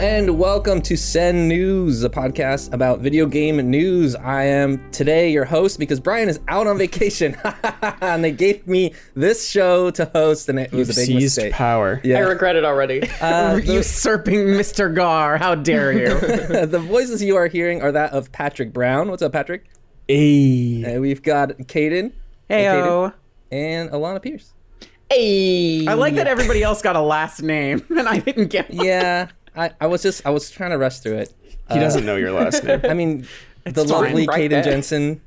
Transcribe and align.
and 0.00 0.38
welcome 0.38 0.80
to 0.82 0.96
Send 0.96 1.48
News, 1.48 2.04
a 2.04 2.08
podcast 2.10 2.72
about 2.72 3.00
video 3.00 3.26
game 3.26 3.56
news. 3.68 4.14
I 4.14 4.44
am 4.44 4.88
today 4.92 5.32
your 5.32 5.44
host 5.44 5.78
because 5.78 5.98
Brian 5.98 6.28
is 6.28 6.38
out 6.46 6.68
on 6.68 6.78
vacation, 6.78 7.36
and 8.00 8.22
they 8.22 8.30
gave 8.30 8.66
me 8.68 8.94
this 9.14 9.48
show 9.48 9.90
to 9.90 10.04
host, 10.14 10.48
and 10.48 10.58
it 10.60 10.70
was 10.72 10.90
a 10.90 10.94
big 10.94 11.06
Seized 11.06 11.38
mistake. 11.38 11.52
power. 11.52 12.00
I 12.04 12.18
regret 12.20 12.54
it 12.56 12.64
already. 12.64 13.08
Uh, 13.20 13.56
usurping 13.64 14.38
Mr. 14.38 14.94
Gaar. 14.94 15.38
How 15.38 15.54
dare 15.56 15.92
you? 15.92 16.66
the 16.66 16.78
voices 16.78 17.22
you 17.22 17.34
are 17.36 17.48
hearing 17.48 17.82
are 17.82 17.90
that 17.90 18.12
of 18.12 18.30
Patrick 18.30 18.72
Brown. 18.72 19.10
What's 19.10 19.22
up, 19.22 19.32
Patrick? 19.32 19.64
Ayy. 20.08 20.84
And 20.86 21.00
we've 21.00 21.22
got 21.22 21.50
Kdin 21.50 22.12
Heyo. 22.48 23.12
and 23.50 23.90
Alanah 23.90 24.22
Pierce. 24.22 24.54
hey, 25.10 25.86
I 25.86 25.94
like 25.94 26.14
that 26.14 26.26
everybody 26.28 26.62
else 26.62 26.80
got 26.80 26.94
a 26.96 27.00
last 27.00 27.42
name 27.42 27.84
and 27.90 28.08
I 28.08 28.18
didn't 28.18 28.48
get 28.48 28.70
one. 28.72 28.86
Yeah, 28.86 29.28
I, 29.58 29.72
I 29.80 29.86
was 29.88 30.02
just 30.02 30.24
I 30.24 30.30
was 30.30 30.50
trying 30.50 30.70
to 30.70 30.78
rush 30.78 31.00
through 31.00 31.18
it. 31.18 31.34
He 31.70 31.78
doesn't 31.78 32.06
know 32.06 32.16
your 32.16 32.32
last 32.32 32.64
name. 32.64 32.80
I 32.84 32.94
mean, 32.94 33.26
the 33.64 33.84
lovely 33.84 34.26
right 34.26 34.50
Kdin 34.50 34.50
there. 34.50 34.64
Jenzen, 34.64 35.20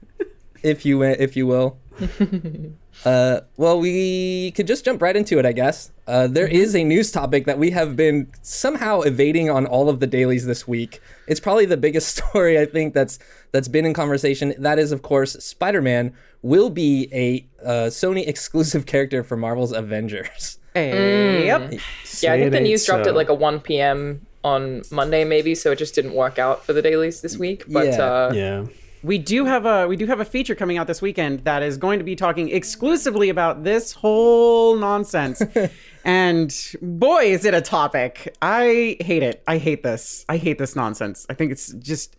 if 0.64 0.86
you 0.86 1.04
if 1.04 1.36
you 1.36 1.46
will. 1.46 1.78
uh, 3.06 3.42
well, 3.58 3.80
we 3.80 4.52
could 4.52 4.66
just 4.66 4.86
jump 4.86 5.02
right 5.02 5.16
into 5.16 5.38
it, 5.38 5.46
I 5.46 5.52
guess. 5.52 5.92
Uh, 6.08 6.28
there 6.28 6.48
is 6.48 6.76
a 6.76 6.84
news 6.84 7.12
topic 7.12 7.46
that 7.46 7.60
we 7.60 7.70
have 7.72 7.96
been 7.96 8.32
somehow 8.42 9.02
evading 9.02 9.50
on 9.50 9.66
all 9.68 9.88
of 9.88 10.00
the 10.00 10.08
dailies 10.08 10.46
this 10.46 10.68
week. 10.68 11.00
It's 11.28 11.40
probably 11.40 11.66
the 11.66 11.78
biggest 11.78 12.16
story 12.18 12.60
I 12.60 12.66
think 12.66 12.94
that's 12.94 13.20
that's 13.52 13.68
been 13.68 13.86
in 13.86 13.94
conversation. 13.94 14.56
That 14.58 14.80
is, 14.80 14.92
of 14.92 15.02
course, 15.02 15.34
Spider-Man 15.34 16.14
will 16.42 16.70
be 16.70 17.10
a 17.12 17.46
uh, 17.64 17.90
Sony 17.90 18.28
exclusive 18.28 18.86
character 18.86 19.24
for 19.24 19.36
Marvel's 19.36 19.74
Avengers. 19.74 20.58
Hey, 20.74 21.46
Yep. 21.48 21.72
yeah, 22.22 22.34
I 22.34 22.38
think 22.40 22.52
the 22.52 22.58
ain't 22.58 22.64
news 22.68 22.86
dropped 22.86 23.06
so. 23.06 23.10
at 23.12 23.16
like 23.16 23.30
a 23.30 23.34
1 23.34 23.60
p.m. 23.60 24.26
on 24.44 24.84
Monday, 24.92 25.24
maybe, 25.24 25.54
so 25.56 25.72
it 25.72 25.78
just 25.78 25.94
didn't 25.96 26.14
work 26.14 26.40
out 26.40 26.66
for 26.66 26.74
the 26.74 26.82
dailies 26.82 27.22
this 27.22 27.38
week. 27.38 27.66
But 27.68 27.88
Yeah. 27.88 28.02
uh, 28.04 28.32
Yeah. 28.34 28.66
We 29.04 29.18
do 29.18 29.46
have 29.46 29.66
a 29.66 29.88
we 29.88 29.96
do 29.96 30.06
have 30.06 30.20
a 30.20 30.26
feature 30.26 30.54
coming 30.54 30.78
out 30.78 30.86
this 30.86 31.02
weekend 31.02 31.44
that 31.46 31.64
is 31.64 31.76
going 31.78 31.98
to 31.98 32.06
be 32.06 32.16
talking 32.16 32.50
exclusively 32.50 33.30
about 33.30 33.64
this 33.64 33.94
whole 33.94 34.76
nonsense. 34.76 35.42
and 36.06 36.56
boy, 36.84 37.24
is 37.34 37.44
it 37.44 37.56
a 37.56 37.62
topic. 37.62 38.36
I 38.44 38.98
hate 39.02 39.24
it. 39.24 39.42
I 39.48 39.58
hate 39.58 39.82
this. 39.82 40.24
I 40.30 40.38
hate 40.38 40.60
this 40.60 40.76
nonsense. 40.76 41.26
I 41.32 41.34
think 41.34 41.52
it's 41.52 41.74
just 41.74 42.16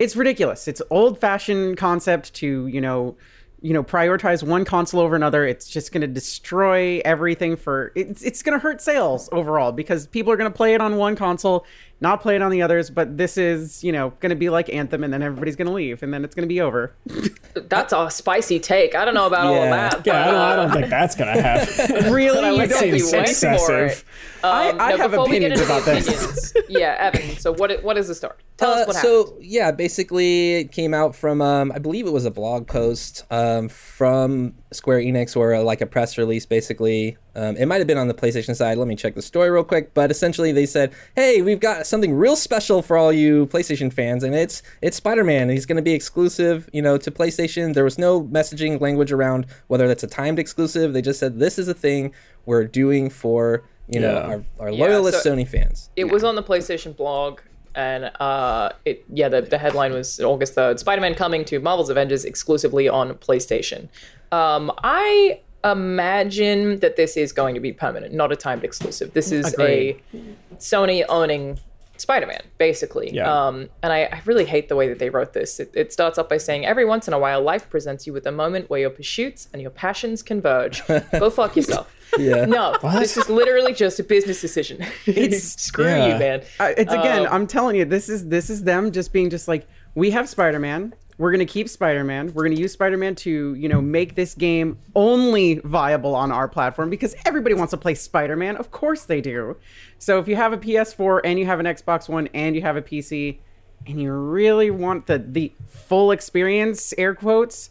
it's 0.00 0.16
ridiculous. 0.16 0.66
It's 0.68 0.82
old-fashioned 0.90 1.76
concept 1.76 2.34
to, 2.34 2.66
you 2.68 2.80
know, 2.80 3.16
you 3.60 3.72
know, 3.72 3.82
prioritize 3.82 4.42
one 4.42 4.64
console 4.64 5.00
over 5.00 5.16
another. 5.16 5.44
It's 5.44 5.68
just 5.68 5.92
going 5.92 6.02
to 6.02 6.06
destroy 6.06 7.00
everything 7.04 7.56
for 7.56 7.92
it's 7.94 8.22
it's 8.22 8.42
going 8.42 8.58
to 8.58 8.62
hurt 8.62 8.80
sales 8.80 9.28
overall 9.32 9.72
because 9.72 10.06
people 10.06 10.32
are 10.32 10.36
going 10.36 10.50
to 10.50 10.56
play 10.56 10.74
it 10.74 10.80
on 10.80 10.96
one 10.96 11.16
console, 11.16 11.66
not 12.00 12.20
play 12.22 12.36
it 12.36 12.42
on 12.42 12.50
the 12.50 12.62
others, 12.62 12.90
but 12.90 13.16
this 13.16 13.36
is, 13.36 13.82
you 13.82 13.90
know, 13.92 14.10
going 14.20 14.30
to 14.30 14.36
be 14.36 14.50
like 14.50 14.72
Anthem 14.72 15.02
and 15.02 15.12
then 15.12 15.22
everybody's 15.22 15.56
going 15.56 15.66
to 15.66 15.72
leave 15.72 16.02
and 16.02 16.14
then 16.14 16.24
it's 16.24 16.34
going 16.34 16.48
to 16.48 16.52
be 16.52 16.60
over. 16.60 16.92
that's 17.54 17.92
a 17.92 18.08
spicy 18.10 18.60
take. 18.60 18.94
I 18.94 19.04
don't 19.04 19.14
know 19.14 19.26
about 19.26 19.46
all 19.46 19.54
of 19.54 19.62
Yeah. 19.64 19.88
that. 19.90 20.06
Yeah, 20.06 20.20
I 20.22 20.24
don't, 20.26 20.34
I 20.34 20.50
uh, 20.52 20.56
don't 20.56 20.70
think 20.72 20.90
that's 20.90 21.14
gonna 21.16 21.40
happen. 21.40 22.12
really? 22.12 22.38
I 22.44 22.50
You 22.52 22.56
would 22.58 22.70
don't 22.70 22.78
say 22.78 22.90
think 22.92 23.04
we 23.04 23.10
for 23.10 23.16
excessive. 23.18 24.04
it. 24.40 24.44
Um, 24.44 24.80
I 24.80 24.90
no, 24.92 24.96
have 24.98 25.10
before 25.10 25.28
we 25.28 25.40
get 25.40 25.50
opinions 25.52 25.60
into 25.60 25.72
about 25.72 25.84
the 25.84 25.90
this. 25.94 26.50
opinions- 26.50 26.54
yeah, 26.68 26.96
Evan. 27.12 27.36
So 27.38 27.52
what? 27.52 27.82
What 27.82 27.98
is 27.98 28.06
the 28.06 28.14
story? 28.14 28.34
Tell 28.56 28.70
us 28.70 28.82
Uh, 28.82 28.84
what 28.86 28.96
happened. 28.96 29.12
so 29.26 29.36
yeah, 29.40 29.72
basically 29.72 30.54
it 30.56 30.70
came 30.72 30.94
out 30.94 31.16
from 31.16 31.42
um, 31.42 31.72
I 31.72 31.78
believe 31.78 32.06
it 32.06 32.12
was 32.12 32.24
a 32.24 32.30
blog 32.30 32.68
post 32.68 33.24
um, 33.30 33.68
from 33.68 34.54
Square 34.72 35.00
Enix 35.00 35.36
or 35.36 35.54
uh 35.54 35.62
like 35.62 35.80
a 35.80 35.86
press 35.86 36.18
release. 36.18 36.44
Basically, 36.46 37.16
um, 37.34 37.56
it 37.56 37.66
might 37.66 37.78
have 37.78 37.86
been 37.86 37.96
on 37.98 38.08
the 38.08 38.14
PlayStation 38.14 38.54
side. 38.54 38.76
Let 38.78 38.86
me 38.88 38.96
check 38.96 39.14
the 39.14 39.22
story 39.22 39.50
real 39.50 39.64
quick. 39.64 39.94
But 39.94 40.10
essentially, 40.10 40.52
they 40.52 40.66
said, 40.66 40.92
"Hey, 41.16 41.40
we've 41.42 41.60
got 41.60 41.86
something 41.86 42.12
real 42.14 42.36
special 42.36 42.82
for 42.82 42.96
all 42.96 43.12
you 43.12 43.46
PlayStation 43.46 43.92
fans, 43.92 44.22
and 44.24 44.34
it's 44.34 44.62
it's 44.82 44.96
Spider-Man. 44.96 45.48
He's 45.48 45.64
going 45.66 45.76
to 45.76 45.82
be 45.82 45.92
exclusive, 45.94 46.68
you 46.72 46.82
know, 46.82 46.98
to 46.98 47.10
PlayStation. 47.10 47.74
There 47.74 47.84
was 47.84 47.98
no 47.98 48.22
messaging 48.24 48.80
language 48.80 49.12
around 49.12 49.46
whether 49.68 49.88
that's 49.88 50.02
a 50.04 50.08
timed 50.08 50.38
exclusive. 50.38 50.92
They 50.92 51.02
just 51.02 51.18
said 51.20 51.38
this 51.38 51.58
is 51.58 51.68
a 51.68 51.74
thing 51.74 52.12
we're 52.44 52.64
doing 52.64 53.08
for 53.10 53.64
you 53.88 54.00
know 54.00 54.12
Yeah. 54.12 54.18
our, 54.60 54.66
our 54.66 54.70
Yeah, 54.70 54.84
loyalist 54.84 55.22
so- 55.22 55.34
Sony 55.34 55.48
fans." 55.48 55.88
It 55.96 56.10
was 56.10 56.22
on 56.24 56.34
the 56.36 56.42
PlayStation 56.42 56.94
blog, 56.94 57.40
and 57.78 58.10
uh, 58.18 58.70
it 58.84 59.04
yeah, 59.08 59.28
the, 59.28 59.40
the 59.40 59.56
headline 59.56 59.92
was 59.92 60.18
August 60.20 60.54
third: 60.54 60.80
Spider-Man 60.80 61.14
coming 61.14 61.44
to 61.46 61.60
Marvel's 61.60 61.90
Avengers 61.90 62.24
exclusively 62.24 62.88
on 62.88 63.14
PlayStation. 63.14 63.88
Um, 64.32 64.72
I 64.82 65.40
imagine 65.64 66.80
that 66.80 66.96
this 66.96 67.16
is 67.16 67.32
going 67.32 67.54
to 67.54 67.60
be 67.60 67.72
permanent, 67.72 68.12
not 68.12 68.32
a 68.32 68.36
timed 68.36 68.64
exclusive. 68.64 69.12
This 69.12 69.30
is 69.30 69.54
Agreed. 69.54 70.02
a 70.12 70.56
Sony 70.56 71.04
owning 71.08 71.60
Spider-Man, 71.96 72.42
basically. 72.58 73.12
Yeah. 73.12 73.32
Um, 73.32 73.68
and 73.82 73.92
I, 73.92 74.04
I 74.04 74.22
really 74.24 74.44
hate 74.44 74.68
the 74.68 74.76
way 74.76 74.88
that 74.88 74.98
they 74.98 75.10
wrote 75.10 75.32
this. 75.32 75.60
It, 75.60 75.70
it 75.74 75.92
starts 75.92 76.18
off 76.18 76.28
by 76.28 76.38
saying, 76.38 76.66
"Every 76.66 76.84
once 76.84 77.06
in 77.06 77.14
a 77.14 77.18
while, 77.18 77.40
life 77.42 77.70
presents 77.70 78.08
you 78.08 78.12
with 78.12 78.26
a 78.26 78.32
moment 78.32 78.68
where 78.68 78.80
your 78.80 78.90
pursuits 78.90 79.48
and 79.52 79.62
your 79.62 79.70
passions 79.70 80.24
converge. 80.24 80.84
Go 80.86 81.30
fuck 81.30 81.54
yourself." 81.54 81.94
Yeah. 82.18 82.44
No, 82.46 82.76
this 82.82 83.16
is 83.16 83.28
literally 83.28 83.72
just 83.74 84.00
a 84.00 84.04
business 84.04 84.40
decision. 84.40 84.80
It's- 85.06 85.54
screw 85.60 85.84
yeah. 85.86 86.14
you, 86.14 86.18
man. 86.18 86.42
I- 86.58 86.70
it's 86.76 86.92
again, 86.92 87.26
Um, 87.26 87.32
I'm 87.32 87.46
telling 87.46 87.76
you, 87.76 87.84
this 87.84 88.08
is 88.08 88.26
this 88.28 88.50
is 88.50 88.64
them 88.64 88.90
just 88.92 89.12
being 89.12 89.30
just 89.30 89.46
like, 89.48 89.66
we 89.94 90.10
have 90.12 90.28
Spider-Man. 90.28 90.94
We're 91.18 91.32
gonna 91.32 91.44
keep 91.46 91.68
Spider-Man. 91.68 92.32
We're 92.32 92.44
gonna 92.44 92.54
use 92.60 92.72
Spider-Man 92.72 93.16
to, 93.16 93.54
you 93.54 93.68
know, 93.68 93.80
make 93.80 94.14
this 94.14 94.34
game 94.34 94.78
only 94.94 95.58
viable 95.64 96.14
on 96.14 96.30
our 96.30 96.46
platform 96.48 96.90
because 96.90 97.14
everybody 97.26 97.54
wants 97.56 97.72
to 97.72 97.76
play 97.76 97.94
Spider-Man. 97.94 98.56
Of 98.56 98.70
course 98.70 99.04
they 99.04 99.20
do. 99.20 99.56
So 99.98 100.18
if 100.20 100.28
you 100.28 100.36
have 100.36 100.52
a 100.52 100.58
PS4 100.58 101.20
and 101.24 101.38
you 101.38 101.46
have 101.46 101.58
an 101.60 101.66
Xbox 101.66 102.08
One 102.08 102.28
and 102.34 102.54
you 102.54 102.62
have 102.62 102.76
a 102.76 102.82
PC, 102.82 103.38
and 103.86 104.00
you 104.00 104.12
really 104.12 104.70
want 104.70 105.06
the 105.06 105.18
the 105.18 105.52
full 105.68 106.10
experience, 106.12 106.94
air 106.98 107.14
quotes, 107.14 107.70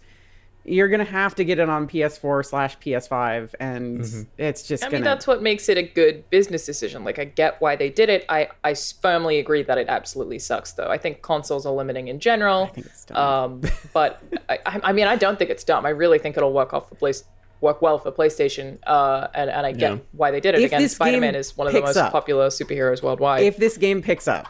you're 0.68 0.90
gonna 0.90 1.06
have 1.06 1.34
to 1.36 1.46
get 1.46 1.60
it 1.60 1.70
on 1.70 1.88
PS4 1.88 2.46
slash 2.46 2.78
PS5, 2.80 3.56
and 3.60 4.06
it's 4.38 4.64
just 4.64 4.84
I 4.84 4.88
gonna. 4.88 4.98
mean, 4.98 5.04
that's 5.06 5.26
what 5.26 5.42
makes 5.42 5.70
it 5.70 5.78
a 5.78 5.82
good 5.84 6.30
business 6.30 6.66
decision. 6.66 7.04
Like, 7.04 7.18
I 7.20 7.24
get 7.24 7.60
why 7.62 7.76
they 7.76 7.90
did 7.90 8.10
it. 8.10 8.26
I 8.30 8.50
I 8.64 8.74
firmly 8.74 9.40
agree 9.40 9.64
that 9.64 9.78
it 9.78 9.88
absolutely 9.88 10.40
sucks, 10.40 10.74
though. 10.74 10.88
I 10.90 10.98
think 10.98 11.22
consoles 11.22 11.66
are 11.66 11.74
limiting 11.74 12.10
in 12.10 12.20
general. 12.20 12.66
I 12.66 12.68
think 12.76 12.86
it's 12.88 13.06
dumb. 13.06 13.18
Um, 13.18 13.62
but 13.94 14.22
I, 14.50 14.60
I 14.66 14.80
I 14.84 14.92
mean, 14.94 15.08
I 15.08 15.16
don't 15.16 15.40
think 15.40 15.50
it's 15.50 15.64
dumb. 15.64 15.86
I 15.86 15.90
really 15.90 16.20
think 16.20 16.36
it'll 16.38 16.54
work 16.54 16.74
off 16.74 16.90
the 16.90 16.96
place 16.96 17.24
work 17.60 17.82
well 17.82 17.98
for 17.98 18.12
PlayStation. 18.12 18.78
Uh, 18.86 19.30
and 19.34 19.50
and 19.50 19.66
I 19.66 19.72
get 19.72 19.92
Yeah. 19.94 19.98
why 20.12 20.32
they 20.32 20.40
did 20.40 20.54
it. 20.56 20.62
If 20.62 20.68
Again, 20.68 20.88
Spider-Man 20.90 21.34
is 21.36 21.58
one 21.58 21.66
of 21.68 21.74
the 21.74 21.82
most 21.82 21.98
up- 21.98 22.12
popular 22.12 22.50
superheroes 22.50 23.02
worldwide. 23.02 23.44
if 23.44 23.58
this 23.58 23.78
game 23.78 24.02
picks 24.02 24.28
up, 24.28 24.48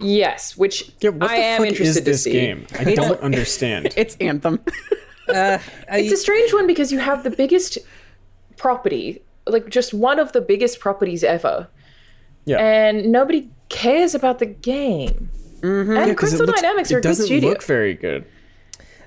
yes, 0.00 0.56
which 0.56 0.90
Yeah, 1.00 1.10
what 1.10 1.30
I 1.30 1.36
the 1.36 1.42
am 1.44 1.58
fuck 1.58 1.66
interested 1.68 1.98
is 2.08 2.22
this 2.22 2.24
to 2.24 2.30
see. 2.30 2.32
game? 2.32 2.66
I 2.78 2.94
don't 2.94 3.20
understand. 3.20 3.92
it's 3.96 4.16
Anthem. 4.20 4.60
Uh, 5.28 5.58
it's 5.90 6.10
a 6.10 6.16
strange 6.16 6.54
one 6.54 6.66
because 6.66 6.90
you 6.90 6.98
have 7.00 7.22
the 7.22 7.28
biggest 7.28 7.76
property, 8.56 9.20
like 9.46 9.68
just 9.68 9.92
one 9.92 10.18
of 10.18 10.32
the 10.32 10.40
biggest 10.40 10.80
properties 10.80 11.22
ever, 11.22 11.68
Yeah. 12.46 12.56
and 12.58 13.12
nobody 13.12 13.50
cares 13.68 14.14
about 14.14 14.38
the 14.38 14.46
game. 14.46 15.28
Mm-hmm. 15.60 15.96
And 15.98 16.10
it 16.12 16.16
Crystal 16.16 16.46
looks- 16.46 16.62
Dynamics 16.62 16.90
are 16.92 16.94
a 16.96 16.98
it 17.00 17.02
good 17.02 17.08
doesn't 17.10 17.26
studio. 17.26 17.50
look 17.50 17.62
very 17.62 17.92
good. 17.92 18.24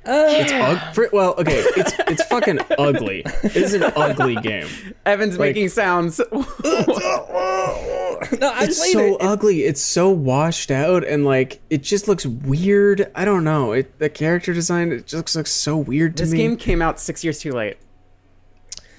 It's 0.05 0.51
ug- 0.51 0.93
for, 0.95 1.09
well, 1.13 1.35
okay, 1.37 1.63
it's 1.77 1.93
it's 2.07 2.23
fucking 2.25 2.59
ugly. 2.77 3.21
It 3.43 3.55
is 3.55 3.73
an 3.73 3.83
ugly 3.83 4.35
game. 4.35 4.67
Evan's 5.05 5.37
making 5.37 5.69
sounds. 5.69 6.19
no, 6.31 6.45
I 8.53 8.63
It's 8.65 8.91
so 8.91 8.99
it. 9.15 9.17
ugly. 9.21 9.63
It's 9.63 9.81
so 9.81 10.09
washed 10.09 10.71
out, 10.71 11.03
and 11.05 11.25
like 11.25 11.59
it 11.69 11.83
just 11.83 12.07
looks 12.07 12.25
weird. 12.25 13.11
I 13.15 13.25
don't 13.25 13.43
know. 13.43 13.73
It 13.73 13.99
the 13.99 14.09
character 14.09 14.53
design 14.53 14.91
it 14.91 15.05
just 15.07 15.35
looks 15.35 15.51
so 15.51 15.77
weird 15.77 16.17
to 16.17 16.23
this 16.23 16.31
me. 16.31 16.37
game 16.39 16.57
came 16.57 16.81
out 16.81 16.99
six 16.99 17.23
years 17.23 17.39
too 17.39 17.51
late. 17.51 17.77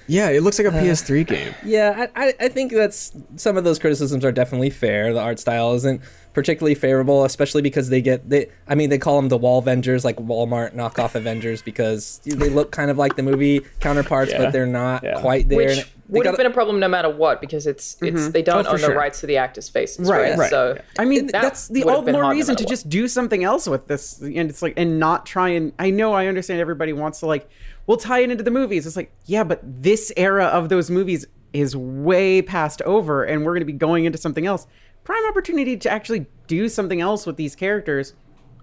Yeah, 0.07 0.29
it 0.29 0.41
looks 0.43 0.59
like 0.59 0.67
a 0.67 0.75
uh, 0.77 0.81
PS3 0.81 1.25
game. 1.25 1.53
Yeah, 1.63 2.07
I, 2.15 2.27
I, 2.27 2.33
I 2.41 2.47
think 2.49 2.71
that's 2.71 3.13
some 3.35 3.57
of 3.57 3.63
those 3.63 3.79
criticisms 3.79 4.23
are 4.25 4.31
definitely 4.31 4.69
fair. 4.69 5.13
The 5.13 5.19
art 5.21 5.39
style 5.39 5.73
isn't 5.75 6.01
particularly 6.33 6.75
favorable, 6.75 7.25
especially 7.25 7.61
because 7.61 7.89
they 7.89 8.01
get 8.01 8.27
they. 8.29 8.49
I 8.67 8.75
mean, 8.75 8.89
they 8.89 8.97
call 8.97 9.17
them 9.17 9.29
the 9.29 9.37
Wall 9.37 9.59
Avengers, 9.59 10.03
like 10.03 10.17
Walmart 10.17 10.73
knockoff 10.75 11.15
Avengers, 11.15 11.61
because 11.61 12.19
they 12.25 12.49
look 12.49 12.71
kind 12.71 12.89
of 12.91 12.97
like 12.97 13.15
the 13.15 13.23
movie 13.23 13.61
counterparts, 13.79 14.31
Yeah. 14.31 14.39
but 14.39 14.51
they're 14.53 14.65
not 14.65 15.03
Yeah. 15.03 15.19
quite 15.21 15.47
there. 15.49 15.57
Which 15.59 15.77
And 15.77 15.87
they 16.09 16.19
would 16.19 16.25
have 16.25 16.37
been 16.37 16.45
a 16.45 16.51
problem 16.51 16.79
no 16.79 16.87
matter 16.87 17.09
what 17.09 17.39
because 17.39 17.65
it's 17.65 17.97
it's 18.01 18.21
mm-hmm. 18.21 18.31
they 18.31 18.41
don't 18.41 18.67
Oh, 18.67 18.75
for 18.75 18.75
own 18.75 18.81
the 18.81 18.95
rights 18.95 19.21
to 19.21 19.25
the 19.27 19.37
actors' 19.37 19.69
faces, 19.69 20.07
Right, 20.09 20.31
right? 20.31 20.37
right. 20.37 20.49
So 20.49 20.77
I 20.99 21.05
mean, 21.05 21.27
That 21.27 21.41
that's 21.41 21.67
the 21.69 21.83
would 21.83 21.93
all 21.93 22.01
the 22.01 22.11
more 22.11 22.23
hard 22.23 22.35
no 22.35 22.39
reason 22.39 22.55
to 22.57 22.63
what. 22.63 22.69
just 22.69 22.89
do 22.89 23.07
something 23.07 23.43
else 23.43 23.67
with 23.67 23.87
this. 23.87 24.19
And 24.19 24.49
it's 24.49 24.61
like, 24.61 24.73
and 24.77 24.99
not 24.99 25.25
try 25.25 25.49
and. 25.49 25.71
I 25.79 25.91
know, 25.91 26.13
I 26.13 26.27
understand 26.27 26.59
everybody 26.59 26.93
wants 26.93 27.19
to 27.21 27.25
like, 27.25 27.49
we'll 27.87 27.97
tie 27.97 28.19
it 28.19 28.31
into 28.31 28.43
the 28.43 28.51
movies. 28.51 28.85
It's 28.87 28.95
like, 28.95 29.11
yeah, 29.25 29.43
but 29.43 29.59
this 29.63 30.11
era 30.17 30.45
of 30.45 30.69
those 30.69 30.89
movies 30.89 31.25
is 31.53 31.75
way 31.75 32.41
past 32.41 32.81
over, 32.83 33.23
and 33.23 33.45
we're 33.45 33.51
going 33.53 33.61
to 33.61 33.65
be 33.65 33.73
going 33.73 34.05
into 34.05 34.17
something 34.17 34.45
else. 34.45 34.65
Prime 35.03 35.23
opportunity 35.27 35.77
to 35.77 35.89
actually 35.89 36.25
do 36.47 36.69
something 36.69 37.01
else 37.01 37.25
with 37.25 37.35
these 37.37 37.55
characters 37.55 38.13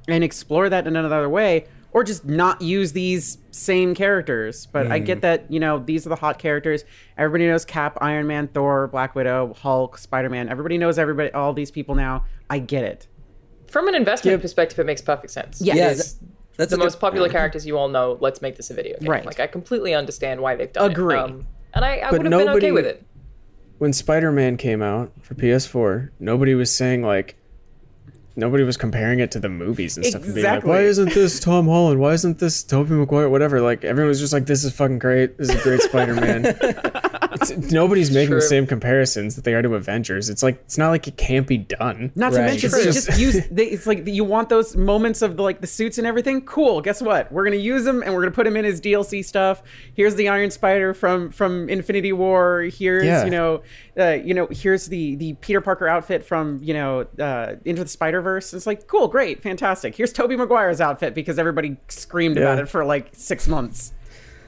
and 0.09 0.25
explore 0.25 0.69
that 0.69 0.87
in 0.87 0.97
another 0.97 1.29
way 1.29 1.67
or 1.93 2.03
just 2.05 2.25
not 2.25 2.63
use 2.63 2.93
these 2.93 3.39
same 3.51 3.95
characters. 3.95 4.67
But 4.67 4.87
I 4.91 5.01
Mm. 5.01 5.05
get 5.07 5.21
that, 5.23 5.51
you 5.51 5.59
know, 5.61 5.81
these 5.81 6.07
are 6.07 6.09
the 6.09 6.17
hot 6.17 6.39
characters. 6.39 6.85
Everybody 7.19 7.47
knows 7.49 7.65
Cap, 7.65 7.99
Iron 8.01 8.27
Man, 8.27 8.49
Thor, 8.49 8.87
Black 8.89 9.15
Widow, 9.15 9.55
Hulk, 9.59 9.99
Spider 9.99 10.31
Man. 10.31 10.49
Everybody 10.49 10.79
knows 10.79 10.99
everybody, 10.99 11.33
all 11.33 11.53
these 11.53 11.71
people 11.73 11.95
now. 11.97 12.25
I 12.49 12.61
get 12.61 12.85
it. 12.85 13.09
From 13.69 13.87
an 13.89 13.95
investment 13.95 14.39
Yeah. 14.39 14.43
perspective, 14.43 14.79
it 14.79 14.87
makes 14.87 15.03
perfect 15.03 15.33
sense. 15.33 15.61
Yes. 15.61 15.77
Yeah, 15.77 15.95
that- 15.95 16.15
that's 16.61 16.71
the 16.71 16.77
a 16.77 16.79
good- 16.79 16.85
most 16.85 17.01
popular 17.01 17.29
characters 17.29 17.67
you 17.67 17.77
all 17.79 17.89
know. 17.89 18.17
Let's 18.21 18.41
make 18.43 18.57
this 18.57 18.71
a 18.71 18.75
video 18.75 18.99
game. 18.99 19.09
Right. 19.11 19.25
Like 19.27 19.41
I 19.41 19.47
completely 19.47 19.95
understand 19.95 20.41
why 20.41 20.55
they've 20.57 20.73
done 20.73 20.91
Agree. 20.91 21.17
it. 21.17 21.19
Um, 21.19 21.47
and 21.75 21.85
I, 21.85 21.97
I 21.99 22.11
would 22.11 22.23
have 22.23 22.31
been 22.31 22.49
okay 22.49 22.73
with 22.73 22.87
it. 22.87 23.05
when 23.79 23.93
Spider-Man 23.93 24.57
came 24.57 24.83
out 24.83 25.13
for 25.23 25.35
PS4, 25.35 26.11
nobody 26.21 26.55
was 26.55 26.75
saying 26.75 27.03
like 27.03 27.37
nobody 28.37 28.63
was 28.65 28.77
comparing 28.77 29.19
it 29.19 29.31
to 29.33 29.39
the 29.41 29.49
movies 29.49 29.97
and 29.97 30.07
stuff 30.07 30.23
and 30.25 30.35
being 30.35 30.45
like, 30.47 30.55
Exactly. 30.55 30.71
why 30.71 30.81
isn't 30.83 31.13
this 31.15 31.41
Tom 31.49 31.67
Holland? 31.67 32.01
Why 32.01 32.13
isn't 32.13 32.39
this 32.39 32.63
Tobey 32.63 32.95
Maguire? 32.95 33.29
Whatever. 33.29 33.61
Like 33.61 33.85
everyone 33.85 34.09
was 34.09 34.21
just 34.21 34.33
like, 34.33 34.47
this 34.47 34.65
is 34.65 34.73
fucking 34.73 34.99
great. 34.99 35.37
This 35.39 35.51
is 35.51 35.61
a 35.61 35.63
great 35.63 35.81
Spider-Man. 35.91 36.47
it's, 36.47 36.59
nobody's 37.73 38.11
making 38.11 38.35
the 38.35 38.43
same 38.43 38.67
comparisons 38.67 39.37
that 39.37 39.45
they 39.45 39.55
are 39.55 39.63
to 39.63 39.75
Avengers. 39.75 40.29
It's 40.29 40.43
like 40.43 40.61
it's 40.65 40.79
not 40.79 40.91
like 40.91 41.07
it 41.09 41.17
can't 41.17 41.47
be 41.47 41.59
done. 41.59 42.13
Not 42.15 42.33
to 42.33 42.39
Right. 42.39 42.47
mention, 42.47 42.71
It's 42.73 42.85
just- 42.85 43.07
just 43.09 43.21
use. 43.21 43.47
They, 43.51 43.65
it's 43.67 43.87
like 43.87 44.07
you 44.07 44.25
want 44.25 44.49
those 44.49 44.77
moments 44.77 45.23
of 45.23 45.37
the, 45.37 45.43
like 45.43 45.61
the 45.61 45.67
suits 45.67 45.99
and 45.99 46.07
everything. 46.07 46.43
Cool. 46.43 46.81
Guess 46.81 47.03
what? 47.03 47.31
We're 47.33 47.45
gonna 47.45 47.57
use 47.57 47.85
them 47.85 48.03
and 48.03 48.15
we're 48.15 48.21
gonna 48.23 48.31
put 48.33 48.45
them 48.45 48.57
in 48.57 48.65
his 48.65 48.81
DLC 48.81 49.25
stuff. 49.25 49.63
Here's 49.95 50.15
the 50.15 50.29
Iron 50.29 50.51
Spider 50.51 50.95
from 50.95 51.31
from 51.31 51.69
Infinity 51.69 52.13
War. 52.13 52.63
Here's 52.73 53.05
Yeah. 53.05 53.25
you 53.25 53.31
know, 53.31 53.63
uh, 53.99 54.19
you 54.23 54.35
know, 54.35 54.47
here's 54.51 54.87
the 54.87 55.15
the 55.17 55.35
Peter 55.35 55.61
Parker 55.61 55.89
outfit 55.89 56.25
from 56.25 56.61
you 56.63 56.75
know 56.75 57.07
uh, 57.19 57.55
Into 57.65 57.83
the 57.85 57.89
Spider 57.91 58.21
Verse. 58.21 58.53
It's 58.55 58.67
like 58.67 58.87
cool, 58.87 59.09
great, 59.09 59.43
fantastic. 59.43 59.95
Here's 59.97 60.13
Tobey 60.13 60.37
Maguire's 60.37 60.81
outfit 60.81 61.15
because 61.15 61.39
everybody 61.39 61.77
screamed 61.89 62.37
about 62.37 62.59
it 62.59 62.69
for 62.69 62.85
like 62.85 63.09
six 63.13 63.49
months. 63.49 63.93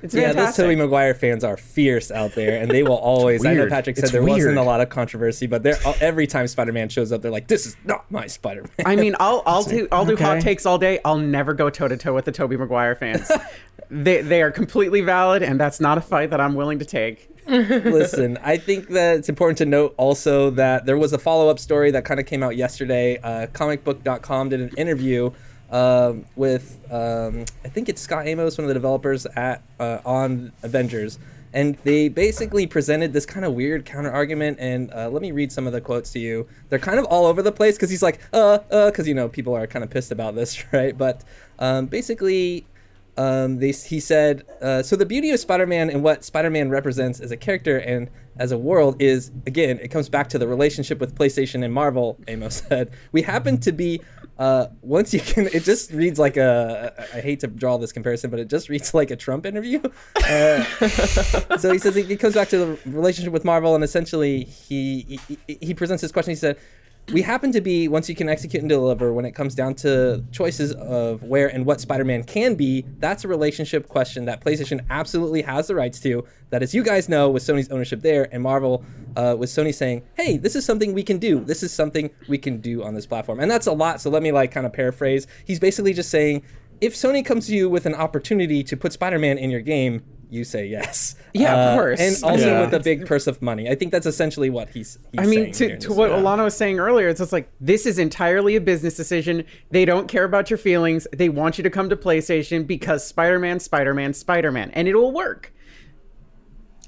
It's 0.02 0.14
Yeah, 0.14 0.28
those 0.28 0.34
fantastic. 0.36 0.64
Tobey 0.64 0.76
Maguire 0.76 1.14
fans 1.14 1.44
are 1.44 1.56
fierce 1.56 2.10
out 2.10 2.34
there, 2.34 2.60
and 2.60 2.70
they 2.70 2.82
will 2.82 2.96
always. 2.96 3.44
I 3.44 3.54
know. 3.54 3.68
Patrick 3.68 3.96
said 3.96 4.04
It's 4.04 4.12
there 4.12 4.22
wasn't 4.22 4.58
a 4.58 4.62
lot 4.62 4.80
of 4.80 4.88
controversy, 4.88 5.46
but 5.46 5.62
they're, 5.62 5.78
every 6.00 6.26
time 6.26 6.46
Spider-Man 6.48 6.88
shows 6.88 7.12
up, 7.12 7.22
they're 7.22 7.30
like, 7.30 7.46
"This 7.46 7.66
is 7.66 7.76
not 7.84 8.10
my 8.10 8.26
Spider-Man." 8.26 8.70
I 8.84 8.96
mean, 8.96 9.14
I'll 9.20 9.42
I'll 9.46 9.62
do 9.76 9.86
I'll 9.92 10.04
do 10.04 10.16
hot 10.16 10.40
takes 10.40 10.66
all 10.66 10.78
day. 10.78 10.98
I'll 11.04 11.18
never 11.18 11.54
go 11.54 11.70
toe 11.70 11.88
to 11.88 11.96
toe 11.96 12.14
with 12.14 12.24
the 12.24 12.32
Tobey 12.32 12.56
Maguire 12.56 12.96
fans. 12.96 13.30
they 13.90 14.22
they 14.22 14.42
are 14.42 14.50
completely 14.50 15.00
valid, 15.00 15.42
and 15.42 15.58
that's 15.60 15.80
not 15.80 15.98
a 15.98 16.00
fight 16.00 16.30
that 16.30 16.40
I'm 16.40 16.54
willing 16.54 16.78
to 16.80 16.84
take. 16.84 17.28
Listen, 17.46 18.38
I 18.42 18.56
think 18.56 18.88
that 18.90 19.16
it's 19.16 19.28
important 19.28 19.58
to 19.58 19.66
note 19.66 19.94
also 19.96 20.50
that 20.50 20.86
there 20.86 20.96
was 20.96 21.12
a 21.12 21.18
follow-up 21.18 21.58
story 21.58 21.90
that 21.90 22.04
kind 22.04 22.20
of 22.20 22.26
came 22.26 22.42
out 22.42 22.56
yesterday. 22.56 23.18
Uh, 23.18 23.48
comicbook.com 23.48 24.48
did 24.48 24.60
an 24.60 24.70
interview 24.76 25.30
um, 25.72 26.26
with 26.36 26.78
um, 26.90 27.44
I 27.64 27.68
think 27.68 27.88
it's 27.88 28.00
Scot 28.00 28.26
Amos, 28.26 28.58
one 28.58 28.64
of 28.64 28.68
the 28.68 28.74
developers 28.74 29.26
at 29.26 29.62
uh, 29.80 29.98
on 30.04 30.52
Avengers, 30.62 31.18
and 31.52 31.76
they 31.84 32.08
basically 32.08 32.66
presented 32.66 33.12
this 33.12 33.26
kind 33.26 33.44
of 33.44 33.54
weird 33.54 33.84
counter 33.84 34.10
argument. 34.10 34.58
And 34.60 34.92
uh, 34.92 35.08
let 35.08 35.22
me 35.22 35.32
read 35.32 35.50
some 35.50 35.66
of 35.66 35.72
the 35.72 35.80
quotes 35.80 36.12
to 36.12 36.18
you. 36.18 36.46
They're 36.68 36.78
kind 36.78 36.98
of 36.98 37.06
all 37.06 37.26
over 37.26 37.42
the 37.42 37.52
place 37.52 37.76
because 37.76 37.90
he's 37.90 38.02
like, 38.02 38.20
uh, 38.32 38.58
uh, 38.70 38.90
because 38.90 39.08
you 39.08 39.14
know 39.14 39.28
people 39.28 39.54
are 39.54 39.66
kind 39.66 39.82
of 39.82 39.90
pissed 39.90 40.12
about 40.12 40.34
this, 40.34 40.62
right? 40.72 40.96
But 40.96 41.24
um, 41.58 41.86
basically, 41.86 42.66
um, 43.16 43.58
they, 43.58 43.72
he 43.72 44.00
said, 44.00 44.44
uh, 44.62 44.82
so 44.82 44.96
the 44.96 45.04
beauty 45.04 45.30
of 45.30 45.40
Spider-Man 45.40 45.90
and 45.90 46.02
what 46.02 46.24
Spider-Man 46.24 46.70
represents 46.70 47.20
as 47.20 47.30
a 47.30 47.36
character 47.36 47.76
and 47.76 48.08
as 48.38 48.52
a 48.52 48.58
world 48.58 49.00
is, 49.02 49.30
again, 49.46 49.78
it 49.82 49.88
comes 49.88 50.08
back 50.08 50.28
to 50.30 50.38
the 50.38 50.48
relationship 50.48 50.98
with 50.98 51.14
PlayStation 51.14 51.62
and 51.62 51.74
Marvel. 51.74 52.18
Amos 52.28 52.62
said, 52.68 52.90
we 53.12 53.20
happen 53.20 53.58
to 53.60 53.72
be, 53.72 54.00
uh, 54.38 54.68
once 54.80 55.12
you 55.12 55.20
can, 55.20 55.46
it 55.52 55.64
just 55.64 55.90
reads 55.90 56.18
like 56.18 56.38
a, 56.38 56.94
I 57.14 57.18
I 57.18 57.20
hate 57.20 57.40
to 57.40 57.48
draw 57.48 57.76
this 57.76 57.92
comparison, 57.92 58.30
but 58.30 58.40
it 58.40 58.48
just 58.48 58.70
reads 58.70 58.94
like 59.00 59.10
a 59.10 59.16
Trump 59.16 59.44
interview. 59.44 59.82
Uh, 60.16 60.64
so 61.58 61.70
he 61.70 61.78
says 61.78 61.96
it, 61.96 62.10
it 62.10 62.18
comes 62.18 62.34
back 62.34 62.48
to 62.48 62.58
the 62.58 62.78
relationship 62.86 63.32
with 63.32 63.44
Marvel, 63.44 63.74
and 63.74 63.84
essentially 63.84 64.44
he, 64.44 65.20
he 65.28 65.58
he 65.60 65.74
presents 65.74 66.00
this 66.00 66.12
question. 66.12 66.30
He 66.30 66.36
said, 66.36 66.56
"We 67.12 67.22
happen 67.22 67.52
to 67.52 67.60
be 67.60 67.88
once 67.88 68.08
you 68.08 68.14
can 68.14 68.28
execute 68.28 68.62
and 68.62 68.68
deliver. 68.68 69.12
When 69.12 69.24
it 69.24 69.32
comes 69.32 69.54
down 69.54 69.74
to 69.76 70.24
choices 70.30 70.72
of 70.72 71.22
where 71.22 71.48
and 71.48 71.66
what 71.66 71.80
Spider-Man 71.80 72.24
can 72.24 72.54
be, 72.54 72.84
that's 72.98 73.24
a 73.24 73.28
relationship 73.28 73.88
question 73.88 74.24
that 74.26 74.40
PlayStation 74.40 74.84
absolutely 74.88 75.42
has 75.42 75.66
the 75.66 75.74
rights 75.74 76.00
to. 76.00 76.24
That, 76.50 76.62
as 76.62 76.74
you 76.74 76.82
guys 76.82 77.08
know, 77.08 77.30
with 77.30 77.42
Sony's 77.42 77.70
ownership 77.70 78.02
there, 78.02 78.28
and 78.32 78.42
Marvel 78.42 78.84
uh, 79.16 79.36
with 79.38 79.50
Sony 79.50 79.74
saying, 79.74 80.02
"Hey, 80.14 80.36
this 80.36 80.54
is 80.54 80.64
something 80.64 80.92
we 80.92 81.02
can 81.02 81.18
do. 81.18 81.40
This 81.44 81.62
is 81.62 81.72
something 81.72 82.10
we 82.28 82.38
can 82.38 82.60
do 82.60 82.82
on 82.82 82.94
this 82.94 83.06
platform," 83.06 83.40
and 83.40 83.50
that's 83.50 83.66
a 83.66 83.72
lot. 83.72 84.00
So 84.00 84.10
let 84.10 84.22
me 84.22 84.32
like 84.32 84.52
kind 84.52 84.66
of 84.66 84.72
paraphrase. 84.72 85.26
He's 85.44 85.60
basically 85.60 85.92
just 85.92 86.10
saying. 86.10 86.42
If 86.80 86.96
Sony 86.96 87.24
comes 87.24 87.46
to 87.46 87.54
you 87.54 87.70
with 87.70 87.86
an 87.86 87.94
opportunity 87.94 88.64
to 88.64 88.76
put 88.76 88.92
Spider-Man 88.92 89.38
in 89.38 89.52
your 89.52 89.60
game, 89.60 90.02
you 90.32 90.44
say 90.44 90.66
yes. 90.66 91.14
Yeah, 91.34 91.54
of 91.54 91.58
Uh, 91.58 91.80
course. 91.80 92.00
And 92.00 92.16
also 92.24 92.46
Yeah. 92.48 92.60
with 92.62 92.74
a 92.74 92.80
big 92.80 93.06
purse 93.06 93.26
of 93.26 93.40
money. 93.42 93.68
I 93.68 93.74
think 93.74 93.92
that's 93.92 94.06
essentially 94.06 94.48
what 94.50 94.68
he's. 94.70 94.98
he's 95.12 95.20
I 95.20 95.26
mean, 95.26 95.52
saying 95.52 95.78
to, 95.80 95.88
to 95.88 95.92
what 95.92 96.10
video. 96.10 96.24
Alanah 96.24 96.44
was 96.44 96.56
saying 96.56 96.78
earlier, 96.78 97.08
it's 97.08 97.20
just 97.20 97.32
like 97.32 97.48
this 97.60 97.84
is 97.86 97.98
entirely 97.98 98.56
a 98.56 98.60
business 98.60 98.94
decision. 98.96 99.44
They 99.70 99.84
don't 99.84 100.08
care 100.08 100.24
about 100.24 100.50
your 100.50 100.58
feelings. 100.58 101.06
They 101.12 101.28
want 101.28 101.58
you 101.58 101.64
to 101.64 101.70
come 101.70 101.88
to 101.90 101.96
PlayStation 101.96 102.66
because 102.66 103.06
Spider-Man, 103.06 103.60
Spider-Man, 103.60 104.14
Spider-Man, 104.14 104.70
and 104.72 104.88
it 104.88 104.94
will 104.94 105.12
work. 105.12 105.52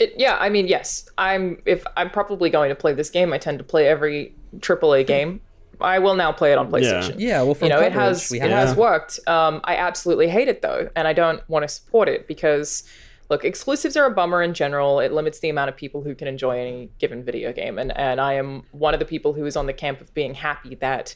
It, 0.01 0.15
yeah, 0.17 0.37
I 0.41 0.49
mean, 0.49 0.67
yes. 0.67 1.09
I'm 1.19 1.63
if 1.67 1.85
I'm 1.97 2.11
probably 2.11 2.51
going 2.51 2.69
to 2.71 2.75
play 2.75 2.95
this 2.95 3.11
game. 3.11 3.33
I 3.33 3.39
tend 3.39 3.59
to 3.59 3.65
play 3.65 3.87
every 3.87 4.35
AAA 4.59 5.07
game. 5.07 5.41
I 5.81 5.99
will 5.99 6.15
now 6.15 6.33
play 6.33 6.53
it 6.53 6.59
on 6.59 6.71
PlayStation. 6.71 7.17
Yeah, 7.19 7.43
well, 7.43 7.55
for 7.55 7.65
you 7.65 7.71
know, 7.71 7.81
it 7.81 7.93
has 7.93 8.31
we 8.31 8.41
it 8.41 8.51
have 8.51 8.69
has 8.69 8.77
worked. 8.77 9.19
Um, 9.27 9.61
I 9.65 9.77
absolutely 9.77 10.29
hate 10.29 10.49
it 10.49 10.63
though, 10.63 10.89
and 10.97 11.07
I 11.09 11.13
don't 11.13 11.47
want 11.49 11.63
to 11.65 11.69
support 11.69 12.09
it 12.09 12.27
because 12.29 12.85
look, 13.31 13.45
exclusives 13.45 13.97
are 13.97 14.07
a 14.07 14.11
bummer 14.11 14.43
in 14.43 14.55
general. 14.55 15.01
It 15.01 15.13
limits 15.13 15.39
the 15.41 15.49
amount 15.49 15.69
of 15.71 15.77
people 15.77 16.03
who 16.03 16.15
can 16.15 16.29
enjoy 16.29 16.59
any 16.59 16.91
given 16.99 17.23
video 17.25 17.53
game, 17.53 17.79
and 17.79 17.97
and 17.97 18.21
I 18.21 18.35
am 18.35 18.65
one 18.73 18.95
of 18.95 19.01
the 19.01 19.07
people 19.07 19.33
who 19.33 19.45
is 19.47 19.57
on 19.57 19.67
the 19.67 19.73
camp 19.73 20.01
of 20.01 20.13
being 20.15 20.35
happy 20.35 20.75
that 20.77 21.15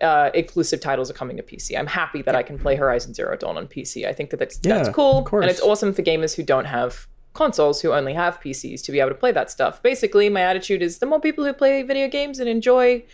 uh, 0.00 0.30
exclusive 0.34 0.80
titles 0.80 1.10
are 1.10 1.14
coming 1.14 1.36
to 1.36 1.42
PC. 1.42 1.78
I'm 1.78 1.86
happy 1.88 2.22
that 2.22 2.34
I 2.34 2.42
can 2.42 2.58
play 2.58 2.76
Horizon 2.76 3.14
Zero 3.14 3.36
Dawn 3.36 3.56
on 3.56 3.66
PC. 3.66 4.06
I 4.06 4.12
think 4.12 4.30
that 4.30 4.38
that's 4.38 4.58
that's 4.58 4.88
cool, 4.94 5.22
and 5.42 5.50
it's 5.50 5.60
awesome 5.60 5.92
for 5.92 6.02
gamers 6.02 6.36
who 6.36 6.42
don't 6.42 6.66
have 6.66 7.06
consoles 7.32 7.80
who 7.82 7.92
only 7.92 8.14
have 8.14 8.40
PCs 8.40 8.82
to 8.82 8.90
be 8.92 8.98
able 8.98 9.10
to 9.10 9.14
play 9.14 9.30
that 9.32 9.50
stuff. 9.50 9.82
Basically, 9.82 10.28
my 10.28 10.40
attitude 10.40 10.82
is 10.82 10.98
the 10.98 11.06
more 11.06 11.20
people 11.20 11.44
who 11.44 11.52
play 11.52 11.82
video 11.82 12.08
games 12.08 12.40
and 12.40 12.48
enjoy 12.48 13.04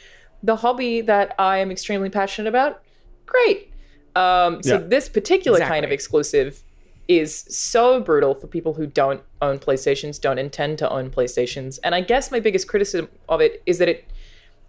the 0.43 0.57
hobby 0.57 1.01
that 1.03 1.35
I 1.39 1.59
am 1.59 1.71
extremely 1.71 2.09
passionate 2.09 2.49
about, 2.49 2.83
great. 3.27 3.73
Um, 4.15 4.63
so 4.63 4.75
Yeah. 4.79 4.87
this 4.87 5.09
particular 5.11 5.59
kind 5.69 5.85
of 5.85 5.91
exclusive 5.91 6.63
is 7.09 7.35
so 7.49 8.01
brutal 8.01 8.35
for 8.35 8.47
people 8.47 8.75
who 8.75 8.87
don't 8.87 9.23
own 9.41 9.59
PlayStations, 9.59 10.21
don't 10.21 10.39
intend 10.39 10.79
to 10.79 10.91
own 10.91 11.11
PlayStations. 11.11 11.79
And 11.85 11.95
I 11.95 12.01
guess 12.01 12.31
my 12.33 12.41
biggest 12.41 12.67
criticism 12.69 13.09
of 13.29 13.41
it 13.41 13.63
is 13.67 13.79
that 13.79 13.89
it, 13.89 14.05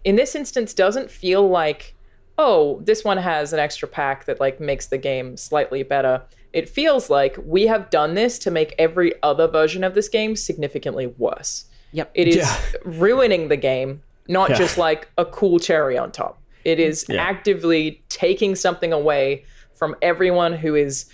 in 0.04 0.16
this 0.16 0.36
instance, 0.36 0.74
doesn't 0.74 1.10
feel 1.10 1.48
like, 1.48 1.96
oh, 2.38 2.80
this 2.84 3.04
one 3.04 3.18
has 3.18 3.54
an 3.54 3.60
extra 3.60 3.88
pack 3.88 4.26
that 4.26 4.40
like 4.40 4.60
makes 4.60 4.86
the 4.86 4.98
game 4.98 5.36
slightly 5.38 5.82
better. 5.84 6.22
It 6.54 6.70
feels 6.70 7.10
like 7.10 7.38
we 7.44 7.68
have 7.68 7.90
done 7.90 8.14
this 8.14 8.38
to 8.40 8.52
make 8.52 8.74
every 8.78 9.14
other 9.24 9.48
version 9.48 9.84
of 9.84 9.96
this 9.96 10.08
game 10.08 10.36
significantly 10.36 11.08
worse. 11.08 11.66
Yep. 11.92 12.12
It 12.14 12.28
is 12.28 12.36
Yeah. 12.38 12.58
ruining 12.86 13.48
the 13.48 13.58
game, 13.58 14.04
not 14.28 14.52
Yeah. 14.52 14.58
just 14.58 14.78
like 14.78 15.10
a 15.18 15.26
cool 15.26 15.60
cherry 15.60 15.98
on 15.98 16.12
top. 16.12 16.40
It 16.64 16.80
is 16.80 17.06
Yeah. 17.10 17.22
actively 17.24 18.04
taking 18.10 18.56
something 18.56 18.94
away 18.94 19.44
from 19.74 19.96
everyone 20.02 20.54
who 20.54 20.76
is 20.76 21.06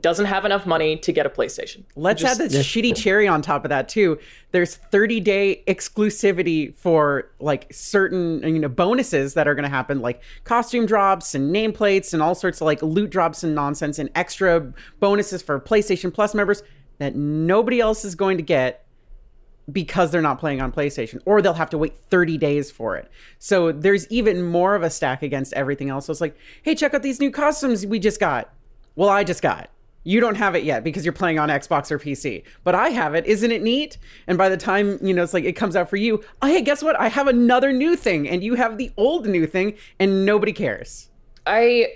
doesn't 0.00 0.26
have 0.26 0.44
enough 0.44 0.66
money 0.66 0.96
to 0.96 1.12
get 1.12 1.26
a 1.26 1.30
PlayStation. 1.30 1.84
Let's 1.96 2.22
add 2.24 2.38
this 2.38 2.54
shitty 2.54 2.96
cherry 2.96 3.28
on 3.28 3.42
top 3.42 3.64
of 3.64 3.68
that 3.70 3.88
too. 3.88 4.18
There's 4.50 4.76
30 4.76 5.20
day 5.20 5.62
exclusivity 5.66 6.74
for 6.74 7.30
like 7.40 7.66
certain 7.72 8.42
you 8.42 8.58
know 8.58 8.68
bonuses 8.68 9.34
that 9.34 9.46
are 9.48 9.54
going 9.54 9.64
to 9.64 9.68
happen, 9.68 10.00
like 10.00 10.22
costume 10.44 10.86
drops 10.86 11.34
and 11.34 11.54
nameplates 11.54 12.12
and 12.12 12.22
all 12.22 12.34
sorts 12.34 12.60
of 12.60 12.66
like 12.66 12.82
loot 12.82 13.10
drops 13.10 13.42
and 13.42 13.54
nonsense 13.54 13.98
and 13.98 14.10
extra 14.14 14.72
bonuses 15.00 15.42
for 15.42 15.58
PlayStation 15.60 16.12
Plus 16.12 16.34
members 16.34 16.62
that 16.98 17.14
nobody 17.14 17.80
else 17.80 18.04
is 18.04 18.14
going 18.14 18.36
to 18.36 18.42
get 18.42 18.84
because 19.70 20.10
they're 20.10 20.22
not 20.22 20.38
playing 20.38 20.60
on 20.60 20.72
PlayStation, 20.72 21.20
or 21.24 21.42
they'll 21.42 21.52
have 21.52 21.70
to 21.70 21.78
wait 21.78 21.94
30 22.08 22.38
days 22.38 22.70
for 22.70 22.96
it. 22.96 23.10
So 23.38 23.70
there's 23.72 24.08
even 24.08 24.42
more 24.42 24.74
of 24.74 24.82
a 24.82 24.90
stack 24.90 25.22
against 25.22 25.52
everything 25.52 25.90
else. 25.90 26.06
So 26.06 26.10
it's 26.10 26.20
like, 26.20 26.36
hey, 26.62 26.74
check 26.74 26.94
out 26.94 27.02
these 27.02 27.20
new 27.20 27.30
costumes 27.30 27.84
we 27.84 27.98
just 27.98 28.18
got. 28.18 28.52
Well, 28.98 29.08
I 29.10 29.22
just 29.22 29.42
got. 29.42 29.70
You 30.02 30.18
don't 30.18 30.34
have 30.34 30.56
it 30.56 30.64
yet 30.64 30.82
because 30.82 31.04
you're 31.04 31.12
playing 31.12 31.38
on 31.38 31.50
Xbox 31.50 31.92
or 31.92 32.00
PC, 32.00 32.42
but 32.64 32.74
I 32.74 32.88
have 32.88 33.14
it. 33.14 33.24
Isn't 33.26 33.52
it 33.52 33.62
neat? 33.62 33.96
And 34.26 34.36
by 34.36 34.48
the 34.48 34.56
time 34.56 34.98
you 35.00 35.14
know 35.14 35.22
it's 35.22 35.32
like 35.32 35.44
it 35.44 35.52
comes 35.52 35.76
out 35.76 35.88
for 35.88 35.94
you, 35.96 36.24
oh 36.42 36.48
hey, 36.48 36.62
guess 36.62 36.82
what? 36.82 36.98
I 36.98 37.06
have 37.08 37.28
another 37.28 37.72
new 37.72 37.94
thing, 37.94 38.28
and 38.28 38.42
you 38.42 38.54
have 38.56 38.76
the 38.76 38.90
old 38.96 39.26
new 39.26 39.46
thing, 39.46 39.74
and 40.00 40.26
nobody 40.26 40.52
cares. 40.52 41.10
I 41.46 41.92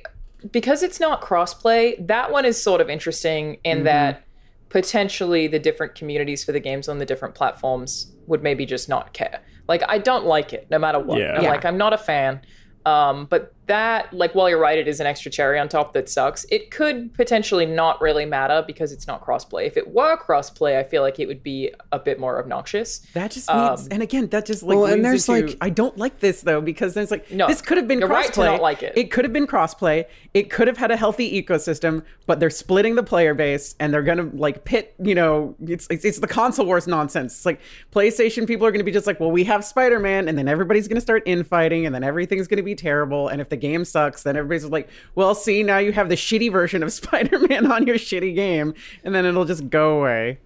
because 0.53 0.85
it's 0.85 1.01
not 1.01 1.23
crossplay, 1.23 2.07
that 2.07 2.31
one 2.31 2.45
is 2.45 2.61
sort 2.63 2.81
of 2.81 2.89
interesting 2.89 3.59
in 3.65 3.83
that 3.85 4.23
potentially 4.69 5.49
the 5.49 5.59
different 5.59 5.95
communities 5.97 6.45
for 6.45 6.53
the 6.53 6.61
games 6.61 6.89
on 6.89 6.99
the 6.99 7.05
different 7.07 7.35
platforms 7.35 8.13
would 8.29 8.45
maybe 8.45 8.65
just 8.65 8.89
not 8.89 9.13
care. 9.13 9.41
Like 9.67 9.83
I 9.89 9.99
don't 9.99 10.25
like 10.25 10.53
it 10.53 10.69
no 10.71 10.79
matter 10.79 11.01
what. 11.01 11.19
Yeah. 11.19 11.35
I'm 11.37 11.43
Yeah. 11.43 11.51
like 11.51 11.65
I'm 11.65 11.79
not 11.79 11.93
a 11.93 11.99
fan. 11.99 12.43
Um, 12.85 13.27
but 13.27 13.55
that 13.67 14.13
like 14.13 14.35
while 14.35 14.49
you're 14.49 14.59
right 14.59 14.79
it 14.79 14.89
is 14.89 14.99
an 14.99 15.07
extra 15.07 15.31
cherry 15.31 15.59
on 15.59 15.69
top 15.69 15.93
that 15.93 16.09
sucks 16.09 16.45
it 16.51 16.71
could 16.73 17.15
potentially 17.15 17.65
not 17.65 18.01
really 18.01 18.25
matter 18.27 18.65
because 18.67 18.91
it's 18.91 19.07
not 19.07 19.25
crossplay 19.25 19.67
if 19.67 19.77
it 19.77 19.89
were 19.93 20.17
crossplay 20.17 20.77
i 20.77 20.83
feel 20.83 21.01
like 21.01 21.21
it 21.21 21.29
would 21.29 21.43
be 21.45 21.73
a 21.93 21.99
bit 21.99 22.19
more 22.19 22.41
obnoxious 22.41 22.99
That 23.15 23.31
just 23.31 23.49
leads, 23.49 23.83
Um, 23.83 23.89
and 23.93 24.03
again, 24.03 24.27
that 24.29 24.47
just 24.47 24.63
like 24.65 24.77
Well, 24.77 24.87
and 24.87 25.05
there's, 25.05 25.29
into, 25.29 25.47
like- 25.47 25.57
I 25.61 25.71
don't 25.71 25.97
like 25.97 26.19
this 26.19 26.41
though 26.43 26.61
because 26.61 26.95
there's 26.95 27.11
like 27.13 27.31
No, 27.31 27.47
this 27.47 27.63
could 27.63 27.77
have 27.77 27.87
been 27.87 28.01
you're 28.01 28.09
crossplay. 28.09 28.13
right 28.13 28.33
to 28.35 28.45
not 28.45 28.63
like 28.63 28.83
it. 28.83 28.93
It 28.97 29.11
could 29.13 29.25
have 29.25 29.33
been 29.33 29.47
crossplay. 29.47 30.07
It 30.35 30.51
could 30.51 30.67
have 30.67 30.79
had 30.79 30.91
a 30.91 30.97
healthy 30.97 31.41
ecosystem, 31.43 32.03
but 32.27 32.41
they're 32.41 32.51
splitting 32.51 32.97
the 32.97 33.03
player 33.03 33.35
base 33.35 33.75
and 33.79 33.93
they're 33.95 34.03
gonna 34.03 34.29
like 34.35 34.65
pit. 34.65 34.95
You 35.03 35.15
know, 35.15 35.55
it's 35.67 35.87
it's, 35.91 36.05
it's 36.05 36.19
the 36.19 36.27
console 36.27 36.67
wars 36.67 36.87
nonsense. 36.89 37.35
It's 37.37 37.47
like 37.47 37.61
PlayStation 37.93 38.47
people 38.47 38.67
are 38.67 38.73
gonna 38.73 38.83
be 38.85 38.91
just 38.93 39.07
like, 39.07 39.21
well, 39.21 39.31
we 39.31 39.45
have 39.45 39.65
Spider 39.65 39.99
Man, 40.01 40.29
and 40.29 40.37
then 40.39 40.49
everybody's 40.49 40.89
gonna 40.89 41.01
start 41.01 41.23
infighting, 41.27 41.87
and 41.87 41.95
then 41.95 42.03
everything's 42.03 42.49
gonna 42.49 42.63
be 42.63 42.75
terrible. 42.75 43.29
And 43.29 43.41
if 43.41 43.52
the 43.53 43.57
game 43.57 43.85
sucks, 43.85 44.25
then 44.25 44.37
everybody's 44.37 44.65
like, 44.65 44.89
well, 45.15 45.37
see, 45.37 45.63
now 45.63 45.79
you 45.79 45.93
have 45.93 46.09
the 46.09 46.17
shitty 46.17 46.51
version 46.51 46.83
of 46.83 46.93
Spider 47.01 47.39
Man 47.39 47.71
on 47.71 47.87
your 47.87 47.97
shitty 47.97 48.35
game, 48.35 48.75
and 49.05 49.15
then 49.15 49.25
it'll 49.25 49.45
just 49.45 49.71
go 49.71 50.01
away. 50.01 50.39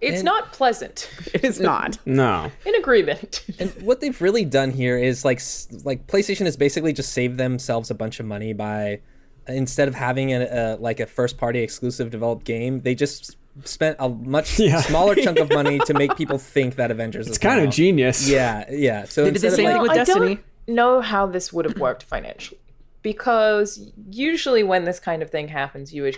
it's 0.00 0.22
not 0.22 0.52
pleasant 0.52 1.10
It 1.34 1.44
is 1.44 1.60
not. 1.60 1.98
No. 2.06 2.50
in 2.64 2.74
agreement 2.76 3.44
And 3.58 3.70
what 3.82 4.00
they've 4.00 4.20
really 4.22 4.44
done 4.44 4.70
here 4.70 4.96
is 4.98 5.24
like 5.24 5.40
like 5.84 6.06
PlayStation 6.06 6.46
has 6.46 6.56
basically 6.56 6.92
just 6.92 7.12
saved 7.12 7.36
themselves 7.38 7.90
a 7.90 7.94
bunch 7.94 8.18
of 8.20 8.26
money 8.26 8.52
by 8.52 9.00
instead 9.48 9.88
of 9.88 9.94
having 9.94 10.32
a, 10.32 10.40
a 10.44 10.76
like 10.80 11.00
a 11.00 11.06
first 11.06 11.36
party 11.38 11.60
exclusive 11.60 12.10
developed 12.10 12.44
game, 12.46 12.80
they 12.80 12.94
just 12.94 13.36
spent 13.64 13.96
a 13.98 14.08
much 14.08 14.58
Yeah. 14.58 14.80
smaller 14.80 15.14
chunk 15.16 15.38
of 15.38 15.50
money 15.50 15.78
to 15.80 15.92
make 15.94 16.16
people 16.16 16.38
think 16.38 16.76
that 16.76 16.90
Avengers 16.90 17.26
is 17.26 17.30
It's 17.30 17.38
kind 17.38 17.60
of 17.60 17.66
out. 17.68 17.72
genius. 17.74 18.28
Yeah, 18.28 18.64
yeah. 18.70 19.04
So 19.04 19.24
They 19.24 19.32
did 19.32 19.42
the 19.42 19.46
instead 19.48 19.52
of, 19.52 19.56
same 19.56 19.64
like- 19.66 19.74
thing 19.74 19.82
with 19.82 19.90
I 19.90 19.94
Destiny. 19.96 20.38
Know 20.66 21.00
how 21.00 21.26
this 21.26 21.52
would 21.52 21.64
have 21.64 21.78
worked 21.78 22.02
financially 22.02 22.60
because 23.02 23.90
usually 24.10 24.62
when 24.62 24.84
this 24.84 25.00
kind 25.00 25.22
of 25.22 25.30
thing 25.30 25.48
happens, 25.48 25.92
you 25.92 26.10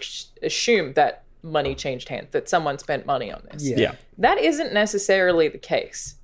assume 0.42 0.94
that 0.94 1.24
money 1.42 1.74
changed 1.74 2.08
hands, 2.08 2.28
that 2.32 2.48
someone 2.48 2.78
spent 2.78 3.06
money 3.06 3.32
on 3.32 3.42
this. 3.50 3.68
Yeah. 3.68 3.78
Yeah. 3.78 3.94
That 4.18 4.38
isn't 4.38 4.72
necessarily 4.72 5.48
the 5.48 5.58
case. 5.58 6.16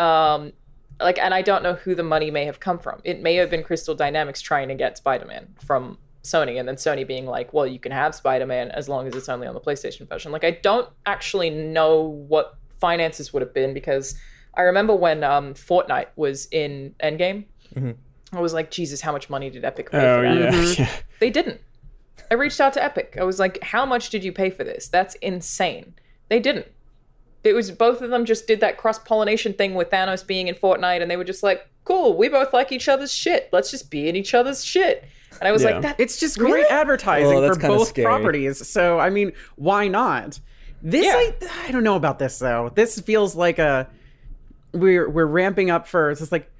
Um, 0.00 0.52
like, 1.00 1.18
and 1.18 1.34
I 1.34 1.42
don't 1.42 1.62
know 1.62 1.74
who 1.74 1.94
the 1.94 2.02
money 2.02 2.30
may 2.30 2.44
have 2.44 2.60
come 2.60 2.78
from. 2.78 3.00
It 3.04 3.20
may 3.20 3.34
have 3.36 3.50
been 3.50 3.64
Crystal 3.64 3.94
Dynamics 3.94 4.40
trying 4.40 4.68
to 4.68 4.74
get 4.74 4.96
Spider-Man 4.96 5.54
from 5.64 5.98
Sony, 6.22 6.58
and 6.58 6.68
then 6.68 6.76
Sony 6.76 7.06
being 7.06 7.26
like, 7.26 7.52
"Well, 7.52 7.66
you 7.66 7.78
can 7.78 7.92
have 7.92 8.14
Spider-Man 8.14 8.70
as 8.70 8.88
long 8.88 9.06
as 9.06 9.14
it's 9.14 9.28
only 9.28 9.46
on 9.46 9.54
the 9.54 9.60
PlayStation 9.60 10.08
version." 10.08 10.32
Like, 10.32 10.44
I 10.44 10.52
don't 10.52 10.88
actually 11.04 11.50
know 11.50 12.00
what 12.02 12.56
finances 12.80 13.32
would 13.32 13.42
have 13.42 13.52
been 13.52 13.74
because 13.74 14.14
I 14.54 14.62
remember 14.62 14.94
when 14.94 15.24
um, 15.24 15.54
Fortnite 15.54 16.08
was 16.16 16.46
in 16.50 16.94
Endgame. 17.02 17.46
Mm-hmm. 17.74 18.36
I 18.36 18.40
was 18.40 18.52
like, 18.52 18.70
Jesus, 18.70 19.00
how 19.02 19.12
much 19.12 19.30
money 19.30 19.50
did 19.50 19.64
Epic 19.64 19.90
pay 19.90 19.98
Oh 19.98 20.18
for 20.18 20.22
that? 20.22 20.40
yeah. 20.40 20.50
Mm-hmm. 20.50 20.82
yeah. 20.82 20.90
They 21.20 21.30
didn't. 21.30 21.60
I 22.30 22.34
reached 22.34 22.60
out 22.60 22.72
to 22.74 22.82
Epic. 22.82 23.16
I 23.20 23.24
was 23.24 23.38
like, 23.38 23.62
how 23.62 23.84
much 23.84 24.10
did 24.10 24.24
you 24.24 24.32
pay 24.32 24.50
for 24.50 24.64
this? 24.64 24.88
That's 24.88 25.14
insane. 25.16 25.94
They 26.28 26.40
didn't. 26.40 26.66
It 27.44 27.52
was 27.54 27.70
both 27.70 28.00
of 28.00 28.10
them 28.10 28.24
just 28.24 28.46
did 28.46 28.60
that 28.60 28.78
cross 28.78 28.98
pollination 28.98 29.52
thing 29.52 29.74
with 29.74 29.90
Thanos 29.90 30.26
being 30.26 30.48
in 30.48 30.54
Fortnite, 30.54 31.02
and 31.02 31.10
they 31.10 31.16
were 31.18 31.24
just 31.24 31.42
like, 31.42 31.68
cool, 31.84 32.16
we 32.16 32.28
both 32.30 32.52
like 32.54 32.72
each 32.72 32.88
other's 32.88 33.12
shit. 33.12 33.50
Let's 33.52 33.70
just 33.70 33.90
be 33.90 34.08
in 34.08 34.16
each 34.16 34.32
other's 34.32 34.64
shit. 34.64 35.04
And 35.40 35.46
I 35.48 35.52
was 35.52 35.62
Yeah. 35.62 35.70
like, 35.72 35.82
that 35.82 36.00
It's 36.00 36.18
just 36.18 36.38
Really? 36.38 36.52
great 36.62 36.66
advertising 36.70 37.36
Oh, 37.36 37.40
that's 37.42 37.58
for 37.58 37.68
both 37.68 37.88
scary. 37.88 38.06
properties. 38.06 38.66
So 38.66 38.98
I 38.98 39.10
mean, 39.10 39.32
why 39.56 39.88
not? 39.88 40.40
This 40.82 41.04
Yeah. 41.04 41.12
I, 41.16 41.66
I 41.68 41.70
don't 41.72 41.84
know 41.84 41.96
about 41.96 42.18
this 42.18 42.38
though. 42.38 42.70
This 42.74 42.98
feels 43.00 43.34
like 43.36 43.58
a 43.58 43.88
we're 44.72 45.08
we're 45.10 45.26
ramping 45.26 45.70
up 45.70 45.86
for 45.86 46.10
it's 46.10 46.20
just 46.20 46.32
like 46.32 46.42
we- 46.44 46.53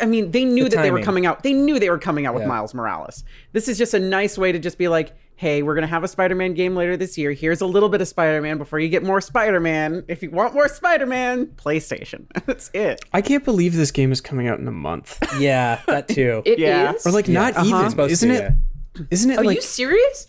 I 0.00 0.06
mean, 0.06 0.30
they 0.30 0.44
knew 0.44 0.64
The 0.64 0.76
that 0.76 0.82
they 0.82 0.90
were 0.90 1.02
coming 1.02 1.26
out. 1.26 1.42
They 1.42 1.52
knew 1.52 1.78
they 1.78 1.90
were 1.90 1.98
coming 1.98 2.26
out 2.26 2.34
with 2.34 2.42
Yeah. 2.44 2.48
Miles 2.48 2.74
Morales. 2.74 3.24
This 3.52 3.68
is 3.68 3.76
just 3.78 3.94
a 3.94 3.98
nice 4.00 4.38
way 4.38 4.50
to 4.52 4.58
just 4.58 4.78
be 4.78 4.88
like, 4.88 5.12
"Hey, 5.36 5.62
we're 5.62 5.74
gonna 5.74 5.86
have 5.86 6.04
a 6.04 6.08
Spider-Man 6.08 6.54
game 6.54 6.74
later 6.76 6.96
this 6.96 7.18
year. 7.18 7.32
Here's 7.32 7.60
a 7.60 7.66
little 7.66 7.88
bit 7.88 8.00
of 8.00 8.08
Spider-Man 8.08 8.56
before 8.58 8.78
you 8.78 8.88
get 8.88 9.02
more 9.02 9.20
Spider-Man. 9.20 10.04
If 10.08 10.22
you 10.22 10.30
want 10.30 10.54
more 10.54 10.68
Spider-Man, 10.68 11.46
PlayStation. 11.56 12.26
That's 12.46 12.70
it. 12.72 13.04
I 13.12 13.20
can't 13.20 13.44
believe 13.44 13.74
this 13.74 13.90
game 13.90 14.10
is 14.12 14.20
coming 14.20 14.48
out 14.48 14.58
in 14.58 14.66
a 14.68 14.72
month. 14.72 15.18
yeah, 15.38 15.80
that 15.86 16.08
too. 16.08 16.42
It 16.46 16.58
is. 16.58 16.60
Yeah. 16.60 16.92
Or 17.04 17.12
like 17.12 17.28
not 17.28 17.54
Uh-huh. 17.56 17.66
even. 17.66 17.80
It's 17.82 17.90
supposed 17.90 18.12
Isn't 18.12 18.28
to, 18.30 18.34
it? 18.36 18.40
yeah. 18.42 18.50
Isn't 19.10 19.30
it 19.32 19.38
Are 19.40 19.44
like 19.44 19.56
you 19.56 19.60
serious? 19.62 20.28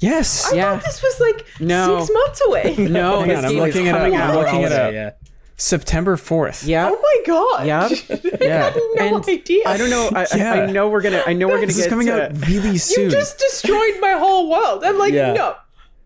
yes? 0.00 0.52
I 0.52 0.56
Yeah. 0.56 0.74
thought 0.74 0.84
this 0.84 1.02
was 1.02 1.18
like 1.20 1.46
No. 1.60 2.00
six 2.00 2.10
months 2.12 2.42
away. 2.46 2.74
No, 2.90 3.20
Hang 3.20 3.28
this 3.28 3.38
on, 3.38 3.44
I'm 3.46 3.56
looking 3.56 3.86
it 3.86 3.94
up. 3.94 4.02
I'm 4.12 4.34
looking 4.36 4.60
it 4.62 4.72
up. 4.72 4.92
Yeah. 4.92 5.10
September 5.56 6.16
fourth. 6.16 6.64
Yeah. 6.64 6.90
Oh 6.92 6.98
my 7.00 7.22
god. 7.26 7.66
Yeah. 7.66 7.88
Yeah. 8.40 8.72
no 8.96 9.16
and 9.16 9.28
idea. 9.28 9.62
I 9.66 9.76
don't 9.76 9.90
know. 9.90 10.10
I, 10.14 10.22
I, 10.32 10.36
Yeah. 10.36 10.52
I 10.54 10.66
know 10.72 10.88
we're 10.88 11.02
gonna. 11.02 11.22
I 11.26 11.32
know 11.32 11.46
we're 11.48 11.54
gonna 11.56 11.66
This 11.68 11.76
get 11.76 11.86
is 11.86 11.90
coming 11.90 12.06
to, 12.08 12.24
out 12.26 12.48
really 12.48 12.78
soon. 12.78 13.04
You 13.04 13.10
just 13.10 13.38
destroyed 13.38 13.94
my 14.00 14.12
whole 14.12 14.50
world. 14.50 14.82
I'm 14.84 14.98
like, 14.98 15.12
Yeah. 15.14 15.32
no. 15.32 15.54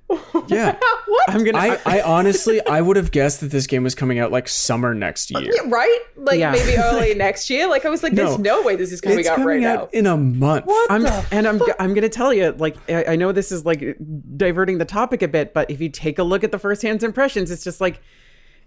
yeah. 0.49 0.77
what? 1.07 1.31
I'm 1.31 1.43
gonna. 1.45 1.59
I, 1.59 1.79
I 1.87 2.03
honestly 2.03 2.65
I 2.67 2.81
would 2.81 2.97
have 2.97 3.11
guessed 3.11 3.41
that 3.41 3.51
this 3.51 3.67
game 3.67 3.83
was 3.83 3.95
coming 3.95 4.19
out 4.19 4.31
like 4.31 4.47
summer 4.49 4.95
next 4.95 5.31
year. 5.33 5.43
Yeah, 5.53 5.63
right? 5.69 5.99
Like 6.17 6.39
Yeah. 6.39 6.53
maybe 6.53 6.77
early 6.79 7.15
next 7.15 7.49
year. 7.51 7.67
Like 7.69 7.85
I 7.85 7.89
was 7.89 8.03
like, 8.03 8.13
there's 8.13 8.39
No. 8.39 8.59
no 8.59 8.63
way 8.63 8.77
this 8.77 8.93
is 8.93 9.01
coming 9.01 9.19
It's 9.21 9.29
out 9.29 9.37
coming 9.37 9.63
right 9.63 9.65
out 9.65 9.93
now. 9.93 9.99
in 9.99 10.07
a 10.07 10.17
month. 10.17 10.67
I'm 10.91 11.07
and 11.33 11.47
I'm 11.49 11.61
I'm 11.81 11.95
gonna 11.95 12.09
tell 12.09 12.33
you 12.33 12.53
like 12.53 12.77
I, 12.89 13.05
I 13.13 13.17
know 13.17 13.33
this 13.33 13.51
is 13.51 13.65
like 13.65 13.97
diverting 14.37 14.79
the 14.79 14.85
topic 14.85 15.23
a 15.23 15.29
bit, 15.29 15.55
but 15.55 15.71
if 15.71 15.81
you 15.81 15.89
take 15.89 16.19
a 16.19 16.23
look 16.23 16.45
at 16.45 16.53
the 16.53 16.59
first 16.59 16.83
hand 16.83 17.03
impressions, 17.03 17.51
it's 17.51 17.65
just 17.65 17.81
like 17.81 18.01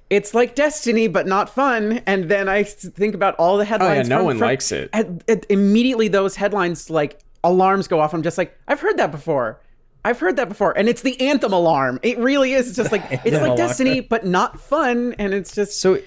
it's 0.09 0.33
like 0.33 0.55
Destiny 0.55 1.07
but 1.07 1.27
not 1.27 1.49
fun. 1.49 2.01
And 2.05 2.25
then 2.29 2.49
I 2.49 2.63
think 2.63 3.13
about 3.15 3.35
all 3.35 3.57
the 3.57 3.65
headlines. 3.65 3.91
Oh, 3.91 4.01
Yeah, 4.01 4.07
no 4.07 4.17
from- 4.17 4.25
one 4.25 4.37
from- 4.39 4.47
likes 4.47 4.71
it. 4.71 4.89
and- 4.93 5.23
and 5.27 5.45
immediately, 5.49 6.07
those 6.07 6.35
headlines 6.35 6.89
like 6.89 7.19
alarms 7.43 7.87
go 7.87 7.99
off. 7.99 8.13
I'm 8.13 8.23
just 8.23 8.37
like, 8.37 8.57
I've 8.67 8.79
heard 8.81 8.97
that 8.97 9.11
before. 9.11 9.59
I've 10.05 10.19
heard 10.19 10.37
that 10.37 10.47
before, 10.47 10.77
and 10.77 10.87
it's 10.87 11.01
the 11.01 11.19
anthem 11.19 11.51
alarm. 11.51 11.99
It 12.03 12.17
really 12.19 12.53
is. 12.53 12.67
It's 12.67 12.77
just 12.77 12.91
like 12.91 13.03
it's 13.11 13.23
like 13.25 13.33
alarm. 13.33 13.57
Destiny, 13.57 13.99
but 13.99 14.25
not 14.25 14.59
fun. 14.59 15.13
And 15.19 15.33
it's 15.33 15.53
just 15.53 15.79
So 15.81 15.99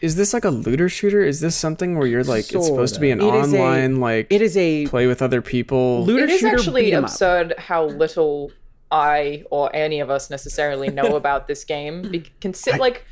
is 0.00 0.14
this 0.16 0.32
like 0.32 0.44
a 0.44 0.50
looter 0.50 0.88
shooter? 0.88 1.22
Is 1.24 1.40
this 1.40 1.56
something 1.56 1.98
where 1.98 2.06
you're 2.06 2.22
like 2.24 2.52
it's 2.52 2.66
supposed 2.66 2.94
to 2.94 3.00
be 3.00 3.10
an 3.10 3.20
It 3.20 3.34
is 3.34 3.52
a- 3.52 3.56
online 3.56 3.96
like 4.00 4.26
it 4.30 4.42
is 4.42 4.56
a 4.56 4.86
play 4.86 5.06
with 5.06 5.22
other 5.22 5.40
people? 5.42 6.04
looter 6.04 6.24
It 6.24 6.30
is 6.30 6.40
shooter 6.40 6.54
actually 6.56 6.82
beat 6.84 6.92
'em 6.94 7.04
up. 7.04 7.10
absurd 7.10 7.54
how 7.58 7.86
little 7.86 8.52
I 8.90 9.44
or 9.50 9.74
any 9.74 10.00
of 10.00 10.08
us 10.10 10.30
necessarily 10.30 10.88
know 10.90 11.16
about 11.22 11.48
this 11.48 11.64
game. 11.64 12.02
Be- 12.02 12.30
consi- 12.40 12.78
like, 12.78 13.04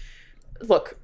look, 0.60 0.96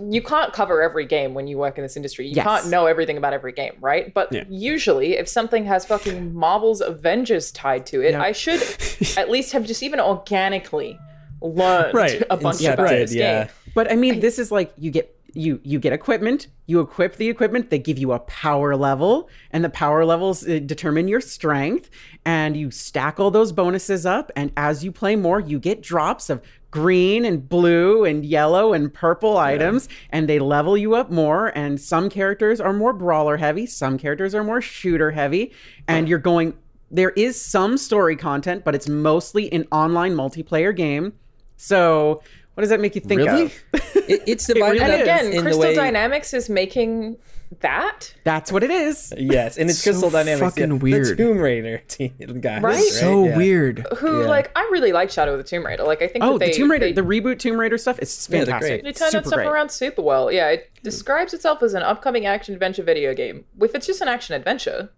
you 0.00 0.22
can't 0.22 0.52
cover 0.52 0.82
every 0.82 1.04
game 1.04 1.34
when 1.34 1.48
you 1.48 1.58
work 1.58 1.78
in 1.78 1.82
this 1.82 1.96
industry. 1.96 2.26
You 2.28 2.34
Yes. 2.36 2.44
can't 2.46 2.66
know 2.68 2.86
everything 2.86 3.16
about 3.16 3.32
every 3.32 3.52
game, 3.52 3.72
right? 3.80 4.14
But 4.14 4.32
Yeah. 4.32 4.44
usually, 4.48 5.16
if 5.16 5.28
something 5.28 5.64
has 5.66 5.84
fucking 5.84 6.32
Marvel's 6.34 6.80
Avengers 6.80 7.50
tied 7.50 7.84
to 7.86 8.00
it, 8.00 8.12
Yeah. 8.12 8.22
I 8.22 8.32
should 8.32 8.62
at 9.18 9.28
least 9.30 9.52
have 9.52 9.64
just 9.66 9.82
even 9.82 9.98
organically 10.00 10.98
learned 11.42 11.94
Right. 11.94 12.22
a 12.30 12.36
bunch 12.36 12.60
Yeah, 12.60 12.74
about 12.74 12.84
right, 12.84 12.98
this 12.98 13.14
yeah. 13.14 13.44
game. 13.44 13.52
But 13.74 13.90
I 13.90 13.96
mean, 13.96 14.20
this 14.20 14.38
is 14.38 14.52
like 14.52 14.72
you 14.78 14.90
get 14.92 15.14
you 15.34 15.60
you 15.62 15.78
get 15.78 15.92
equipment, 15.92 16.48
you 16.66 16.80
equip 16.80 17.16
the 17.16 17.28
equipment, 17.28 17.70
they 17.70 17.78
give 17.78 17.98
you 17.98 18.12
a 18.12 18.18
power 18.20 18.76
level, 18.76 19.28
and 19.50 19.64
the 19.64 19.70
power 19.70 20.04
levels 20.04 20.46
uh, 20.46 20.58
determine 20.64 21.08
your 21.08 21.20
strength, 21.20 21.90
and 22.24 22.56
you 22.56 22.70
stack 22.70 23.20
all 23.20 23.30
those 23.30 23.52
bonuses 23.52 24.06
up, 24.06 24.30
and 24.36 24.52
as 24.56 24.84
you 24.84 24.92
play 24.92 25.16
more, 25.16 25.40
you 25.40 25.58
get 25.58 25.82
drops 25.82 26.30
of 26.30 26.42
green 26.70 27.24
and 27.24 27.48
blue 27.48 28.04
and 28.04 28.24
yellow 28.24 28.72
and 28.72 28.92
purple 28.92 29.38
items, 29.38 29.88
and 30.10 30.28
they 30.28 30.38
level 30.38 30.76
you 30.76 30.94
up 30.94 31.10
more. 31.10 31.48
And 31.56 31.80
some 31.80 32.10
characters 32.10 32.60
are 32.60 32.72
more 32.72 32.92
brawler 32.92 33.36
heavy, 33.36 33.66
some 33.66 33.98
characters 33.98 34.34
are 34.34 34.44
more 34.44 34.60
shooter 34.60 35.10
heavy, 35.10 35.52
and 35.86 36.08
you're 36.08 36.18
going. 36.18 36.54
There 36.90 37.10
is 37.10 37.38
some 37.38 37.76
story 37.76 38.16
content, 38.16 38.64
but 38.64 38.74
it's 38.74 38.88
mostly 38.88 39.52
an 39.52 39.66
online 39.70 40.14
multiplayer 40.14 40.74
game. 40.74 41.12
So, 41.58 42.22
what 42.58 42.62
does 42.62 42.70
that 42.70 42.80
make 42.80 42.96
you 42.96 43.00
think 43.00 43.20
Really? 43.20 43.44
of? 43.44 43.62
It, 44.08 44.22
it's 44.26 44.44
divided 44.52 44.82
And 44.82 44.92
up 44.94 45.00
again, 45.00 45.26
in 45.32 45.42
Crystal 45.42 45.62
the 45.62 45.68
way. 45.68 45.74
Dynamics 45.76 46.34
is 46.34 46.50
making 46.50 47.16
that. 47.60 48.12
That's 48.24 48.50
what 48.50 48.64
it 48.64 48.70
is. 48.72 49.14
Yes, 49.16 49.58
and 49.58 49.70
it's 49.70 49.78
So 49.78 49.92
Crystal 49.92 50.10
Dynamics. 50.10 50.42
It's 50.42 50.54
fucking 50.56 50.72
yeah, 50.72 50.78
weird. 50.82 51.06
The 51.06 51.14
Tomb 51.22 51.38
Raider 51.38 51.78
team 51.86 52.40
guys. 52.40 52.62
Right? 52.62 52.82
so 52.82 53.26
Yeah. 53.26 53.36
weird. 53.36 53.86
Who 53.98 54.22
Yeah. 54.22 54.26
like 54.26 54.50
I 54.56 54.62
really 54.72 54.90
like 54.90 55.08
Shadow 55.12 55.34
of 55.34 55.38
the 55.38 55.44
Tomb 55.44 55.64
Raider. 55.64 55.84
Like 55.84 56.02
I 56.02 56.08
think 56.08 56.24
Oh, 56.24 56.32
that 56.32 56.40
they, 56.40 56.50
the 56.50 56.56
Tomb 56.56 56.70
Raider, 56.72 56.86
they, 56.86 56.92
the 56.94 57.02
reboot 57.02 57.38
Tomb 57.38 57.60
Raider 57.60 57.78
stuff 57.78 58.00
is 58.00 58.28
Yeah, 58.28 58.38
fantastic. 58.40 58.82
great. 58.82 58.82
they 58.82 58.92
turn 58.98 59.10
that 59.12 59.24
stuff 59.24 59.34
great. 59.34 59.46
around 59.46 59.70
super 59.70 60.02
well. 60.02 60.32
Yeah, 60.32 60.48
it 60.48 60.68
describes 60.82 61.32
itself 61.32 61.62
as 61.62 61.74
an 61.74 61.84
upcoming 61.84 62.26
action 62.26 62.54
adventure 62.54 62.82
video 62.82 63.14
game. 63.14 63.44
If 63.60 63.72
it's 63.76 63.86
just 63.86 64.00
an 64.00 64.08
action 64.08 64.34
adventure, 64.34 64.90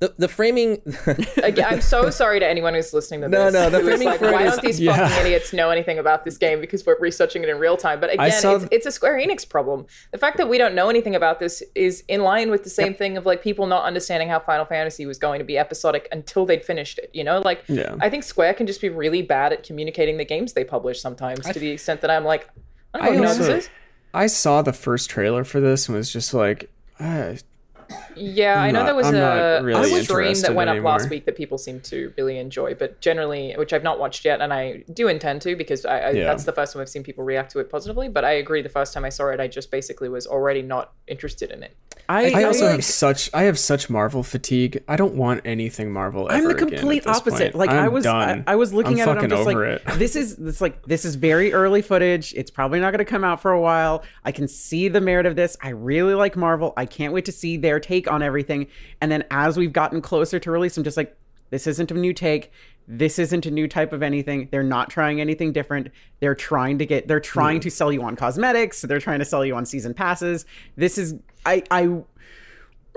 The 0.00 0.12
the 0.18 0.28
framing. 0.28 0.82
again, 1.42 1.66
I'm 1.68 1.80
so 1.80 2.10
sorry 2.10 2.40
to 2.40 2.46
anyone 2.46 2.74
who's 2.74 2.92
listening 2.92 3.20
to 3.22 3.28
this. 3.28 3.52
no, 3.54 3.70
the 3.70 3.80
framing 3.80 4.08
like, 4.08 4.18
for 4.18 4.32
why 4.32 4.42
is- 4.44 4.52
don't 4.54 4.62
these 4.64 4.80
Yeah. 4.80 4.96
fucking 4.96 5.24
idiots 5.26 5.52
know 5.52 5.70
anything 5.70 5.98
about 5.98 6.24
this 6.24 6.36
game 6.36 6.60
because 6.60 6.84
we're 6.84 6.98
researching 6.98 7.42
it 7.44 7.48
in 7.48 7.58
real 7.58 7.76
time? 7.76 8.00
But 8.00 8.12
again, 8.12 8.32
saw- 8.32 8.56
it's, 8.56 8.66
it's 8.72 8.86
a 8.86 8.92
Square 8.92 9.20
Enix 9.20 9.48
problem. 9.48 9.86
The 10.10 10.18
fact 10.18 10.36
that 10.38 10.48
we 10.48 10.58
don't 10.58 10.74
know 10.74 10.90
anything 10.90 11.14
about 11.14 11.38
this 11.38 11.62
is 11.76 12.02
in 12.08 12.22
line 12.22 12.50
with 12.50 12.64
the 12.64 12.70
same 12.70 12.92
thing 12.94 13.16
of 13.16 13.24
like 13.24 13.40
people 13.42 13.66
not 13.66 13.84
understanding 13.84 14.28
how 14.28 14.40
Final 14.40 14.64
Fantasy 14.64 15.06
was 15.06 15.16
going 15.16 15.38
to 15.38 15.44
be 15.44 15.56
episodic 15.56 16.08
until 16.10 16.44
they'd 16.44 16.64
finished 16.64 16.98
it. 16.98 17.10
You 17.14 17.22
know, 17.24 17.38
like 17.40 17.62
Yeah. 17.68 17.94
I 18.00 18.10
think 18.10 18.24
Square 18.24 18.54
can 18.54 18.66
just 18.66 18.80
be 18.80 18.88
really 18.88 19.22
bad 19.22 19.52
at 19.52 19.62
communicating 19.62 20.16
the 20.16 20.24
games 20.24 20.54
they 20.54 20.64
publish 20.64 21.00
sometimes 21.00 21.46
to 21.46 21.58
the 21.58 21.70
extent 21.70 22.00
that 22.00 22.10
I'm 22.10 22.24
like, 22.24 22.50
I 22.92 22.98
don't 23.06 23.16
know 23.16 23.18
I 23.18 23.20
what 23.20 23.28
also- 23.28 23.42
this 23.54 23.64
is. 23.66 23.70
I 24.12 24.26
saw 24.26 24.60
the 24.62 24.72
first 24.72 25.08
trailer 25.08 25.44
for 25.44 25.60
this 25.60 25.88
and 25.88 25.96
was 25.96 26.12
just 26.12 26.32
like, 26.34 26.68
uh, 27.00 27.34
Yeah, 28.16 28.60
i 28.62 28.70
know 28.70 28.80
not- 28.80 28.86
there 28.86 28.94
was 28.94 29.06
I'm 29.08 29.14
a, 29.16 29.60
really 29.62 30.00
a 30.00 30.04
stream 30.04 30.34
that 30.40 30.54
went 30.54 30.70
up 30.70 30.82
last 30.82 31.10
week 31.10 31.24
that 31.26 31.36
people 31.36 31.58
seem 31.58 31.80
to 31.82 32.12
really 32.16 32.38
enjoy, 32.38 32.74
but 32.74 33.00
generally, 33.00 33.52
which 33.56 33.72
I've 33.72 33.82
not 33.82 33.98
watched 33.98 34.24
yet, 34.24 34.40
and 34.40 34.52
I 34.52 34.84
do 34.92 35.08
intend 35.08 35.42
to 35.42 35.56
because 35.56 35.84
I, 35.84 35.98
I, 35.98 36.10
Yeah. 36.10 36.24
that's 36.24 36.44
the 36.44 36.52
first 36.52 36.72
time 36.72 36.82
I've 36.82 36.88
seen 36.88 37.02
people 37.02 37.24
react 37.24 37.50
to 37.52 37.58
it 37.58 37.70
positively. 37.70 38.08
But 38.08 38.24
I 38.24 38.32
agree, 38.32 38.62
the 38.62 38.68
first 38.68 38.92
time 38.94 39.04
I 39.04 39.08
saw 39.08 39.28
it, 39.28 39.40
I 39.40 39.48
just 39.48 39.70
basically 39.70 40.08
was 40.08 40.26
already 40.26 40.62
not 40.62 40.92
interested 41.06 41.50
in 41.50 41.62
it. 41.62 41.76
I, 42.08 42.30
I 42.32 42.44
also 42.44 42.64
like- 42.66 42.72
have 42.72 42.84
such 42.84 43.30
I 43.32 43.44
have 43.44 43.58
such 43.58 43.88
Marvel 43.88 44.22
fatigue. 44.22 44.82
I 44.88 44.96
don't 44.96 45.14
want 45.14 45.42
anything 45.44 45.90
Marvel. 45.92 46.28
I'm 46.30 46.46
the 46.46 46.54
complete 46.54 47.06
opposite. 47.06 47.52
point. 47.52 47.54
Like 47.54 47.70
I'm 47.70 47.84
I 47.84 47.88
was, 47.88 48.06
I. 48.06 48.42
I 48.46 48.56
was 48.56 48.72
looking 48.72 49.00
I'm 49.00 49.08
at 49.08 49.16
it. 49.16 49.24
I'm 49.24 49.30
just 49.30 49.46
like, 49.46 49.56
it. 49.56 49.82
this 49.98 50.16
is, 50.16 50.38
it's 50.38 50.60
like 50.60 50.84
this 50.84 51.04
is 51.04 51.14
very 51.14 51.52
early 51.52 51.82
footage. 51.82 52.34
It's 52.34 52.50
probably 52.50 52.80
not 52.80 52.90
going 52.90 52.98
to 52.98 53.04
come 53.04 53.24
out 53.24 53.40
for 53.40 53.52
a 53.52 53.60
while. 53.60 54.04
I 54.24 54.32
can 54.32 54.48
see 54.48 54.88
the 54.88 55.00
merit 55.00 55.26
of 55.26 55.36
this. 55.36 55.56
I 55.62 55.70
really 55.70 56.14
like 56.14 56.36
Marvel. 56.36 56.74
I 56.76 56.86
can't 56.86 57.12
wait 57.12 57.24
to 57.26 57.32
see 57.32 57.56
their 57.56 57.80
take 57.80 58.10
on 58.10 58.22
everything. 58.22 58.66
And 59.00 59.10
then 59.10 59.24
as 59.30 59.56
we've 59.56 59.72
gotten 59.72 60.02
closer 60.02 60.38
to 60.38 60.50
release, 60.50 60.76
I'm 60.76 60.84
just 60.84 60.96
like, 60.96 61.16
this 61.50 61.66
isn't 61.66 61.90
a 61.90 61.94
new 61.94 62.12
take. 62.12 62.52
This 62.86 63.18
isn't 63.18 63.46
a 63.46 63.50
new 63.50 63.66
type 63.66 63.92
of 63.92 64.02
anything. 64.02 64.48
They're 64.50 64.62
not 64.62 64.90
trying 64.90 65.20
anything 65.20 65.52
different. 65.52 65.88
They're 66.20 66.34
trying 66.34 66.78
to 66.78 66.86
get. 66.86 67.08
They're 67.08 67.20
trying 67.20 67.60
to 67.60 67.70
sell 67.70 67.90
you 67.92 68.02
on 68.02 68.16
cosmetics. 68.16 68.82
They're 68.82 69.00
trying 69.00 69.20
to 69.20 69.24
sell 69.24 69.44
you 69.44 69.54
on 69.54 69.64
season 69.64 69.94
passes. 69.94 70.44
This 70.76 70.98
is. 70.98 71.14
I. 71.46 71.62
I. 71.70 72.02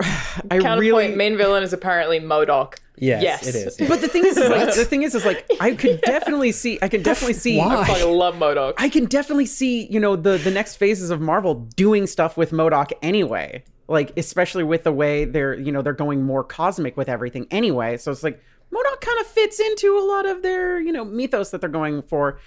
I 0.00 0.58
Counterpoint: 0.58 0.80
really 0.80 1.14
main 1.14 1.36
villain 1.36 1.62
is 1.62 1.72
apparently 1.72 2.20
MODOK. 2.20 2.74
Yes, 3.00 3.22
Yes. 3.22 3.46
it 3.46 3.54
is. 3.54 3.80
yeah. 3.80 3.88
but 3.88 4.00
the 4.00 4.08
thing 4.08 4.24
is, 4.26 4.36
is 4.36 4.50
like, 4.50 4.74
the 4.74 4.84
thing 4.84 5.02
is, 5.04 5.14
is 5.14 5.24
like, 5.24 5.48
I 5.60 5.74
could 5.74 6.00
definitely 6.00 6.50
see, 6.50 6.78
I 6.82 6.88
can 6.88 7.02
definitely 7.02 7.34
see, 7.34 7.56
Why? 7.56 7.76
I 7.76 7.84
fucking 7.84 8.12
love 8.12 8.34
MODOK. 8.34 8.74
I 8.76 8.88
can 8.88 9.04
definitely 9.04 9.46
see, 9.46 9.86
you 9.86 10.00
know, 10.00 10.16
the 10.16 10.36
the 10.36 10.50
next 10.50 10.76
phases 10.76 11.10
of 11.10 11.20
Marvel 11.20 11.54
doing 11.76 12.06
stuff 12.06 12.36
with 12.36 12.50
MODOK 12.50 12.92
anyway. 13.02 13.64
Like, 13.90 14.12
especially 14.18 14.64
with 14.64 14.84
the 14.84 14.92
way 14.92 15.24
they're, 15.24 15.54
you 15.54 15.72
know, 15.72 15.80
they're 15.80 15.94
going 15.94 16.22
more 16.22 16.44
cosmic 16.44 16.96
with 16.96 17.08
everything 17.08 17.46
anyway. 17.50 17.96
So 17.96 18.10
it's 18.12 18.22
like 18.22 18.42
MODOK 18.72 19.00
kind 19.00 19.20
of 19.20 19.26
fits 19.26 19.60
into 19.60 19.98
a 19.98 20.04
lot 20.04 20.26
of 20.26 20.42
their, 20.42 20.80
you 20.80 20.92
know, 20.92 21.04
mythos 21.04 21.50
that 21.50 21.60
they're 21.60 21.70
going 21.70 22.02
for. 22.02 22.38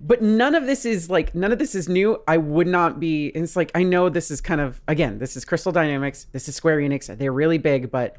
But 0.00 0.22
none 0.22 0.54
of 0.54 0.66
this 0.66 0.84
is 0.84 1.10
like 1.10 1.34
none 1.34 1.50
of 1.50 1.58
this 1.58 1.74
is 1.74 1.88
new. 1.88 2.22
I 2.28 2.36
would 2.36 2.68
not 2.68 3.00
be. 3.00 3.28
It's 3.28 3.56
like 3.56 3.72
I 3.74 3.82
know 3.82 4.08
this 4.08 4.30
is 4.30 4.40
kind 4.40 4.60
of 4.60 4.80
again. 4.86 5.18
This 5.18 5.36
is 5.36 5.44
Crystal 5.44 5.72
Dynamics. 5.72 6.26
This 6.30 6.48
is 6.48 6.54
Square 6.54 6.78
Enix. 6.78 7.16
They're 7.18 7.32
really 7.32 7.58
big, 7.58 7.90
but 7.90 8.16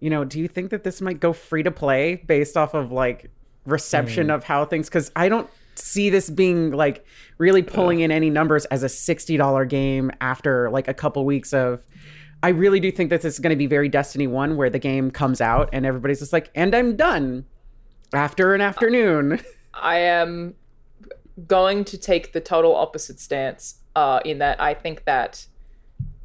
you 0.00 0.10
know, 0.10 0.24
do 0.24 0.40
you 0.40 0.48
think 0.48 0.70
that 0.70 0.82
this 0.82 1.00
might 1.00 1.20
go 1.20 1.32
free 1.32 1.62
to 1.62 1.70
play 1.70 2.16
based 2.16 2.56
off 2.56 2.74
of 2.74 2.90
like 2.90 3.30
reception 3.64 4.26
mm. 4.26 4.34
of 4.34 4.42
how 4.42 4.64
things? 4.64 4.88
Because 4.88 5.12
I 5.14 5.28
don't 5.28 5.48
see 5.76 6.10
this 6.10 6.28
being 6.28 6.72
like 6.72 7.04
really 7.38 7.62
pulling 7.62 8.00
in 8.00 8.10
any 8.10 8.28
numbers 8.28 8.64
as 8.66 8.82
a 8.82 8.88
sixty 8.88 9.36
dollar 9.36 9.64
game 9.64 10.10
after 10.20 10.68
like 10.70 10.88
a 10.88 10.94
couple 10.94 11.24
weeks 11.24 11.52
of. 11.52 11.84
I 12.44 12.48
really 12.48 12.78
do 12.78 12.92
think 12.92 13.08
that 13.08 13.22
this 13.22 13.36
is 13.36 13.40
going 13.40 13.52
to 13.52 13.56
be 13.56 13.66
very 13.66 13.88
Destiny 13.88 14.26
One, 14.26 14.58
where 14.58 14.68
the 14.68 14.78
game 14.78 15.10
comes 15.10 15.40
out 15.40 15.70
and 15.72 15.86
everybody's 15.86 16.18
just 16.18 16.34
like, 16.34 16.50
and 16.54 16.74
I'm 16.74 16.94
done 16.94 17.46
after 18.12 18.54
an 18.54 18.60
afternoon. 18.60 19.40
I 19.74 19.96
am 19.96 20.54
going 21.46 21.86
to 21.86 21.96
take 21.96 22.34
the 22.34 22.42
total 22.42 22.76
opposite 22.76 23.18
stance 23.18 23.76
uh, 23.96 24.20
in 24.26 24.40
that 24.40 24.60
I 24.60 24.74
think 24.74 25.06
that 25.06 25.46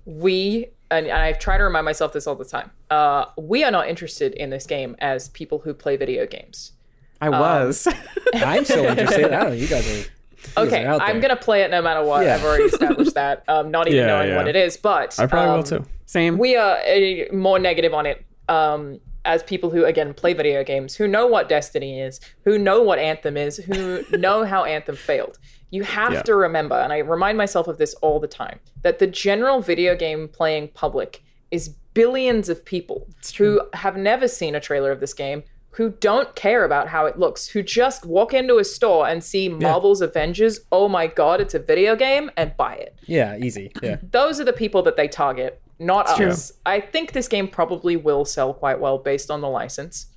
we, 0.03 0.67
and, 0.91 1.07
and 1.07 1.17
I 1.17 1.31
try 1.31 1.57
to 1.57 1.63
remind 1.63 1.85
myself 1.85 2.11
this 2.11 2.27
all 2.27 2.35
the 2.35 2.43
time, 2.43 2.71
uh, 2.89 3.27
we 3.37 3.63
are 3.63 3.71
not 3.71 3.87
interested 3.87 4.33
in 4.33 4.49
this 4.49 4.65
game 4.65 4.97
as 4.99 5.29
people 5.29 5.59
who 5.59 5.73
play 5.73 5.95
video 5.95 6.27
games. 6.27 6.73
I 7.21 7.29
was. 7.29 7.87
I'm 8.33 8.65
so 8.65 8.83
interested. 8.83 9.23
I 9.23 9.29
don't 9.29 9.49
know. 9.51 9.51
You 9.53 9.67
guys 9.67 9.87
are. 9.89 10.09
You 10.45 10.53
guys 10.55 10.67
Okay, 10.67 10.85
I'm 10.85 11.19
gonna 11.19 11.35
play 11.35 11.61
it 11.63 11.71
no 11.71 11.81
matter 11.81 12.03
what. 12.03 12.25
Yeah. 12.25 12.35
I've 12.35 12.43
already 12.43 12.65
established 12.65 13.13
that. 13.15 13.43
Um, 13.47 13.71
not 13.71 13.87
even 13.87 13.99
Yeah, 13.99 14.07
knowing 14.07 14.29
yeah. 14.29 14.37
what 14.37 14.47
it 14.47 14.55
is, 14.55 14.77
but 14.77 15.19
I 15.19 15.25
probably 15.27 15.49
um, 15.49 15.55
will 15.57 15.63
too. 15.63 15.85
Same. 16.05 16.37
we 16.37 16.55
are 16.55 16.77
uh, 16.77 17.33
more 17.33 17.59
negative 17.59 17.93
on 17.93 18.05
it 18.05 18.25
um, 18.47 18.99
as 19.25 19.43
people 19.43 19.69
who 19.69 19.85
again 19.85 20.13
play 20.13 20.33
video 20.33 20.63
games 20.63 20.95
who 20.95 21.07
know 21.07 21.27
what 21.27 21.47
destiny 21.49 21.99
is 22.01 22.19
who 22.45 22.57
know 22.57 22.81
what 22.81 22.97
anthem 22.99 23.37
is 23.37 23.57
who 23.57 24.03
know 24.17 24.43
how 24.45 24.63
anthem 24.63 24.95
failed 24.95 25.37
you 25.71 25.83
have 25.83 26.13
Yeah. 26.13 26.21
to 26.23 26.35
remember 26.35 26.75
and 26.75 26.91
i 26.93 26.97
remind 26.99 27.37
myself 27.37 27.67
of 27.67 27.77
this 27.77 27.93
all 27.95 28.19
the 28.19 28.27
time 28.27 28.59
that 28.81 28.97
the 28.99 29.05
general 29.07 29.61
video 29.61 29.95
game 29.95 30.27
playing 30.29 30.69
public 30.69 31.21
is 31.51 31.69
billions 31.93 32.49
of 32.49 32.63
people 32.65 33.07
who 33.37 33.61
have 33.73 33.95
never 33.97 34.27
seen 34.27 34.55
a 34.55 34.59
trailer 34.59 34.91
of 34.91 34.99
this 34.99 35.13
game 35.13 35.43
who 35.71 35.91
don't 35.91 36.35
care 36.35 36.65
about 36.65 36.87
how 36.89 37.05
it 37.05 37.17
looks 37.19 37.49
who 37.49 37.61
just 37.61 38.05
walk 38.05 38.33
into 38.33 38.57
a 38.57 38.63
store 38.63 39.07
and 39.07 39.23
see 39.23 39.47
marvel's 39.47 40.01
avengers 40.01 40.59
oh 40.71 40.89
my 40.89 41.05
god 41.07 41.39
it's 41.39 41.53
a 41.53 41.59
video 41.59 41.95
game 41.95 42.29
and 42.35 42.55
buy 42.57 42.73
it 42.75 42.97
Yeah, 43.05 43.37
easy. 43.37 43.71
Yeah. 43.81 43.97
those 44.11 44.39
are 44.39 44.43
the 44.45 44.53
people 44.53 44.81
that 44.83 44.97
they 44.97 45.07
target, 45.07 45.61
not 45.79 46.15
true. 46.17 46.27
us. 46.27 46.51
I 46.65 46.79
think 46.79 47.11
this 47.13 47.27
game 47.27 47.47
probably 47.47 47.95
will 47.95 48.25
sell 48.25 48.53
quite 48.53 48.79
well 48.79 48.97
based 48.97 49.31
on 49.31 49.41
the 49.41 49.47
license. 49.49 50.07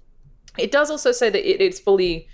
It 0.58 0.70
does 0.70 0.90
also 0.90 1.12
say 1.12 1.30
that 1.30 1.48
it, 1.48 1.60
it's 1.62 1.78
fully 1.80 2.28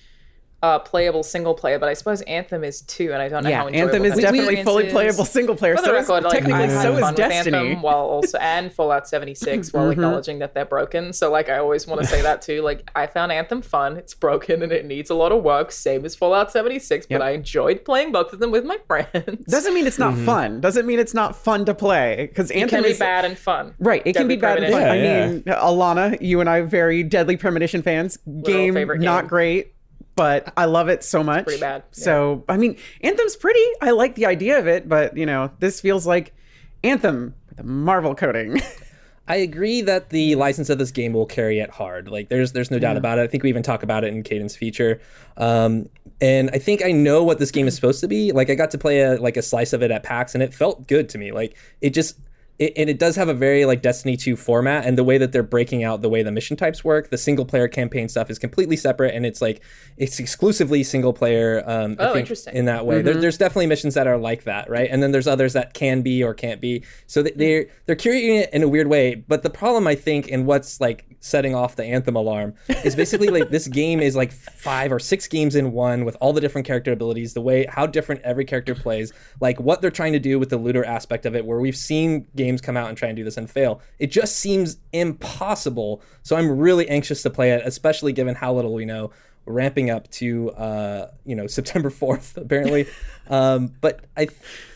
uh, 0.60 0.78
playable 0.80 1.22
single 1.22 1.54
player, 1.54 1.78
but 1.78 1.88
I 1.88 1.94
suppose 1.94 2.20
Anthem 2.22 2.64
is 2.64 2.80
too, 2.82 3.12
and 3.12 3.22
I 3.22 3.28
don't 3.28 3.44
know 3.44 3.50
yeah, 3.50 3.58
how 3.58 3.68
enjoyable 3.68 3.94
Anthem 3.94 4.04
is 4.06 4.14
that 4.16 4.20
definitely 4.22 4.64
fully 4.64 4.86
is. 4.86 4.92
playable 4.92 5.24
single 5.24 5.54
player. 5.54 5.76
For 5.76 5.82
the 5.82 5.86
so 5.86 5.92
record, 5.92 6.18
is, 6.18 6.24
like 6.24 6.32
technically, 6.32 6.68
so 6.70 6.96
is 6.96 7.14
Destiny. 7.14 7.56
Anthem 7.56 7.82
while 7.82 7.98
also 8.04 8.38
and 8.38 8.72
Fallout 8.72 9.06
76 9.08 9.72
while 9.72 9.90
acknowledging 9.90 10.40
that 10.40 10.54
they're 10.54 10.64
broken. 10.64 11.12
So 11.12 11.30
like 11.30 11.48
I 11.48 11.58
always 11.58 11.86
want 11.86 12.00
to 12.00 12.06
say 12.08 12.22
that 12.22 12.42
too. 12.42 12.62
Like 12.62 12.90
I 12.96 13.06
found 13.06 13.30
Anthem 13.30 13.62
fun. 13.62 13.96
It's 13.96 14.14
broken 14.14 14.62
and 14.62 14.72
it 14.72 14.84
needs 14.84 15.10
a 15.10 15.14
lot 15.14 15.30
of 15.30 15.44
work, 15.44 15.70
same 15.70 16.04
as 16.04 16.16
Fallout 16.16 16.50
76, 16.50 17.06
Yep. 17.08 17.20
but 17.20 17.24
I 17.24 17.30
enjoyed 17.30 17.84
playing 17.84 18.10
both 18.10 18.32
of 18.32 18.40
them 18.40 18.50
with 18.50 18.64
my 18.64 18.78
friends. 18.88 19.44
Doesn't 19.46 19.74
mean 19.74 19.86
it's 19.86 19.98
not 19.98 20.16
fun. 20.18 20.60
Doesn't 20.60 20.86
mean 20.86 20.98
it's 20.98 21.14
not 21.14 21.36
fun 21.36 21.64
to 21.66 21.74
play. 21.74 22.26
Because 22.28 22.50
it 22.50 22.56
Anthem 22.56 22.78
can 22.78 22.82
be 22.82 22.90
is 22.90 22.98
bad 22.98 23.24
and 23.24 23.38
fun. 23.38 23.74
right. 23.78 24.02
It 24.04 24.16
can 24.16 24.26
be 24.26 24.34
bad 24.36 24.58
and 24.58 24.72
fun. 24.72 24.82
Premonition. 24.82 25.06
I 25.06 25.20
Yeah, 25.20 25.28
mean, 25.28 25.42
Alanah, 25.44 26.20
you 26.20 26.40
and 26.40 26.48
I 26.50 26.58
are 26.58 26.66
very 26.66 27.04
Deadly 27.04 27.36
Premonition 27.36 27.82
fans. 27.82 28.18
Game, 28.42 28.74
favorite 28.74 29.00
not 29.00 29.28
great, 29.28 29.72
but 30.18 30.52
I 30.56 30.64
love 30.64 30.88
it 30.88 31.04
so 31.04 31.22
much. 31.22 31.44
pretty 31.44 31.60
bad, 31.60 31.84
yeah. 31.96 32.04
So 32.04 32.44
I 32.48 32.56
mean, 32.56 32.76
Anthem's 33.02 33.36
pretty. 33.36 33.64
I 33.80 33.92
like 33.92 34.16
the 34.16 34.26
idea 34.26 34.58
of 34.58 34.66
it, 34.66 34.88
but 34.88 35.16
you 35.16 35.24
know, 35.24 35.52
this 35.60 35.80
feels 35.80 36.06
like 36.06 36.34
Anthem 36.82 37.34
with 37.48 37.60
a 37.60 37.62
Marvel 37.62 38.16
coating. 38.16 38.60
I 39.28 39.36
agree 39.36 39.82
that 39.82 40.10
the 40.10 40.34
license 40.34 40.70
of 40.70 40.78
this 40.78 40.90
game 40.90 41.12
will 41.12 41.26
carry 41.26 41.60
it 41.60 41.70
hard. 41.70 42.08
Like 42.08 42.30
there's 42.30 42.50
there's 42.52 42.70
no 42.70 42.80
doubt 42.80 42.96
about 42.96 43.18
it. 43.18 43.22
I 43.22 43.26
think 43.28 43.44
we 43.44 43.48
even 43.48 43.62
talk 43.62 43.84
about 43.84 44.02
it 44.02 44.12
in 44.12 44.24
Kdin's 44.24 44.56
feature. 44.56 45.00
Um, 45.36 45.88
and 46.20 46.50
I 46.52 46.58
think 46.58 46.84
I 46.84 46.90
know 46.90 47.22
what 47.22 47.38
this 47.38 47.52
game 47.52 47.68
is 47.68 47.76
supposed 47.76 48.00
to 48.00 48.08
be. 48.08 48.32
Like 48.32 48.50
I 48.50 48.56
got 48.56 48.72
to 48.72 48.78
play 48.78 49.02
a 49.02 49.20
like 49.20 49.36
a 49.36 49.42
slice 49.42 49.72
of 49.72 49.82
it 49.82 49.92
at 49.92 50.02
PAX 50.02 50.34
and 50.34 50.42
it 50.42 50.52
felt 50.52 50.88
good 50.88 51.08
to 51.10 51.18
me. 51.18 51.30
Like 51.30 51.56
it 51.80 51.90
just 51.90 52.18
it, 52.58 52.72
and 52.76 52.90
it 52.90 52.98
does 52.98 53.14
have 53.16 53.28
a 53.28 53.34
very 53.34 53.64
like 53.64 53.82
Destiny 53.82 54.16
2 54.16 54.36
format 54.36 54.84
and 54.84 54.98
the 54.98 55.04
way 55.04 55.16
that 55.18 55.30
they're 55.32 55.42
breaking 55.44 55.84
out 55.84 56.02
the 56.02 56.08
way 56.08 56.22
the 56.22 56.32
mission 56.32 56.56
types 56.56 56.82
work. 56.84 57.10
The 57.10 57.18
single 57.18 57.44
player 57.44 57.68
campaign 57.68 58.08
stuff 58.08 58.30
is 58.30 58.38
completely 58.38 58.76
separate 58.76 59.14
and 59.14 59.24
it's 59.24 59.40
like 59.40 59.62
it's 59.96 60.18
exclusively 60.18 60.82
single 60.82 61.12
player. 61.12 61.62
Um, 61.66 61.96
Oh, 62.00 62.16
interesting. 62.16 62.54
In 62.56 62.64
that 62.64 62.84
way, 62.84 62.96
there, 63.02 63.14
there's 63.20 63.38
definitely 63.38 63.66
missions 63.66 63.94
that 63.94 64.06
are 64.06 64.18
like 64.18 64.44
that, 64.44 64.68
right? 64.68 64.88
And 64.90 65.02
then 65.02 65.12
there's 65.12 65.26
others 65.28 65.52
that 65.52 65.72
can 65.74 66.02
be 66.02 66.22
or 66.22 66.34
can't 66.34 66.60
be. 66.60 66.82
So 67.06 67.22
they- 67.22 67.30
they're 67.36 67.66
they're 67.86 67.96
curating 67.96 68.40
it 68.42 68.50
in 68.52 68.62
a 68.62 68.68
weird 68.68 68.88
way. 68.88 69.14
But 69.14 69.42
the 69.42 69.50
problem 69.50 69.86
I 69.86 69.94
think, 69.94 70.30
and 70.30 70.44
what's 70.44 70.80
like 70.80 71.04
setting 71.20 71.54
off 71.54 71.76
the 71.76 71.84
anthem 71.84 72.16
alarm, 72.16 72.54
is 72.84 72.94
basically 72.94 73.28
like 73.28 73.50
this 73.50 73.68
game 73.68 74.00
is 74.00 74.14
like 74.14 74.32
five 74.32 74.92
or 74.92 74.98
six 74.98 75.26
games 75.26 75.54
in 75.54 75.72
one 75.72 76.04
with 76.04 76.16
all 76.20 76.32
the 76.32 76.40
different 76.40 76.66
character 76.66 76.92
abilities, 76.92 77.34
the 77.34 77.40
way 77.40 77.66
how 77.68 77.86
different 77.86 78.20
every 78.22 78.44
character 78.44 78.74
plays, 78.74 79.12
like 79.40 79.58
what 79.60 79.80
they're 79.80 79.90
trying 79.90 80.12
to 80.12 80.18
do 80.18 80.38
with 80.38 80.50
the 80.50 80.56
looter 80.56 80.84
aspect 80.84 81.26
of 81.26 81.34
it, 81.34 81.44
where 81.44 81.60
we've 81.60 81.76
seen 81.76 82.26
games 82.36 82.60
come 82.60 82.76
out 82.76 82.88
and 82.88 82.96
try 82.96 83.08
and 83.08 83.16
do 83.16 83.24
this 83.24 83.36
and 83.36 83.50
fail. 83.50 83.80
It 83.98 84.08
just 84.08 84.36
seems 84.36 84.78
impossible. 84.92 86.02
So 86.22 86.36
I'm 86.36 86.58
really 86.58 86.88
anxious 86.88 87.22
to 87.22 87.30
play 87.30 87.52
it, 87.52 87.62
especially 87.64 88.12
given 88.12 88.34
how 88.34 88.54
little 88.54 88.74
we 88.74 88.84
know 88.84 89.10
ramping 89.48 89.90
up 89.90 90.10
to 90.12 90.50
uh, 90.52 91.10
you 91.24 91.34
know 91.34 91.46
September 91.58 91.90
4th 91.90 92.36
apparently 92.36 92.86
um, 93.28 93.74
but 93.80 94.04
I 94.16 94.26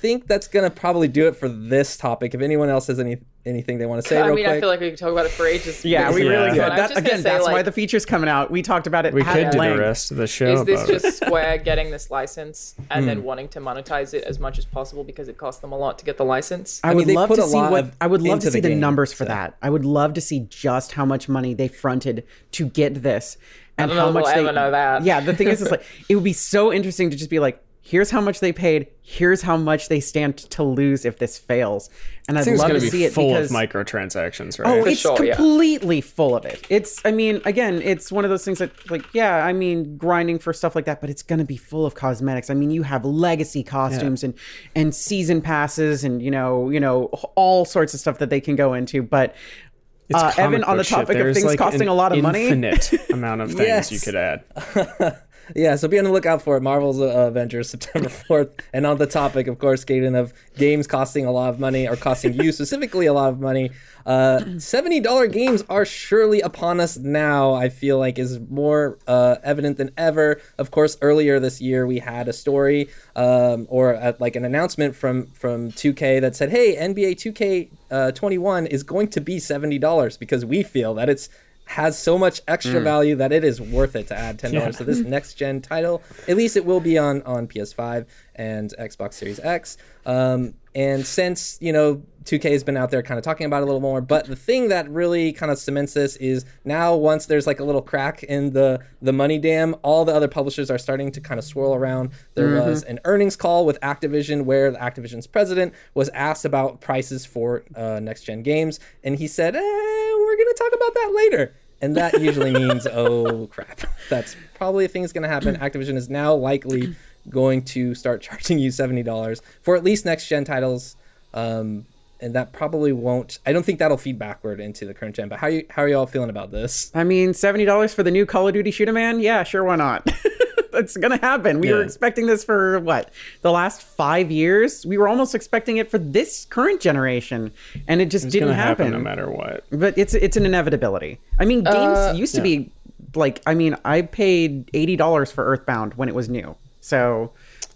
think 0.00 0.26
that's 0.26 0.48
gonna 0.48 0.70
probably 0.70 1.08
do 1.08 1.26
it 1.28 1.36
for 1.36 1.48
this 1.48 1.96
topic 1.96 2.34
if 2.34 2.40
anyone 2.40 2.68
else 2.68 2.86
has 2.88 2.98
any 2.98 3.18
anything 3.44 3.78
they 3.78 3.86
want 3.86 4.00
to 4.00 4.08
say 4.08 4.18
I 4.20 4.26
real 4.26 4.36
mean, 4.36 4.44
quick 4.44 4.56
I 4.58 4.60
feel 4.60 4.68
like 4.68 4.78
we 4.78 4.90
could 4.90 4.98
talk 5.00 5.10
about 5.10 5.26
it 5.26 5.32
for 5.32 5.46
ages. 5.48 5.84
yeah, 5.84 6.12
we 6.12 6.22
Yeah. 6.22 6.30
really 6.30 6.50
could. 6.50 6.56
Yeah. 6.58 6.68
I'm 6.68 6.76
That, 6.76 6.96
again, 6.96 7.16
say, 7.16 7.22
that's 7.24 7.44
why 7.44 7.54
like, 7.54 7.64
the 7.64 7.72
feature's 7.72 8.06
coming 8.06 8.28
out. 8.28 8.52
We 8.52 8.62
talked 8.62 8.86
about 8.86 9.04
it. 9.04 9.12
We 9.12 9.22
at 9.22 9.34
could 9.34 9.50
do 9.50 9.58
the 9.58 9.78
rest 9.78 10.12
of 10.12 10.16
the 10.16 10.28
show. 10.28 10.52
Is 10.52 10.64
this 10.64 10.80
about 10.84 10.90
it. 10.90 11.02
just 11.02 11.16
Square 11.24 11.58
getting 11.58 11.90
this 11.90 12.08
license 12.08 12.76
and 12.88 13.00
Hmm. 13.02 13.08
then 13.08 13.24
wanting 13.24 13.48
to 13.48 13.60
monetize 13.60 14.14
it 14.14 14.22
as 14.22 14.38
much 14.38 14.58
as 14.58 14.64
possible 14.64 15.02
because 15.02 15.26
it 15.26 15.38
costs 15.38 15.60
them 15.60 15.72
a 15.72 15.76
lot 15.76 15.98
to 15.98 16.04
get 16.04 16.18
the 16.18 16.24
license? 16.24 16.80
I, 16.84 16.94
mean, 16.94 16.98
would 17.08 17.14
love 17.16 17.28
put 17.30 17.36
to 17.40 17.42
a 17.42 17.48
see 17.48 17.56
what 17.58 17.90
I 18.00 18.06
would 18.06 18.22
love 18.22 18.38
to 18.40 18.46
see 18.52 18.60
the 18.60 18.68
the 18.68 18.68
game, 18.74 18.80
numbers 18.80 19.12
for 19.12 19.24
so. 19.24 19.28
that. 19.30 19.56
I 19.60 19.70
would 19.70 19.84
love 19.84 20.14
to 20.14 20.20
see 20.20 20.46
just 20.48 20.92
how 20.92 21.04
much 21.04 21.28
money 21.28 21.52
they 21.52 21.66
fronted 21.66 22.22
to 22.52 22.66
get 22.68 23.02
this 23.02 23.36
and 23.78 23.88
don't 23.90 23.98
how 23.98 24.06
know 24.06 24.12
much 24.12 24.24
we'll 24.24 24.34
they 24.34 24.40
ever 24.40 24.52
know 24.52 24.70
that. 24.70 25.04
Yeah, 25.04 25.20
the 25.20 25.34
thing 25.34 25.48
is, 25.48 25.60
is 25.62 25.70
like 25.70 25.84
it 26.08 26.14
would 26.14 26.24
be 26.24 26.32
so 26.32 26.72
interesting 26.72 27.10
to 27.10 27.16
just 27.16 27.30
be 27.30 27.38
like, 27.38 27.62
Here's 27.84 28.12
how 28.12 28.20
much 28.20 28.38
they 28.38 28.52
paid. 28.52 28.86
Here's 29.02 29.42
how 29.42 29.56
much 29.56 29.88
they 29.88 29.98
stand 29.98 30.36
to 30.38 30.62
lose 30.62 31.04
if 31.04 31.18
this 31.18 31.36
fails. 31.36 31.90
And 32.28 32.38
I'd 32.38 32.46
It's 32.46 32.60
love 32.60 32.68
to 32.70 32.74
to 32.78 32.80
see 32.80 33.04
it 33.04 33.12
full 33.12 33.30
because 33.30 33.50
of 33.50 33.56
microtransactions, 33.56 34.60
Oh, 34.64 34.78
right? 34.78 34.86
it's 34.86 35.00
sure, 35.00 35.22
yeah. 35.24 35.34
completely 35.34 36.00
full 36.00 36.36
of 36.36 36.44
it. 36.44 36.64
It's, 36.70 37.04
I 37.04 37.10
mean, 37.10 37.42
again, 37.44 37.82
it's 37.82 38.12
one 38.12 38.24
of 38.24 38.30
those 38.30 38.44
things 38.44 38.58
that, 38.60 38.88
like, 38.88 39.04
yeah, 39.12 39.44
I 39.44 39.52
mean, 39.52 39.96
grinding 39.96 40.38
for 40.38 40.52
stuff 40.52 40.76
like 40.76 40.84
that, 40.84 41.00
but 41.00 41.10
it's 41.10 41.24
going 41.24 41.40
to 41.40 41.44
be 41.44 41.56
full 41.56 41.84
of 41.84 41.96
cosmetics. 41.96 42.50
I 42.50 42.54
mean, 42.54 42.70
you 42.70 42.84
have 42.84 43.04
legacy 43.04 43.64
costumes 43.64 44.22
and 44.22 44.34
and 44.76 44.94
season 44.94 45.40
passes 45.42 46.04
and 46.04 46.22
you 46.22 46.30
know, 46.30 46.70
you 46.70 46.78
know, 46.78 47.06
all 47.34 47.64
sorts 47.64 47.94
of 47.94 47.98
stuff 48.00 48.18
that 48.18 48.30
they 48.30 48.40
can 48.40 48.54
go 48.54 48.74
into. 48.74 49.02
But 49.02 49.30
It's 49.30 49.71
uh, 50.14 50.32
Evan, 50.36 50.64
on 50.64 50.76
the 50.76 50.84
topic 50.84 51.16
of 51.16 51.34
things 51.34 51.44
like, 51.44 51.58
costing 51.58 51.88
a 51.88 51.94
lot 51.94 52.12
of 52.16 52.22
money, 52.22 52.44
Infinite 52.44 53.10
amount 53.10 53.40
of 53.40 53.48
things 53.48 53.60
Yes. 53.68 53.92
you 53.92 54.00
could 54.00 54.16
add. 54.16 54.44
Yeah, 55.54 55.76
so 55.76 55.88
be 55.88 55.98
on 55.98 56.04
the 56.04 56.12
lookout 56.12 56.42
for 56.42 56.56
it. 56.56 56.62
Marvel's 56.62 57.00
uh, 57.00 57.04
Avengers, 57.04 57.70
September 57.70 58.08
4th. 58.28 58.60
And 58.72 58.86
on 58.86 58.98
the 58.98 59.06
topic, 59.06 59.46
of 59.46 59.58
course, 59.58 59.84
Kdin, 59.84 60.18
of 60.18 60.32
games 60.56 60.86
costing 60.86 61.26
a 61.26 61.32
lot 61.32 61.50
of 61.50 61.60
money 61.60 61.88
or 61.88 61.96
costing 61.96 62.34
you 62.34 62.52
specifically 62.52 63.06
a 63.06 63.12
lot 63.12 63.30
of 63.30 63.40
money, 63.40 63.70
uh, 64.06 64.40
$70 64.44 65.32
games 65.32 65.62
are 65.68 65.84
surely 65.84 66.40
upon 66.40 66.80
us 66.80 66.96
now, 66.96 67.54
I 67.54 67.68
feel 67.68 67.98
like 67.98 68.18
is 68.18 68.40
more 68.40 68.98
uh, 69.06 69.36
evident 69.42 69.76
than 69.76 69.90
ever. 69.96 70.40
Of 70.58 70.70
course, 70.70 70.96
earlier 71.00 71.38
this 71.38 71.60
year, 71.60 71.86
we 71.86 71.98
had 71.98 72.28
a 72.28 72.32
story 72.32 72.88
um, 73.16 73.66
or 73.68 73.94
uh 73.94 74.12
like 74.18 74.36
an 74.36 74.44
announcement 74.44 74.94
from, 74.94 75.26
from 75.26 75.70
2K 75.70 76.20
that 76.20 76.36
said, 76.36 76.50
hey, 76.50 76.76
NBA 76.76 77.12
2K 77.12 77.70
uh, 77.90 78.12
21 78.12 78.66
is 78.66 78.82
going 78.82 79.08
to 79.08 79.20
be 79.20 79.36
$70 79.36 80.18
because 80.18 80.44
we 80.44 80.62
feel 80.62 80.94
that 80.94 81.08
it's 81.08 81.28
has 81.72 81.98
so 81.98 82.18
much 82.18 82.42
extra 82.46 82.80
value 82.80 83.16
that 83.16 83.32
it 83.32 83.44
is 83.44 83.58
worth 83.58 83.96
it 83.96 84.06
to 84.08 84.14
add 84.16 84.38
ten 84.38 84.52
dollars 84.52 84.76
to 84.76 84.84
this 84.84 84.98
next 85.14 85.34
gen 85.34 85.62
title. 85.62 86.02
At 86.28 86.36
least 86.36 86.56
it 86.56 86.64
will 86.66 86.80
be 86.80 86.98
on 86.98 87.22
on 87.22 87.48
PS5 87.48 88.06
and 88.34 88.74
Xbox 88.78 89.14
Series 89.14 89.40
X. 89.40 89.78
Um, 90.04 90.54
and 90.74 91.06
since 91.06 91.58
you 91.60 91.72
know 91.72 92.02
2K 92.24 92.52
has 92.52 92.62
been 92.62 92.76
out 92.76 92.90
there 92.90 93.02
kind 93.02 93.18
of 93.18 93.24
talking 93.24 93.46
about 93.46 93.58
it 93.58 93.62
a 93.62 93.66
little 93.66 93.80
more, 93.80 94.00
but 94.00 94.26
the 94.26 94.36
thing 94.36 94.68
that 94.68 94.88
really 94.88 95.32
kind 95.32 95.50
of 95.50 95.58
cements 95.58 95.94
this 95.94 96.16
is 96.16 96.44
now 96.64 96.94
once 96.94 97.26
there's 97.26 97.46
like 97.46 97.58
a 97.58 97.64
little 97.64 97.82
crack 97.82 98.22
in 98.22 98.52
the 98.52 98.80
the 99.00 99.12
money 99.12 99.38
dam, 99.38 99.74
all 99.82 100.04
the 100.04 100.14
other 100.14 100.28
publishers 100.28 100.70
are 100.70 100.78
starting 100.78 101.10
to 101.12 101.20
kind 101.20 101.38
of 101.38 101.44
swirl 101.44 101.74
around. 101.74 102.10
There 102.34 102.62
was 102.62 102.82
an 102.84 103.00
earnings 103.04 103.36
call 103.36 103.64
with 103.64 103.80
Activision 103.80 104.44
where 104.44 104.70
the 104.70 104.78
Activision's 104.78 105.26
president 105.26 105.74
was 105.94 106.08
asked 106.10 106.44
about 106.44 106.80
prices 106.80 107.24
for 107.24 107.64
uh, 107.74 107.98
next 108.00 108.24
gen 108.24 108.42
games, 108.42 108.78
and 109.02 109.18
he 109.18 109.26
said, 109.26 109.56
eh, 109.56 109.60
"We're 109.60 110.36
gonna 110.36 110.54
talk 110.54 110.72
about 110.74 110.94
that 110.94 111.12
later." 111.14 111.54
And 111.82 111.96
that 111.96 112.20
usually 112.20 112.52
means, 112.52 112.86
oh 112.92 113.48
crap, 113.48 113.80
that's 114.08 114.36
probably 114.54 114.84
a 114.84 114.88
thing 114.88 115.02
that's 115.02 115.12
going 115.12 115.24
to 115.24 115.28
happen. 115.28 115.56
Activision 115.60 115.96
is 115.96 116.08
now 116.08 116.34
likely 116.34 116.94
going 117.28 117.62
to 117.64 117.94
start 117.94 118.22
charging 118.28 118.58
you 118.58 118.70
seventy 118.70 119.02
dollars 119.02 119.42
for 119.62 119.76
at 119.76 119.84
least 119.84 120.04
next 120.04 120.28
gen 120.28 120.44
titles, 120.44 120.96
um, 121.34 121.84
and 122.20 122.34
that 122.34 122.52
probably 122.52 122.92
won't. 122.92 123.40
I 123.44 123.52
don't 123.52 123.64
think 123.64 123.80
that'll 123.80 123.96
feed 123.98 124.18
backward 124.18 124.60
into 124.60 124.86
the 124.86 124.94
current 124.94 125.16
gen. 125.16 125.28
But 125.28 125.40
how 125.40 125.48
you 125.48 125.66
how 125.70 125.82
are 125.82 125.88
you 125.88 125.98
all 125.98 126.06
feeling 126.06 126.30
about 126.30 126.52
this? 126.52 126.90
I 126.94 127.02
mean, 127.04 127.34
seventy 127.34 127.64
dollars 127.64 127.92
for 127.92 128.02
the 128.04 128.10
new 128.12 128.26
Call 128.26 128.46
of 128.46 128.54
Duty 128.54 128.70
Shoot 128.70 128.88
'Em 128.88 128.94
Man? 128.94 129.18
Yeah, 129.20 129.42
sure, 129.42 129.64
why 129.64 129.76
not? 129.76 130.08
That's 130.72 130.96
gonna 130.96 131.18
happen. 131.20 131.60
We 131.60 131.72
were 131.72 131.82
expecting 131.82 132.26
this 132.26 132.42
for 132.44 132.80
what 132.80 133.10
the 133.42 133.50
last 133.52 133.82
five 133.82 134.30
years. 134.30 134.84
We 134.86 134.98
were 134.98 135.08
almost 135.08 135.34
expecting 135.34 135.76
it 135.76 135.90
for 135.90 135.98
this 135.98 136.46
current 136.46 136.80
generation, 136.80 137.52
and 137.86 138.00
it 138.00 138.10
just 138.10 138.24
It's 138.24 138.32
didn't 138.32 138.54
happen 138.54 138.86
happen. 138.86 138.92
no 138.92 138.98
matter 138.98 139.30
what. 139.30 139.64
But 139.70 139.96
it's 139.98 140.14
it's 140.14 140.36
an 140.36 140.46
inevitability. 140.46 141.20
I 141.38 141.44
mean, 141.44 141.62
games 141.62 141.76
Uh, 141.98 142.14
used 142.16 142.34
to 142.34 142.40
be 142.40 142.72
like 143.14 143.42
I 143.46 143.54
mean, 143.54 143.76
I 143.84 144.02
paid 144.02 144.70
eighty 144.74 144.96
dollars 144.96 145.30
for 145.30 145.44
Earthbound 145.44 145.94
when 145.94 146.08
it 146.08 146.14
was 146.14 146.28
new. 146.28 146.56
So 146.80 147.32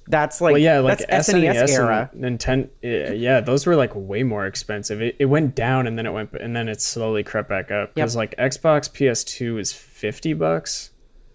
that's 0.09 0.41
like 0.41 0.53
Well, 0.53 0.63
yeah, 0.63 0.79
like 0.79 0.99
that's 1.07 1.29
SNES 1.29 1.55
SNES 1.67 1.69
era. 1.79 2.11
Nintendo. 2.17 2.69
Yeah, 2.81 3.11
yeah, 3.13 3.41
those 3.41 3.67
were 3.67 3.75
like 3.77 3.91
way 3.95 4.23
more 4.23 4.47
expensive. 4.47 5.03
It, 5.03 5.17
it 5.19 5.25
went 5.27 5.55
down 5.55 5.87
and 5.87 5.99
then 5.99 6.07
it 6.07 6.13
went 6.13 6.33
and 6.41 6.55
then 6.57 6.69
it 6.69 6.81
slowly 6.81 7.23
crept 7.25 7.49
back 7.49 7.71
up 7.71 7.95
because 7.95 8.15
Yep. 8.15 8.19
like 8.39 8.53
Xbox 8.53 8.89
PS2 8.91 9.59
is 9.61 9.73
fifty 9.73 10.33
bucks. 10.33 10.91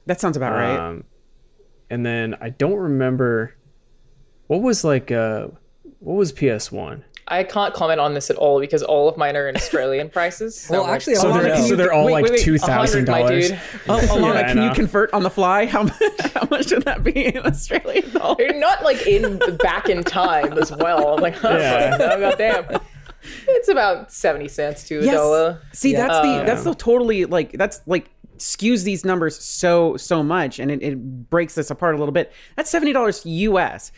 That 0.07 0.19
sounds 0.19 0.35
about 0.37 0.53
right. 0.53 1.03
And 1.91 2.05
then 2.05 2.35
I 2.41 2.49
don't 2.49 2.77
remember 2.77 3.55
what 4.47 4.61
was 4.61 4.83
like 4.83 5.11
uh 5.11 5.47
what 5.99 6.13
was 6.15 6.33
PS1. 6.33 7.03
I 7.27 7.43
can't 7.43 7.73
comment 7.73 7.99
on 7.99 8.13
this 8.13 8.29
at 8.29 8.35
all 8.35 8.59
because 8.59 8.81
all 8.83 9.07
of 9.07 9.15
mine 9.15 9.37
are 9.37 9.47
in 9.47 9.55
Australian 9.55 10.09
prices. 10.17 10.59
So 10.59 10.73
Well, 10.73 10.83
like, 10.83 10.91
actually, 10.93 11.17
I 11.17 11.19
So 11.19 11.29
want 11.29 11.41
to 11.43 11.47
they're, 11.49 11.57
know. 11.57 11.67
so 11.67 11.75
they're 11.75 11.93
all 11.93 12.05
Wait, 12.05 12.11
like 12.13 12.23
wait, 12.23 12.31
wait, 12.31 12.41
two 12.41 12.53
100, 12.53 12.65
thousand 12.67 13.07
my 13.07 13.19
dollars. 13.21 13.49
dude. 13.49 13.59
Oh, 13.87 13.99
Alanah, 13.99 14.33
Yeah, 14.33 14.53
can 14.53 14.63
you 14.63 14.71
convert 14.71 15.13
on 15.13 15.23
the 15.23 15.29
fly? 15.29 15.65
How 15.67 15.83
much? 15.83 15.93
How 16.33 16.47
much 16.49 16.71
would 16.71 16.83
that 16.83 17.03
be 17.03 17.25
in 17.27 17.37
Australian 17.45 18.09
dollars? 18.11 18.37
You're 18.39 18.59
not 18.59 18.83
like 18.83 19.05
in 19.05 19.39
back 19.61 19.87
in 19.89 20.03
time 20.03 20.53
as 20.57 20.71
well. 20.71 21.13
I'm 21.15 21.21
like, 21.21 21.43
oh, 21.45 21.57
Yeah. 21.57 21.97
oh 21.99 22.19
goddamn. 22.19 22.79
It's 23.47 23.67
about 23.69 24.11
seventy 24.11 24.47
cents 24.47 24.83
to 24.87 24.99
a 24.99 25.05
dollar. 25.11 25.61
See, 25.73 25.91
Yeah. 25.91 26.07
that's 26.07 26.21
the 26.25 26.43
that's 26.45 26.63
the 26.63 26.73
totally 26.73 27.25
like 27.25 27.51
that's 27.51 27.81
like 27.85 28.09
skews 28.41 28.83
these 28.83 29.05
numbers 29.05 29.37
so 29.43 29.95
so 29.97 30.21
much, 30.23 30.59
and 30.59 30.69
it, 30.71 30.81
it 30.83 31.29
breaks 31.29 31.55
this 31.55 31.69
apart 31.71 31.95
a 31.95 31.97
little 31.97 32.11
bit. 32.13 32.31
That's 32.57 32.69
seventy 32.69 32.93
dollars 32.93 33.25
US. 33.25 33.91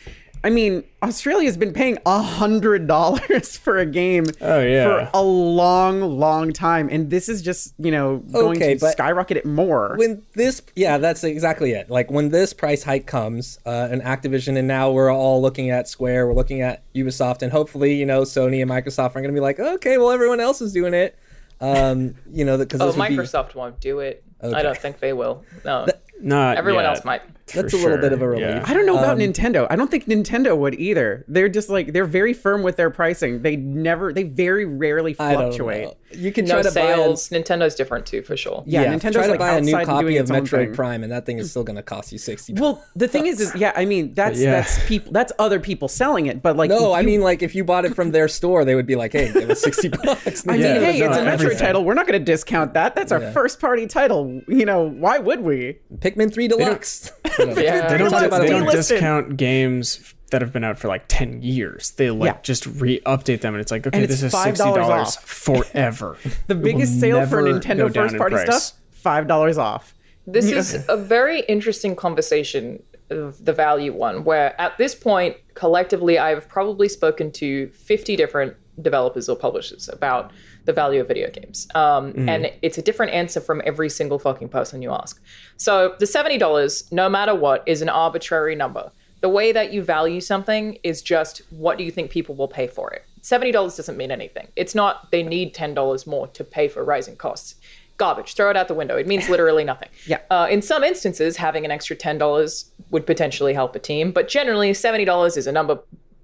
I 0.46 0.50
mean, 0.50 0.84
Australia's 1.02 1.56
been 1.56 1.72
paying 1.72 1.96
a 2.04 2.20
hundred 2.20 2.86
dollars 2.86 3.56
for 3.64 3.78
a 3.78 3.86
game 3.86 4.26
Oh, 4.42 4.60
yeah. 4.60 4.84
for 5.06 5.10
a 5.14 5.22
long, 5.22 6.02
long 6.02 6.52
time, 6.52 6.90
and 6.92 7.08
this 7.08 7.30
is 7.30 7.40
just 7.40 7.72
you 7.78 7.90
know 7.90 8.18
going 8.18 8.58
Okay, 8.58 8.74
to 8.76 8.90
skyrocket 8.90 9.38
it 9.38 9.46
more. 9.46 9.94
when 9.96 10.22
this 10.34 10.60
yeah 10.76 10.98
that's 10.98 11.24
exactly 11.24 11.72
it 11.72 11.88
like 11.88 12.10
when 12.10 12.28
this 12.28 12.52
price 12.52 12.82
hike 12.82 13.06
comes 13.06 13.58
uh, 13.64 13.88
and 13.90 14.02
activision 14.02 14.58
and 14.58 14.68
now 14.68 14.90
we're 14.90 15.10
all 15.10 15.40
looking 15.40 15.70
at 15.70 15.88
square 15.88 16.26
we're 16.26 16.34
looking 16.34 16.60
at 16.60 16.82
ubisoft 16.92 17.40
and 17.40 17.50
hopefully 17.50 17.94
you 17.94 18.04
know 18.04 18.20
sony 18.22 18.60
and 18.60 18.70
microsoft 18.70 19.10
are 19.16 19.22
going 19.22 19.28
to 19.28 19.32
be 19.32 19.40
like 19.40 19.58
okay 19.58 19.96
well 19.96 20.10
everyone 20.10 20.40
else 20.40 20.60
is 20.60 20.72
doing 20.74 20.92
it 20.92 21.18
um 21.60 22.14
you 22.30 22.44
know 22.44 22.58
because 22.58 22.80
Oh, 22.82 22.92
Microsoft 22.92 23.54
won't 23.54 23.80
do 23.80 24.00
it. 24.00 24.22
I 24.52 24.62
don't 24.62 24.76
think 24.76 24.98
they 25.00 25.12
will. 25.12 25.44
No, 25.64 25.86
Not 26.20 26.56
everyone 26.56 26.84
yet, 26.84 26.90
else 26.90 27.04
might. 27.04 27.22
that's 27.52 27.72
for 27.72 27.78
a 27.78 27.82
little 27.82 27.98
bit 27.98 28.12
of 28.12 28.22
a 28.22 28.28
relief 28.28 28.46
yeah. 28.46 28.64
I 28.66 28.72
don't 28.72 28.86
know 28.86 28.96
Um, 28.96 29.04
about 29.04 29.18
Nintendo. 29.18 29.66
I 29.68 29.76
don't 29.76 29.90
think 29.90 30.06
Nintendo 30.06 30.56
would 30.56 30.74
either. 30.80 31.24
They're 31.28 31.48
just 31.50 31.68
like 31.68 31.92
they're 31.92 32.06
very 32.06 32.32
firm 32.32 32.62
with 32.62 32.76
their 32.76 32.88
pricing. 32.90 33.42
They 33.42 33.56
never, 33.56 34.12
they 34.12 34.22
very 34.22 34.64
rarely 34.64 35.12
fluctuate. 35.14 35.90
You 36.12 36.30
can 36.32 36.44
No 36.46 36.54
try 36.54 36.62
to 36.62 36.70
sales. 36.70 37.28
Nintendo's 37.28 37.74
different 37.74 38.06
too, 38.06 38.22
for 38.22 38.36
sure. 38.36 38.62
Yeah, 38.66 38.82
yeah, 38.82 38.94
Nintendo's 38.94 39.14
try 39.14 39.24
to 39.26 39.30
like 39.32 39.38
buy 39.40 39.56
a 39.56 39.60
new 39.60 39.72
copy 39.84 40.16
of 40.16 40.28
Metroid. 40.28 40.72
Prime, 40.74 41.02
and 41.02 41.10
that 41.12 41.26
thing 41.26 41.38
is 41.38 41.50
still 41.50 41.64
going 41.64 41.76
to 41.76 41.82
cost 41.82 42.12
you 42.12 42.18
sixty. 42.18 42.54
Well, 42.54 42.82
the 42.94 43.08
thing 43.08 43.26
is, 43.26 43.40
is 43.40 43.54
yeah, 43.56 43.72
I 43.74 43.84
mean 43.84 44.14
that's 44.14 44.40
yeah. 44.40 44.52
that's 44.52 44.86
people 44.86 45.12
that's 45.12 45.32
other 45.40 45.58
people 45.58 45.88
selling 45.88 46.26
it, 46.26 46.40
but 46.40 46.56
like 46.56 46.70
no, 46.70 46.92
if 46.94 46.98
I 46.98 47.02
mean 47.02 47.20
like 47.20 47.42
if 47.42 47.54
you 47.56 47.64
bought 47.64 47.84
it 47.84 47.94
from 47.96 48.12
their 48.12 48.28
store, 48.28 48.64
they 48.64 48.76
would 48.76 48.86
be 48.86 48.94
like, 48.94 49.12
"Hey, 49.12 49.32
give 49.32 49.50
us 49.50 49.60
sixty 49.60 49.88
bucks." 50.04 50.46
I 50.48 50.52
mean, 50.52 50.60
Yeah, 50.62 50.78
hey, 50.78 51.00
no, 51.00 51.06
it's 51.06 51.16
a 51.16 51.20
Metroid 51.20 51.26
everything. 51.26 51.58
title. 51.58 51.84
We're 51.84 51.94
not 51.94 52.06
going 52.06 52.18
to 52.18 52.24
discount 52.24 52.74
that. 52.74 52.94
That's 52.94 53.10
our 53.10 53.20
Yeah. 53.20 53.32
first 53.32 53.60
party 53.60 53.86
title. 53.88 54.40
You 54.46 54.64
know, 54.64 54.84
why 54.88 55.18
would 55.18 55.40
we? 55.40 55.80
Pikmin 56.04 56.32
Three 56.32 56.48
Deluxe. 56.48 57.10
Yeah. 57.38 57.44
They 57.54 57.98
don't, 57.98 58.10
Deluxe 58.10 58.38
they 58.38 58.48
don't 58.50 58.62
delisted. 58.66 58.72
discount 58.72 59.36
games 59.36 60.14
that 60.30 60.42
have 60.42 60.52
been 60.52 60.64
out 60.64 60.78
for 60.78 60.88
like 60.88 61.04
10 61.08 61.42
years. 61.42 61.92
They 61.92 62.10
like 62.10 62.34
Yeah. 62.34 62.40
just 62.42 62.66
re-update 62.66 63.40
them 63.40 63.54
and 63.54 63.60
it's 63.60 63.70
like, 63.70 63.86
okay, 63.86 64.02
it's 64.02 64.20
this 64.20 64.22
is 64.22 64.32
$5 64.32 64.54
$60 64.56 64.76
off. 64.88 65.24
forever. 65.24 66.16
The 66.46 66.54
biggest 66.54 67.00
sale 67.00 67.26
for 67.26 67.42
Nintendo 67.42 67.92
first 67.92 68.16
party 68.16 68.36
stuff, 68.38 68.72
five 68.92 69.26
dollars 69.26 69.58
off. 69.58 69.94
This 70.26 70.50
is 70.50 70.84
a 70.88 70.96
very 70.96 71.40
interesting 71.40 71.94
conversation, 71.96 72.82
of 73.10 73.44
the 73.44 73.52
value 73.52 73.92
one, 73.92 74.24
where 74.24 74.58
at 74.60 74.76
this 74.78 74.94
point, 74.94 75.36
collectively, 75.54 76.18
I've 76.18 76.48
probably 76.48 76.88
spoken 76.88 77.30
to 77.32 77.68
50 77.68 78.16
different 78.16 78.56
developers 78.80 79.28
or 79.28 79.36
publishers 79.36 79.88
about 79.92 80.32
the 80.64 80.72
value 80.72 81.00
of 81.00 81.08
video 81.08 81.30
games. 81.30 81.68
Um, 81.74 82.28
And 82.28 82.52
it's 82.62 82.78
a 82.78 82.82
different 82.82 83.12
answer 83.12 83.40
from 83.40 83.60
every 83.64 83.88
single 83.90 84.18
fucking 84.18 84.48
person 84.48 84.82
you 84.82 84.90
ask. 84.92 85.22
So 85.56 85.94
the 85.98 86.06
$70, 86.06 86.92
no 86.92 87.08
matter 87.08 87.34
what, 87.34 87.62
is 87.66 87.82
an 87.82 87.88
arbitrary 87.88 88.54
number. 88.54 88.90
The 89.20 89.28
way 89.28 89.52
that 89.52 89.72
you 89.72 89.82
value 89.82 90.20
something 90.20 90.78
is 90.82 91.00
just 91.02 91.42
what 91.50 91.78
do 91.78 91.84
you 91.84 91.90
think 91.90 92.10
people 92.10 92.34
will 92.34 92.48
pay 92.48 92.66
for 92.66 92.90
it? 92.92 93.04
$70 93.22 93.52
doesn't 93.52 93.96
mean 93.96 94.10
anything. 94.10 94.48
It's 94.54 94.74
not 94.74 95.10
they 95.10 95.22
need 95.22 95.54
$10 95.54 96.06
more 96.06 96.26
to 96.28 96.44
pay 96.44 96.68
for 96.68 96.84
rising 96.84 97.16
costs. 97.16 97.54
Garbage. 97.96 98.34
Throw 98.34 98.50
it 98.50 98.56
out 98.56 98.68
the 98.68 98.74
window. 98.74 98.96
It 98.96 99.06
means 99.06 99.28
literally 99.30 99.64
nothing. 99.72 99.88
Yeah. 100.06 100.18
Uh, 100.30 100.46
in 100.50 100.60
some 100.60 100.82
instances, 100.84 101.38
having 101.38 101.64
an 101.64 101.70
extra 101.70 101.96
$10 101.96 102.64
would 102.90 103.06
potentially 103.06 103.54
help 103.54 103.74
a 103.74 103.78
team, 103.78 104.12
but 104.12 104.28
generally, 104.28 104.72
$70 104.72 105.36
is 105.36 105.46
a 105.46 105.52
number 105.52 105.78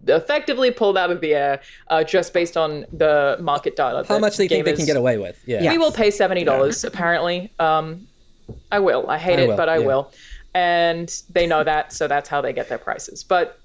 effectively 0.06 0.70
pulled 0.70 0.96
out 0.96 1.10
of 1.10 1.20
the 1.20 1.34
air 1.34 1.60
uh, 1.88 2.04
just 2.04 2.32
based 2.32 2.56
on 2.56 2.86
the 2.92 3.36
market 3.40 3.76
data. 3.76 4.04
How 4.08 4.18
much 4.18 4.36
they 4.36 4.48
think 4.48 4.64
they 4.64 4.74
can 4.74 4.86
get 4.86 4.96
away 4.96 5.18
with? 5.18 5.40
Yeah. 5.46 5.62
Yeah. 5.62 5.72
We 5.72 5.78
will 5.78 5.92
pay 5.92 6.10
seventy 6.10 6.44
dollars. 6.44 6.84
Apparently, 6.84 7.52
um, 7.58 8.08
I 8.70 8.78
will. 8.78 9.08
I 9.08 9.18
hate 9.18 9.38
I 9.38 9.42
it, 9.42 9.48
will, 9.48 9.56
but 9.56 9.68
I 9.68 9.78
yeah. 9.78 9.86
will, 9.86 10.12
and 10.54 11.22
they 11.30 11.46
know 11.46 11.64
that, 11.64 11.92
so 11.92 12.08
that's 12.08 12.28
how 12.28 12.40
they 12.40 12.52
get 12.52 12.68
their 12.68 12.78
prices. 12.78 13.22
But 13.24 13.58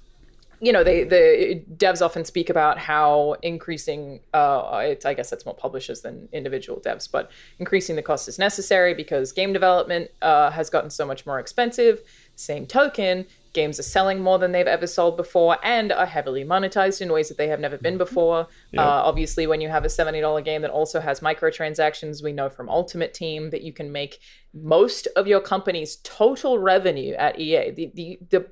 you 0.60 0.72
know, 0.72 0.82
they 0.82 1.04
the 1.04 1.62
devs 1.76 2.00
often 2.00 2.24
speak 2.24 2.48
about 2.48 2.78
how 2.78 3.36
increasing. 3.42 4.20
Uh, 4.32 4.80
it's 4.84 5.04
I 5.04 5.14
guess 5.14 5.30
that's 5.30 5.44
more 5.44 5.54
publishers 5.54 6.00
than 6.00 6.28
individual 6.32 6.80
devs, 6.80 7.10
but 7.10 7.30
increasing 7.58 7.96
the 7.96 8.02
cost 8.02 8.28
is 8.28 8.38
necessary 8.38 8.94
because 8.94 9.32
game 9.32 9.52
development 9.52 10.10
uh, 10.22 10.50
has 10.50 10.70
gotten 10.70 10.90
so 10.90 11.04
much 11.04 11.26
more 11.26 11.38
expensive. 11.38 12.00
Same 12.36 12.66
token, 12.66 13.26
games 13.56 13.80
are 13.80 13.82
selling 13.82 14.20
more 14.20 14.38
than 14.38 14.52
they've 14.52 14.66
ever 14.66 14.86
sold 14.86 15.16
before 15.16 15.56
and 15.62 15.90
are 15.90 16.06
heavily 16.06 16.44
monetized 16.44 17.00
in 17.00 17.10
ways 17.10 17.28
that 17.28 17.38
they 17.38 17.48
have 17.48 17.58
never 17.58 17.78
been 17.78 17.96
before. 17.96 18.46
Uh, 18.76 18.82
obviously, 18.82 19.46
when 19.46 19.62
you 19.62 19.70
have 19.70 19.84
a 19.84 19.88
$70 19.88 20.44
game 20.44 20.60
that 20.62 20.70
also 20.70 21.00
has 21.00 21.20
microtransactions, 21.20 22.22
we 22.22 22.32
know 22.32 22.50
from 22.50 22.68
Ultimate 22.68 23.14
Team 23.14 23.50
that 23.50 23.62
you 23.62 23.72
can 23.72 23.90
make 23.90 24.20
most 24.52 25.08
of 25.16 25.26
your 25.26 25.40
company's 25.40 25.96
total 25.96 26.58
revenue 26.58 27.14
at 27.14 27.40
EA. 27.40 27.70
The, 27.70 27.90
the, 27.94 28.18
the 28.28 28.46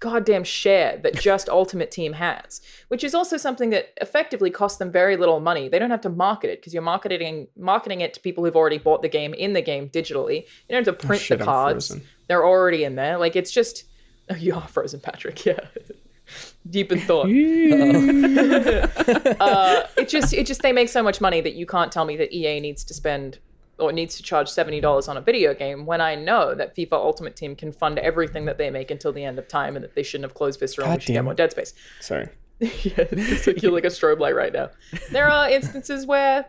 goddamn 0.00 0.44
share 0.44 0.96
that 0.98 1.14
just 1.20 1.48
Ultimate 1.48 1.90
Team 1.90 2.14
has, 2.14 2.60
which 2.88 3.04
is 3.04 3.14
also 3.14 3.36
something 3.36 3.70
that 3.70 3.92
effectively 4.00 4.50
costs 4.50 4.78
them 4.78 4.90
very 4.90 5.16
little 5.16 5.40
money. 5.40 5.68
They 5.68 5.78
don't 5.78 5.90
have 5.90 6.00
to 6.02 6.08
market 6.08 6.50
it 6.50 6.60
because 6.60 6.72
you're 6.72 6.82
marketing 6.82 7.48
marketing 7.56 8.00
it 8.00 8.14
to 8.14 8.20
people 8.20 8.44
who've 8.44 8.56
already 8.56 8.78
bought 8.78 9.02
the 9.02 9.08
game 9.08 9.34
in 9.34 9.52
the 9.52 9.62
game 9.62 9.88
digitally. 9.88 10.42
You 10.68 10.76
don't 10.76 10.86
have 10.86 10.98
to 10.98 11.06
print 11.06 11.22
shit, 11.22 11.38
the 11.38 11.44
cards. 11.44 11.96
They're 12.32 12.46
already 12.46 12.82
in 12.82 12.94
there. 12.94 13.18
Like 13.18 13.36
it's 13.36 13.52
just 13.52 13.84
oh, 14.30 14.34
you 14.36 14.54
are 14.54 14.66
frozen, 14.66 15.00
Patrick. 15.00 15.44
Yeah, 15.52 15.58
deep 16.70 16.92
in 16.92 17.00
thought. 17.00 17.26
uh, 19.40 19.86
it 19.98 20.08
just 20.08 20.32
it 20.32 20.46
just 20.46 20.62
they 20.62 20.72
make 20.72 20.88
so 20.88 21.02
much 21.02 21.20
money 21.20 21.42
that 21.42 21.54
you 21.54 21.66
can't 21.66 21.92
tell 21.92 22.06
me 22.06 22.16
that 22.16 22.32
EA 22.32 22.58
needs 22.60 22.84
to 22.84 22.94
spend 22.94 23.38
or 23.76 23.92
needs 23.92 24.16
to 24.16 24.22
charge 24.22 24.48
seventy 24.48 24.80
dollars 24.80 25.08
on 25.08 25.18
a 25.18 25.20
video 25.20 25.52
game 25.52 25.84
when 25.84 26.00
I 26.00 26.14
know 26.14 26.54
that 26.54 26.74
FIFA 26.74 26.92
Ultimate 26.92 27.36
Team 27.36 27.54
can 27.54 27.70
fund 27.70 27.98
everything 27.98 28.46
that 28.46 28.56
they 28.56 28.70
make 28.70 28.90
until 28.90 29.12
the 29.12 29.24
end 29.24 29.38
of 29.38 29.46
time 29.46 29.76
and 29.76 29.84
that 29.84 29.94
they 29.94 30.02
shouldn't 30.02 30.24
have 30.24 30.34
closed 30.34 30.58
Visceral 30.58 30.86
and 30.86 30.96
we 30.96 31.02
should 31.02 31.12
get 31.12 31.22
more. 31.22 31.34
Dead 31.34 31.50
Space. 31.50 31.74
Sorry. 32.00 32.30
yeah, 32.60 33.08
it's 33.10 33.46
like 33.46 33.62
you're 33.62 33.72
like 33.72 33.84
a 33.84 33.88
strobe 33.88 34.20
light 34.20 34.34
right 34.34 34.54
now. 34.54 34.70
There 35.10 35.28
are 35.28 35.50
instances 35.50 36.06
where 36.06 36.46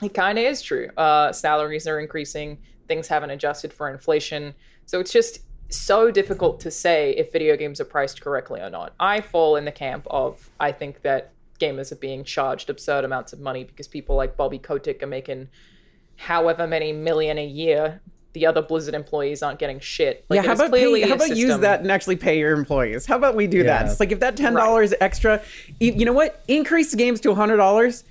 it 0.00 0.14
kind 0.14 0.38
of 0.38 0.44
is 0.44 0.62
true. 0.62 0.90
Uh, 0.96 1.32
salaries 1.32 1.88
are 1.88 1.98
increasing, 1.98 2.58
things 2.86 3.08
haven't 3.08 3.30
adjusted 3.30 3.72
for 3.72 3.90
inflation. 3.90 4.54
So 4.88 5.00
it's 5.00 5.12
just 5.12 5.40
so 5.68 6.10
difficult 6.10 6.60
to 6.60 6.70
say 6.70 7.10
if 7.10 7.30
video 7.30 7.58
games 7.58 7.78
are 7.78 7.84
priced 7.84 8.22
correctly 8.22 8.58
or 8.58 8.70
not. 8.70 8.94
I 8.98 9.20
fall 9.20 9.54
in 9.56 9.66
the 9.66 9.70
camp 9.70 10.06
of 10.08 10.48
I 10.58 10.72
think 10.72 11.02
that 11.02 11.32
gamers 11.60 11.92
are 11.92 11.96
being 11.96 12.24
charged 12.24 12.70
absurd 12.70 13.04
amounts 13.04 13.34
of 13.34 13.38
money 13.38 13.64
because 13.64 13.86
people 13.86 14.16
like 14.16 14.34
Bobby 14.34 14.58
Kotick 14.58 15.02
are 15.02 15.06
making 15.06 15.48
however 16.16 16.66
many 16.66 16.94
million 16.94 17.36
a 17.36 17.44
year. 17.46 18.00
The 18.32 18.46
other 18.46 18.62
Blizzard 18.62 18.94
employees 18.94 19.42
aren't 19.42 19.58
getting 19.58 19.78
shit. 19.78 20.24
Like, 20.30 20.38
yeah, 20.42 20.46
how 20.46 20.54
about 20.54 20.70
clearly 20.70 21.02
pay, 21.02 21.08
how 21.10 21.16
about 21.16 21.36
use 21.36 21.58
that 21.58 21.80
and 21.80 21.90
actually 21.90 22.16
pay 22.16 22.38
your 22.38 22.52
employees? 22.52 23.04
How 23.04 23.16
about 23.16 23.36
we 23.36 23.46
do 23.46 23.64
that? 23.64 23.86
It's 23.86 24.00
like 24.00 24.10
if 24.10 24.20
that 24.20 24.38
ten 24.38 24.54
dollars 24.54 24.94
extra, 25.02 25.42
e- 25.80 25.92
you 25.92 26.06
know 26.06 26.14
what? 26.14 26.42
Increase 26.48 26.92
the 26.92 26.96
games 26.96 27.20
to 27.22 27.34
hundred 27.34 27.58
dollars. 27.58 28.04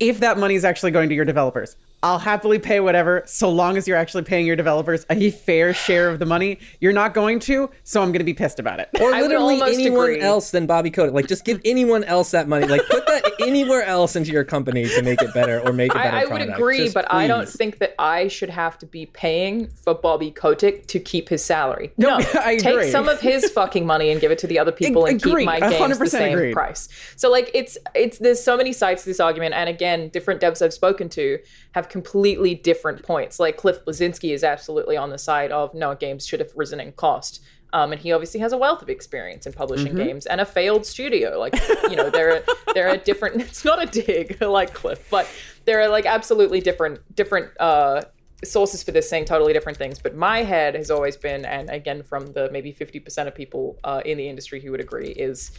If 0.00 0.18
that 0.18 0.36
money 0.36 0.56
is 0.56 0.64
actually 0.64 0.90
going 0.90 1.08
to 1.10 1.14
your 1.14 1.24
developers, 1.24 1.76
I'll 2.04 2.18
happily 2.18 2.58
pay 2.58 2.80
whatever, 2.80 3.22
so 3.26 3.48
long 3.48 3.76
as 3.76 3.86
you're 3.86 3.96
actually 3.96 4.24
paying 4.24 4.44
your 4.44 4.56
developers 4.56 5.06
a 5.08 5.30
fair 5.30 5.72
share 5.72 6.08
of 6.08 6.18
the 6.18 6.26
money. 6.26 6.58
You're 6.80 6.92
not 6.92 7.14
going 7.14 7.38
to, 7.40 7.70
so 7.84 8.02
I'm 8.02 8.08
going 8.08 8.18
to 8.18 8.24
be 8.24 8.34
pissed 8.34 8.58
about 8.58 8.80
it. 8.80 8.88
Or 9.00 9.12
literally 9.12 9.54
almost 9.54 9.78
anyone 9.78 10.10
agree. 10.10 10.20
else 10.20 10.50
than 10.50 10.66
Bobby 10.66 10.90
Kotick. 10.90 11.14
Like, 11.14 11.28
just 11.28 11.44
give 11.44 11.60
anyone 11.64 12.02
else 12.02 12.32
that 12.32 12.48
money. 12.48 12.66
Like, 12.66 12.82
put 12.90 13.06
that 13.06 13.30
anywhere 13.40 13.84
else 13.84 14.16
into 14.16 14.32
your 14.32 14.42
company 14.42 14.84
to 14.88 15.02
make 15.02 15.22
it 15.22 15.32
better 15.32 15.60
or 15.60 15.72
make 15.72 15.92
a 15.92 15.94
better 15.94 16.16
I, 16.16 16.22
I 16.22 16.24
would 16.24 16.42
agree, 16.42 16.78
Just 16.78 16.94
but 16.94 17.06
I 17.12 17.28
don't 17.28 17.48
think 17.48 17.78
that 17.78 17.94
I 18.00 18.26
should 18.26 18.50
have 18.50 18.78
to 18.78 18.86
be 18.86 19.06
paying 19.06 19.68
for 19.68 19.94
Bobby 19.94 20.32
Kotick 20.32 20.86
to 20.88 20.98
keep 20.98 21.28
his 21.28 21.44
salary. 21.44 21.92
No, 21.98 22.16
I 22.34 22.56
take 22.56 22.66
agree. 22.66 22.90
some 22.90 23.08
of 23.08 23.20
his 23.20 23.48
fucking 23.50 23.86
money 23.86 24.10
and 24.10 24.20
give 24.20 24.32
it 24.32 24.38
to 24.38 24.48
the 24.48 24.58
other 24.58 24.72
people 24.72 25.06
and 25.06 25.20
Agreed. 25.20 25.42
keep 25.42 25.46
my 25.46 25.60
games 25.60 25.98
the 25.98 26.06
same 26.08 26.32
agreed. 26.36 26.52
price. 26.52 26.88
So 27.14 27.30
like 27.30 27.50
it's 27.54 27.78
it's 27.94 28.18
there's 28.18 28.42
so 28.42 28.56
many 28.56 28.72
sides 28.72 29.04
to 29.04 29.10
this 29.10 29.20
argument, 29.20 29.54
and 29.54 29.68
again, 29.68 30.08
different 30.08 30.40
devs 30.40 30.62
I've 30.62 30.74
spoken 30.74 31.08
to 31.10 31.38
have 31.72 31.88
completely 31.92 32.54
different 32.54 33.02
points. 33.02 33.38
Like 33.38 33.58
Cliff 33.58 33.84
Bleszinski 33.84 34.32
is 34.32 34.42
absolutely 34.42 34.96
on 34.96 35.10
the 35.10 35.18
side 35.18 35.52
of 35.52 35.74
no 35.74 35.94
games 35.94 36.26
should 36.26 36.40
have 36.40 36.50
risen 36.56 36.80
in 36.80 36.92
cost. 36.92 37.44
Um, 37.74 37.92
and 37.92 38.00
he 38.00 38.12
obviously 38.12 38.40
has 38.40 38.52
a 38.52 38.58
wealth 38.58 38.80
of 38.82 38.88
experience 38.88 39.46
in 39.46 39.52
publishing 39.52 39.92
Mm-hmm. 39.92 40.06
games 40.06 40.26
and 40.26 40.40
a 40.40 40.46
failed 40.46 40.86
studio. 40.86 41.38
Like, 41.38 41.54
you 41.90 41.96
know, 41.96 42.08
there 42.08 42.36
are 42.36 42.42
there 42.74 42.88
are 42.88 42.96
different. 42.96 43.42
It's 43.42 43.64
not 43.64 43.82
a 43.82 43.86
dig 43.86 44.40
like 44.58 44.72
Cliff, 44.72 45.06
but 45.10 45.28
there 45.66 45.80
are 45.82 45.88
like 45.88 46.06
absolutely 46.06 46.60
different 46.60 47.00
different 47.14 47.50
uh, 47.60 48.02
sources 48.42 48.82
for 48.82 48.90
this 48.92 49.08
saying 49.08 49.26
totally 49.26 49.52
different 49.52 49.76
things. 49.78 49.98
But 49.98 50.14
my 50.16 50.42
head 50.42 50.74
has 50.74 50.90
always 50.90 51.16
been, 51.16 51.44
and 51.44 51.68
again 51.70 52.02
from 52.02 52.32
the 52.32 52.50
maybe 52.50 52.72
fifty 52.72 53.00
percent 53.00 53.28
of 53.28 53.34
people 53.34 53.78
uh, 53.84 54.00
in 54.04 54.16
the 54.16 54.28
industry 54.28 54.60
who 54.60 54.70
would 54.70 54.80
agree, 54.80 55.10
is 55.10 55.50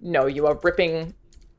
no, 0.00 0.26
you 0.26 0.46
are 0.46 0.58
ripping. 0.62 1.14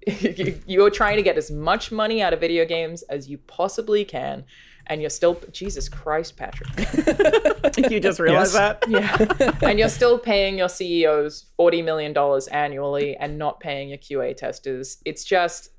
you- 0.21 0.59
you 0.65 0.85
are 0.85 0.89
trying 0.89 1.17
to 1.17 1.23
get 1.23 1.37
as 1.37 1.49
much 1.51 1.91
money 1.91 2.21
out 2.21 2.33
of 2.33 2.39
video 2.39 2.65
games 2.65 3.03
as 3.03 3.29
you 3.29 3.37
possibly 3.37 4.03
can, 4.05 4.43
and 4.87 4.99
you're 5.01 5.09
still 5.09 5.39
Jesus 5.51 5.87
Christ, 5.89 6.35
Patrick. 6.35 6.69
you 7.91 7.99
just 8.01 8.19
realized 8.19 8.53
Yes. 8.53 8.77
that? 8.81 8.83
Yeah. 8.89 9.51
and 9.69 9.79
you're 9.79 9.87
still 9.89 10.17
paying 10.19 10.57
your 10.57 10.67
CEOs 10.69 11.45
$40 11.57 11.83
million 11.85 12.13
annually 12.51 13.15
and 13.15 13.37
not 13.37 13.59
paying 13.61 13.89
your 13.89 13.97
QA 13.97 14.35
testers. 14.35 14.97
It's 15.05 15.23
just, 15.23 15.69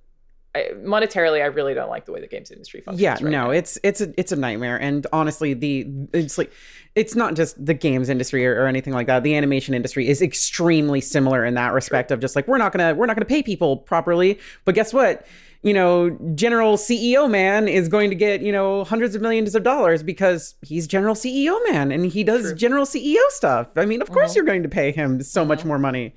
I, 0.54 0.68
monetarily, 0.76 1.42
I 1.42 1.46
really 1.46 1.74
don't 1.74 1.90
like 1.90 2.06
the 2.06 2.12
way 2.12 2.20
the 2.20 2.28
games 2.28 2.50
industry 2.50 2.80
functions. 2.80 3.02
Yeah, 3.02 3.12
right 3.14 3.24
no, 3.24 3.28
now. 3.30 3.50
it's 3.50 3.76
it's 3.82 4.00
a 4.00 4.14
it's 4.18 4.30
a 4.32 4.36
nightmare. 4.36 4.80
And 4.80 5.06
honestly, 5.12 5.52
the 5.52 5.86
it's 6.14 6.38
like 6.38 6.52
it's 6.94 7.16
not 7.16 7.34
just 7.34 7.64
the 7.64 7.74
games 7.74 8.08
industry 8.08 8.46
or, 8.46 8.62
or 8.62 8.66
anything 8.66 8.92
like 8.92 9.06
that. 9.08 9.22
The 9.22 9.34
animation 9.36 9.74
industry 9.74 10.08
is 10.08 10.22
extremely 10.22 11.00
similar 11.00 11.44
in 11.44 11.54
that 11.54 11.72
respect 11.72 12.10
of 12.10 12.20
just 12.20 12.36
like 12.36 12.46
we're 12.46 12.58
not 12.58 12.72
gonna 12.72 12.94
we're 12.94 13.06
not 13.06 13.16
gonna 13.16 13.24
pay 13.26 13.42
people 13.42 13.76
properly. 13.78 14.38
But 14.64 14.74
guess 14.74 14.92
what? 14.94 15.26
You 15.62 15.72
know, 15.72 16.10
general 16.34 16.76
CEO 16.76 17.28
man 17.30 17.68
is 17.68 17.88
going 17.88 18.10
to 18.10 18.16
get, 18.16 18.42
you 18.42 18.52
know, 18.52 18.84
hundreds 18.84 19.14
of 19.14 19.22
millions 19.22 19.54
of 19.54 19.62
dollars 19.62 20.02
because 20.02 20.54
he's 20.60 20.86
general 20.86 21.14
CEO 21.14 21.58
man 21.70 21.90
and 21.90 22.04
he 22.04 22.22
does 22.22 22.52
general 22.52 22.84
CEO 22.84 23.16
stuff. 23.30 23.68
I 23.74 23.86
mean, 23.86 24.02
of 24.02 24.10
Uh-huh. 24.10 24.14
course 24.20 24.36
you're 24.36 24.44
going 24.44 24.62
to 24.62 24.68
pay 24.68 24.92
him 24.92 25.22
so 25.22 25.42
much 25.42 25.64
more 25.64 25.78
money 25.78 26.14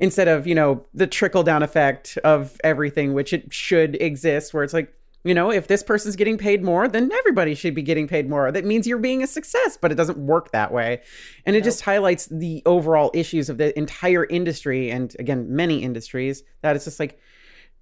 instead 0.00 0.26
of, 0.26 0.48
you 0.48 0.54
know, 0.56 0.84
the 0.94 1.06
trickle 1.06 1.44
down 1.44 1.62
effect 1.62 2.18
of 2.24 2.60
everything, 2.64 3.14
which 3.14 3.32
it 3.32 3.52
should 3.54 3.94
exist, 4.02 4.52
where 4.52 4.64
it's 4.64 4.74
like, 4.74 4.92
you 5.28 5.34
know, 5.34 5.50
if 5.50 5.68
this 5.68 5.82
person's 5.82 6.16
getting 6.16 6.38
paid 6.38 6.64
more, 6.64 6.88
then 6.88 7.12
everybody 7.12 7.54
should 7.54 7.74
be 7.74 7.82
getting 7.82 8.08
paid 8.08 8.30
more. 8.30 8.50
That 8.50 8.64
means 8.64 8.86
you're 8.86 8.96
being 8.96 9.22
a 9.22 9.26
success, 9.26 9.76
but 9.76 9.92
it 9.92 9.96
doesn't 9.96 10.16
work 10.16 10.52
that 10.52 10.72
way. 10.72 11.02
And 11.44 11.54
it 11.54 11.62
just 11.64 11.82
highlights 11.82 12.26
the 12.30 12.62
overall 12.64 13.10
issues 13.12 13.50
of 13.50 13.58
the 13.58 13.76
entire 13.78 14.24
industry 14.24 14.90
and 14.90 15.14
again, 15.18 15.54
many 15.54 15.82
industries 15.82 16.42
that 16.62 16.76
it's 16.76 16.86
just 16.86 16.98
like 16.98 17.20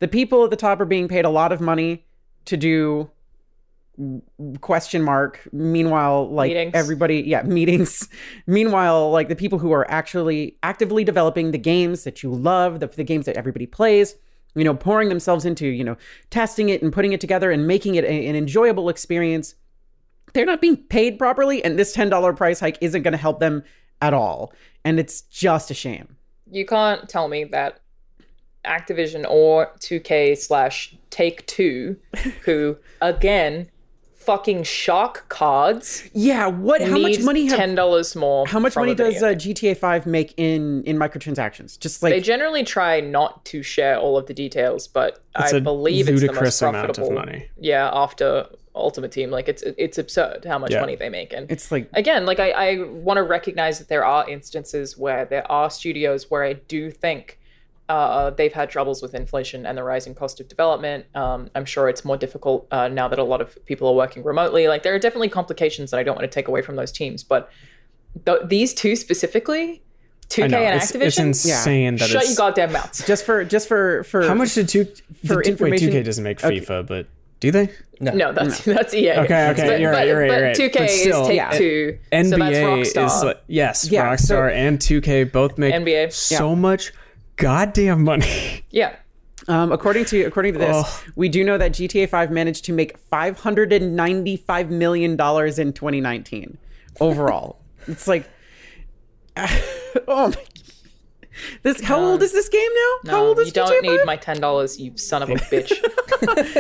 the 0.01 0.09
people 0.09 0.43
at 0.43 0.51
the 0.51 0.57
top 0.57 0.81
are 0.81 0.85
being 0.87 1.07
paid 1.07 1.25
a 1.25 1.31
lot 1.31 1.53
of 1.53 1.61
money 1.61 2.05
to 2.47 2.57
do 2.57 3.11
question 4.61 5.03
mark 5.03 5.49
meanwhile 5.53 6.29
like 6.29 6.51
Meetings. 6.51 6.73
everybody 6.75 7.23
yeah 7.23 7.43
meetings 7.45 8.07
meanwhile 8.47 9.11
like 9.11 9.31
the 9.31 9.35
people 9.35 9.59
who 9.59 9.73
are 9.73 9.91
actually 9.91 10.59
actively 10.63 11.03
developing 11.03 11.51
the 11.51 11.59
games 11.59 12.05
that 12.05 12.23
you 12.23 12.31
love 12.31 12.81
the, 12.81 12.89
the 12.89 13.05
games 13.05 13.25
that 13.25 13.39
everybody 13.39 13.65
plays 13.65 14.17
you 14.57 14.65
know 14.65 14.75
pouring 14.75 15.09
themselves 15.09 15.45
into 15.45 15.67
you 15.69 15.85
know 15.85 15.97
testing 16.31 16.69
it 16.69 16.83
and 16.83 16.93
putting 16.93 17.13
it 17.13 17.21
together 17.21 17.53
and 17.53 17.67
making 17.67 17.95
it 17.95 18.05
a- 18.05 18.27
an 18.27 18.35
enjoyable 18.35 18.89
experience. 18.89 19.55
They're 20.33 20.45
not 20.45 20.61
being 20.61 20.77
paid 20.77 21.19
properly 21.19 21.65
and 21.65 21.79
this 21.79 21.97
$10 21.97 22.37
price 22.37 22.61
hike 22.61 22.77
isn't 22.81 23.03
going 23.03 23.13
to 23.13 23.19
help 23.19 23.39
them 23.39 23.63
at 24.03 24.13
all. 24.13 24.53
And 24.85 24.99
it's 24.99 25.23
just 25.23 25.71
a 25.71 25.75
shame 25.75 26.17
you 26.51 26.65
can't 26.65 27.09
tell 27.09 27.29
me 27.29 27.45
that 27.45 27.81
Activision 28.65 29.25
or 29.29 29.73
2K 29.79 30.37
slash 30.37 30.97
Take 31.11 31.47
Two, 31.47 31.97
who 32.45 32.77
again, 33.01 33.71
fucking 34.27 34.65
shark 34.65 35.29
cards, 35.29 36.03
yeah 36.13 36.47
what 36.47 36.83
how 36.83 36.99
much 36.99 37.21
money 37.21 37.47
have 37.47 37.57
ten 37.57 37.75
dollars 37.75 38.15
more. 38.17 38.47
how 38.47 38.59
much 38.59 38.75
money 38.77 38.95
does 38.95 39.23
uh, 39.23 39.29
gta 39.29 39.77
5 39.77 40.05
make 40.07 40.35
in 40.37 40.83
in 40.85 40.97
microtransactions 40.99 41.79
just 41.79 42.03
like 42.03 42.13
They 42.13 42.21
generally 42.21 42.65
try 42.65 43.01
not 43.01 43.45
to 43.47 43.63
share 43.63 43.97
all 43.99 44.19
of 44.19 44.27
the 44.27 44.35
details, 44.35 44.89
but 44.89 45.23
I 45.35 45.61
believe 45.61 46.09
it's 46.09 46.21
the 46.21 46.27
most 46.29 46.33
ludicrous 46.33 46.63
amount 46.63 46.91
of 46.91 46.97
profitable. 46.97 47.13
money. 47.25 47.49
Yeah, 47.61 47.91
after 47.93 48.47
Ultimate 48.75 49.13
Team, 49.13 49.31
like 49.31 49.49
it's 49.49 49.63
it's 49.63 49.97
absurd 49.97 50.45
how 50.45 50.59
much 50.59 50.73
Yeah. 50.73 50.81
money 50.81 50.97
they 50.97 51.09
make, 51.09 51.33
and 51.33 51.51
it's 51.51 51.71
like 51.73 51.89
again, 51.95 52.27
like 52.27 52.41
I, 52.41 52.51
I 52.51 52.83
want 53.07 53.17
to 53.19 53.23
recognize 53.23 53.79
that 53.79 53.89
there 53.89 54.05
are 54.05 54.29
instances 54.29 54.99
where 54.99 55.25
there 55.25 55.51
are 55.51 55.71
studios 55.71 56.31
where 56.31 56.45
I 56.45 56.55
do 56.55 56.91
think 56.91 57.39
uh, 57.89 58.31
they've 58.31 58.53
had 58.53 58.69
troubles 58.71 59.01
with 59.03 59.15
inflation 59.15 59.65
and 59.67 59.79
the 59.79 59.83
rising 59.85 60.15
cost 60.15 60.41
of 60.41 60.49
development. 60.49 61.07
Um, 61.15 61.51
I'm 61.55 61.65
sure 61.65 61.89
it's 61.89 62.05
more 62.05 62.17
difficult 62.17 62.67
uh, 62.71 62.89
now 62.89 63.07
that 63.09 63.19
a 63.19 63.25
lot 63.25 63.41
of 63.41 63.65
people 63.67 63.89
are 63.89 63.95
working 63.95 64.23
remotely. 64.25 64.67
Like 64.69 64.83
there 64.83 64.95
are 64.95 64.99
definitely 64.99 65.29
complications 65.29 65.91
that 65.93 65.99
I 66.01 66.03
don't 66.03 66.17
want 66.17 66.25
to 66.31 66.35
take 66.35 66.49
away 66.49 66.63
from 66.63 66.77
those 66.77 66.91
teams, 66.91 67.23
but 67.23 67.49
th- 68.25 68.41
these 68.47 68.75
two 68.75 68.97
specifically, 68.97 69.83
2K 70.29 70.51
know 70.51 70.59
and 70.59 70.77
it's, 70.83 70.91
Activision, 70.91 71.29
it's 71.31 71.45
insane 71.45 71.97
that 71.97 72.09
shut 72.09 72.23
it's 72.23 72.31
your 72.31 72.37
goddamn 72.37 72.73
mouths. 72.73 73.07
just 73.07 73.25
for 73.25 73.45
just 73.45 73.69
for 73.69 74.03
for 74.03 74.27
how 74.27 74.35
much 74.35 74.55
did 74.55 74.69
two 74.69 74.85
for 75.25 75.41
did, 75.43 75.61
wait, 75.61 75.81
2K 75.81 76.05
doesn't 76.05 76.25
make 76.25 76.43
Okay. 76.45 76.59
FIFA, 76.61 76.87
but 76.87 77.07
do 77.39 77.53
they? 77.53 77.71
No, 78.01 78.33
that's 78.33 78.65
that's 78.65 78.93
EA. 78.95 79.13
Okay, 79.13 79.51
okay, 79.51 79.67
but, 79.69 79.81
you're 79.81 79.93
right, 79.93 80.09
you're 80.09 80.19
right, 80.19 80.29
but 80.29 80.39
you're 80.39 80.47
right. 80.49 80.57
2K 80.57 80.79
But 80.79 80.91
still, 80.91 81.23
is 81.23 81.29
Take 81.29 81.37
Yeah. 81.37 81.51
Two, 81.51 81.99
NBA 82.13 82.31
so 82.31 82.37
that's 82.39 82.59
Rockstar. 82.97 83.07
is 83.19 83.23
like, 83.25 83.43
yes, 83.47 83.91
Yeah, 83.91 84.07
Rockstar 84.13 84.19
so- 84.19 84.43
and 84.49 84.79
2K 84.81 85.31
both 85.31 85.57
make 85.57 85.73
NBA. 85.73 86.13
so 86.13 86.57
much 86.57 86.93
goddamn 87.37 88.03
money. 88.05 88.65
yeah, 88.71 88.97
Um, 89.49 89.71
according 89.73 90.05
to 90.07 90.23
according 90.25 90.55
to 90.55 90.59
this, 90.59 90.77
Oh. 90.77 91.03
we 91.15 91.29
do 91.29 91.45
know 91.45 91.59
that 91.59 91.73
GTA 91.73 92.09
5 92.09 92.31
managed 92.31 92.65
to 92.67 92.73
make 92.73 92.97
595 92.99 94.71
million 94.71 95.17
dollars 95.17 95.59
in 95.59 95.73
2019 95.73 96.59
overall. 97.01 97.61
it's 97.87 98.09
like 98.09 98.29
oh 100.09 100.29
my. 100.29 100.37
This 101.63 101.83
how 101.83 102.01
old 102.03 102.23
is 102.23 102.33
this 102.33 102.49
game 102.49 102.71
now? 103.05 103.11
how 103.13 103.23
old 103.27 103.39
is 103.39 103.49
you 103.49 103.53
don't 103.53 103.69
GTA 103.71 103.83
need 103.83 104.01
my 104.07 104.17
ten 104.17 104.41
dollars, 104.41 104.81
you 104.81 104.97
son 104.97 105.23
of 105.23 105.29
a 105.29 105.35
bitch. 105.53 105.71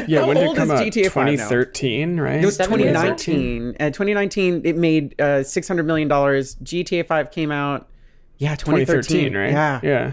Yeah, 0.07 0.21
How 0.21 0.27
when 0.29 0.37
did 0.37 0.47
old 0.47 0.57
it 0.57 0.61
come 0.61 0.71
is 0.71 0.81
out? 0.81 0.87
GTA 0.87 1.11
5 1.11 1.15
now? 1.25 1.31
2013, 1.33 2.21
right? 2.21 2.43
It 2.43 2.45
was 2.45 2.59
2019. 2.59 3.77
Uh, 3.81 3.87
2019, 3.87 4.61
it 4.67 4.77
made 4.77 5.19
uh, 5.19 5.43
600 5.43 5.85
million 5.87 6.09
dollars. 6.09 6.57
GTA 6.57 7.07
5 7.07 7.31
came 7.31 7.51
out, 7.51 7.89
yeah, 8.37 8.55
2013, 8.55 9.31
2013, 9.31 9.35
right? 9.37 9.51
Yeah, 9.53 9.81
Yeah. 9.83 10.13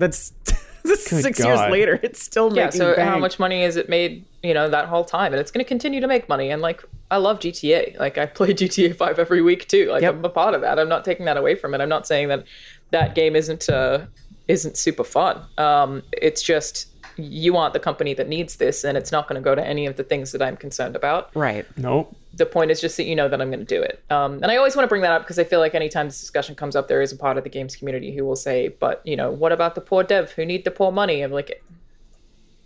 That's, 0.00 0.30
that's 0.82 1.08
Good 1.08 1.22
six 1.22 1.38
years 1.38 1.60
later. 1.70 2.00
It's 2.02 2.20
still 2.22 2.48
yeah, 2.54 2.64
making 2.66 2.80
Yeah. 2.80 2.86
so 2.88 2.96
bank. 2.96 3.08
how 3.08 3.18
much 3.18 3.38
money 3.38 3.62
has 3.62 3.76
it 3.76 3.88
made, 3.88 4.24
you 4.42 4.54
know, 4.54 4.68
that 4.68 4.86
whole 4.88 5.04
time? 5.04 5.32
And 5.32 5.40
it's 5.40 5.50
gonna 5.52 5.64
continue 5.64 6.00
to 6.00 6.08
make 6.08 6.28
money. 6.28 6.50
And 6.50 6.60
like 6.62 6.82
I 7.10 7.18
love 7.18 7.38
GTA. 7.38 7.98
Like 7.98 8.18
I 8.18 8.26
play 8.26 8.48
GTA 8.54 8.96
five 8.96 9.18
every 9.18 9.42
week 9.42 9.68
too. 9.68 9.90
Like 9.90 10.02
Yep. 10.02 10.14
I'm 10.14 10.24
a 10.24 10.28
part 10.28 10.54
of 10.54 10.62
that. 10.62 10.78
I'm 10.78 10.88
not 10.88 11.04
taking 11.04 11.26
that 11.26 11.36
away 11.36 11.54
from 11.54 11.74
it. 11.74 11.80
I'm 11.80 11.88
not 11.88 12.06
saying 12.06 12.28
that 12.28 12.44
that 12.90 13.14
game 13.14 13.36
isn't 13.36 13.68
uh 13.68 14.06
isn't 14.48 14.76
super 14.76 15.04
fun. 15.04 15.42
Um 15.58 16.02
it's 16.12 16.42
just 16.42 16.88
you 17.22 17.52
want 17.52 17.72
the 17.72 17.80
company 17.80 18.14
that 18.14 18.28
needs 18.28 18.56
this 18.56 18.84
and 18.84 18.96
it's 18.96 19.12
not 19.12 19.28
going 19.28 19.40
to 19.40 19.44
go 19.44 19.54
to 19.54 19.66
any 19.66 19.86
of 19.86 19.96
the 19.96 20.04
things 20.04 20.32
that 20.32 20.42
I'm 20.42 20.56
concerned 20.56 20.96
about. 20.96 21.30
Right. 21.34 21.66
Nope. 21.76 22.14
the 22.34 22.46
point 22.46 22.70
is 22.70 22.80
just 22.80 22.96
that 22.96 23.04
you 23.04 23.16
know 23.16 23.28
that 23.28 23.40
I'm 23.40 23.50
going 23.50 23.64
to 23.66 23.74
do 23.76 23.82
it. 23.82 24.02
Um, 24.10 24.34
and 24.34 24.46
I 24.46 24.56
always 24.56 24.76
want 24.76 24.84
to 24.84 24.88
bring 24.88 25.02
that 25.02 25.12
up 25.12 25.22
because 25.22 25.38
I 25.38 25.44
feel 25.44 25.60
like 25.60 25.74
anytime 25.74 26.06
this 26.06 26.20
discussion 26.20 26.54
comes 26.54 26.76
up, 26.76 26.88
there 26.88 27.02
is 27.02 27.12
a 27.12 27.16
part 27.16 27.36
of 27.38 27.44
the 27.44 27.50
games 27.50 27.76
community 27.76 28.14
who 28.14 28.24
will 28.24 28.36
say, 28.36 28.68
"But 28.68 29.00
you 29.04 29.16
know, 29.16 29.30
what 29.30 29.52
about 29.52 29.74
the 29.74 29.80
poor 29.80 30.02
dev 30.04 30.32
who 30.32 30.44
need 30.46 30.64
the 30.64 30.70
poor 30.70 30.92
money?" 30.92 31.22
I'm 31.22 31.32
like, 31.32 31.50
I 31.50 31.79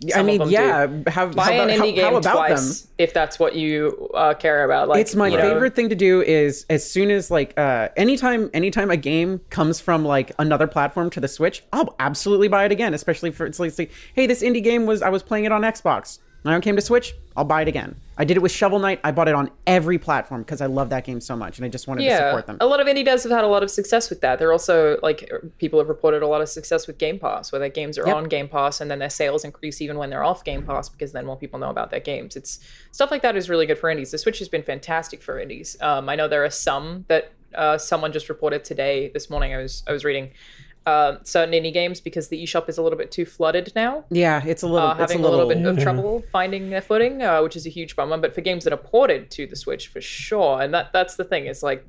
Some 0.09 0.27
of 0.29 0.39
mean, 0.39 0.49
yeah. 0.49 0.87
do. 0.87 1.03
How, 1.09 1.27
buy 1.27 1.43
how 1.45 1.51
an 1.51 1.69
about, 1.69 1.69
indie 1.69 1.77
how, 1.77 1.85
game 1.85 2.03
how 2.03 2.15
about 2.17 2.33
twice 2.33 2.81
them? 2.81 2.91
if 2.97 3.13
that's 3.13 3.39
what 3.39 3.55
you 3.55 4.09
uh, 4.13 4.33
care 4.33 4.65
about. 4.65 4.89
Like, 4.89 4.99
It's 4.99 5.15
my 5.15 5.27
you 5.27 5.37
know, 5.37 5.43
favorite 5.43 5.75
thing 5.75 5.89
to 5.89 5.95
do 5.95 6.21
is 6.21 6.65
as 6.69 6.89
soon 6.89 7.11
as 7.11 7.31
like 7.31 7.57
uh 7.57 7.89
anytime 7.95 8.49
anytime 8.53 8.91
a 8.91 8.97
game 8.97 9.39
comes 9.49 9.79
from 9.79 10.03
like 10.03 10.31
another 10.37 10.67
platform 10.67 11.09
to 11.11 11.19
the 11.19 11.27
Switch, 11.27 11.63
I'll 11.71 11.95
absolutely 11.99 12.49
buy 12.49 12.65
it 12.65 12.71
again, 12.71 12.93
especially 12.93 13.31
for 13.31 13.45
it's 13.45 13.59
like 13.59 13.91
hey, 14.13 14.27
this 14.27 14.43
indie 14.43 14.63
game 14.63 14.85
was 14.85 15.01
I 15.01 15.09
was 15.09 15.23
playing 15.23 15.45
it 15.45 15.51
on 15.51 15.61
Xbox. 15.61 16.19
Now 16.45 16.55
it 16.55 16.61
came 16.61 16.75
to 16.75 16.81
Switch, 16.81 17.15
I'll 17.35 17.43
buy 17.43 17.63
it 17.63 17.67
again. 17.67 17.95
I 18.17 18.23
did 18.23 18.37
it 18.37 18.39
with 18.39 18.51
Shovel 18.51 18.79
Knight. 18.79 19.01
I 19.03 19.11
bought 19.11 19.27
it 19.27 19.35
on 19.35 19.49
every 19.67 19.97
platform 19.97 20.43
because 20.43 20.61
I 20.61 20.67
love 20.67 20.89
that 20.91 21.03
game 21.03 21.19
so 21.19 21.35
much 21.35 21.57
and 21.57 21.65
I 21.65 21.69
just 21.69 21.87
wanted 21.87 22.03
to 22.07 22.15
support 22.15 22.45
them. 22.47 22.57
a 22.61 22.65
lot 22.65 22.79
of 22.79 22.87
indie 22.87 23.05
devs 23.05 23.23
have 23.23 23.31
had 23.31 23.43
a 23.43 23.47
lot 23.47 23.61
of 23.63 23.69
success 23.71 24.09
with 24.09 24.21
that. 24.21 24.39
They're 24.39 24.53
also 24.53 24.97
like 25.03 25.29
people 25.57 25.79
have 25.79 25.89
reported 25.89 26.21
a 26.21 26.27
lot 26.27 26.39
of 26.41 26.47
success 26.47 26.87
with 26.87 26.97
Game 26.97 27.19
Pass, 27.19 27.51
where 27.51 27.59
their 27.59 27.69
games 27.69 27.97
are 27.97 28.07
Yep. 28.07 28.15
on 28.15 28.23
Game 28.25 28.47
Pass 28.47 28.79
and 28.79 28.89
then 28.89 28.99
their 28.99 29.09
sales 29.09 29.43
increase 29.43 29.81
even 29.81 29.97
when 29.97 30.11
they're 30.11 30.23
off 30.23 30.43
Game 30.45 30.63
Pass 30.63 30.87
because 30.87 31.11
then 31.11 31.25
more 31.25 31.35
people 31.35 31.59
know 31.59 31.69
about 31.71 31.89
their 31.91 31.99
games. 31.99 32.35
It's 32.35 32.59
stuff 32.91 33.11
like 33.11 33.21
that 33.23 33.35
is 33.35 33.49
really 33.49 33.65
good 33.65 33.79
for 33.79 33.89
indies. 33.89 34.11
The 34.11 34.17
Switch 34.17 34.39
has 34.39 34.47
been 34.47 34.63
fantastic 34.63 35.21
for 35.21 35.39
indies. 35.39 35.75
Um, 35.81 36.07
I 36.07 36.15
know 36.15 36.27
there 36.27 36.45
are 36.45 36.49
some 36.49 37.05
that 37.09 37.31
uh, 37.53 37.77
someone 37.77 38.11
just 38.11 38.29
reported 38.29 38.63
today, 38.63 39.09
this 39.13 39.29
morning. 39.29 39.53
I 39.53 39.57
was 39.57 39.83
I 39.87 39.91
was 39.91 40.05
reading 40.05 40.31
uh, 40.85 41.17
certain 41.23 41.53
indie 41.53 41.73
games 41.73 41.99
because 41.99 42.27
the 42.29 42.43
eShop 42.43 42.69
is 42.69 42.77
a 42.77 42.81
little 42.83 42.97
bit 42.97 43.11
too 43.11 43.25
flooded 43.25 43.71
now 43.75 44.05
Yeah, 44.09 44.43
it's 44.45 44.61
a 44.61 44.67
little 44.67 44.89
uh, 44.89 44.91
it's 44.93 44.99
having 44.99 45.25
a 45.25 45.27
little, 45.27 45.47
bit 45.47 45.65
of 45.65 45.79
trouble 45.79 46.23
finding 46.31 46.69
their 46.69 46.81
footing, 46.81 47.21
uh, 47.21 47.41
which 47.41 47.55
is 47.55 47.65
a 47.65 47.69
huge 47.69 47.95
bummer. 47.95 48.17
But 48.17 48.35
for 48.35 48.41
games 48.41 48.63
that 48.65 48.73
are 48.73 48.77
ported 48.77 49.31
to 49.31 49.47
the 49.47 49.55
Switch, 49.55 49.87
for 49.87 50.01
sure, 50.01 50.61
and 50.61 50.73
that 50.73 50.93
that's 50.93 51.15
the 51.15 51.23
thing. 51.23 51.47
Is 51.47 51.63
like 51.63 51.85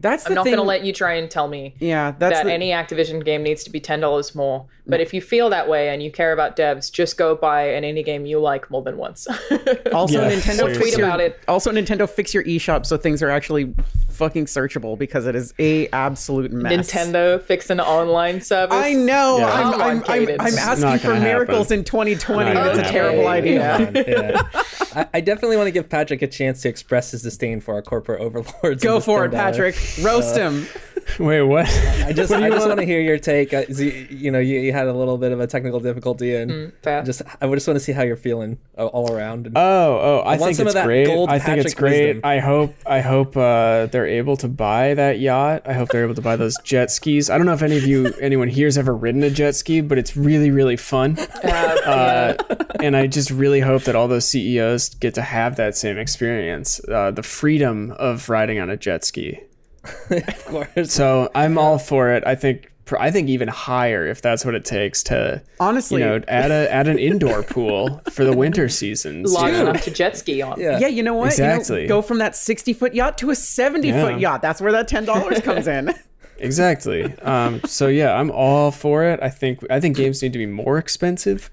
That's 0.00 0.26
I'm 0.26 0.34
not 0.34 0.46
going 0.46 0.56
to 0.56 0.62
let 0.62 0.84
you 0.84 0.92
try 0.92 1.14
and 1.14 1.30
tell 1.30 1.48
me 1.48 1.74
yeah, 1.78 2.12
that's 2.18 2.38
that 2.38 2.44
the, 2.46 2.52
any 2.52 2.70
Activision 2.70 3.24
game 3.24 3.42
needs 3.42 3.62
to 3.64 3.70
be 3.70 3.80
ten 3.80 4.00
dollars 4.00 4.34
more. 4.34 4.66
But 4.86 5.00
if 5.00 5.12
you 5.14 5.20
feel 5.20 5.50
that 5.50 5.68
way 5.68 5.90
and 5.90 6.02
you 6.02 6.10
care 6.10 6.32
about 6.32 6.56
devs, 6.56 6.90
just 6.90 7.16
go 7.16 7.36
buy 7.36 7.68
an 7.68 7.84
indie 7.84 8.04
game 8.04 8.26
you 8.26 8.40
like 8.40 8.70
more 8.70 8.82
than 8.82 8.96
once. 8.96 9.26
Also, 9.92 10.20
Yeah, 10.20 10.30
Nintendo 10.30 10.74
Tweet 10.76 10.96
about 10.96 11.20
it. 11.20 11.38
Also, 11.48 11.70
Nintendo 11.72 12.08
fix 12.08 12.32
your 12.32 12.44
eShop 12.44 12.86
so 12.86 12.96
things 12.96 13.22
are 13.22 13.30
actually 13.30 13.74
fucking 14.20 14.44
searchable 14.44 14.98
because 14.98 15.26
it 15.26 15.34
is 15.34 15.54
a 15.58 15.88
absolute 15.88 16.52
mess. 16.52 16.92
Nintendo 16.92 17.40
fix 17.42 17.70
an 17.70 17.80
online 17.80 18.42
service. 18.42 18.76
I 18.76 18.92
know. 18.92 19.38
Yeah. 19.38 19.46
I'm, 19.50 19.74
I'm, 19.80 20.04
I'm, 20.06 20.28
I'm 20.40 20.58
asking 20.58 20.98
for 20.98 21.18
miracles 21.18 21.70
happen. 21.70 21.78
in 21.78 21.84
2020. 21.84 22.52
Not 22.52 22.66
and 22.66 22.78
a 22.78 22.82
gonna 22.82 22.92
terrible 22.92 23.26
idea. 23.26 23.90
yeah. 24.06 24.42
I, 24.94 25.08
I 25.14 25.20
definitely 25.22 25.56
want 25.56 25.68
to 25.68 25.72
give 25.72 25.88
Patrick 25.88 26.20
a 26.20 26.26
chance 26.26 26.60
to 26.62 26.68
express 26.68 27.12
his 27.12 27.22
disdain 27.22 27.60
for 27.62 27.74
our 27.74 27.82
corporate 27.82 28.20
overlords. 28.20 28.82
Go 28.82 29.00
for 29.00 29.24
it, 29.24 29.32
Patrick. 29.32 29.74
Roast 30.02 30.36
him. 30.36 30.66
Wait, 31.18 31.42
what? 31.42 31.66
I 31.66 32.12
just, 32.12 32.30
I 32.32 32.48
just 32.50 32.66
want 32.68 32.78
to 32.78 32.86
hear 32.86 33.00
your 33.00 33.18
take. 33.18 33.52
Uh, 33.52 33.64
you, 33.68 34.06
you 34.10 34.30
know, 34.30 34.38
you, 34.38 34.60
you 34.60 34.72
had 34.72 34.86
a 34.86 34.92
little 34.92 35.18
bit 35.18 35.32
of 35.32 35.40
a 35.40 35.46
technical 35.46 35.80
difficulty, 35.80 36.36
and 36.36 36.72
fair. 36.82 37.02
just 37.02 37.22
I 37.40 37.48
just 37.48 37.66
want 37.66 37.76
to 37.76 37.80
see 37.80 37.92
how 37.92 38.02
you're 38.02 38.16
feeling 38.16 38.58
uh, 38.78 38.86
all 38.86 39.12
around. 39.12 39.46
And- 39.46 39.56
Oh, 39.56 39.98
oh, 40.00 40.18
I 40.20 40.36
want 40.36 40.42
think 40.42 40.56
some 40.56 40.66
it's 40.66 40.74
of 40.76 40.80
that 40.82 40.86
great. 40.86 41.08
I 41.28 41.38
think 41.38 41.64
it's 41.64 41.74
great. 41.74 42.16
wisdom. 42.16 42.20
I 42.24 42.38
hope 42.38 42.74
I 42.86 43.00
hope 43.00 43.36
uh, 43.36 43.86
they're 43.86 44.06
able 44.10 44.36
to 44.38 44.48
buy 44.48 44.94
that 44.94 45.20
yacht. 45.20 45.62
I 45.66 45.72
hope 45.72 45.88
they're 45.88 46.04
able 46.04 46.14
to 46.14 46.22
buy 46.22 46.36
those 46.36 46.56
jet 46.64 46.90
skis. 46.90 47.30
I 47.30 47.36
don't 47.38 47.46
know 47.46 47.54
if 47.54 47.62
any 47.62 47.76
of 47.76 47.84
you 47.84 48.12
anyone 48.20 48.48
here, 48.48 48.66
has 48.66 48.76
ever 48.76 48.94
ridden 48.94 49.22
a 49.22 49.30
jet 49.30 49.54
ski, 49.54 49.80
but 49.80 49.98
it's 49.98 50.16
really 50.16 50.50
really 50.50 50.76
fun. 50.76 51.18
Uh, 51.80 52.34
and 52.80 52.96
I 52.96 53.06
just 53.06 53.30
really 53.30 53.60
hope 53.60 53.84
that 53.84 53.96
all 53.96 54.06
those 54.06 54.28
CEOs 54.28 54.90
get 54.96 55.14
to 55.14 55.22
have 55.22 55.56
that 55.56 55.76
same 55.76 55.98
experience, 55.98 56.80
uh, 56.88 57.10
the 57.10 57.22
freedom 57.22 57.92
of 57.92 58.28
riding 58.28 58.60
on 58.60 58.70
a 58.70 58.76
jet 58.76 59.04
ski. 59.04 59.40
of 60.10 60.46
course. 60.46 60.92
So 60.92 61.30
I'm 61.34 61.58
all 61.58 61.78
for 61.78 62.12
it. 62.12 62.22
I 62.26 62.34
think 62.34 62.70
I 62.98 63.10
think 63.10 63.28
even 63.28 63.48
higher 63.48 64.06
if 64.06 64.22
that's 64.22 64.44
what 64.44 64.54
it 64.54 64.64
takes 64.64 65.02
to 65.04 65.42
Honestly. 65.58 66.00
you 66.00 66.08
know 66.08 66.22
add 66.28 66.50
a 66.50 66.72
add 66.72 66.88
an 66.88 66.98
indoor 66.98 67.42
pool 67.54 68.00
for 68.10 68.24
the 68.24 68.34
winter 68.34 68.68
seasons. 68.70 69.32
large 69.32 69.52
you 69.52 69.58
know? 69.64 69.70
enough 69.70 69.82
to 69.84 69.90
jet 69.90 70.16
ski 70.16 70.40
on. 70.40 70.58
Yeah. 70.58 70.78
Yeah, 70.78 70.86
you 70.88 71.02
know 71.02 71.12
what? 71.14 71.36
You 71.36 71.44
know, 71.44 71.54
Exactly. 71.56 71.86
go 71.86 72.00
from 72.00 72.18
that 72.18 72.34
60 72.34 72.72
foot 72.72 72.94
yacht 72.94 73.18
to 73.18 73.28
a 73.30 73.34
70 73.34 73.88
Yeah. 73.88 74.02
foot 74.04 74.20
yacht. 74.20 74.40
That's 74.40 74.60
where 74.62 74.72
that 74.72 74.88
$10 74.88 75.42
comes 75.44 75.66
in. 75.68 75.92
Exactly. 76.38 77.04
Um, 77.18 77.60
so 77.66 77.88
yeah, 77.88 78.14
I'm 78.14 78.30
all 78.30 78.70
for 78.70 79.04
it. 79.04 79.20
I 79.22 79.28
think 79.28 79.60
I 79.68 79.78
think 79.78 79.96
games 79.96 80.22
need 80.22 80.32
to 80.32 80.38
be 80.38 80.46
more 80.46 80.78
expensive. 80.78 81.50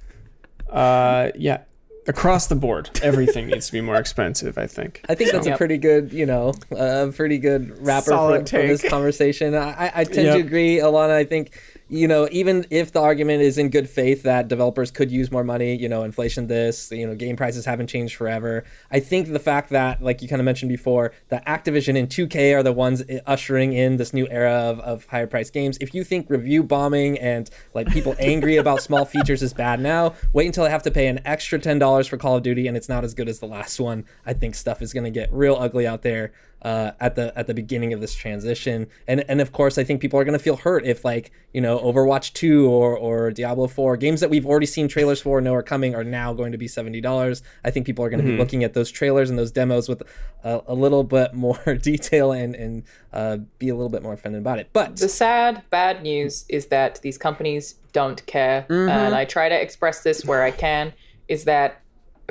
Uh, 0.69 1.32
yeah, 1.36 1.60
across 2.08 2.48
the 2.48 2.56
board, 2.56 2.89
everything 3.04 3.48
needs 3.48 3.67
to 3.67 3.72
be 3.74 3.82
more 3.82 3.98
expensive. 3.98 4.58
I 4.58 4.67
think. 4.67 5.02
I 5.10 5.15
think 5.15 5.32
that's 5.32 5.48
a 5.48 5.56
pretty 5.58 5.78
good, 5.78 6.13
you 6.13 6.26
know, 6.26 6.54
a 6.72 7.12
pretty 7.15 7.38
good 7.38 7.86
wrapper 7.86 8.06
for, 8.06 8.10
Solid 8.10 8.50
for 8.50 8.58
this 8.58 8.88
conversation. 8.88 9.56
I, 9.56 9.88
I- 9.88 9.91
I 9.96 10.04
tend 10.04 10.28
Yep. 10.28 10.36
to 10.36 10.39
agree, 10.46 10.78
Alanah. 10.78 11.12
I 11.12 11.24
think, 11.24 11.52
you 11.89 12.08
know, 12.08 12.28
even 12.32 12.65
if 12.69 12.91
the 12.91 13.00
argument 13.00 13.41
is 13.41 13.58
in 13.58 13.69
good 13.69 13.89
faith 13.89 14.23
that 14.23 14.50
developers 14.50 14.91
could 14.91 15.10
use 15.10 15.32
more 15.32 15.43
money, 15.43 15.76
you 15.76 15.88
know, 15.88 16.04
inflation, 16.04 16.47
this, 16.47 16.91
you 16.91 17.08
know, 17.08 17.15
game 17.15 17.38
prices 17.38 17.65
haven't 17.65 17.88
changed 17.88 18.15
forever. 18.15 18.65
I 18.91 19.00
think 19.00 19.30
the 19.32 19.39
fact 19.39 19.69
that, 19.69 20.02
like 20.02 20.21
you 20.21 20.28
kind 20.28 20.41
of 20.41 20.45
mentioned 20.45 20.67
before, 20.69 21.13
that 21.30 21.45
Activision 21.45 21.97
and 21.97 22.10
2K 22.10 22.54
are 22.58 22.63
the 22.63 22.73
ones 22.73 23.04
eh, 23.08 23.19
ushering 23.26 23.71
in 23.71 23.95
this 23.95 24.13
new 24.13 24.28
era 24.30 24.52
of, 24.52 24.80
of 24.82 25.06
higher 25.06 25.28
priced 25.28 25.54
games. 25.54 25.78
If 25.80 25.95
you 25.95 26.04
think 26.04 26.30
review 26.30 26.62
bombing 26.62 27.17
and 27.19 27.50
like 27.73 27.88
people 27.88 28.15
angry 28.19 28.58
about 28.58 28.82
small 28.82 29.06
features 29.06 29.41
is 29.41 29.54
bad 29.54 29.80
now, 29.80 30.13
wait 30.34 30.47
until 30.47 30.65
I 30.65 30.69
have 30.69 30.84
to 30.84 30.91
pay 30.91 31.08
an 31.08 31.21
extra 31.23 31.58
ten 31.58 31.80
dollars 31.80 32.08
for 32.08 32.17
Call 32.17 32.36
of 32.36 32.43
Duty 32.43 32.67
and 32.67 32.76
it's 32.76 32.89
not 32.89 33.06
as 33.06 33.13
good 33.13 33.30
as 33.30 33.39
the 33.39 33.47
last 33.47 33.80
one. 33.80 34.04
I 34.26 34.34
think 34.34 34.56
stuff 34.56 34.82
is 34.82 34.91
going 34.91 35.06
to 35.06 35.10
get 35.12 35.32
real 35.32 35.56
ugly 35.56 35.88
out 35.88 36.02
there 36.02 36.34
uh, 36.62 36.91
at 37.00 37.15
the 37.15 37.38
at 37.38 37.48
the 37.48 37.54
beginning 37.54 37.93
of 37.93 38.02
this 38.02 38.15
transition, 38.15 38.88
and 39.08 39.24
and 39.30 39.41
of 39.41 39.52
course 39.52 39.78
I 39.78 39.84
think 39.84 40.02
people 40.02 40.20
are 40.20 40.24
going 40.24 40.38
to 40.38 40.43
feel 40.43 40.58
hurt 40.58 40.86
if 40.86 41.06
like 41.06 41.32
you 41.54 41.62
know 41.62 41.78
Overwatch 41.80 42.34
two 42.34 42.67
or 42.70 42.98
or 42.98 43.32
Diablo 43.32 43.67
four 43.67 43.96
games 43.98 44.22
that 44.22 44.30
we've 44.30 44.46
already 44.46 44.65
seen 44.65 44.88
trailers 44.88 45.22
for 45.22 45.39
know 45.39 45.54
are 45.54 45.63
coming 45.63 45.96
are 45.96 46.04
now 46.04 46.34
going 46.34 46.52
to 46.52 46.58
be 46.58 46.67
seventy 46.67 47.02
dollars. 47.02 47.43
I 47.63 47.72
think 47.72 47.86
people 47.86 48.04
are 48.04 48.10
going 48.10 48.24
to 48.24 48.30
be 48.32 48.38
looking 48.38 48.63
at 48.63 48.74
those 48.74 48.89
trailers 48.89 49.30
and 49.30 49.38
those 49.38 49.52
demos 49.52 49.88
with 49.88 50.04
a, 50.43 50.62
a 50.67 50.74
little 50.74 51.04
bit 51.04 51.34
more 51.34 51.76
detail 51.82 52.32
and 52.32 52.56
and 52.56 52.84
uh, 53.13 53.38
be 53.60 53.70
a 53.70 53.76
little 53.76 53.89
bit 53.89 54.02
more 54.02 54.13
offended 54.13 54.41
about 54.41 54.60
it. 54.60 54.70
But 54.74 54.98
The 54.98 55.10
sad, 55.10 55.63
bad 55.70 56.02
news 56.04 56.46
is 56.50 56.67
that 56.67 57.02
these 57.02 57.17
companies 57.17 57.76
don't 57.93 58.26
care. 58.26 58.65
And 58.70 59.15
I 59.15 59.26
try 59.26 59.50
to 59.50 59.60
express 59.60 60.02
this 60.02 60.26
where 60.26 60.43
I 60.43 60.52
can 60.52 60.93
is 61.28 61.43
that 61.46 61.82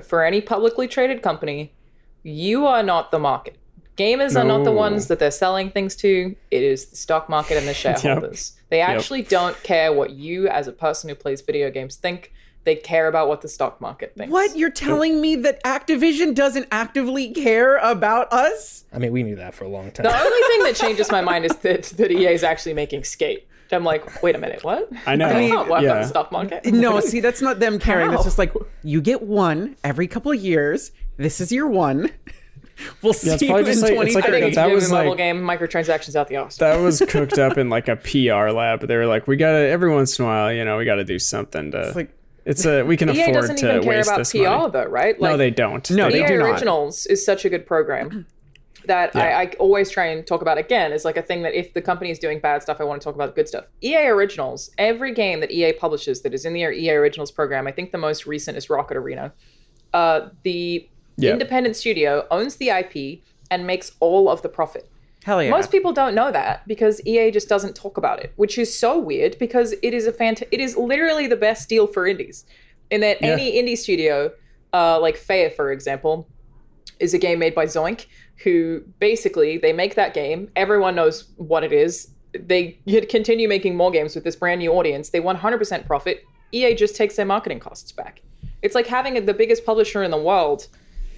for 0.02 0.24
any 0.24 0.40
publicly 0.40 0.88
traded 0.88 1.22
company, 1.22 1.72
you 2.22 2.66
are 2.66 2.82
not 2.82 3.10
the 3.10 3.18
market. 3.18 3.58
Gamers 3.96 4.38
are 4.38 4.44
not 4.44 4.64
the 4.64 4.72
ones 4.72 5.06
that 5.06 5.18
they're 5.18 5.30
selling 5.30 5.70
things 5.70 5.96
to. 5.96 6.36
It 6.50 6.62
is 6.62 6.86
the 6.86 6.96
stock 6.96 7.28
market 7.28 7.56
and 7.56 7.66
the 7.66 7.74
shareholders. 7.74 8.52
They 8.68 8.80
actually 8.80 9.22
don't 9.22 9.60
care 9.62 9.92
what 9.92 10.10
you, 10.10 10.48
as 10.48 10.68
a 10.68 10.72
person 10.72 11.08
who 11.08 11.14
plays 11.14 11.40
video 11.40 11.70
games, 11.70 11.96
think. 11.96 12.32
They 12.64 12.74
care 12.74 13.06
about 13.06 13.28
what 13.28 13.42
the 13.42 13.48
stock 13.48 13.80
market 13.80 14.14
thinks. 14.16 14.32
what? 14.32 14.56
You're 14.56 14.70
telling 14.70 15.20
me 15.20 15.36
that 15.36 15.62
Activision 15.62 16.34
doesn't 16.34 16.66
actively 16.72 17.32
care 17.32 17.76
about 17.76 18.32
us? 18.32 18.84
I 18.92 18.98
mean 18.98 19.12
we 19.12 19.22
knew 19.22 19.36
that 19.36 19.54
for 19.54 19.62
a 19.62 19.68
long 19.68 19.92
time. 19.92 20.02
The 20.02 20.18
only 20.18 20.48
thing 20.48 20.64
that 20.64 20.74
changes 20.84 21.12
my 21.12 21.20
mind 21.20 21.44
is 21.44 21.54
that, 21.58 21.84
that 21.84 22.10
EA 22.10 22.26
is 22.26 22.42
actually 22.42 22.74
making 22.74 23.04
Skate. 23.04 23.46
I'm 23.70 23.84
like, 23.84 24.20
wait 24.20 24.34
a 24.34 24.38
minute, 24.38 24.64
what? 24.64 24.90
I 25.06 25.14
know. 25.14 25.28
I 25.28 25.48
don't 25.48 25.68
work 25.68 25.78
on 25.78 25.84
yeah. 25.84 26.00
the 26.00 26.08
stock 26.08 26.32
market. 26.32 26.66
No, 26.66 26.98
see, 26.98 27.20
that's 27.20 27.40
not 27.40 27.60
them 27.60 27.78
caring. 27.78 28.10
That's 28.10 28.22
How? 28.22 28.26
just 28.26 28.38
like 28.38 28.52
you 28.82 29.00
get 29.00 29.22
one 29.22 29.76
every 29.84 30.08
couple 30.08 30.32
of 30.32 30.40
years. 30.40 30.90
This 31.16 31.40
is 31.40 31.52
your 31.52 31.68
one. 31.68 32.10
We'll 33.02 33.12
see 33.12 33.30
it's 33.30 33.42
you 33.42 33.48
in 33.48 33.64
like- 33.64 33.66
it's 33.66 33.80
like 34.14 34.24
a- 34.24 34.28
I 34.28 34.30
think 34.40 34.54
that 34.54 34.68
that 34.68 34.74
was 34.74 34.90
mobile 34.90 35.10
like- 35.10 35.18
game 35.18 35.40
microtransactions 35.42 36.14
out 36.14 36.28
the 36.28 36.36
arse. 36.36 36.56
That 36.58 36.76
was 36.80 37.02
cooked 37.08 37.38
up 37.38 37.56
in 37.58 37.68
like 37.70 37.88
a 37.88 37.96
PR 37.96 38.50
lab. 38.50 38.86
They 38.86 38.96
were 38.96 39.06
like, 39.06 39.26
we 39.26 39.36
gotta 39.36 39.66
every 39.68 39.90
once 39.92 40.18
in 40.18 40.24
a 40.24 40.28
while, 40.28 40.52
you 40.52 40.64
know, 40.64 40.76
we 40.76 40.84
gotta 40.84 41.04
do 41.04 41.18
something 41.18 41.70
to. 41.72 41.92
like- 41.94 42.10
it's 42.44 42.64
a 42.64 42.82
we 42.84 42.96
can 42.96 43.08
EA 43.14 43.22
afford 43.22 43.34
doesn't 43.34 43.56
to 43.56 43.68
even 43.70 43.82
care 43.82 43.88
waste 43.96 44.08
about 44.08 44.18
this 44.18 44.30
PR 44.32 44.38
money. 44.44 44.70
though, 44.70 44.84
right? 44.84 45.20
Like, 45.20 45.32
no, 45.32 45.36
they 45.36 45.50
don't. 45.50 45.90
No, 45.90 46.10
they 46.10 46.22
EA 46.22 46.28
do 46.28 46.38
not. 46.38 46.50
Originals 46.50 47.04
is 47.06 47.24
such 47.24 47.44
a 47.44 47.48
good 47.48 47.66
program 47.66 48.24
that 48.84 49.16
I, 49.16 49.42
I 49.42 49.46
always 49.58 49.90
try 49.90 50.06
and 50.06 50.24
talk 50.24 50.42
about 50.42 50.56
again 50.56 50.92
is 50.92 51.04
like 51.04 51.16
a 51.16 51.22
thing 51.22 51.42
that 51.42 51.54
if 51.54 51.74
the 51.74 51.82
company 51.82 52.10
is 52.12 52.20
doing 52.20 52.38
bad 52.38 52.62
stuff, 52.62 52.80
I 52.80 52.84
want 52.84 53.00
to 53.00 53.04
talk 53.04 53.16
about 53.16 53.34
the 53.34 53.40
good 53.40 53.48
stuff. 53.48 53.64
EA 53.82 54.06
Originals, 54.06 54.70
every 54.78 55.12
game 55.12 55.40
that 55.40 55.50
EA 55.50 55.72
publishes 55.72 56.22
that 56.22 56.32
is 56.34 56.44
in 56.44 56.52
their 56.54 56.70
EA 56.72 56.90
Originals 56.92 57.32
program, 57.32 57.66
I 57.66 57.72
think 57.72 57.90
the 57.90 57.98
most 57.98 58.26
recent 58.26 58.56
is 58.56 58.70
Rocket 58.70 58.96
Arena. 58.96 59.32
Uh, 59.92 60.28
the 60.44 60.88
Yeah. 61.16 61.32
independent 61.32 61.76
studio 61.76 62.26
owns 62.30 62.56
the 62.56 62.68
IP 62.68 63.22
and 63.50 63.66
makes 63.66 63.92
all 64.00 64.28
of 64.28 64.42
the 64.42 64.48
profit. 64.48 64.90
Hell 65.24 65.42
yeah. 65.42 65.50
Most 65.50 65.72
people 65.72 65.92
don't 65.92 66.14
know 66.14 66.30
that 66.30 66.66
because 66.68 67.04
EA 67.04 67.32
just 67.32 67.48
doesn't 67.48 67.74
talk 67.74 67.96
about 67.96 68.20
it, 68.20 68.32
which 68.36 68.56
is 68.58 68.78
so 68.78 68.96
weird 68.96 69.36
because 69.38 69.74
it 69.82 69.92
is 69.92 70.06
a 70.06 70.12
fant- 70.12 70.46
it 70.52 70.60
is 70.60 70.76
literally 70.76 71.26
the 71.26 71.36
best 71.36 71.68
deal 71.68 71.88
for 71.88 72.06
indies. 72.06 72.44
In 72.90 73.00
that 73.00 73.20
any 73.20 73.60
indie 73.60 73.76
studio, 73.76 74.30
uh, 74.72 75.00
like 75.00 75.16
Faya, 75.16 75.52
for 75.52 75.72
example, 75.72 76.28
is 77.00 77.12
a 77.12 77.18
game 77.18 77.40
made 77.40 77.56
by 77.56 77.66
Zoink, 77.66 78.06
who 78.44 78.82
basically 79.00 79.58
they 79.58 79.72
make 79.72 79.96
that 79.96 80.14
game. 80.14 80.48
Everyone 80.54 80.94
knows 80.94 81.24
what 81.36 81.64
it 81.64 81.72
is. 81.72 82.10
They 82.32 82.78
continue 83.08 83.48
making 83.48 83.76
more 83.76 83.90
games 83.90 84.14
with 84.14 84.22
this 84.22 84.36
brand 84.36 84.60
new 84.60 84.72
audience. 84.72 85.10
They 85.10 85.20
100% 85.20 85.86
profit. 85.86 86.24
EA 86.52 86.74
just 86.74 86.94
takes 86.94 87.16
their 87.16 87.26
marketing 87.26 87.58
costs 87.58 87.90
back. 87.90 88.22
It's 88.62 88.76
like 88.76 88.86
having 88.86 89.24
the 89.26 89.34
biggest 89.34 89.66
publisher 89.66 90.04
in 90.04 90.12
the 90.12 90.16
world 90.16 90.68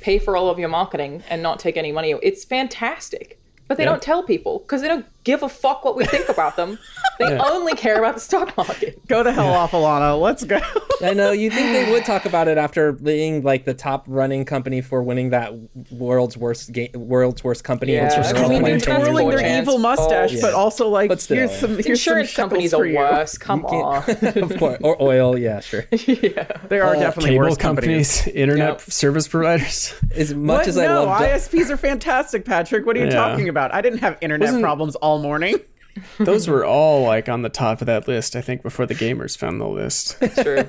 pay 0.00 0.18
for 0.18 0.36
all 0.36 0.48
of 0.50 0.58
your 0.58 0.68
marketing 0.68 1.22
and 1.28 1.42
not 1.42 1.58
take 1.58 1.76
any 1.76 1.92
money. 1.92 2.14
It's 2.22 2.44
fantastic. 2.44 3.38
But 3.66 3.76
they 3.76 3.84
don't 3.84 4.00
tell 4.00 4.22
people 4.22 4.60
because 4.60 4.80
they 4.80 4.88
don't 4.88 5.04
give 5.28 5.42
a 5.42 5.48
fuck 5.48 5.84
what 5.84 5.94
we 5.94 6.06
think 6.06 6.26
about 6.30 6.56
them. 6.56 6.78
They 7.18 7.36
only 7.38 7.74
care 7.74 7.98
about 7.98 8.14
the 8.14 8.20
stock 8.20 8.56
market. 8.56 9.06
Go 9.08 9.22
the 9.22 9.30
hell 9.32 9.52
off, 9.52 9.72
Alanah. 9.72 10.18
Let's 10.18 10.42
go. 10.44 10.58
I 11.02 11.12
know 11.12 11.32
you 11.32 11.50
think 11.50 11.72
they 11.72 11.92
would 11.92 12.04
talk 12.06 12.24
about 12.24 12.48
it 12.48 12.56
after 12.56 12.92
being 12.92 13.42
like 13.42 13.66
the 13.66 13.74
top 13.74 14.04
running 14.08 14.46
company 14.46 14.80
for 14.80 15.02
winning 15.02 15.30
that 15.30 15.52
world's 15.90 16.36
worst 16.38 16.72
game, 16.72 16.90
world's 16.94 17.44
worst 17.44 17.62
company. 17.64 17.92
Yeah, 17.94 18.04
World's 18.04 18.16
Worst 18.16 18.30
I 18.30 18.32
mean, 18.40 18.50
Company 18.52 18.72
that's 18.72 18.84
Training 18.84 19.02
twirling 19.04 19.28
their 19.30 19.38
Chance 19.40 19.62
evil 19.68 19.78
mustache, 19.78 20.30
falls. 20.30 20.40
but 20.40 20.54
also 20.54 20.88
like 20.88 21.08
But 21.10 21.20
still, 21.20 21.36
here's 21.36 21.58
some 21.58 21.70
here's 21.74 21.86
Insurance 21.86 22.32
some 22.32 22.42
companies 22.48 22.70
shekels 22.70 22.86
are 22.88 22.94
worse. 23.18 23.38
Come 23.38 23.64
on. 23.66 24.04
of 24.22 24.56
course, 24.58 24.78
or 24.82 24.96
oil. 25.02 25.36
Yeah, 25.38 25.60
sure. 25.60 25.84
Yeah. 26.06 26.46
There 26.68 26.84
are 26.84 26.96
uh, 26.96 27.00
definitely 27.00 27.30
Cable 27.32 27.44
worse 27.44 27.56
companies. 27.56 28.16
companies, 28.18 28.36
internet 28.36 28.68
Yep. 28.68 28.80
service 28.82 29.28
providers. 29.28 29.94
As 30.14 30.34
much 30.34 30.58
What? 30.60 30.68
as 30.68 30.78
I 30.78 30.86
no, 30.86 31.04
love, 31.04 31.20
ISPs 31.20 31.68
are 31.70 31.76
fantastic, 31.76 32.44
Patrick. 32.44 32.86
What 32.86 32.96
are 32.96 33.00
you 33.00 33.06
Yeah. 33.06 33.10
talking 33.14 33.48
about? 33.48 33.72
I 33.74 33.80
didn't 33.80 33.98
have 34.00 34.16
internet 34.20 34.46
Wasn't- 34.48 34.62
problems 34.62 34.94
all 34.96 35.17
morning. 35.18 35.56
Those 36.18 36.46
were 36.46 36.64
all 36.64 37.02
like 37.02 37.28
on 37.28 37.42
the 37.42 37.48
top 37.48 37.80
of 37.80 37.86
that 37.86 38.06
list. 38.06 38.36
I 38.36 38.40
think 38.40 38.62
before 38.62 38.86
the 38.86 38.94
gamers 38.94 39.36
found 39.36 39.60
the 39.60 39.66
list. 39.66 40.16
True. 40.42 40.68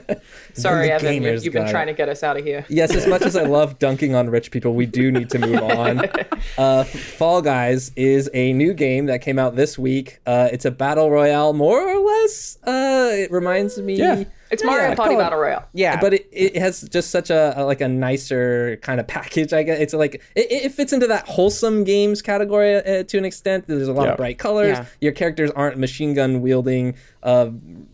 Sorry, 0.54 0.89
Evan. 0.89 1.14
You, 1.14 1.22
gamers 1.22 1.43
you've 1.43 1.54
been 1.54 1.66
got 1.66 1.72
trying 1.72 1.88
it. 1.88 1.91
to 1.91 1.97
get 1.97 2.10
us 2.10 2.24
out 2.24 2.38
of 2.38 2.43
here. 2.43 2.66
Yes, 2.68 2.95
as 2.95 3.06
much 3.06 3.22
as 3.22 3.36
I 3.36 3.43
love 3.43 3.78
dunking 3.78 4.16
on 4.16 4.30
rich 4.30 4.50
people, 4.50 4.74
we 4.74 4.86
do 4.88 5.12
need 5.12 5.30
to 5.32 5.39
move 5.39 5.62
on. 5.62 6.02
Uh, 6.58 6.84
Fall 6.84 7.41
Guys 7.41 7.91
is 7.95 8.30
a 8.34 8.54
new 8.54 8.74
game 8.74 9.06
that 9.06 9.22
came 9.22 9.38
out 9.38 9.56
this 9.56 9.78
week. 9.78 10.20
Uh, 10.26 10.50
it's 10.52 10.66
a 10.66 10.72
battle 10.72 11.10
royale, 11.12 11.54
more 11.54 11.80
or 11.80 12.00
less. 12.00 12.58
Uh, 12.64 13.10
it 13.14 13.32
reminds 13.32 13.78
me. 13.78 13.95
Yeah. 13.95 14.24
It's 14.52 14.64
Mario 14.64 14.89
Yeah, 14.89 14.95
Party 14.95 15.16
Battle 15.16 15.39
Royale. 15.39 15.68
Yeah, 15.74 16.00
But 16.00 16.14
it, 16.16 16.28
it 16.32 16.56
has 16.58 16.82
just 16.82 17.12
such 17.12 17.30
a, 17.30 17.54
a- 17.56 17.66
like 17.66 17.82
a 17.82 17.88
nicer 17.88 18.78
kind 18.82 19.00
of 19.00 19.08
package. 19.08 19.54
I 19.54 19.64
guess 19.64 19.80
it's 19.80 19.93
like 19.93 20.16
it, 20.36 20.47
it 20.52 20.72
fits 20.72 20.91
into 20.93 21.08
that 21.08 21.28
wholesome 21.28 21.84
games 21.84 22.22
category 22.22 22.76
uh, 22.76 23.04
to 23.04 23.18
an 23.18 23.26
extent. 23.26 23.66
There's 23.68 23.88
a 23.88 23.93
lot 23.93 24.06
Yeah. 24.06 24.12
of 24.12 24.18
bright 24.18 24.39
colors. 24.39 24.78
Yeah. 24.78 24.86
Your 25.02 25.12
characters 25.12 25.52
aren't 25.52 25.78
machine 25.78 26.14
gun 26.14 26.41
wielding 26.41 26.95
uh, 27.24 27.50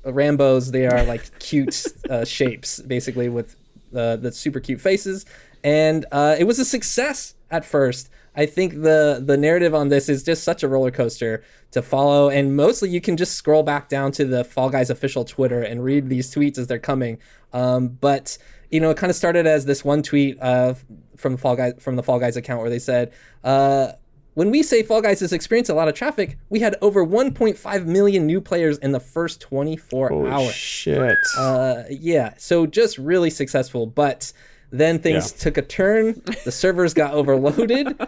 Rambo's. 0.06 0.72
They 0.72 0.88
are 0.88 1.03
like 1.03 1.39
cute 1.39 1.86
uh, 2.10 2.26
shapes, 2.26 2.80
basically 2.82 3.30
with 3.30 3.56
uh, 3.95 4.16
the 4.18 4.32
super 4.32 4.60
cute 4.60 4.82
faces. 4.82 5.26
And 5.64 6.06
uh, 6.12 6.36
it 6.38 6.43
was 6.45 6.60
a 6.60 6.66
success 6.66 7.36
at 7.51 7.66
first. 7.66 8.10
I 8.36 8.46
think 8.46 8.82
the 8.82 9.22
the 9.24 9.38
narrative 9.38 9.74
on 9.74 9.90
this 9.90 10.10
is 10.10 10.24
just 10.24 10.44
such 10.44 10.64
a 10.64 10.68
roller 10.68 10.92
coaster 10.92 11.44
to 11.72 11.82
follow, 11.82 12.30
and 12.30 12.56
mostly 12.56 12.90
you 12.90 13.02
can 13.02 13.18
just 13.18 13.36
scroll 13.36 13.64
back 13.64 13.90
down 13.90 14.12
to 14.14 14.26
the 14.26 14.44
Fall 14.44 14.70
Guys 14.70 14.90
official 14.90 15.24
Twitter 15.26 15.62
and 15.62 15.84
read 15.84 16.10
these 16.10 16.34
tweets 16.34 16.58
as 16.58 16.68
they're 16.68 16.80
coming. 16.80 17.18
Um, 17.54 17.88
but 17.90 18.38
you 18.70 18.80
know, 18.80 18.90
it 18.90 18.98
kind 18.98 19.10
of 19.10 19.16
started 19.16 19.48
as 19.48 19.66
this 19.66 19.86
one 19.86 20.04
tweet 20.04 20.38
uh, 20.42 20.74
from 21.16 21.34
the 21.34 21.38
Fall 21.38 21.56
Guys 21.56 21.74
from 21.80 21.96
the 21.96 22.04
Fall 22.04 22.20
Guys 22.20 22.36
account 22.38 22.62
where 22.62 22.70
they 22.70 22.80
said. 22.80 23.12
Uh, 23.44 23.94
when 24.34 24.52
we 24.52 24.64
say 24.64 24.84
Fall 24.84 25.02
Guys 25.02 25.22
has 25.22 25.32
experienced 25.32 25.70
a 25.72 25.74
lot 25.74 25.88
of 25.88 25.94
traffic, 25.96 26.38
we 26.50 26.60
had 26.60 26.76
over 26.82 27.06
1.5 27.06 27.86
million 27.86 28.26
new 28.26 28.42
players 28.42 28.78
in 28.80 28.92
the 28.92 29.00
first 29.00 29.40
24 29.40 30.10
Holy 30.10 30.30
hours. 30.30 30.54
shit. 30.54 31.16
Uh, 31.38 31.84
yeah, 31.90 32.34
so 32.38 32.66
just 32.66 32.98
really 32.98 33.30
successful, 33.30 33.86
but 33.86 34.34
then 34.72 34.99
things 34.99 35.32
Yeah. 35.32 35.43
took 35.43 35.57
a 35.57 35.61
turn. 35.61 36.22
The 36.43 36.51
servers 36.51 36.93
got 36.93 37.13
overloaded. 37.13 37.99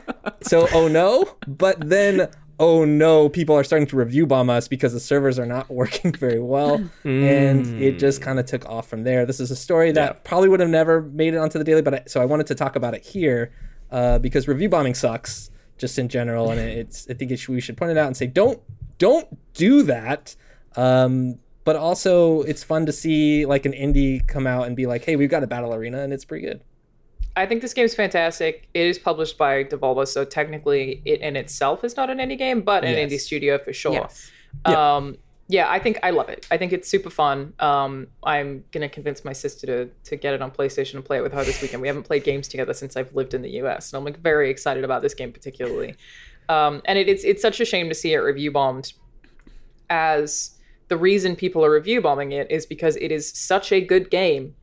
So 0.41 0.67
oh 0.73 0.87
no, 0.87 1.35
but 1.47 1.77
then 1.89 2.29
oh 2.59 2.83
no, 2.85 3.29
people 3.29 3.55
are 3.55 3.63
starting 3.63 3.87
to 3.87 3.95
review 3.95 4.25
bomb 4.25 4.49
us 4.49 4.67
because 4.67 4.91
the 4.93 4.99
servers 4.99 5.37
are 5.39 5.45
not 5.45 5.69
working 5.81 6.11
very 6.13 6.39
well, 6.39 6.83
and 7.03 7.81
it 7.81 7.99
just 7.99 8.21
kind 8.21 8.39
of 8.39 8.45
took 8.45 8.65
off 8.67 8.87
from 8.89 9.03
there. 9.03 9.25
This 9.25 9.39
is 9.39 9.51
a 9.51 9.55
story 9.55 9.91
that 9.93 10.13
Yeah. 10.15 10.19
probably 10.23 10.49
would 10.49 10.59
have 10.59 10.69
never 10.69 11.01
made 11.01 11.33
it 11.33 11.37
onto 11.37 11.57
the 11.59 11.63
daily, 11.63 11.81
but 11.81 11.93
I, 11.93 12.03
so 12.07 12.21
I 12.21 12.25
wanted 12.25 12.47
to 12.47 12.55
talk 12.55 12.75
about 12.75 12.93
it 12.95 13.03
here 13.05 13.51
uh, 13.91 14.17
because 14.19 14.47
review 14.47 14.69
bombing 14.69 14.93
sucks 14.95 15.51
just 15.77 15.99
in 15.99 16.09
general, 16.09 16.49
and 16.49 16.59
it's 16.59 17.07
I 17.09 17.13
think 17.13 17.31
it 17.31 17.37
should, 17.37 17.53
we 17.53 17.61
should 17.61 17.77
point 17.77 17.91
it 17.91 17.97
out 17.97 18.07
and 18.07 18.17
say 18.17 18.25
don't 18.27 18.59
don't 18.97 19.27
do 19.53 19.83
that. 19.83 20.35
Um, 20.75 21.39
but 21.67 21.75
also, 21.75 22.43
it's 22.43 22.63
fun 22.63 22.85
to 22.85 22.93
see 22.93 23.45
like 23.45 23.65
an 23.65 23.73
indie 23.73 24.25
come 24.25 24.47
out 24.47 24.67
and 24.67 24.73
be 24.73 24.85
like, 24.85 25.03
"Hey, 25.03 25.17
we've 25.17 25.29
got 25.29 25.43
a 25.43 25.47
battle 25.47 25.73
arena, 25.73 25.99
and 26.01 26.13
it's 26.13 26.23
pretty 26.23 26.47
good." 26.47 26.61
I 27.35 27.45
think 27.45 27.61
this 27.61 27.73
game 27.73 27.83
is 27.83 27.93
fantastic. 27.93 28.69
It 28.73 28.85
is 28.85 28.97
published 28.97 29.37
by 29.37 29.65
Devolver, 29.65 30.07
so 30.07 30.23
technically 30.23 31.01
it 31.03 31.19
in 31.19 31.35
itself 31.35 31.83
is 31.83 31.97
not 31.97 32.09
an 32.09 32.19
indie 32.19 32.37
game, 32.37 32.61
but 32.61 32.85
an 32.85 32.93
Yes. 32.93 33.11
indie 33.11 33.19
studio 33.19 33.57
for 33.57 33.73
sure. 33.73 33.91
Yes. 33.91 34.31
Um, 34.63 35.17
yeah, 35.49 35.69
I 35.69 35.77
think 35.79 35.99
I 36.03 36.11
love 36.11 36.29
it. 36.29 36.47
I 36.49 36.55
think 36.55 36.71
it's 36.71 36.87
super 36.87 37.09
fun. 37.09 37.51
Um, 37.59 38.07
I'm 38.23 38.63
gonna 38.71 38.87
convince 38.87 39.25
my 39.25 39.33
sister 39.33 39.67
to 39.67 39.89
to 40.05 40.15
get 40.15 40.33
it 40.35 40.41
on 40.41 40.51
PlayStation 40.51 40.93
and 40.95 41.03
play 41.03 41.17
it 41.17 41.21
with 41.21 41.33
her 41.33 41.43
this 41.43 41.61
weekend. 41.61 41.81
We 41.81 41.89
haven't 41.89 42.03
played 42.03 42.23
games 42.23 42.47
together 42.47 42.73
since 42.73 42.95
I've 42.95 43.13
lived 43.13 43.33
in 43.33 43.41
the 43.41 43.51
US, 43.61 43.91
and 43.91 43.97
I'm 43.97 44.05
like 44.05 44.19
very 44.19 44.49
excited 44.49 44.85
about 44.85 45.01
this 45.01 45.13
game 45.13 45.33
particularly. 45.33 45.95
Um, 46.47 46.81
and 46.85 46.97
it, 46.97 47.09
it's 47.09 47.25
it's 47.25 47.41
such 47.41 47.59
a 47.59 47.65
shame 47.65 47.89
to 47.89 47.95
see 47.95 48.13
it 48.13 48.19
review 48.19 48.51
bombed, 48.51 48.93
as 49.89 50.56
the 50.87 50.97
reason 50.97 51.35
people 51.35 51.63
are 51.63 51.71
review 51.71 52.01
bombing 52.01 52.31
it 52.31 52.49
is 52.49 52.65
because 52.65 52.95
it 52.97 53.11
is 53.11 53.29
such 53.29 53.71
a 53.71 53.81
good 53.81 54.09
game 54.09 54.55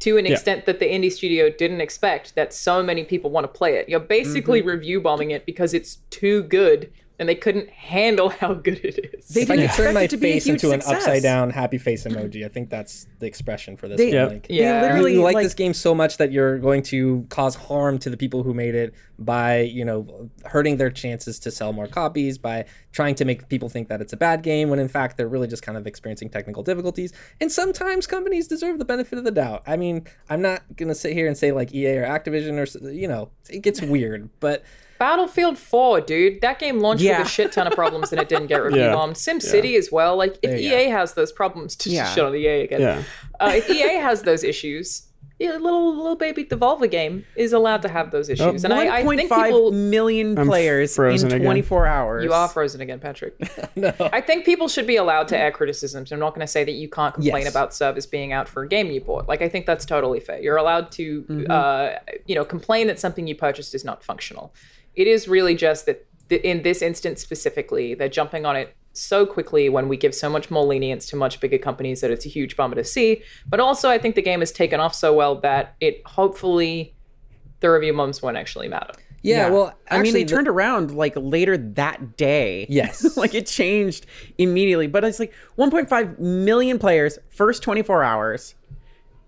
to 0.00 0.16
an 0.16 0.26
extent 0.26 0.64
that 0.64 0.78
the 0.80 0.86
indie 0.86 1.12
studio 1.12 1.50
didn't 1.50 1.80
expect 1.80 2.34
that 2.34 2.54
so 2.54 2.82
many 2.82 3.04
people 3.04 3.30
want 3.30 3.44
to 3.44 3.48
play 3.48 3.76
it. 3.76 3.88
You're 3.88 4.00
basically 4.00 4.60
mm-hmm. 4.60 4.70
review 4.70 5.00
bombing 5.00 5.30
it 5.30 5.44
because 5.44 5.74
it's 5.74 5.96
too 6.08 6.42
good 6.42 6.90
and 7.20 7.28
they 7.28 7.36
couldn't 7.36 7.68
handle 7.70 8.28
how 8.40 8.54
good 8.54 8.80
it 8.84 9.14
is. 9.14 9.28
They 9.28 9.42
If 9.42 9.50
I 9.50 9.56
didn't 9.56 9.70
could 9.70 9.76
turn 9.84 9.94
my 9.94 10.06
to 10.08 10.16
be 10.16 10.32
face 10.32 10.46
huge 10.46 10.54
into 10.64 10.72
an 10.72 10.80
success. 10.80 11.02
upside 11.02 11.22
down 11.22 11.50
happy 11.50 11.78
face 11.78 12.04
emoji, 12.04 12.44
I 12.44 12.48
think 12.48 12.70
that's 12.70 13.06
the 13.20 13.26
expression 13.26 13.76
for 13.76 13.86
this. 13.86 13.98
They- 13.98 14.06
one. 14.06 14.14
Yep. 14.14 14.30
Like, 14.30 14.46
Yeah. 14.48 14.80
They 14.80 14.88
literally 14.88 15.12
you 15.14 15.22
like, 15.22 15.34
like 15.34 15.44
this 15.44 15.54
game 15.54 15.74
so 15.74 15.94
much 15.94 16.16
that 16.16 16.32
you're 16.32 16.58
going 16.58 16.82
to 16.84 17.24
cause 17.28 17.54
harm 17.54 17.98
to 17.98 18.10
the 18.10 18.16
people 18.16 18.42
who 18.42 18.52
made 18.54 18.74
it 18.74 18.94
by 19.18 19.60
you 19.60 19.84
know 19.84 20.30
hurting 20.46 20.78
their 20.78 20.90
chances 20.90 21.38
to 21.40 21.50
sell 21.50 21.72
more 21.74 21.86
copies 21.86 22.38
by 22.38 22.64
trying 22.92 23.14
to 23.14 23.26
make 23.26 23.46
people 23.50 23.68
think 23.68 23.88
that 23.88 24.00
it's 24.00 24.14
a 24.14 24.16
bad 24.16 24.42
game 24.42 24.70
when 24.70 24.78
in 24.78 24.88
fact 24.88 25.18
they're 25.18 25.28
really 25.28 25.46
just 25.46 25.62
kind 25.62 25.76
of 25.76 25.86
experiencing 25.86 26.30
technical 26.30 26.62
difficulties 26.62 27.12
and 27.38 27.52
sometimes 27.52 28.06
companies 28.06 28.48
deserve 28.48 28.78
the 28.78 28.84
benefit 28.86 29.18
of 29.18 29.24
the 29.24 29.30
doubt 29.30 29.62
i 29.66 29.76
mean 29.76 30.06
i'm 30.30 30.40
not 30.40 30.62
gonna 30.74 30.94
sit 30.94 31.12
here 31.12 31.26
and 31.26 31.36
say 31.36 31.52
like 31.52 31.74
ea 31.74 31.98
or 31.98 32.04
activision 32.06 32.56
or 32.56 32.90
you 32.90 33.06
know 33.06 33.28
it 33.50 33.60
gets 33.60 33.82
weird 33.82 34.30
but 34.40 34.64
Battlefield 35.00 35.58
4, 35.58 36.02
dude. 36.02 36.40
That 36.42 36.58
game 36.60 36.78
launched 36.78 37.02
Yeah. 37.02 37.18
with 37.18 37.26
a 37.26 37.30
shit 37.30 37.50
ton 37.52 37.66
of 37.66 37.72
problems 37.72 38.12
and 38.12 38.20
it 38.20 38.28
didn't 38.28 38.46
get 38.48 38.62
review 38.62 38.82
Yeah. 38.82 38.94
bombed. 38.94 39.16
Sim 39.16 39.40
City 39.40 39.74
as 39.74 39.90
well. 39.90 40.14
Like 40.14 40.34
if 40.42 40.50
There 40.50 40.58
you 40.58 40.72
EA 40.76 40.90
has 40.90 41.14
those 41.14 41.32
problems, 41.32 41.74
to 41.82 41.90
Yeah. 41.90 42.04
shit 42.14 42.22
on 42.22 42.36
EA 42.36 42.60
again. 42.62 42.80
Yeah. 42.82 43.02
Uh, 43.40 43.52
if 43.56 43.68
EA 43.68 43.96
has 44.00 44.22
those 44.22 44.44
issues, 44.44 45.06
yeah, 45.38 45.52
little 45.56 45.96
little 45.96 46.16
baby 46.16 46.44
Devolver 46.44 46.90
game 46.90 47.24
is 47.34 47.54
allowed 47.54 47.80
to 47.80 47.88
have 47.88 48.10
those 48.10 48.28
issues. 48.28 48.62
and 48.62 48.74
I, 48.74 48.96
I 48.98 49.06
think 49.06 49.22
1.5 49.32 49.44
people 49.46 49.70
million 49.72 50.36
players 50.36 50.90
in 50.90 50.96
frozen 50.96 51.32
again. 51.32 51.40
24 51.46 51.86
hours. 51.86 52.24
You 52.24 52.34
are 52.34 52.46
frozen 52.46 52.82
again, 52.82 53.00
Patrick. 53.00 53.40
no. 53.74 53.90
I 54.12 54.20
think 54.20 54.44
people 54.44 54.68
should 54.68 54.86
be 54.86 54.96
allowed 54.96 55.28
to 55.28 55.38
air 55.38 55.50
criticisms. 55.50 56.12
I'm 56.12 56.18
not 56.18 56.34
going 56.34 56.42
to 56.46 56.46
say 56.46 56.62
that 56.64 56.72
you 56.72 56.90
can't 56.90 57.14
complain 57.14 57.44
Yes. 57.44 57.50
about 57.50 57.72
service 57.74 58.04
being 58.04 58.34
out 58.34 58.50
for 58.50 58.62
a 58.64 58.68
game 58.68 58.90
you 58.90 59.00
bought. 59.00 59.28
Like 59.28 59.40
I 59.40 59.48
think 59.48 59.64
that's 59.64 59.86
totally 59.86 60.20
fair. 60.20 60.40
You're 60.42 60.58
allowed 60.58 60.92
to, 60.92 61.22
Mm-hmm. 61.22 61.50
uh, 61.50 61.92
you 62.26 62.34
know, 62.34 62.44
complain 62.44 62.88
that 62.88 63.00
something 63.00 63.26
you 63.26 63.34
purchased 63.34 63.74
is 63.74 63.82
not 63.82 64.04
functional. 64.04 64.52
It 65.00 65.06
is 65.06 65.26
really 65.26 65.54
just 65.54 65.86
that 65.86 66.06
th- 66.28 66.42
in 66.42 66.62
this 66.62 66.82
instance 66.82 67.22
specifically, 67.22 67.94
they're 67.94 68.08
jumping 68.20 68.44
on 68.44 68.54
it 68.54 68.74
so 68.92 69.24
quickly 69.24 69.68
when 69.68 69.88
we 69.88 69.96
give 69.96 70.14
so 70.14 70.28
much 70.28 70.50
more 70.50 70.64
lenience 70.64 71.06
to 71.06 71.16
much 71.16 71.40
bigger 71.40 71.56
companies 71.58 72.02
that 72.02 72.10
it's 72.10 72.26
a 72.26 72.28
huge 72.28 72.54
bummer 72.54 72.74
to 72.74 72.84
see. 72.84 73.22
But 73.48 73.60
also, 73.60 73.88
I 73.88 73.98
think 73.98 74.14
the 74.14 74.20
game 74.22 74.40
has 74.40 74.52
taken 74.52 74.78
off 74.78 74.94
so 74.94 75.14
well 75.14 75.36
that 75.40 75.74
it 75.80 76.02
hopefully 76.06 76.94
the 77.60 77.70
review 77.70 77.94
bombs 77.94 78.20
won't 78.20 78.36
actually 78.36 78.68
matter. 78.68 78.92
yeah, 79.22 79.48
well 79.48 79.74
I 79.90 79.96
mean, 80.02 80.02
they 80.02 80.08
actually, 80.08 80.24
the- 80.24 80.30
turned 80.34 80.48
around 80.48 80.90
like 80.94 81.14
later 81.16 81.56
that 81.56 82.18
day. 82.18 82.66
Yes. 82.68 83.16
like 83.22 83.34
it 83.34 83.46
changed 83.46 84.04
immediately. 84.36 84.86
But 84.86 85.04
it's 85.04 85.18
like 85.20 85.32
1.5 85.56 86.18
million 86.18 86.78
players, 86.78 87.18
first 87.30 87.62
24 87.62 88.02
hours. 88.02 88.54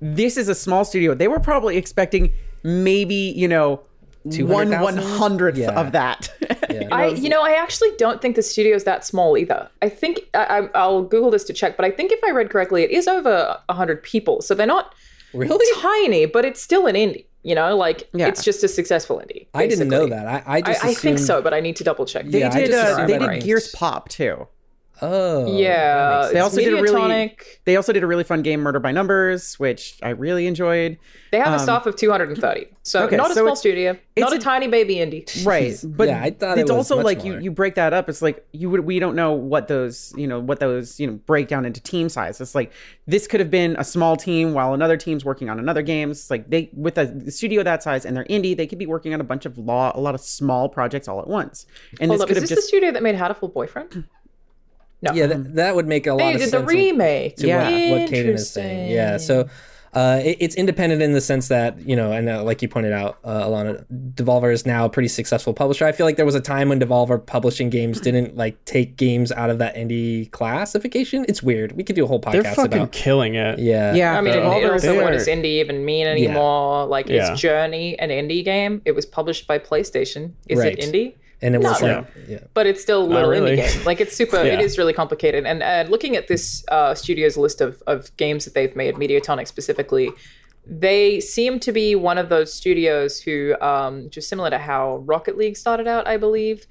This 0.00 0.36
is 0.36 0.48
a 0.48 0.54
small 0.54 0.84
studio. 0.84 1.14
They 1.14 1.28
were 1.28 1.40
probably 1.40 1.76
expecting 1.78 2.32
maybe, 2.62 3.32
you 3.36 3.48
know, 3.48 3.82
one 4.24 4.70
one 4.80 4.96
hundredth 4.96 5.58
Yeah. 5.58 5.70
of 5.80 5.92
that. 5.92 6.30
Yeah. 6.72 6.88
I, 6.90 7.08
you 7.08 7.28
know, 7.28 7.42
I 7.42 7.52
actually 7.52 7.90
don't 7.98 8.22
think 8.22 8.34
the 8.34 8.42
studio's 8.42 8.84
that 8.84 9.04
small 9.04 9.36
either. 9.36 9.68
I 9.82 9.90
think 9.90 10.20
I, 10.32 10.44
I, 10.44 10.68
I'll 10.74 11.02
Google 11.02 11.30
this 11.30 11.44
to 11.44 11.52
check, 11.52 11.76
but 11.76 11.84
I 11.84 11.90
think 11.90 12.12
if 12.12 12.20
I 12.24 12.30
read 12.30 12.48
correctly, 12.48 12.82
it 12.82 12.90
is 12.90 13.06
over 13.06 13.58
hundred 13.68 14.02
people, 14.02 14.40
so 14.40 14.54
they're 14.54 14.66
not 14.66 14.94
Really? 15.34 15.66
tiny, 15.82 16.24
but 16.24 16.46
it's 16.46 16.62
still 16.62 16.86
an 16.86 16.94
indie. 16.94 17.26
You 17.42 17.54
know, 17.54 17.76
like 17.76 18.08
Yeah. 18.14 18.28
it's 18.28 18.42
just 18.42 18.64
a 18.64 18.68
successful 18.68 19.18
indie. 19.18 19.48
I 19.52 19.66
didn't 19.66 19.88
know 19.88 20.06
that. 20.06 20.26
I, 20.26 20.38
I 20.46 20.56
I, 20.56 20.60
just 20.62 20.84
I 20.84 20.94
think 20.94 21.18
so, 21.18 21.42
but 21.42 21.52
I 21.52 21.60
need 21.60 21.76
to 21.76 21.84
double 21.84 22.06
check. 22.06 22.24
They 22.26 22.38
Yeah, 22.40 22.48
I 22.52 22.60
did. 22.60 22.70
just 22.70 22.98
Uh, 23.00 23.06
they 23.06 23.18
did. 23.18 23.42
Gears 23.42 23.68
Pop 23.72 24.08
too. 24.08 24.46
Oh. 25.02 25.46
yeah, 25.58 26.28
They 26.32 26.38
it's 26.38 26.42
also 26.44 26.56
did 26.60 26.72
a 26.74 26.82
really- 26.82 27.36
They 27.64 27.76
also 27.76 27.92
did 27.92 28.02
a 28.02 28.06
really 28.06 28.24
fun 28.24 28.42
game, 28.42 28.60
Murder 28.60 28.78
by 28.80 28.92
Numbers, 28.92 29.58
which 29.58 29.98
I 30.02 30.10
really 30.10 30.46
enjoyed. 30.46 30.98
They 31.32 31.38
have 31.38 31.54
a 31.54 31.58
staff 31.58 31.86
of 31.86 31.96
230, 31.96 32.66
so 32.82 33.00
Um, 33.00 33.06
okay, 33.06 33.16
not 33.16 33.30
a 33.30 33.34
so 33.34 33.40
small 33.40 33.46
it's- 33.48 33.58
studio, 33.60 33.96
not 34.18 34.32
a, 34.32 34.36
a- 34.36 34.38
tiny 34.38 34.68
baby 34.68 34.96
indie. 34.96 35.24
Right, 35.46 35.74
but 35.82 36.08
Yeah, 36.08 36.22
I 36.22 36.30
thought 36.30 36.58
it's 36.58 36.70
it 36.70 36.72
was 36.74 36.90
also 36.90 36.96
much 36.96 37.04
like 37.06 37.24
you 37.24 37.38
you 37.38 37.50
break 37.50 37.74
that 37.76 37.92
up. 37.94 38.08
It's 38.10 38.20
like 38.22 38.44
you 38.52 38.68
would 38.70 38.80
we 38.80 38.98
don't 38.98 39.16
know 39.16 39.32
what 39.32 39.66
those 39.68 40.12
you 40.16 40.26
know 40.26 40.40
what 40.40 40.60
those 40.60 41.00
you 41.00 41.06
know 41.06 41.14
break 41.14 41.48
down 41.48 41.64
into 41.64 41.80
team 41.80 42.08
size. 42.10 42.38
It's 42.40 42.54
like 42.54 42.70
this 43.06 43.26
could 43.26 43.40
have 43.40 43.50
been 43.50 43.76
a 43.78 43.84
small 43.84 44.14
team 44.16 44.52
while 44.52 44.74
another 44.74 44.96
team's 44.98 45.24
working 45.24 45.48
on 45.48 45.58
another 45.58 45.80
games. 45.82 46.18
It's 46.20 46.30
like 46.30 46.50
they 46.50 46.70
with 46.74 46.98
a 46.98 47.30
studio 47.30 47.62
that 47.62 47.82
size 47.82 48.04
and 48.04 48.14
they're 48.16 48.24
indie, 48.26 48.54
they 48.56 48.66
could 48.66 48.78
be 48.78 48.86
working 48.86 49.14
on 49.14 49.20
a 49.20 49.24
bunch 49.24 49.46
of 49.46 49.56
law 49.56 49.90
a 49.94 50.00
lot 50.00 50.14
of 50.14 50.20
small 50.20 50.68
projects 50.68 51.08
all 51.08 51.18
at 51.20 51.28
once. 51.28 51.64
And 51.98 52.10
Hold 52.10 52.18
this 52.18 52.22
up, 52.22 52.28
could 52.28 52.36
is 52.36 52.42
have 52.42 52.48
this 52.50 52.58
the 52.58 52.68
studio 52.68 52.92
that 52.92 53.02
made 53.02 53.14
Hatoful 53.16 53.52
Boyfriend? 53.54 54.04
No. 55.02 55.12
Yeah, 55.12 55.26
that, 55.26 55.54
that 55.56 55.74
would 55.74 55.86
make 55.88 56.06
a 56.06 56.12
lot 56.12 56.18
they 56.18 56.34
of 56.34 56.40
did 56.40 56.50
sense. 56.50 56.62
the 56.62 56.66
remake. 56.66 57.36
to 57.38 57.46
Yeah. 57.48 57.64
what, 57.90 58.00
what 58.02 58.10
Kdin 58.10 58.34
is 58.34 58.48
saying. 58.50 58.90
Yeah, 58.92 59.16
so 59.16 59.48
uh, 59.94 60.22
it, 60.24 60.38
it's 60.40 60.54
independent 60.54 61.02
in 61.02 61.12
the 61.12 61.20
sense 61.20 61.48
that 61.48 61.78
you 61.86 61.94
know, 61.94 62.12
and 62.12 62.26
uh, 62.28 62.42
like 62.42 62.62
you 62.62 62.68
pointed 62.68 62.92
out, 62.94 63.18
uh, 63.24 63.42
Alanah, 63.44 63.84
Devolver 64.14 64.50
is 64.50 64.64
now 64.64 64.86
a 64.86 64.88
pretty 64.88 65.08
successful 65.08 65.52
publisher. 65.52 65.84
I 65.84 65.92
feel 65.92 66.06
like 66.06 66.16
there 66.16 66.24
was 66.24 66.34
a 66.34 66.40
time 66.40 66.70
when 66.70 66.80
Devolver 66.80 67.18
publishing 67.26 67.68
games 67.68 68.00
didn't 68.00 68.34
like 68.34 68.64
take 68.64 68.96
games 68.96 69.30
out 69.32 69.50
of 69.50 69.58
that 69.58 69.74
indie 69.74 70.30
classification. 70.30 71.26
It's 71.28 71.42
weird. 71.42 71.72
We 71.72 71.82
could 71.84 71.96
do 71.96 72.04
a 72.04 72.06
whole 72.08 72.20
podcast 72.20 72.32
They're 72.32 72.42
podcast 72.44 72.54
fucking 72.56 72.78
about. 72.78 72.92
killing 72.92 73.34
it. 73.34 73.58
Yeah, 73.58 73.92
yeah. 73.94 74.16
I 74.16 74.20
mean, 74.22 74.32
Devolver 74.34 74.56
it 74.72 74.76
is- 74.76 74.84
also, 74.86 75.02
what 75.02 75.10
does 75.10 75.26
indie 75.28 75.44
even 75.60 75.84
mean 75.84 76.06
anymore? 76.06 76.86
Like, 76.86 77.08
Yeah. 77.10 77.32
is 77.34 77.40
Journey 77.40 77.98
an 77.98 78.08
indie 78.08 78.44
game? 78.44 78.80
It 78.86 78.92
was 78.92 79.04
published 79.04 79.46
by 79.46 79.58
PlayStation. 79.58 80.32
Is 80.48 80.58
Right. 80.58 80.78
it 80.78 80.80
indie? 80.80 81.14
And 81.42 81.54
it 81.54 81.60
was 81.62 81.80
No. 81.82 81.88
like, 81.98 82.06
yeah. 82.28 82.38
But 82.54 82.66
it's 82.66 82.80
still 82.80 83.02
a 83.02 83.04
little 83.04 83.30
really. 83.30 83.56
indie 83.56 83.74
game. 83.74 83.84
Like, 83.84 84.00
it's 84.00 84.16
super, 84.16 84.36
it 84.44 84.46
Yeah. 84.54 84.60
is 84.60 84.78
really 84.78 84.92
complicated. 84.92 85.44
And 85.46 85.62
uh, 85.62 85.84
looking 85.90 86.16
at 86.16 86.28
this 86.28 86.64
uh, 86.68 86.94
studio's 86.94 87.36
list 87.36 87.60
of, 87.60 87.82
of 87.86 88.16
games 88.16 88.44
that 88.44 88.54
they've 88.54 88.74
made, 88.76 88.94
Mediatonic 88.94 89.46
specifically, 89.48 90.10
they 90.64 91.18
seem 91.18 91.58
to 91.58 91.72
be 91.72 91.96
one 91.96 92.18
of 92.18 92.28
those 92.28 92.54
studios 92.54 93.20
who, 93.20 93.56
um, 93.60 94.08
just 94.10 94.28
similar 94.28 94.48
to 94.48 94.58
how 94.58 94.98
Rocket 94.98 95.36
League 95.36 95.56
started 95.56 95.88
out, 95.88 96.06
I 96.06 96.16
believe, 96.16 96.68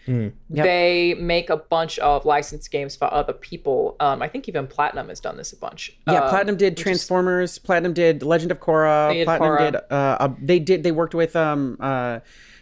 they 0.49 1.13
make 1.19 1.49
a 1.49 1.57
bunch 1.57 1.99
of 1.99 2.23
licensed 2.25 2.71
games 2.71 2.95
for 2.95 3.13
other 3.13 3.33
people. 3.33 3.97
Um, 3.99 4.21
I 4.21 4.29
think 4.29 4.47
even 4.47 4.65
Platinum 4.67 5.09
has 5.09 5.19
done 5.19 5.35
this 5.35 5.51
a 5.51 5.57
bunch. 5.57 5.97
Yeah, 6.07 6.23
Um, 6.23 6.29
Platinum 6.29 6.55
did 6.55 6.71
which 6.73 6.79
is- 6.79 6.83
Transformers. 6.83 7.59
Platinum 7.59 7.91
did 7.93 8.23
Legend 8.23 8.51
of 8.51 8.59
Korra. 8.61 9.09
They 9.09 9.17
did 9.19 9.25
Platinum 9.25 9.49
Korra. 9.57 9.71
did. 9.73 9.75
Uh, 9.75 10.17
uh, 10.19 10.33
they 10.41 10.59
did. 10.59 10.83
They 10.83 10.91
worked 10.91 11.13
with 11.15 11.35
um 11.35 11.75
uh 11.81 12.19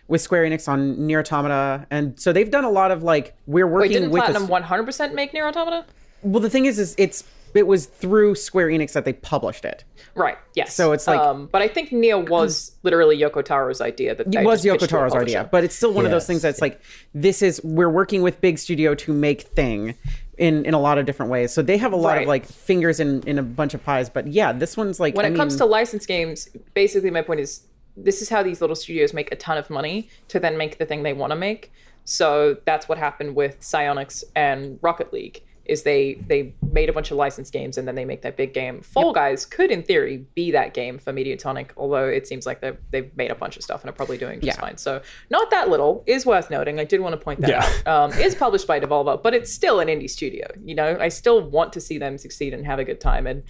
with 0.09 0.19
Square 0.21 0.43
Enix 0.49 0.67
on 0.67 1.05
Nier 1.07 1.19
Automata, 1.21 1.87
and 1.89 2.19
so 2.19 2.33
they've 2.33 2.51
done 2.51 2.65
a 2.65 2.69
lot 2.69 2.91
of 2.91 3.03
like 3.03 3.35
we're 3.47 3.65
Wait, 3.65 3.73
working 3.73 3.91
didn't 3.93 4.11
with. 4.11 4.23
Platinum 4.25 4.47
100% 4.49 5.13
make 5.13 5.33
Nier 5.33 5.47
Automata? 5.47 5.85
well, 6.21 6.41
the 6.41 6.49
thing 6.49 6.65
is, 6.65 6.77
is 6.79 6.95
it's 6.97 7.23
it 7.55 7.65
was 7.65 7.85
through 7.87 8.35
Square 8.35 8.67
Enix 8.67 8.91
that 8.93 9.05
they 9.05 9.13
published 9.13 9.65
it. 9.65 9.83
Right. 10.13 10.37
Yes. 10.53 10.75
So 10.75 10.91
it's 10.91 11.07
like- 11.07 11.19
um, 11.19 11.49
but 11.51 11.63
I 11.63 11.67
think 11.67 11.91
Nier 11.91 12.19
was 12.19 12.73
literally 12.83 13.17
Yoko 13.17 13.43
Taro's 13.43 13.81
idea. 13.81 14.13
That 14.13 14.27
It 14.35 14.43
was 14.43 14.61
just 14.61 14.67
Yoko 14.67 14.71
pitched 14.79 14.79
to 14.81 14.85
a 14.85 14.99
Taro's 14.99 15.15
idea, 15.15 15.49
but 15.51 15.63
it's 15.63 15.73
still 15.75 15.91
one 15.91 16.05
of 16.05 16.11
those 16.11 16.27
things 16.27 16.43
that's 16.43 16.61
like 16.61 16.79
this 17.15 17.41
is 17.41 17.59
we're 17.63 17.89
working 17.89 18.21
with 18.21 18.39
big 18.41 18.59
studio 18.59 18.93
to 18.95 19.13
make 19.13 19.41
thing 19.41 19.95
in 20.37 20.63
in 20.65 20.73
a 20.75 20.79
lot 20.79 20.97
of 20.99 21.05
different 21.07 21.31
ways. 21.31 21.51
So 21.51 21.61
they 21.63 21.77
have 21.77 21.91
a 21.91 21.95
lot 21.95 22.09
Right. 22.17 22.21
of 22.23 22.27
like 22.27 22.45
fingers 22.45 22.99
in 22.99 23.23
in 23.23 23.39
a 23.39 23.43
bunch 23.43 23.73
of 23.73 23.83
pies. 23.83 24.09
But 24.09 24.27
yeah, 24.27 24.51
this 24.53 24.77
one's 24.77 24.99
like 24.99 25.15
when 25.15 25.25
I 25.25 25.29
it 25.29 25.35
comes 25.35 25.55
to 25.55 25.65
licensed 25.65 26.07
games, 26.07 26.49
basically 26.75 27.09
my 27.11 27.21
point 27.23 27.39
is 27.39 27.61
this 28.03 28.21
is 28.21 28.29
how 28.29 28.41
these 28.43 28.61
little 28.61 28.75
studios 28.75 29.13
make 29.13 29.31
a 29.31 29.35
ton 29.35 29.57
of 29.57 29.69
money 29.69 30.09
to 30.29 30.39
then 30.39 30.57
make 30.57 30.77
the 30.77 30.85
thing 30.85 31.03
they 31.03 31.13
want 31.13 31.31
to 31.31 31.35
make. 31.35 31.71
So 32.05 32.57
that's 32.65 32.89
what 32.89 32.97
happened 32.97 33.35
with 33.35 33.59
Psyonix 33.59 34.23
and 34.35 34.79
Rocket 34.81 35.13
League. 35.13 35.43
Is 35.65 35.83
they 35.83 36.15
they 36.15 36.55
made 36.71 36.89
a 36.89 36.93
bunch 36.93 37.11
of 37.11 37.17
licensed 37.17 37.53
games 37.53 37.77
and 37.77 37.87
then 37.87 37.93
they 37.93 38.03
make 38.03 38.23
that 38.23 38.35
big 38.35 38.55
game. 38.55 38.81
Fall 38.81 39.13
Guys 39.13 39.45
could, 39.45 39.69
in 39.69 39.83
theory, 39.83 40.25
be 40.33 40.49
that 40.49 40.73
game 40.73 40.97
for 40.97 41.13
Mediatonic, 41.13 41.67
although 41.77 42.07
it 42.07 42.25
seems 42.25 42.47
like 42.47 42.59
they've 42.61 42.77
they've 42.89 43.15
made 43.15 43.29
a 43.29 43.35
bunch 43.35 43.55
of 43.55 43.61
stuff 43.61 43.81
and 43.81 43.89
are 43.91 43.93
probably 43.93 44.17
doing 44.17 44.39
just 44.41 44.57
Yeah. 44.57 44.59
fine. 44.59 44.77
So 44.77 45.03
not 45.29 45.51
that 45.51 45.69
little 45.69 46.03
is 46.07 46.25
worth 46.25 46.49
noting. 46.49 46.79
I 46.79 46.85
did 46.85 47.01
want 47.01 47.13
to 47.13 47.23
point 47.23 47.41
that 47.41 47.49
Yeah. 47.51 47.71
out. 47.85 48.13
Um, 48.13 48.19
is 48.19 48.33
published 48.33 48.65
by 48.65 48.79
Devolver, 48.79 49.21
but 49.21 49.35
it's 49.35 49.53
still 49.53 49.79
an 49.79 49.89
indie 49.89 50.09
studio. 50.09 50.47
You 50.65 50.73
know, 50.73 50.97
I 50.99 51.09
still 51.09 51.39
want 51.47 51.71
to 51.73 51.81
see 51.81 51.99
them 51.99 52.17
succeed 52.17 52.51
and 52.55 52.65
have 52.65 52.79
a 52.79 52.83
good 52.83 52.99
time 52.99 53.27
and 53.27 53.43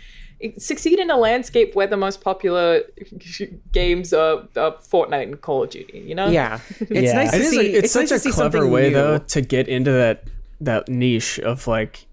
succeed 0.57 0.99
in 0.99 1.09
a 1.09 1.17
landscape 1.17 1.75
where 1.75 1.87
the 1.87 1.97
most 1.97 2.21
popular 2.21 2.81
games 3.71 4.13
are, 4.13 4.47
are 4.55 4.73
Fortnite 4.77 5.23
and 5.23 5.41
Call 5.41 5.63
of 5.63 5.69
Duty. 5.69 5.99
You 5.99 6.15
know? 6.15 6.27
yeah, 6.29 6.59
it's 6.79 6.91
Yeah. 6.91 7.13
nice 7.13 7.31
to 7.31 7.37
It 7.37 7.41
is 7.41 7.49
see. 7.49 7.57
a, 7.75 7.77
it's, 7.79 7.95
nice 7.95 8.09
such 8.09 8.17
to 8.17 8.19
see 8.19 8.29
a 8.29 8.33
clever 8.33 8.67
way 8.67 8.89
new. 8.89 8.93
though 8.95 9.17
to 9.19 9.41
get 9.41 9.67
into 9.67 9.91
that 9.91 10.23
that 10.61 10.89
niche 10.89 11.39
of 11.39 11.67
like 11.67 12.05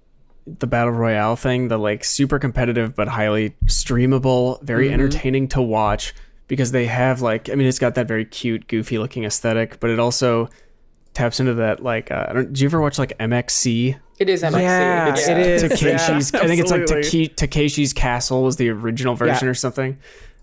the 0.47 0.67
battle 0.67 0.93
royale 0.93 1.35
thing, 1.37 1.69
the 1.69 1.79
like 1.79 2.05
super 2.05 2.39
competitive 2.39 2.95
but 2.95 3.09
highly 3.09 3.51
streamable, 3.67 4.63
very 4.63 4.93
entertaining 4.93 5.49
to 5.49 5.61
watch 5.63 6.15
because 6.49 6.71
they 6.73 6.87
have 6.87 7.21
like 7.21 7.51
I 7.51 7.55
mean 7.55 7.67
it's 7.67 7.79
got 7.79 7.95
that 7.97 8.07
very 8.09 8.25
cute, 8.25 8.69
goofy 8.69 8.99
looking 8.99 9.25
aesthetic, 9.25 9.81
but 9.81 9.91
it 9.91 9.99
also 9.99 10.49
taps 11.15 11.41
into 11.41 11.55
that 11.55 11.83
like 11.83 12.11
uh, 12.11 12.27
I 12.29 12.33
don't, 12.33 12.49
did 12.53 12.61
you 12.61 12.69
ever 12.69 12.81
watch 12.81 12.99
like 12.99 13.17
MXC? 13.19 13.99
It 14.19 14.29
is 14.31 14.43
MXC. 14.43 14.61
Yeah, 14.63 15.09
It's- 15.09 15.29
it 15.29 15.37
is. 15.39 15.63
Takeshi's. 15.65 16.33
Yeah, 16.33 16.41
I 16.41 16.47
think 16.47 16.61
it's 16.61 16.71
like. 16.71 16.87
Take- 16.87 17.37
Takeshi's 17.37 17.93
Castle 17.93 18.43
was 18.43 18.57
the 18.57 18.71
original 18.71 19.15
version 19.15 19.47
Yeah. 19.47 19.51
or 19.51 19.55
something. 19.55 19.99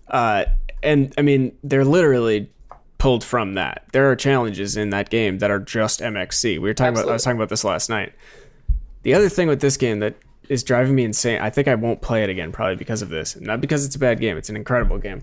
Uh, 0.08 0.44
and 0.82 1.12
I 1.18 1.22
mean, 1.22 1.52
they're 1.64 1.84
literally 1.84 2.50
pulled 2.98 3.24
from 3.24 3.54
that. 3.54 3.84
There 3.92 4.10
are 4.10 4.16
challenges 4.16 4.76
in 4.76 4.90
that 4.90 5.10
game 5.10 5.38
that 5.38 5.50
are 5.50 5.58
just 5.58 6.00
MXC. 6.00 6.52
We 6.54 6.58
were 6.60 6.74
talking 6.74 6.94
about. 6.94 7.08
I 7.08 7.12
was 7.14 7.24
talking 7.24 7.36
about 7.38 7.48
this 7.48 7.64
last 7.64 7.90
night. 7.90 8.12
The 9.02 9.12
other 9.14 9.28
thing 9.28 9.48
with 9.48 9.60
this 9.60 9.76
game 9.76 9.98
that 9.98 10.14
is 10.48 10.62
driving 10.62 10.94
me 10.94 11.04
insane. 11.04 11.40
I 11.40 11.50
think 11.50 11.66
I 11.68 11.74
won't 11.74 12.00
play 12.00 12.22
it 12.22 12.30
again, 12.30 12.52
probably 12.52 12.76
because 12.76 13.02
of 13.02 13.08
this. 13.08 13.34
Not 13.40 13.60
because 13.60 13.84
it's 13.84 13.96
a 13.96 13.98
bad 13.98 14.20
game. 14.20 14.36
It's 14.36 14.48
an 14.50 14.56
incredible 14.56 14.98
game. 14.98 15.22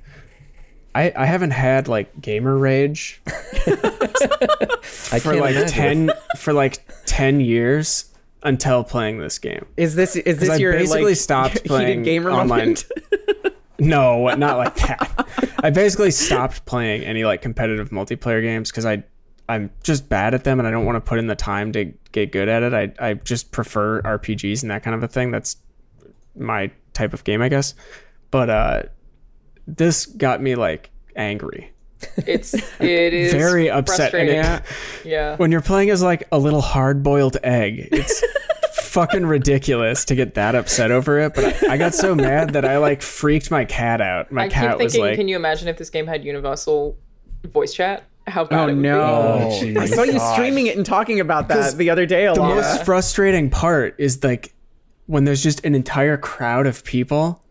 I, 0.93 1.13
I 1.15 1.25
haven't 1.25 1.51
had 1.51 1.87
like 1.87 2.19
gamer 2.21 2.57
rage 2.57 3.21
for 3.63 5.35
like 5.35 5.51
imagine. 5.55 5.67
ten 5.67 6.11
for 6.37 6.53
like 6.53 6.79
ten 7.05 7.39
years 7.39 8.05
until 8.43 8.83
playing 8.83 9.19
this 9.19 9.39
game. 9.39 9.65
Is 9.77 9.95
this 9.95 10.15
is 10.15 10.39
this 10.39 10.49
I 10.49 10.55
your 10.57 10.73
basically 10.73 11.03
like 11.03 11.15
stopped 11.17 11.65
playing 11.65 12.03
gamer 12.03 12.31
online. 12.31 12.47
moment? 12.47 12.85
No, 13.81 14.27
not 14.35 14.57
like 14.57 14.75
that. 14.75 15.27
I 15.63 15.71
basically 15.71 16.11
stopped 16.11 16.65
playing 16.65 17.03
any 17.03 17.23
like 17.25 17.41
competitive 17.41 17.89
multiplayer 17.89 18.39
games 18.39 18.69
because 18.69 18.85
I 18.85 19.03
I'm 19.49 19.71
just 19.81 20.07
bad 20.07 20.35
at 20.35 20.43
them 20.43 20.59
and 20.59 20.67
I 20.67 20.71
don't 20.71 20.85
want 20.85 20.97
to 20.97 21.01
put 21.01 21.17
in 21.17 21.25
the 21.25 21.35
time 21.35 21.71
to 21.71 21.91
get 22.11 22.31
good 22.31 22.47
at 22.47 22.61
it. 22.61 22.75
I 22.75 23.09
I 23.09 23.13
just 23.15 23.51
prefer 23.51 24.03
RPGs 24.03 24.61
and 24.61 24.69
that 24.69 24.83
kind 24.83 24.93
of 24.93 25.01
a 25.01 25.07
thing. 25.07 25.31
That's 25.31 25.57
my 26.37 26.69
type 26.93 27.11
of 27.15 27.23
game, 27.23 27.41
I 27.41 27.49
guess. 27.49 27.73
But 28.29 28.51
uh 28.51 28.83
this 29.65 30.05
got 30.05 30.43
me 30.43 30.53
like 30.53 30.91
angry. 31.15 31.73
It's 32.27 32.53
it 32.53 33.13
is 33.13 33.31
Very 33.33 33.69
upset 33.69 34.13
and 34.13 34.29
frustrating. 34.29 34.39
it- 34.39 34.61
Yeah. 35.05 35.35
When 35.37 35.51
you're 35.51 35.61
playing 35.61 35.89
as 35.89 36.01
like 36.01 36.27
a 36.31 36.37
little 36.39 36.61
hard-boiled 36.61 37.37
egg, 37.43 37.89
it's 37.91 38.23
fucking 38.73 39.25
ridiculous 39.25 40.05
to 40.05 40.15
get 40.15 40.33
that 40.35 40.53
upset 40.55 40.91
over 40.91 41.19
it, 41.19 41.33
but 41.33 41.63
I, 41.63 41.73
I 41.73 41.77
got 41.77 41.93
so 41.93 42.13
mad 42.13 42.51
that 42.53 42.65
I 42.65 42.77
like 42.77 43.01
freaked 43.01 43.49
my 43.51 43.65
cat 43.65 44.01
out. 44.01 44.31
My 44.31 44.43
I 44.43 44.49
cat 44.49 44.71
keep 44.77 44.83
was 44.83 44.93
thinking, 44.93 45.09
like 45.09 45.15
can 45.17 45.27
you 45.27 45.35
imagine 45.35 45.67
if 45.67 45.77
this 45.77 45.89
game 45.89 46.07
had 46.07 46.23
universal 46.25 46.97
voice 47.47 47.73
chat? 47.73 48.03
How 48.27 48.43
bad 48.45 48.59
Oh 48.59 48.63
it 48.63 48.73
would 48.75 48.81
no! 48.83 49.01
Oh, 49.01 49.59
oh 49.77 49.79
I 49.81 49.85
saw 49.87 50.03
you 50.03 50.19
streaming 50.19 50.67
it 50.67 50.77
and 50.77 50.85
talking 50.85 51.19
about 51.19 51.47
that 51.47 51.75
the 51.77 51.89
other 51.89 52.05
day. 52.05 52.25
A 52.27 52.33
the 52.33 52.39
lot. 52.41 52.55
most 52.55 52.85
frustrating 52.85 53.49
part 53.49 53.95
is 53.97 54.23
like 54.23 54.53
when 55.07 55.23
there's 55.25 55.41
just 55.41 55.65
an 55.65 55.73
entire 55.73 56.17
crowd 56.17 56.67
of 56.67 56.83
people 56.83 57.41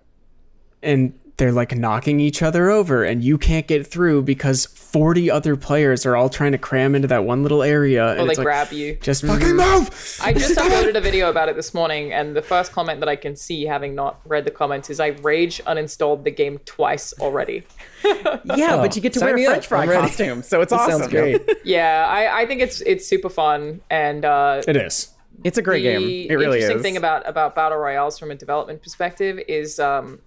and 0.82 1.12
they're 1.40 1.50
like 1.52 1.74
knocking 1.74 2.20
each 2.20 2.42
other 2.42 2.68
over 2.68 3.02
and 3.02 3.24
you 3.24 3.38
can't 3.38 3.66
get 3.66 3.86
through 3.86 4.22
because 4.22 4.66
40 4.66 5.30
other 5.30 5.56
players 5.56 6.04
are 6.04 6.14
all 6.14 6.28
trying 6.28 6.52
to 6.52 6.58
cram 6.58 6.94
into 6.94 7.08
that 7.08 7.24
one 7.24 7.42
little 7.42 7.62
area 7.62 8.04
be. 8.04 8.10
and 8.10 8.20
Or 8.20 8.24
they 8.26 8.30
it's 8.32 8.38
like 8.38 8.44
grab 8.44 8.72
you. 8.72 8.96
just 9.00 9.24
fucking 9.24 9.56
move 9.56 10.18
I 10.22 10.34
just 10.34 10.58
uploaded 10.58 10.96
a 10.96 11.00
video 11.00 11.30
about 11.30 11.48
it 11.48 11.56
this 11.56 11.72
morning, 11.72 12.12
and 12.12 12.36
the 12.36 12.42
first 12.42 12.72
comment 12.72 13.00
that 13.00 13.08
I 13.08 13.16
can 13.16 13.36
see, 13.36 13.64
having 13.64 13.94
not 13.94 14.20
read 14.26 14.44
the 14.44 14.50
comments, 14.50 14.90
is 14.90 15.00
I 15.00 15.08
rage 15.08 15.62
uninstalled 15.66 16.24
the 16.24 16.30
game 16.30 16.58
twice 16.66 17.14
already. 17.14 17.64
yeah, 18.04 18.76
but 18.76 18.94
you 18.94 19.00
get 19.00 19.14
to 19.14 19.20
wear 19.20 19.32
a 19.32 19.36
me 19.36 19.46
up. 19.46 19.52
French 19.64 19.66
fry 19.66 19.86
costume, 19.86 20.42
so 20.42 20.60
it's 20.60 20.72
awesome. 20.74 21.00
sounds 21.00 21.10
great. 21.10 21.40
Yeah, 21.64 22.06
I, 22.06 22.42
I 22.42 22.46
think 22.46 22.60
it's 22.60 22.82
it's 22.82 23.06
super 23.08 23.30
fun, 23.30 23.80
and 23.88 24.24
uh, 24.26 24.60
it 24.68 24.76
is 24.76 25.08
It's 25.44 25.56
a 25.56 25.62
great 25.62 25.82
the 25.82 25.92
game. 25.92 26.26
It 26.30 26.34
really 26.34 26.58
interesting 26.58 26.76
is. 26.76 26.82
thing 26.82 26.96
about 26.98 27.26
about 27.26 27.54
battle 27.54 27.78
royales 27.78 28.18
from 28.18 28.30
a 28.30 28.34
development 28.34 28.82
perspective 28.82 29.38
is 29.48 29.78
um, 29.80 30.20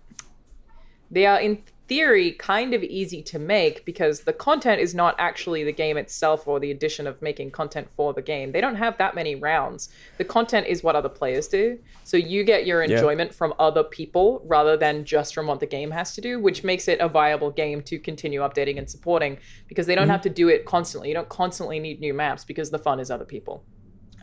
they 1.13 1.25
are 1.25 1.39
in 1.39 1.63
theory 1.87 2.31
kind 2.31 2.73
of 2.73 2.81
easy 2.81 3.21
to 3.21 3.37
make 3.37 3.85
because 3.85 4.21
the 4.21 4.33
content 4.33 4.79
is 4.79 4.95
not 4.95 5.15
actually 5.19 5.63
the 5.63 5.71
game 5.71 5.97
itself 5.97 6.47
or 6.47 6.59
the 6.59 6.71
addition 6.71 7.05
of 7.05 7.21
making 7.21 7.51
content 7.51 7.89
for 7.91 8.13
the 8.13 8.21
game. 8.21 8.51
They 8.51 8.61
don't 8.61 8.77
have 8.77 8.97
that 8.97 9.13
many 9.13 9.35
rounds. 9.35 9.89
The 10.17 10.23
content 10.23 10.65
is 10.67 10.81
what 10.81 10.95
other 10.95 11.09
players 11.09 11.47
do. 11.47 11.79
So 12.03 12.17
you 12.17 12.43
get 12.43 12.65
your 12.65 12.81
enjoyment 12.81 13.33
from 13.33 13.53
other 13.59 13.83
people 13.83 14.41
rather 14.45 14.77
than 14.77 15.03
just 15.03 15.35
from 15.35 15.47
what 15.47 15.59
the 15.59 15.65
game 15.65 15.91
has 15.91 16.15
to 16.15 16.21
do, 16.21 16.39
which 16.39 16.63
makes 16.63 16.87
it 16.87 16.99
a 16.99 17.09
viable 17.09 17.51
game 17.51 17.81
to 17.83 17.99
continue 17.99 18.39
updating 18.39 18.77
and 18.77 18.89
supporting 18.89 19.37
because 19.67 19.85
they 19.85 19.93
don't 19.93 20.05
mm-hmm. 20.05 20.11
have 20.13 20.21
to 20.21 20.29
do 20.29 20.47
it 20.47 20.65
constantly. 20.65 21.09
You 21.09 21.15
don't 21.15 21.29
constantly 21.29 21.79
need 21.79 21.99
new 21.99 22.13
maps 22.13 22.45
because 22.45 22.71
the 22.71 22.79
fun 22.79 22.99
is 22.99 23.11
other 23.11 23.25
people. 23.25 23.65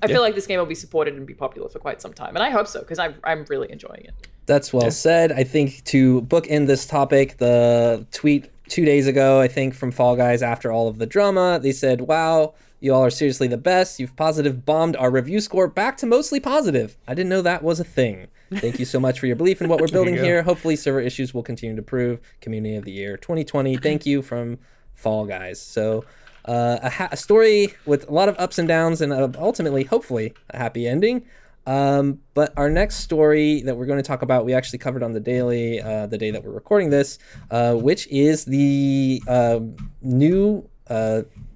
I 0.03 0.07
feel 0.07 0.23
like 0.23 0.35
this 0.35 0.47
game 0.47 0.59
will 0.59 0.67
be 0.67 0.75
supported 0.75 1.15
and 1.15 1.27
be 1.27 1.35
popular 1.35 1.69
for 1.69 1.79
quite 1.79 2.01
some 2.01 2.13
time, 2.13 2.37
and 2.37 2.43
I 2.43 2.51
hope 2.51 2.67
so 2.67 2.81
because 2.81 2.99
I'm 2.99 3.17
I'm 3.25 3.45
really 3.49 3.71
enjoying 3.71 4.05
it. 4.05 4.29
That's 4.47 4.73
well 4.73 4.91
said. 4.91 5.33
I 5.33 5.45
think 5.45 5.85
to 5.85 6.23
bookend 6.23 6.67
this 6.67 6.87
topic, 6.87 7.37
the 7.39 8.07
tweet 8.11 8.51
two 8.69 8.85
days 8.85 9.07
ago, 9.07 9.41
I 9.41 9.49
think 9.49 9.75
from 9.75 9.91
Fall 9.93 10.17
Guys 10.17 10.43
after 10.43 10.73
all 10.73 10.89
of 10.89 10.99
the 10.99 11.07
drama, 11.07 11.61
they 11.63 11.73
said, 11.73 12.03
"Wow, 12.03 12.55
you 12.81 12.95
all 12.95 13.05
are 13.05 13.11
seriously 13.11 13.49
the 13.49 13.59
best. 13.59 14.01
You've 14.01 14.17
positive 14.17 14.65
bombed 14.65 14.97
our 14.97 15.11
review 15.11 15.41
score 15.41 15.69
back 15.69 15.97
to 15.99 16.07
mostly 16.07 16.41
positive. 16.41 16.97
I 17.07 17.15
didn't 17.15 17.31
know 17.31 17.43
that 17.43 17.63
was 17.63 17.81
a 17.81 17.85
thing. 17.85 18.29
Thank 18.53 18.81
you 18.81 18.85
so 18.85 18.99
much 18.99 19.21
for 19.21 19.27
your 19.27 19.37
belief 19.37 19.61
in 19.61 19.69
what 19.69 19.81
we're 19.81 19.89
building 19.93 20.17
here. 20.17 20.43
Hopefully, 20.43 20.77
server 20.77 21.01
issues 21.01 21.33
will 21.33 21.43
continue 21.43 21.77
to 21.77 21.81
improve. 21.81 22.21
Community 22.41 22.77
of 22.77 22.85
the 22.85 22.93
year 22.93 23.17
2020. 23.17 23.77
Thank 23.77 24.07
you 24.07 24.23
from 24.23 24.59
Fall 24.95 25.27
Guys. 25.27 25.61
So." 25.61 26.05
Uh, 26.45 26.79
a, 26.83 26.91
ha- 26.91 27.09
a 27.13 27.17
story 27.17 27.75
with 27.87 28.09
a 28.09 28.13
lot 28.13 28.29
of 28.29 28.39
ups 28.39 28.59
and 28.59 28.69
downs, 28.69 29.01
and 29.01 29.13
uh, 29.13 29.29
ultimately, 29.39 29.85
hopefully, 29.85 30.33
a 30.51 30.59
happy 30.59 30.87
ending. 30.87 31.25
Um, 31.67 32.21
but 32.35 32.53
our 32.57 32.71
next 32.71 32.97
story 32.97 33.63
that 33.63 33.77
we're 33.77 33.87
going 33.87 33.99
to 33.99 34.07
talk 34.07 34.23
about, 34.23 34.45
we 34.45 34.55
actually 34.55 34.79
covered 34.79 35.03
on 35.03 35.13
the 35.13 35.21
daily, 35.21 35.81
uh, 35.81 36.07
the 36.07 36.19
day 36.19 36.31
that 36.31 36.43
we're 36.43 36.53
recording 36.53 36.91
this, 36.91 37.19
uh, 37.51 37.75
which 37.75 38.09
is 38.09 38.45
the 38.45 39.23
uh, 39.29 39.61
new 40.01 40.69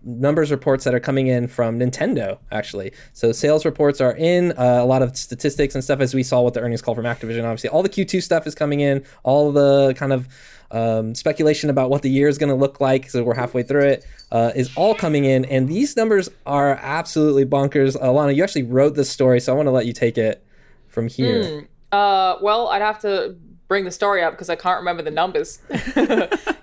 numbers 0.05 0.51
reports 0.51 0.85
that 0.85 0.95
are 0.95 1.01
coming 1.01 1.27
in 1.27 1.49
from 1.49 1.79
Nintendo, 1.79 2.39
actually. 2.53 2.93
So 3.13 3.33
sales 3.33 3.65
reports 3.65 4.01
are 4.01 4.15
in, 4.17 4.53
uh, 4.53 4.79
a 4.81 4.85
lot 4.85 5.03
of 5.03 5.17
statistics 5.17 5.75
and 5.75 5.83
stuff, 5.83 6.01
as 6.01 6.15
we 6.15 6.23
saw 6.23 6.43
with 6.43 6.55
the 6.55 6.61
earnings 6.61 6.83
call 6.83 6.95
from 6.95 7.05
Activision. 7.05 7.45
Obviously, 7.45 7.71
all 7.71 7.83
the 7.83 7.89
Q2 7.89 8.23
stuff 8.23 8.47
is 8.47 8.55
coming 8.55 8.81
in, 8.81 9.05
all 9.23 9.51
the 9.53 9.95
kind 9.95 10.13
of 10.13 10.29
um, 10.75 11.15
speculation 11.15 11.71
about 11.71 11.89
what 11.89 12.03
the 12.03 12.11
year 12.11 12.27
is 12.29 12.37
going 12.37 12.49
to 12.49 12.55
look 12.55 12.81
like. 12.81 13.09
So 13.09 13.23
we're 13.23 13.35
halfway 13.35 13.63
through 13.63 13.85
it. 13.85 14.05
Uh, 14.33 14.51
is 14.57 14.71
all 14.77 14.95
coming 14.95 15.25
in, 15.25 15.45
and 15.45 15.69
these 15.69 15.97
numbers 15.97 16.29
are 16.45 16.73
absolutely 16.83 17.47
bonkers. 17.47 17.97
Alanah, 17.97 18.35
you 18.35 18.43
actually 18.43 18.65
wrote 18.65 18.97
this 18.97 19.09
story, 19.09 19.41
so 19.41 19.53
I 19.53 19.57
want 19.57 19.69
to 19.69 19.71
let 19.71 19.87
you 19.87 19.93
take 19.93 20.19
it 20.19 20.45
from 20.89 21.07
here. 21.07 21.69
Uh, 21.93 22.37
well, 22.43 22.69
I'd 22.69 22.83
have 22.83 22.99
to 23.01 23.37
bring 23.69 23.85
the 23.85 23.93
story 23.93 24.23
up 24.23 24.33
because 24.33 24.51
I 24.51 24.57
can't 24.57 24.79
remember 24.79 25.03
the 25.03 25.13
numbers. 25.13 25.61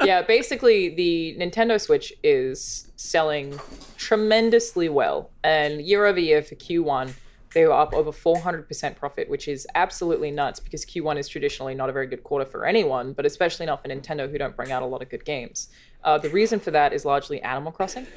yeah, 0.03 0.22
basically, 0.22 0.89
the 0.89 1.38
Nintendo 1.39 1.80
Switch 1.80 2.12
is 2.22 2.91
selling 2.97 3.57
tremendously 3.95 4.89
well, 4.89 5.30
and 5.45 5.82
year 5.82 6.05
over 6.05 6.20
year 6.20 6.41
for 6.41 6.55
Q1, 6.55 7.14
they 7.54 7.66
were 7.66 7.74
up 7.74 7.93
over 7.93 8.12
400% 8.12 8.95
profit, 8.95 9.30
which 9.30 9.47
is 9.47 9.68
absolutely 9.76 10.32
nuts 10.32 10.60
because 10.60 10.86
Q1 10.86 11.18
is 11.18 11.28
traditionally 11.28 11.76
not 11.76 11.89
a 11.89 11.93
very 11.93 12.08
good 12.08 12.24
quarter 12.24 12.45
for 12.45 12.66
anyone, 12.66 13.14
but 13.14 13.26
especially 13.26 13.66
not 13.66 13.82
for 13.82 13.89
Nintendo, 13.89 14.30
who 14.30 14.38
don't 14.38 14.56
bring 14.56 14.72
out 14.72 14.84
a 14.84 14.86
lot 14.86 15.02
of 15.02 15.10
good 15.10 15.26
games. 15.26 15.70
Uh, 16.04 16.18
the 16.18 16.30
reason 16.30 16.60
for 16.60 16.72
that 16.72 16.93
is 16.93 17.06
largely 17.06 17.41
Animal 17.41 17.72
Crossing. 17.72 18.08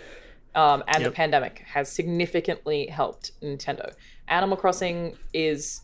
Um, 0.55 0.85
and 0.87 1.05
the 1.05 1.11
pandemic 1.11 1.65
has 1.67 1.91
significantly 1.91 2.87
helped 2.87 3.33
Nintendo. 3.41 3.93
Animal 4.29 4.57
Crossing 4.57 5.17
is 5.33 5.81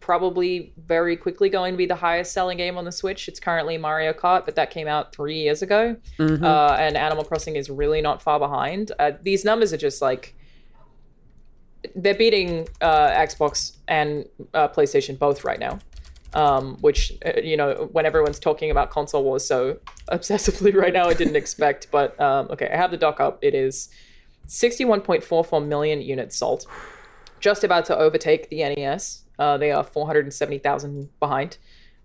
probably 0.00 0.72
very 0.76 1.16
quickly 1.16 1.48
going 1.48 1.74
to 1.74 1.76
be 1.76 1.84
the 1.84 1.96
highest 1.96 2.32
selling 2.32 2.56
game 2.56 2.78
on 2.78 2.84
the 2.84 2.92
Switch. 2.92 3.28
It's 3.28 3.40
currently 3.40 3.76
Mario 3.76 4.12
Kart, 4.12 4.44
but 4.44 4.54
that 4.54 4.70
came 4.70 4.86
out 4.86 5.12
three 5.12 5.40
years 5.40 5.62
ago. 5.62 5.96
Uh, 6.44 6.76
and 6.78 6.96
Animal 6.96 7.24
Crossing 7.24 7.56
is 7.56 7.68
really 7.68 8.00
not 8.00 8.22
far 8.22 8.38
behind. 8.38 8.92
Uh, 8.98 9.12
these 9.20 9.44
numbers 9.44 9.72
are 9.72 9.76
just 9.78 10.00
like 10.00 10.35
they're 11.94 12.14
beating 12.14 12.68
uh, 12.80 13.08
Xbox 13.08 13.76
and 13.88 14.26
uh, 14.54 14.68
PlayStation 14.68 15.18
both 15.18 15.44
right 15.44 15.58
now. 15.58 15.78
Um, 16.34 16.76
which 16.82 17.12
uh, 17.24 17.40
you 17.42 17.56
know, 17.56 17.88
when 17.92 18.04
everyone's 18.04 18.38
talking 18.38 18.70
about 18.70 18.90
console 18.90 19.24
wars 19.24 19.46
so 19.46 19.78
obsessively 20.12 20.74
right 20.74 20.92
now, 20.92 21.08
I 21.08 21.14
didn't 21.14 21.36
expect. 21.36 21.88
But 21.90 22.18
um, 22.20 22.48
okay, 22.50 22.68
I 22.70 22.76
have 22.76 22.90
the 22.90 22.98
doc 22.98 23.20
up. 23.20 23.38
It 23.42 23.54
is 23.54 23.88
61.44 24.46 25.66
million 25.66 26.02
units 26.02 26.36
sold, 26.36 26.66
just 27.40 27.64
about 27.64 27.86
to 27.86 27.96
overtake 27.96 28.50
the 28.50 28.58
NES. 28.58 29.22
Uh, 29.38 29.56
they 29.56 29.70
are 29.70 29.84
470,000 29.84 31.08
behind. 31.20 31.58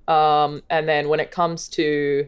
Um, 0.07 0.63
and 0.69 0.87
then 0.87 1.09
when 1.09 1.19
it 1.19 1.31
comes 1.31 1.67
to 1.69 2.27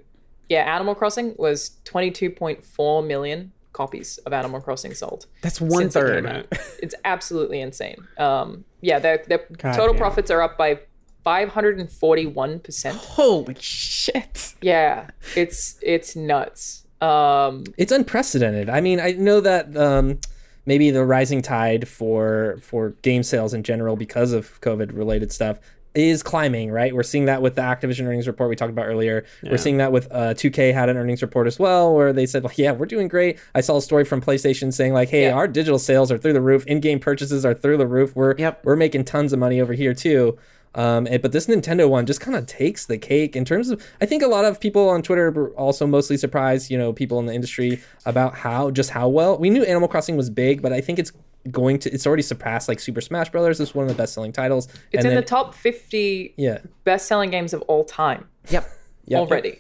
yeah, 0.49 0.75
Animal 0.75 0.95
Crossing 0.95 1.35
was 1.37 1.77
22.4 1.85 3.07
million 3.07 3.51
copies 3.73 4.17
of 4.19 4.33
Animal 4.33 4.61
Crossing 4.61 4.93
sold. 4.93 5.25
That's 5.41 5.59
one 5.59 5.83
it 5.83 5.93
third. 5.93 6.25
out. 6.25 6.45
It's 6.81 6.95
absolutely 7.03 7.59
insane. 7.61 8.07
Um, 8.17 8.65
yeah, 8.81 8.99
their 8.99 9.23
their 9.27 9.45
God 9.57 9.73
total 9.73 9.93
damn. 9.93 9.99
profits 9.99 10.31
are 10.31 10.41
up 10.41 10.57
by 10.57 10.79
541 11.23 12.59
percent. 12.59 12.97
Holy 12.97 13.55
shit. 13.59 14.53
Yeah, 14.61 15.09
it's 15.35 15.77
it's 15.81 16.15
nuts. 16.15 16.85
Um, 17.01 17.65
it's 17.77 17.91
unprecedented. 17.91 18.69
I 18.69 18.79
mean, 18.81 18.99
I 18.99 19.11
know 19.11 19.41
that 19.41 19.75
um, 19.75 20.19
maybe 20.65 20.91
the 20.91 21.03
rising 21.03 21.41
tide 21.41 21.87
for 21.87 22.57
for 22.61 22.91
game 23.01 23.23
sales 23.23 23.53
in 23.53 23.63
general 23.63 23.95
because 23.95 24.31
of 24.31 24.59
COVID 24.61 24.95
related 24.95 25.31
stuff 25.31 25.59
is 25.95 26.23
climbing. 26.23 26.71
Right, 26.71 26.93
we're 26.93 27.03
seeing 27.03 27.25
that 27.25 27.41
with 27.41 27.55
the 27.55 27.61
Activision 27.61 28.05
earnings 28.05 28.27
report 28.27 28.49
we 28.49 28.55
talked 28.55 28.71
about 28.71 28.85
earlier. 28.87 29.25
We're 29.43 29.57
seeing 29.57 29.77
that 29.77 29.91
with 29.91 30.07
uh, 30.11 30.33
2K 30.33 30.73
had 30.73 30.89
an 30.89 30.97
earnings 30.97 31.21
report 31.21 31.47
as 31.47 31.59
well, 31.59 31.93
where 31.93 32.13
they 32.13 32.25
said, 32.25 32.43
like, 32.43 32.57
"Yeah, 32.57 32.71
we're 32.71 32.85
doing 32.85 33.07
great." 33.07 33.39
I 33.53 33.61
saw 33.61 33.77
a 33.77 33.81
story 33.81 34.03
from 34.05 34.21
PlayStation 34.21 34.73
saying, 34.73 34.93
like, 34.93 35.09
"Hey, 35.09 35.23
Yeah. 35.23 35.33
our 35.33 35.47
digital 35.47 35.79
sales 35.79 36.11
are 36.11 36.17
through 36.17 36.33
the 36.33 36.41
roof. 36.41 36.65
In-game 36.65 36.99
purchases 36.99 37.45
are 37.45 37.53
through 37.53 37.77
the 37.77 37.87
roof. 37.87 38.15
We're 38.15 38.35
Yep. 38.37 38.61
we're 38.65 38.75
making 38.75 39.05
tons 39.05 39.33
of 39.33 39.39
money 39.39 39.61
over 39.61 39.73
here 39.73 39.93
too." 39.93 40.37
Um, 40.75 41.05
and- 41.07 41.21
but 41.21 41.31
this 41.31 41.45
Nintendo 41.45 41.87
one 41.87 42.07
just 42.07 42.19
kind 42.19 42.35
of 42.35 42.47
takes 42.47 42.87
the 42.87 42.97
cake 42.97 43.35
in 43.35 43.45
terms 43.45 43.69
of. 43.69 43.79
I 44.01 44.07
think 44.07 44.23
a 44.23 44.27
lot 44.27 44.43
of 44.43 44.59
people 44.59 44.89
on 44.89 45.03
Twitter 45.03 45.29
were 45.29 45.49
also 45.51 45.85
mostly 45.85 46.17
surprised. 46.17 46.71
You 46.71 46.79
know, 46.79 46.91
people 46.91 47.19
in 47.19 47.27
the 47.27 47.33
industry 47.33 47.79
about 48.07 48.33
how 48.33 48.71
just 48.71 48.89
how 48.89 49.07
well 49.07 49.37
we 49.37 49.51
knew 49.51 49.63
Animal 49.63 49.87
Crossing 49.87 50.17
was 50.17 50.31
big, 50.31 50.63
but 50.63 50.73
I 50.73 50.81
think 50.81 50.97
it's 50.97 51.11
going 51.51 51.79
to. 51.79 51.91
It's 51.93 52.07
already 52.07 52.23
surpassed 52.23 52.67
like 52.67 52.79
Super 52.79 53.01
Smash 53.01 53.29
Brothers. 53.29 53.59
It's 53.59 53.75
one 53.75 53.83
of 53.83 53.89
the 53.89 53.97
best 53.97 54.13
selling 54.13 54.31
titles. 54.31 54.67
it's 54.67 54.75
and 54.93 55.05
in 55.05 55.09
then, 55.09 55.15
the 55.15 55.21
top 55.21 55.53
50 55.53 56.33
yeah, 56.37 56.59
best 56.83 57.07
selling 57.07 57.29
games 57.29 57.53
of 57.53 57.61
all 57.63 57.83
time 57.83 58.27
Yep. 58.49 58.69
yeah, 59.05 59.17
already. 59.17 59.59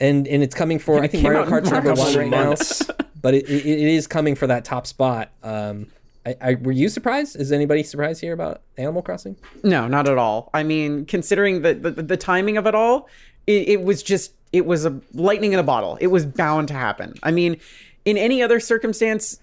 and 0.00 0.26
and 0.26 0.42
it's 0.42 0.54
coming 0.54 0.78
for. 0.78 1.02
I 1.02 1.06
think 1.08 1.22
Mario 1.22 1.40
out 1.40 1.44
in 1.44 1.50
Kart's 1.50 1.70
number 1.70 1.94
one 1.94 2.14
right 2.14 2.30
now, 2.30 2.54
but 3.20 3.34
it, 3.34 3.48
it, 3.48 3.66
it 3.66 3.78
is 3.80 4.06
coming 4.06 4.34
for 4.34 4.46
that 4.46 4.64
top 4.64 4.86
spot. 4.86 5.30
Um, 5.42 5.88
I, 6.24 6.36
I 6.40 6.54
were 6.54 6.72
you 6.72 6.88
surprised? 6.88 7.36
Is 7.36 7.52
anybody 7.52 7.82
surprised 7.82 8.20
here 8.20 8.32
about 8.32 8.62
Animal 8.76 9.02
Crossing? 9.02 9.36
No, 9.62 9.86
not 9.86 10.08
at 10.08 10.18
all. 10.18 10.50
I 10.52 10.62
mean, 10.62 11.06
considering 11.06 11.62
the 11.62 11.74
the, 11.74 11.90
the 11.90 12.16
timing 12.16 12.56
of 12.56 12.66
it 12.66 12.74
all, 12.74 13.08
it, 13.46 13.68
it 13.68 13.82
was 13.82 14.02
just 14.02 14.32
it 14.52 14.66
was 14.66 14.84
a 14.84 15.00
lightning 15.14 15.52
in 15.52 15.58
a 15.58 15.62
bottle. 15.62 15.96
It 16.00 16.08
was 16.08 16.26
bound 16.26 16.68
to 16.68 16.74
happen. 16.74 17.14
I 17.22 17.30
mean, 17.30 17.58
in 18.04 18.16
any 18.16 18.42
other 18.42 18.60
circumstance, 18.60 19.40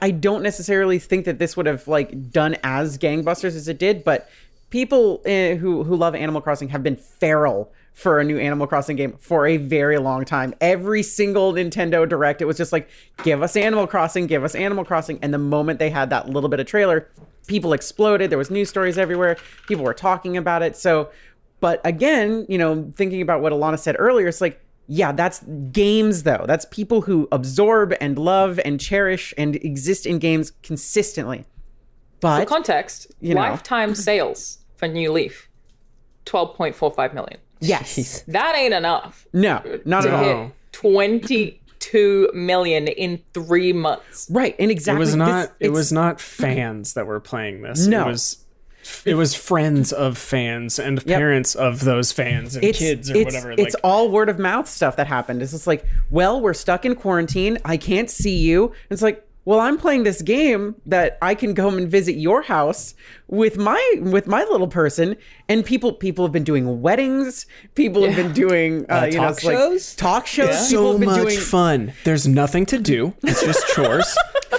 I 0.00 0.10
don't 0.10 0.42
necessarily 0.42 0.98
think 0.98 1.24
that 1.24 1.38
this 1.38 1.56
would 1.56 1.66
have 1.66 1.86
like 1.88 2.30
done 2.30 2.56
as 2.62 2.98
gangbusters 2.98 3.56
as 3.56 3.68
it 3.68 3.78
did. 3.78 4.04
But 4.04 4.28
people 4.70 5.20
uh, 5.26 5.56
who 5.56 5.84
who 5.84 5.96
love 5.96 6.14
Animal 6.14 6.40
Crossing 6.40 6.68
have 6.70 6.82
been 6.82 6.96
feral 6.96 7.72
for 7.92 8.20
a 8.20 8.24
new 8.24 8.38
Animal 8.38 8.66
Crossing 8.66 8.96
game 8.96 9.14
for 9.18 9.46
a 9.46 9.56
very 9.56 9.98
long 9.98 10.24
time. 10.24 10.54
Every 10.60 11.02
single 11.02 11.52
Nintendo 11.52 12.08
Direct, 12.08 12.40
it 12.40 12.46
was 12.46 12.56
just 12.56 12.72
like, 12.72 12.88
give 13.24 13.42
us 13.42 13.56
Animal 13.56 13.86
Crossing, 13.86 14.26
give 14.26 14.44
us 14.44 14.54
Animal 14.54 14.84
Crossing. 14.84 15.18
And 15.22 15.34
the 15.34 15.38
moment 15.38 15.78
they 15.78 15.90
had 15.90 16.10
that 16.10 16.28
little 16.28 16.48
bit 16.48 16.60
of 16.60 16.66
trailer, 16.66 17.08
people 17.46 17.72
exploded. 17.72 18.30
There 18.30 18.38
was 18.38 18.50
news 18.50 18.70
stories 18.70 18.96
everywhere. 18.96 19.36
People 19.66 19.84
were 19.84 19.92
talking 19.92 20.36
about 20.36 20.62
it. 20.62 20.76
So, 20.76 21.10
but 21.58 21.80
again, 21.84 22.46
you 22.48 22.56
know, 22.56 22.90
thinking 22.96 23.20
about 23.20 23.42
what 23.42 23.52
Alanah 23.52 23.78
said 23.78 23.96
earlier, 23.98 24.28
it's 24.28 24.40
like, 24.40 24.60
yeah, 24.92 25.12
that's 25.12 25.40
games 25.70 26.24
though. 26.24 26.44
That's 26.48 26.64
people 26.66 27.02
who 27.02 27.28
absorb 27.30 27.94
and 28.00 28.18
love 28.18 28.58
and 28.64 28.80
cherish 28.80 29.32
and 29.38 29.54
exist 29.56 30.04
in 30.04 30.18
games 30.18 30.50
consistently. 30.64 31.44
For 32.20 32.38
But 32.40 32.48
context, 32.48 33.06
you 33.20 33.34
know. 33.34 33.40
lifetime 33.40 33.94
sales 33.94 34.58
for 34.76 34.88
New 34.88 35.12
Leaf 35.12 35.48
12.45 36.26 37.14
million. 37.14 37.38
yes, 37.60 38.22
That 38.26 38.54
ain't 38.56 38.74
enough 38.74 39.26
no, 39.32 39.62
not 39.84 40.04
at 40.04 40.10
to 40.10 40.34
all. 40.34 40.52
22 40.72 42.30
million 42.34 42.88
in 42.88 43.20
three 43.32 43.72
months. 43.72 44.26
Right, 44.30 44.54
and 44.58 44.70
It 44.70 44.74
exactly. 44.74 44.98
was 45.00 45.10
this- 45.10 45.16
not. 45.16 45.52
it 45.60 45.70
was 45.72 45.92
not 45.92 46.20
fans 46.20 46.94
that 46.94 47.06
were 47.06 47.20
playing 47.20 47.62
this. 47.62 47.86
No. 47.86 48.02
It 48.08 48.12
was. 48.12 48.44
It 49.04 49.14
was 49.14 49.34
friends 49.34 49.92
of 49.92 50.18
fans 50.18 50.78
and 50.78 51.04
parents 51.06 51.54
of 51.54 51.80
those 51.84 52.12
fans 52.12 52.56
and 52.56 52.64
it's, 52.64 52.78
kids 52.78 53.10
or 53.10 53.16
it's, 53.16 53.24
whatever. 53.26 53.52
It's 53.52 53.74
like, 53.74 53.84
all 53.84 54.10
word 54.10 54.28
of 54.28 54.38
mouth 54.38 54.68
stuff 54.68 54.96
that 54.96 55.06
happened. 55.06 55.42
It's 55.42 55.52
just 55.52 55.66
like, 55.66 55.84
well, 56.10 56.40
we're 56.40 56.54
stuck 56.54 56.84
in 56.84 56.94
quarantine. 56.94 57.58
I 57.64 57.76
can't 57.76 58.10
see 58.10 58.36
you. 58.38 58.72
It's 58.90 59.02
like, 59.02 59.26
well, 59.46 59.58
I'm 59.58 59.78
playing 59.78 60.04
this 60.04 60.20
game 60.20 60.76
that 60.86 61.16
I 61.22 61.34
can 61.34 61.54
come 61.54 61.78
and 61.78 61.90
visit 61.90 62.12
your 62.12 62.42
house 62.42 62.94
with 63.26 63.56
my 63.56 63.94
with 63.98 64.26
my 64.26 64.44
little 64.44 64.68
person, 64.68 65.16
and 65.48 65.64
people 65.64 65.94
people 65.94 66.26
have 66.26 66.32
been 66.32 66.44
doing 66.44 66.82
weddings, 66.82 67.46
people 67.74 68.04
have 68.04 68.14
been 68.14 68.32
doing 68.32 68.84
uh, 68.90 69.00
Uh, 69.00 69.04
you 69.06 69.12
know 69.12 69.28
talk 69.28 69.44
like 69.44 69.56
shows? 69.56 69.94
talk 69.96 70.26
shows. 70.26 70.68
People 70.68 70.84
so 70.84 70.92
have 70.92 71.00
been 71.00 71.08
much 71.08 71.22
doing. 71.22 71.40
fun. 71.40 71.92
There's 72.04 72.28
nothing 72.28 72.66
to 72.66 72.78
do. 72.78 73.14
It's 73.22 73.42
just 73.42 73.66
chores. 73.68 74.14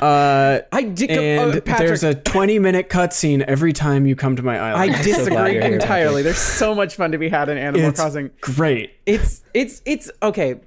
uh, 0.00 0.60
I 0.72 0.82
did. 0.82 1.10
and 1.10 1.56
uh, 1.56 1.60
Patrick, 1.60 1.88
there's 1.88 2.04
a 2.04 2.14
20 2.14 2.58
minute 2.58 2.88
cutscene 2.88 3.42
every 3.42 3.72
time 3.72 4.06
you 4.06 4.16
come 4.16 4.36
to 4.36 4.42
my 4.42 4.58
island. 4.58 4.94
I 4.94 5.02
disagree 5.02 5.60
entirely. 5.62 6.22
There's 6.22 6.38
so 6.38 6.74
much 6.74 6.96
fun 6.96 7.12
to 7.12 7.18
be 7.18 7.28
had 7.28 7.48
in 7.48 7.58
Animal 7.58 7.90
it's 7.90 8.00
Crossing. 8.00 8.30
great. 8.40 8.94
It's 9.06 9.42
it's 9.52 9.82
it's 9.84 10.10
okay. 10.22 10.60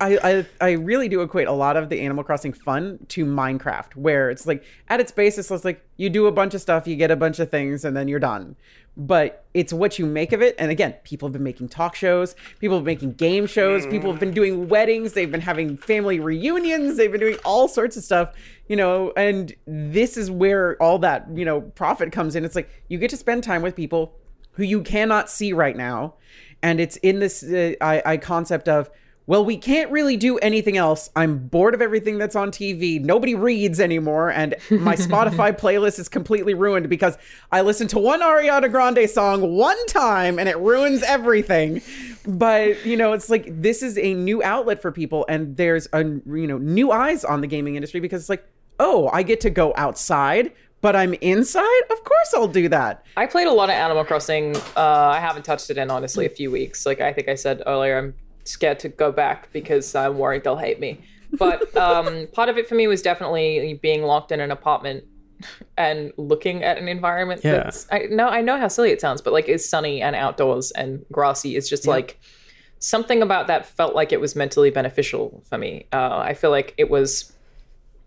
I, 0.00 0.18
I 0.22 0.46
I 0.60 0.70
really 0.72 1.08
do 1.08 1.22
equate 1.22 1.48
a 1.48 1.52
lot 1.52 1.76
of 1.76 1.88
the 1.88 2.00
Animal 2.00 2.22
Crossing 2.22 2.52
fun 2.52 2.98
to 3.08 3.24
Minecraft, 3.24 3.96
where 3.96 4.30
it's 4.30 4.46
like 4.46 4.64
at 4.88 5.00
its 5.00 5.10
basis, 5.10 5.50
it's 5.50 5.64
like 5.64 5.84
you 5.96 6.10
do 6.10 6.26
a 6.26 6.32
bunch 6.32 6.54
of 6.54 6.60
stuff, 6.60 6.86
you 6.86 6.96
get 6.96 7.10
a 7.10 7.16
bunch 7.16 7.38
of 7.38 7.50
things, 7.50 7.84
and 7.84 7.96
then 7.96 8.08
you're 8.08 8.20
done. 8.20 8.56
But 8.98 9.44
it's 9.52 9.72
what 9.72 9.98
you 9.98 10.06
make 10.06 10.32
of 10.32 10.40
it. 10.40 10.54
And 10.58 10.70
again, 10.70 10.94
people 11.04 11.28
have 11.28 11.32
been 11.34 11.42
making 11.42 11.68
talk 11.68 11.94
shows, 11.94 12.34
people 12.60 12.78
have 12.78 12.84
been 12.84 12.94
making 12.94 13.12
game 13.14 13.46
shows, 13.46 13.86
people 13.86 14.10
have 14.10 14.18
been 14.18 14.32
doing 14.32 14.68
weddings, 14.68 15.12
they've 15.12 15.30
been 15.30 15.42
having 15.42 15.76
family 15.76 16.18
reunions, 16.18 16.96
they've 16.96 17.10
been 17.12 17.20
doing 17.20 17.38
all 17.44 17.68
sorts 17.68 17.96
of 17.96 18.04
stuff, 18.04 18.32
you 18.68 18.76
know. 18.76 19.12
And 19.16 19.54
this 19.66 20.16
is 20.16 20.30
where 20.30 20.80
all 20.82 20.98
that 21.00 21.26
you 21.34 21.44
know 21.44 21.60
profit 21.60 22.10
comes 22.10 22.36
in. 22.36 22.44
It's 22.44 22.56
like 22.56 22.70
you 22.88 22.98
get 22.98 23.10
to 23.10 23.16
spend 23.16 23.44
time 23.44 23.60
with 23.60 23.76
people 23.76 24.14
who 24.52 24.62
you 24.62 24.82
cannot 24.82 25.28
see 25.28 25.52
right 25.52 25.76
now 25.76 26.14
and 26.62 26.80
it's 26.80 26.96
in 26.98 27.20
this 27.20 27.42
uh, 27.42 27.74
I, 27.80 28.02
I 28.04 28.16
concept 28.16 28.68
of 28.68 28.90
well 29.26 29.44
we 29.44 29.56
can't 29.56 29.90
really 29.90 30.16
do 30.16 30.38
anything 30.38 30.76
else. 30.76 31.10
I'm 31.16 31.48
bored 31.48 31.74
of 31.74 31.82
everything 31.82 32.18
that's 32.18 32.36
on 32.36 32.50
tv 32.50 33.00
nobody 33.00 33.34
reads 33.34 33.80
anymore 33.80 34.30
and 34.30 34.54
my 34.70 34.94
spotify 35.06 35.58
playlist 35.58 35.98
is 35.98 36.08
completely 36.08 36.54
ruined 36.54 36.88
because 36.88 37.18
i 37.50 37.60
listened 37.60 37.90
to 37.90 37.98
one 37.98 38.20
ariana 38.20 38.70
grande 38.70 39.08
song 39.10 39.56
one 39.56 39.86
time 39.86 40.38
and 40.38 40.48
it 40.48 40.58
ruins 40.58 41.02
everything. 41.02 41.82
But 42.26 42.84
you 42.84 42.96
know 42.96 43.12
it's 43.12 43.30
like 43.30 43.44
this 43.48 43.82
is 43.82 43.96
a 43.98 44.14
new 44.14 44.42
outlet 44.42 44.82
for 44.82 44.90
people 44.90 45.24
and 45.28 45.56
there's 45.56 45.88
a 45.92 46.02
you 46.02 46.46
know 46.46 46.58
new 46.58 46.90
eyes 46.90 47.24
on 47.24 47.40
the 47.40 47.46
gaming 47.46 47.76
industry 47.76 48.00
because 48.00 48.22
it's 48.22 48.28
like 48.28 48.46
oh 48.78 49.08
i 49.12 49.22
get 49.22 49.40
to 49.40 49.50
go 49.50 49.72
outside 49.76 50.52
but 50.80 50.94
i'm 50.96 51.14
inside? 51.14 51.82
Of 51.90 52.02
course 52.04 52.34
i'll 52.34 52.48
do 52.48 52.68
that. 52.68 53.04
I 53.16 53.26
played 53.26 53.46
a 53.46 53.52
lot 53.52 53.70
of 53.70 53.74
Animal 53.74 54.04
Crossing. 54.04 54.56
Uh, 54.76 55.10
I 55.14 55.20
haven't 55.20 55.44
touched 55.44 55.70
it 55.70 55.78
in 55.78 55.90
honestly 55.90 56.26
a 56.26 56.28
few 56.28 56.50
weeks. 56.50 56.84
Like 56.84 57.00
I 57.00 57.12
think 57.12 57.28
I 57.28 57.34
said 57.34 57.62
earlier, 57.66 57.96
I'm 57.96 58.14
scared 58.46 58.78
to 58.80 58.88
go 58.88 59.12
back 59.12 59.52
because 59.52 59.94
I'm 59.94 60.18
worried 60.18 60.44
they'll 60.44 60.56
hate 60.56 60.80
me. 60.80 61.00
But 61.32 61.76
um, 61.76 62.26
part 62.32 62.48
of 62.48 62.56
it 62.58 62.68
for 62.68 62.74
me 62.74 62.86
was 62.86 63.02
definitely 63.02 63.78
being 63.82 64.02
locked 64.04 64.32
in 64.32 64.40
an 64.40 64.50
apartment 64.50 65.04
and 65.76 66.12
looking 66.16 66.64
at 66.64 66.78
an 66.78 66.88
environment 66.88 67.42
Yeah. 67.44 67.52
that's 67.64 67.86
I 67.92 68.06
know 68.10 68.28
I 68.28 68.40
know 68.40 68.58
how 68.58 68.68
silly 68.68 68.90
it 68.90 69.00
sounds, 69.00 69.20
but 69.20 69.32
like 69.32 69.48
is 69.48 69.68
sunny 69.68 70.00
and 70.00 70.16
outdoors 70.16 70.70
and 70.70 71.04
grassy. 71.12 71.56
It's 71.56 71.68
just 71.68 71.86
like 71.86 72.18
something 72.78 73.22
about 73.22 73.46
that 73.48 73.66
felt 73.66 73.94
like 73.94 74.12
it 74.12 74.20
was 74.20 74.34
mentally 74.36 74.70
beneficial 74.70 75.42
for 75.48 75.58
me. 75.58 75.86
Uh, 75.92 76.18
I 76.18 76.34
feel 76.34 76.50
like 76.50 76.74
it 76.78 76.88
was 76.88 77.32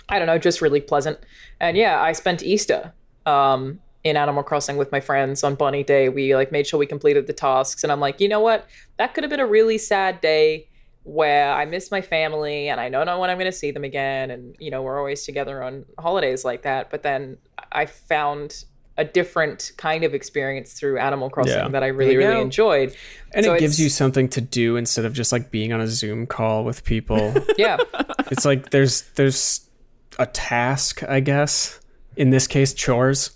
I 0.08 0.18
don't 0.18 0.26
know, 0.28 0.40
just 0.40 0.60
really 0.62 0.82
pleasant. 0.82 1.20
And 1.60 1.78
yeah, 1.78 2.02
I 2.02 2.14
spent 2.14 2.42
Easter 2.42 2.94
um, 3.28 3.80
in 4.04 4.16
Animal 4.18 4.44
Crossing 4.44 4.78
with 4.78 4.92
my 4.92 5.00
friends 5.00 5.44
on 5.44 5.56
Bunny 5.56 5.84
Day. 5.84 6.10
We 6.10 6.36
like 6.36 6.52
made 6.52 6.66
sure 6.68 6.80
we 6.80 6.86
completed 6.86 7.28
the 7.28 7.34
tasks, 7.34 7.84
and 7.84 7.92
I'm 7.92 8.00
like, 8.00 8.20
you 8.22 8.28
know 8.30 8.40
what? 8.40 8.68
That 8.98 9.14
could 9.14 9.24
have 9.24 9.30
been 9.32 9.40
a 9.40 9.46
really 9.48 9.78
sad 9.78 10.22
day 10.22 10.68
where 11.04 11.52
I 11.54 11.66
miss 11.66 11.90
my 11.92 12.02
family 12.02 12.68
and 12.70 12.80
I 12.80 12.90
don't 12.90 13.06
know 13.06 13.20
when 13.20 13.30
I'm 13.30 13.38
going 13.38 13.50
to 13.52 13.58
see 13.58 13.72
them 13.72 13.84
again. 13.84 14.30
And 14.32 14.56
you 14.60 14.70
know, 14.70 14.82
we're 14.82 14.98
always 15.00 15.24
together 15.24 15.64
on 15.64 15.86
holidays 15.98 16.46
like 16.46 16.64
that. 16.64 16.92
But 16.92 17.04
then 17.04 17.38
I 17.72 17.86
found 17.88 18.66
a 18.98 19.06
different 19.06 19.72
kind 19.78 20.04
of 20.04 20.14
experience 20.14 20.74
through 20.74 21.00
Animal 21.00 21.30
Crossing 21.30 21.54
Yeah. 21.54 21.68
that 21.70 21.84
I 21.84 21.88
really, 21.88 22.18
really 22.18 22.34
go. 22.36 22.42
enjoyed. 22.42 22.94
And 23.34 23.46
So 23.46 23.54
it 23.54 23.60
gives 23.60 23.80
you 23.80 23.88
something 23.90 24.28
to 24.30 24.42
do 24.42 24.76
instead 24.76 25.06
of 25.06 25.14
just 25.14 25.32
like 25.32 25.52
being 25.52 25.72
on 25.72 25.80
a 25.80 25.88
Zoom 25.88 26.28
call 26.28 26.64
with 26.66 26.84
people. 26.84 27.34
yeah. 27.58 27.78
it's 28.30 28.44
like 28.46 28.70
there's 28.72 29.04
there's 29.16 29.70
a 30.20 30.26
task, 30.26 31.02
I 31.08 31.22
guess. 31.22 31.80
In 32.18 32.30
this 32.32 32.46
case, 32.46 32.74
chores. 32.74 33.32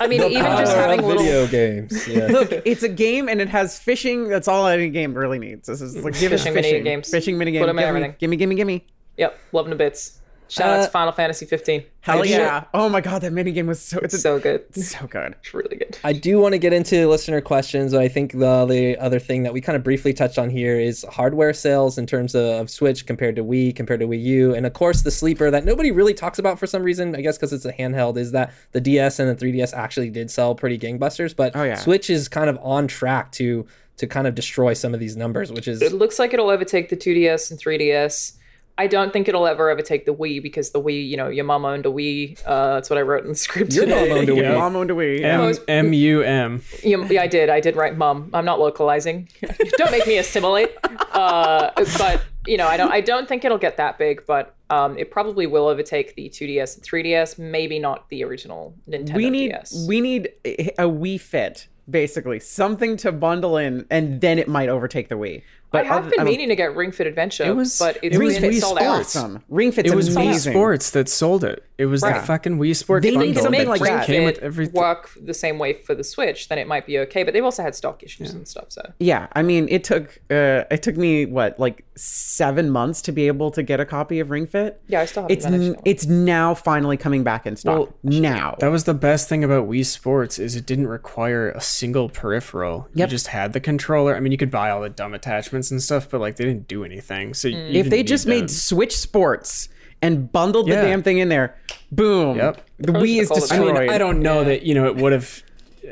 I 0.00 0.06
mean, 0.06 0.22
even 0.22 0.42
just 0.42 0.74
having 0.76 1.00
of 1.00 1.06
little 1.06 1.22
video 1.22 1.46
games. 1.46 2.06
Yeah. 2.08 2.26
Look, 2.30 2.52
it's 2.64 2.82
a 2.82 2.88
game 2.88 3.28
and 3.28 3.40
it 3.40 3.48
has 3.48 3.78
fishing. 3.78 4.28
That's 4.28 4.48
all 4.48 4.66
any 4.66 4.88
game 4.90 5.14
really 5.14 5.38
needs. 5.38 5.66
This 5.68 5.80
is 5.80 5.96
like 5.96 6.18
give 6.18 6.32
us 6.32 6.40
Fishing 6.42 6.54
fishing, 6.54 6.72
mini-games. 6.72 7.10
fishing 7.10 7.38
mini 7.38 7.52
game. 7.52 7.62
Put 7.62 7.68
'em 7.70 7.78
in 7.78 7.82
Gimme, 7.84 7.88
everything. 7.88 8.16
gimme, 8.18 8.36
gimme, 8.36 8.54
gimme. 8.54 8.86
Yep, 9.16 9.38
loving 9.52 9.70
the 9.70 9.76
bits. 9.76 10.19
Shout 10.50 10.68
out 10.70 10.80
Uh, 10.80 10.84
to 10.86 10.90
Final 10.90 11.12
Fantasy 11.12 11.46
15. 11.46 11.84
Hell 12.02 12.18
Good 12.22 12.30
yeah! 12.30 12.64
Oh 12.74 12.88
my 12.88 13.00
god, 13.00 13.22
that 13.22 13.32
mini 13.32 13.52
game 13.52 13.66
was 13.66 13.80
so 13.80 13.98
it's 14.02 14.20
So 14.20 14.38
good. 14.40 14.62
so 14.74 15.06
good. 15.06 15.34
It's 15.40 15.54
really 15.54 15.76
good. 15.76 15.96
I 16.02 16.12
do 16.12 16.40
want 16.40 16.54
to 16.54 16.58
get 16.58 16.72
into 16.72 17.06
listener 17.08 17.40
questions, 17.40 17.92
but 17.92 18.00
I 18.00 18.08
think 18.08 18.32
the 18.32 18.64
the 18.66 18.96
other 18.98 19.18
thing 19.18 19.44
that 19.44 19.52
we 19.52 19.60
kind 19.60 19.76
of 19.76 19.84
briefly 19.84 20.12
touched 20.12 20.38
on 20.38 20.50
here 20.50 20.78
is 20.80 21.04
hardware 21.10 21.52
sales 21.52 21.98
in 21.98 22.06
terms 22.06 22.34
of, 22.34 22.42
of 22.62 22.70
Switch 22.70 23.06
compared 23.06 23.36
to 23.36 23.44
Wii, 23.44 23.76
compared 23.76 24.00
to 24.00 24.06
Wii 24.08 24.22
U, 24.22 24.54
and 24.54 24.66
of 24.66 24.72
course 24.72 25.02
the 25.02 25.10
sleeper 25.10 25.50
that 25.50 25.64
nobody 25.64 25.90
really 25.90 26.14
talks 26.14 26.38
about 26.38 26.58
for 26.58 26.66
some 26.66 26.82
reason. 26.82 27.14
I 27.14 27.20
guess 27.20 27.36
because 27.36 27.52
it's 27.52 27.64
a 27.64 27.72
handheld, 27.72 28.16
is 28.16 28.32
that 28.32 28.52
the 28.72 28.80
DS 28.80 29.18
and 29.20 29.28
the 29.28 29.36
3DS 29.44 29.72
actually 29.74 30.10
did 30.10 30.30
sell 30.30 30.54
pretty 30.54 30.78
gangbusters, 30.78 31.36
but 31.36 31.54
Oh, 31.54 31.62
yeah. 31.64 31.74
Switch 31.76 32.10
is 32.10 32.28
kind 32.28 32.50
of 32.50 32.58
on 32.62 32.88
track 32.88 33.30
to 33.32 33.66
to 33.98 34.06
kind 34.06 34.26
of 34.26 34.34
destroy 34.34 34.72
some 34.72 34.94
of 34.94 35.00
these 35.00 35.14
numbers, 35.16 35.52
which 35.52 35.68
is 35.68 35.82
It 35.82 35.92
looks 35.92 36.18
like 36.18 36.32
it'll 36.32 36.48
overtake 36.48 36.88
the 36.88 36.96
2DS 36.96 37.50
and 37.50 37.60
3DS. 37.60 38.32
I 38.80 38.86
don't 38.86 39.12
think 39.12 39.28
it'll 39.28 39.46
ever 39.46 39.68
overtake 39.68 40.06
the 40.06 40.14
Wii 40.14 40.42
because 40.42 40.70
the 40.70 40.80
Wii, 40.80 41.06
you 41.06 41.16
know, 41.18 41.28
your 41.28 41.44
mom 41.44 41.66
owned 41.66 41.84
a 41.84 41.90
Wii. 41.90 42.40
Uh, 42.46 42.74
that's 42.76 42.88
what 42.88 42.98
I 42.98 43.02
wrote 43.02 43.24
in 43.24 43.28
the 43.28 43.34
script 43.36 43.74
Your 43.74 43.84
today. 43.84 44.08
mom 44.08 44.18
owned 44.18 44.28
a 44.30 44.34
Yeah. 44.34 44.42
Wii. 44.54 44.58
Mom 44.58 44.76
owned 44.76 44.90
a 44.90 44.94
Wii. 44.94 45.20
Yeah. 45.20 45.42
M 45.68 45.86
M 45.86 45.92
U 45.92 46.22
M. 46.22 46.62
Yeah, 46.82 47.06
yeah, 47.10 47.20
I 47.22 47.26
did. 47.26 47.50
I 47.50 47.60
did 47.60 47.76
write 47.76 47.98
mum. 47.98 48.30
I'm 48.32 48.46
not 48.46 48.58
localizing. 48.58 49.28
don't 49.76 49.90
make 49.90 50.06
me 50.06 50.16
assimilate. 50.16 50.70
Uh, 51.12 51.70
but 51.98 52.22
you 52.46 52.56
know, 52.56 52.66
I 52.66 52.78
don't. 52.78 52.90
I 52.90 53.02
don't 53.02 53.28
think 53.28 53.44
it'll 53.44 53.58
get 53.58 53.76
that 53.76 53.98
big, 53.98 54.24
but 54.26 54.54
um, 54.70 54.96
it 54.96 55.10
probably 55.10 55.46
will 55.46 55.66
overtake 55.68 56.14
the 56.14 56.30
2DS 56.30 56.76
and 56.76 56.84
3DS. 56.84 57.38
Maybe 57.38 57.78
not 57.78 58.08
the 58.08 58.24
original 58.24 58.74
Nintendo 58.88 59.14
we 59.14 59.28
need 59.28 59.50
DS. 59.50 59.86
we 59.86 60.00
need 60.00 60.30
a 60.46 60.68
a 60.78 60.88
Wii 60.88 61.20
Fit 61.20 61.68
basically 61.88 62.38
something 62.38 62.96
to 62.96 63.10
bundle 63.12 63.56
in, 63.56 63.84
and 63.90 64.20
then 64.20 64.38
it 64.38 64.48
might 64.48 64.68
overtake 64.68 65.08
the 65.08 65.16
Wii. 65.16 65.42
But 65.72 65.82
I 65.82 65.88
have 65.88 65.98
other- 66.02 66.10
been 66.10 66.18
don't- 66.18 66.26
meaning 66.26 66.48
to 66.48 66.56
get 66.56 66.74
Ring 66.74 66.90
Fit 66.92 67.06
Adventure, 67.06 67.44
It 67.44 67.54
was- 67.54 67.78
but 67.78 67.98
it's 68.02 68.16
it 68.16 68.18
was 68.22 68.38
been 68.38 68.50
Wii 68.50 68.60
sold 68.60 68.78
Sports. 68.78 69.16
out. 69.16 69.24
awesome. 69.24 69.42
Ring 69.48 69.70
Fit's 69.72 69.90
It 69.92 69.94
was 69.94 70.10
Wii. 70.16 70.34
Sports 70.50 70.90
that 70.90 71.08
sold 71.08 71.44
it. 71.44 71.62
It 71.78 71.86
was 71.86 72.02
Right. 72.02 72.16
the 72.20 72.26
fucking 72.26 72.58
Wii 72.58 72.76
Sports 72.76 73.04
They 73.04 73.10
need 73.12 73.16
bundle 73.16 73.34
to 73.34 73.40
to 73.44 73.50
make 73.50 73.58
make 73.60 73.66
that 73.66 73.70
like 73.70 73.80
Ring 73.80 74.00
came 74.04 74.24
with 74.24 74.54
Fit 74.56 74.74
work 74.74 75.10
the 75.18 75.32
same 75.32 75.58
way 75.58 75.72
for 75.72 75.94
the 75.94 76.04
Switch, 76.04 76.48
then 76.48 76.58
it 76.58 76.66
might 76.66 76.84
be 76.86 76.98
okay. 76.98 77.22
But 77.22 77.32
they've 77.34 77.44
also 77.44 77.62
had 77.62 77.74
stock 77.74 78.02
issues 78.02 78.34
and 78.34 78.46
stuff. 78.46 78.66
So 78.68 78.82
Yeah, 78.98 79.28
I 79.32 79.42
mean, 79.42 79.66
it 79.70 79.84
took 79.84 80.18
uh, 80.30 80.64
it 80.70 80.82
took 80.82 80.96
me 80.96 81.24
what 81.24 81.58
like 81.58 81.84
seven 81.96 82.68
months 82.70 83.00
to 83.02 83.12
be 83.12 83.26
able 83.28 83.50
to 83.52 83.62
get 83.62 83.80
a 83.80 83.84
copy 83.86 84.20
of 84.20 84.30
Ring 84.30 84.46
Fit. 84.46 84.80
yeah, 84.88 85.00
I 85.00 85.04
still 85.06 85.22
haven't 85.22 85.36
It's 85.36 85.46
n- 85.46 85.76
it's 85.84 86.06
now 86.06 86.54
finally 86.54 86.96
coming 86.96 87.22
back 87.22 87.46
in 87.46 87.56
stock. 87.56 87.78
Well, 87.78 87.88
now. 88.02 88.56
That 88.58 88.68
was 88.70 88.84
the 88.84 88.94
best 88.94 89.28
thing 89.28 89.42
about 89.44 89.68
Wii 89.68 89.86
Sports 89.86 90.38
is 90.38 90.56
it 90.56 90.66
didn't 90.66 90.88
require 90.88 91.50
a 91.50 91.60
single 91.60 92.08
peripheral. 92.08 92.88
You 92.94 93.06
just 93.06 93.28
had 93.28 93.52
the 93.52 93.60
controller. 93.60 94.16
I 94.16 94.20
mean, 94.20 94.32
you 94.32 94.38
could 94.38 94.50
buy 94.50 94.68
all 94.70 94.80
the 94.82 94.88
dumb 94.90 95.14
attachments 95.14 95.59
and 95.70 95.82
stuff, 95.82 96.08
but 96.08 96.20
like 96.20 96.36
they 96.36 96.44
didn't 96.44 96.68
do 96.68 96.84
anything. 96.84 97.34
So 97.34 97.48
you 97.48 97.56
if 97.80 97.90
they 97.90 98.02
just 98.02 98.24
them. 98.26 98.38
made 98.38 98.50
Switch 98.50 98.96
Sports 98.96 99.68
and 100.00 100.30
bundled 100.32 100.68
Yeah. 100.68 100.80
the 100.82 100.86
damn 100.88 101.02
thing 101.02 101.18
in 101.18 101.28
there, 101.28 101.56
boom. 101.92 102.36
Yep. 102.36 102.64
The 102.78 102.92
Wii 102.92 103.20
is 103.20 103.28
call 103.28 103.36
it 103.38 103.52
I 103.52 103.56
destroyed. 103.58 103.74
mean, 103.80 103.90
I 103.90 103.98
don't 103.98 104.20
know 104.20 104.44
that 104.44 104.62
you 104.62 104.74
know 104.74 104.86
it 104.86 104.96
would 104.96 105.12
have. 105.12 105.42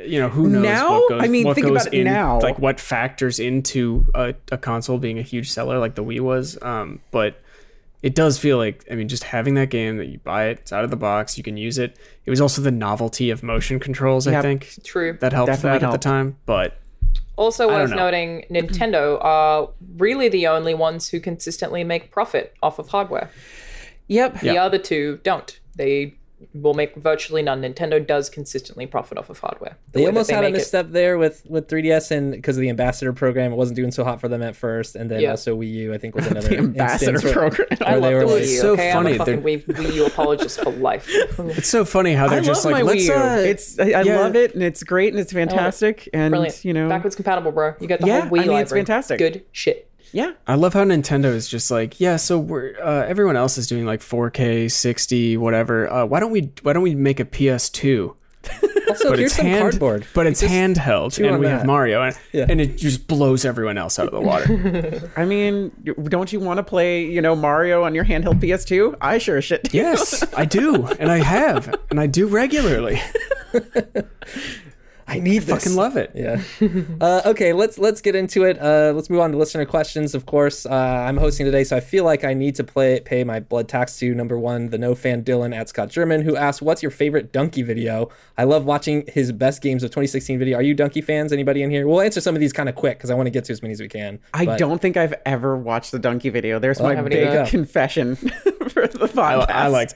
You 0.07 0.21
know 0.21 0.29
who 0.29 0.49
knows 0.49 0.63
Now? 0.63 0.91
what 1.01 1.09
goes. 1.09 1.23
I 1.25 1.29
mean, 1.29 1.45
what 1.45 1.55
think 1.55 1.67
goes 1.67 1.83
about 1.83 1.95
it 1.95 1.99
in, 1.99 2.05
now. 2.05 2.39
Like 2.41 2.59
what 2.59 2.79
factors 2.79 3.41
into 3.41 4.05
a, 4.15 4.35
a 4.53 4.57
console 4.59 4.99
being 4.99 5.19
a 5.19 5.23
huge 5.23 5.51
seller, 5.51 5.79
like 5.79 5.95
the 5.97 6.05
Wii 6.05 6.21
was. 6.21 6.57
Um, 6.63 7.01
but 7.11 7.41
it 8.03 8.15
does 8.15 8.39
feel 8.39 8.59
like 8.59 8.85
I 8.91 8.95
mean, 8.95 9.09
just 9.09 9.25
having 9.25 9.55
that 9.55 9.71
game 9.71 9.97
that 9.97 10.07
you 10.07 10.19
buy 10.19 10.49
it, 10.49 10.59
it's 10.61 10.73
out 10.73 10.85
of 10.85 10.91
the 10.91 10.97
box, 10.97 11.37
you 11.37 11.43
can 11.43 11.57
use 11.57 11.79
it. 11.79 11.97
It 12.27 12.31
was 12.31 12.41
also 12.41 12.63
the 12.63 12.71
novelty 12.71 13.31
of 13.31 13.43
motion 13.43 13.81
controls. 13.81 14.29
I 14.29 14.41
think 14.41 14.73
True. 14.85 15.17
that 15.21 15.33
helped 15.33 15.49
Definitely 15.49 15.71
that 15.71 15.75
at 15.77 15.83
helped. 15.89 16.03
the 16.03 16.09
time. 16.09 16.37
But 16.47 16.77
Also 17.39 17.69
worth 17.69 17.91
noting, 17.91 18.45
Nintendo 18.51 19.17
are 19.25 19.71
really 19.97 20.29
the 20.29 20.49
only 20.49 20.75
ones 20.75 21.11
who 21.11 21.21
consistently 21.21 21.85
make 21.85 22.11
profit 22.11 22.55
off 22.61 22.81
of 22.81 22.89
hardware. 22.89 23.31
Yep. 24.09 24.41
The 24.41 24.59
other 24.59 24.79
two 24.79 25.21
don't. 25.23 25.61
They 25.77 26.18
will 26.55 26.75
make 26.75 26.95
virtually 26.97 27.43
none. 27.43 27.63
Nintendo 27.63 28.05
does 28.05 28.31
consistently 28.31 28.87
profit 28.87 29.19
off 29.19 29.29
of 29.29 29.39
hardware. 29.41 29.77
The 29.93 29.99
They 29.99 30.01
way 30.01 30.05
that 30.07 30.09
almost 30.11 30.31
had 30.31 30.39
a 30.39 30.43
make 30.43 30.55
it. 30.55 30.59
misstep 30.59 30.89
there 30.91 31.19
with 31.19 31.45
with 31.49 31.69
3DS 31.69 32.11
and 32.11 32.33
because 32.33 32.57
of 32.57 32.61
the 32.61 32.69
ambassador 32.69 33.13
program, 33.13 33.53
it 33.53 33.57
wasn't 33.57 33.77
doing 33.77 33.91
so 33.91 34.05
hot 34.05 34.21
for 34.21 34.29
them 34.29 34.43
at 34.43 34.55
first, 34.55 34.95
and 34.95 35.11
then 35.11 35.21
Yeah. 35.21 35.31
also 35.31 35.57
Wii 35.59 35.73
U, 35.73 35.95
I 35.95 35.99
think, 35.99 36.15
was 36.15 36.27
another 36.31 36.57
Ambassador 36.57 37.13
instance 37.13 37.25
where- 37.25 37.51
program. 37.51 37.69
I 37.85 37.99
where 37.99 38.21
love 38.21 38.31
the 38.31 38.37
Wii 38.37 38.41
U. 38.53 38.59
so 38.61 38.73
okay, 38.75 38.93
funny, 38.93 39.09
I'm 39.11 39.15
a 39.15 39.19
fucking 39.19 39.43
Wii, 39.43 39.65
Wii 39.67 39.95
U 39.95 40.07
apologist 40.07 40.61
for 40.61 40.71
life. 40.71 41.07
it's 41.39 41.69
so 41.69 41.85
funny 41.85 42.15
how 42.15 42.29
they're 42.29 42.39
I 42.39 42.43
just 42.43 42.65
love 42.65 42.73
like 42.73 42.85
my 42.85 42.91
let's 42.93 43.03
Wii 43.03 43.07
U. 43.09 43.15
uh, 43.15 43.37
it's 43.51 43.79
I, 43.79 43.85
I 43.85 44.03
yeah. 44.03 44.21
love 44.21 44.37
it 44.37 44.55
and 44.55 44.63
it's 44.63 44.83
great 44.85 45.13
and 45.13 45.21
it's 45.21 45.33
fantastic 45.33 46.09
and 46.13 46.31
Brilliant. 46.33 46.65
you 46.65 46.73
know 46.73 46.89
Backwards 46.89 47.17
compatible, 47.17 47.53
bro. 47.53 47.75
You 47.81 47.89
got 47.89 48.01
the 48.01 48.07
Yeah, 48.07 48.21
whole 48.23 48.31
Wii 48.39 48.43
I 48.43 48.47
mean, 48.47 48.57
it's 48.59 48.73
fantastic. 48.73 49.19
Good 49.19 49.45
shit. 49.53 49.91
Yeah. 50.13 50.33
I 50.47 50.55
love 50.55 50.75
how 50.75 50.85
Nintendo 50.85 51.27
is 51.27 51.49
just 51.49 51.71
like, 51.71 52.01
yeah, 52.01 52.17
so 52.17 52.39
we're 52.39 52.75
uh, 52.83 53.05
everyone 53.07 53.37
else 53.37 53.59
is 53.59 53.67
doing 53.67 53.85
like 53.87 54.01
4K, 54.01 54.71
60, 54.71 55.37
whatever. 55.37 55.91
Uh, 55.91 56.05
why 56.07 56.21
don't 56.21 56.31
we 56.31 56.51
why 56.63 56.73
don't 56.73 56.83
we 56.83 56.95
make 56.95 57.21
a 57.21 57.25
PS2? 57.25 58.15
Also, 58.89 59.11
But 59.11 59.19
here's 59.19 59.33
it's 59.33 59.37
some 59.37 59.45
hand, 59.47 59.61
cardboard. 59.61 60.07
but 60.15 60.27
it's 60.27 60.41
Just 60.41 60.51
handheld, 60.51 61.23
and 61.23 61.39
we 61.39 61.45
that. 61.45 61.59
have 61.59 61.67
Mario, 61.67 62.03
and, 62.05 62.19
Yeah. 62.33 62.47
and 62.49 62.59
it 62.59 62.79
just 62.79 63.07
blows 63.07 63.45
everyone 63.45 63.77
else 63.77 63.99
out 63.99 64.07
of 64.07 64.15
the 64.15 64.21
water. 64.21 65.11
I 65.17 65.27
mean, 65.27 65.71
don't 66.05 66.33
you 66.33 66.41
want 66.41 66.57
to 66.57 66.63
play, 66.63 67.05
you 67.05 67.21
know, 67.21 67.37
Mario 67.37 67.85
on 67.85 67.95
your 67.95 68.07
handheld 68.07 68.41
PS2? 68.41 68.97
I 68.99 69.19
sure 69.19 69.37
as 69.37 69.45
shit. 69.45 69.65
do. 69.65 69.77
yes, 69.77 70.25
I 70.35 70.47
do, 70.47 70.87
and 70.87 71.11
I 71.13 71.19
have, 71.19 71.75
and 71.91 72.01
I 72.01 72.07
do 72.07 72.29
regularly. 72.29 72.99
I 75.11 75.19
need 75.21 75.45
this. 75.45 75.65
Fucking 75.65 75.75
love 75.77 75.97
it. 75.97 76.13
Yeah. 76.15 76.41
uh, 77.01 77.23
okay, 77.27 77.53
let's 77.55 77.79
let's 77.79 78.01
get 78.03 78.15
into 78.15 78.45
it. 78.45 78.61
Uh, 78.61 78.93
let's 78.95 79.09
move 79.09 79.21
on 79.21 79.33
to 79.33 79.39
listener 79.39 79.65
questions. 79.65 80.15
Of 80.15 80.27
course, 80.27 80.67
uh, 80.67 80.71
I'm 80.71 81.17
hosting 81.17 81.47
today, 81.47 81.65
so 81.65 81.77
I 81.77 81.81
feel 81.81 82.05
like 82.05 82.25
I 82.25 82.35
need 82.35 82.55
to 82.57 82.65
play 82.65 83.01
pay 83.01 83.25
my 83.25 83.41
blood 83.41 83.69
tax 83.69 83.99
to 84.01 84.15
number 84.15 84.39
one, 84.39 84.69
the 84.69 84.77
no 84.77 84.95
fan 84.95 85.25
Dylan 85.25 85.57
at 85.57 85.71
Scott 85.71 85.89
German, 85.89 86.23
who 86.23 86.37
asked, 86.37 86.61
"What's 86.61 86.83
your 86.83 86.91
favorite 86.91 87.33
Dunkey 87.33 87.65
video?" 87.65 88.11
I 88.37 88.45
love 88.45 88.67
watching 88.67 89.05
his 89.09 89.33
best 89.33 89.63
games 89.63 89.83
of 89.83 89.91
2016 89.91 90.39
video. 90.39 90.59
Are 90.59 90.63
you 90.63 90.77
Dunkey 90.77 91.03
fans? 91.03 91.33
Anybody 91.33 91.63
in 91.63 91.71
here? 91.71 91.89
We'll 91.89 92.03
answer 92.03 92.21
some 92.21 92.35
of 92.37 92.41
these 92.41 92.53
kind 92.53 92.69
of 92.69 92.75
quick 92.75 92.99
because 92.99 93.09
I 93.11 93.15
want 93.15 93.27
to 93.29 93.31
get 93.31 93.45
to 93.47 93.53
as 93.53 93.63
many 93.63 93.73
as 93.73 93.81
we 93.81 93.89
can. 93.89 94.19
I 94.35 94.45
But- 94.45 94.59
don't 94.59 94.81
think 94.81 94.99
I've 94.99 95.15
ever 95.25 95.57
watched 95.57 95.91
the 95.93 95.99
Dunkey 95.99 96.31
video. 96.31 96.59
There's 96.59 96.81
my 96.81 97.01
big 97.01 97.49
confession 97.49 98.17
for 98.17 98.87
the 98.87 99.09
podcast. 99.09 99.49
I, 99.51 99.65
I 99.65 99.67
like, 99.69 99.91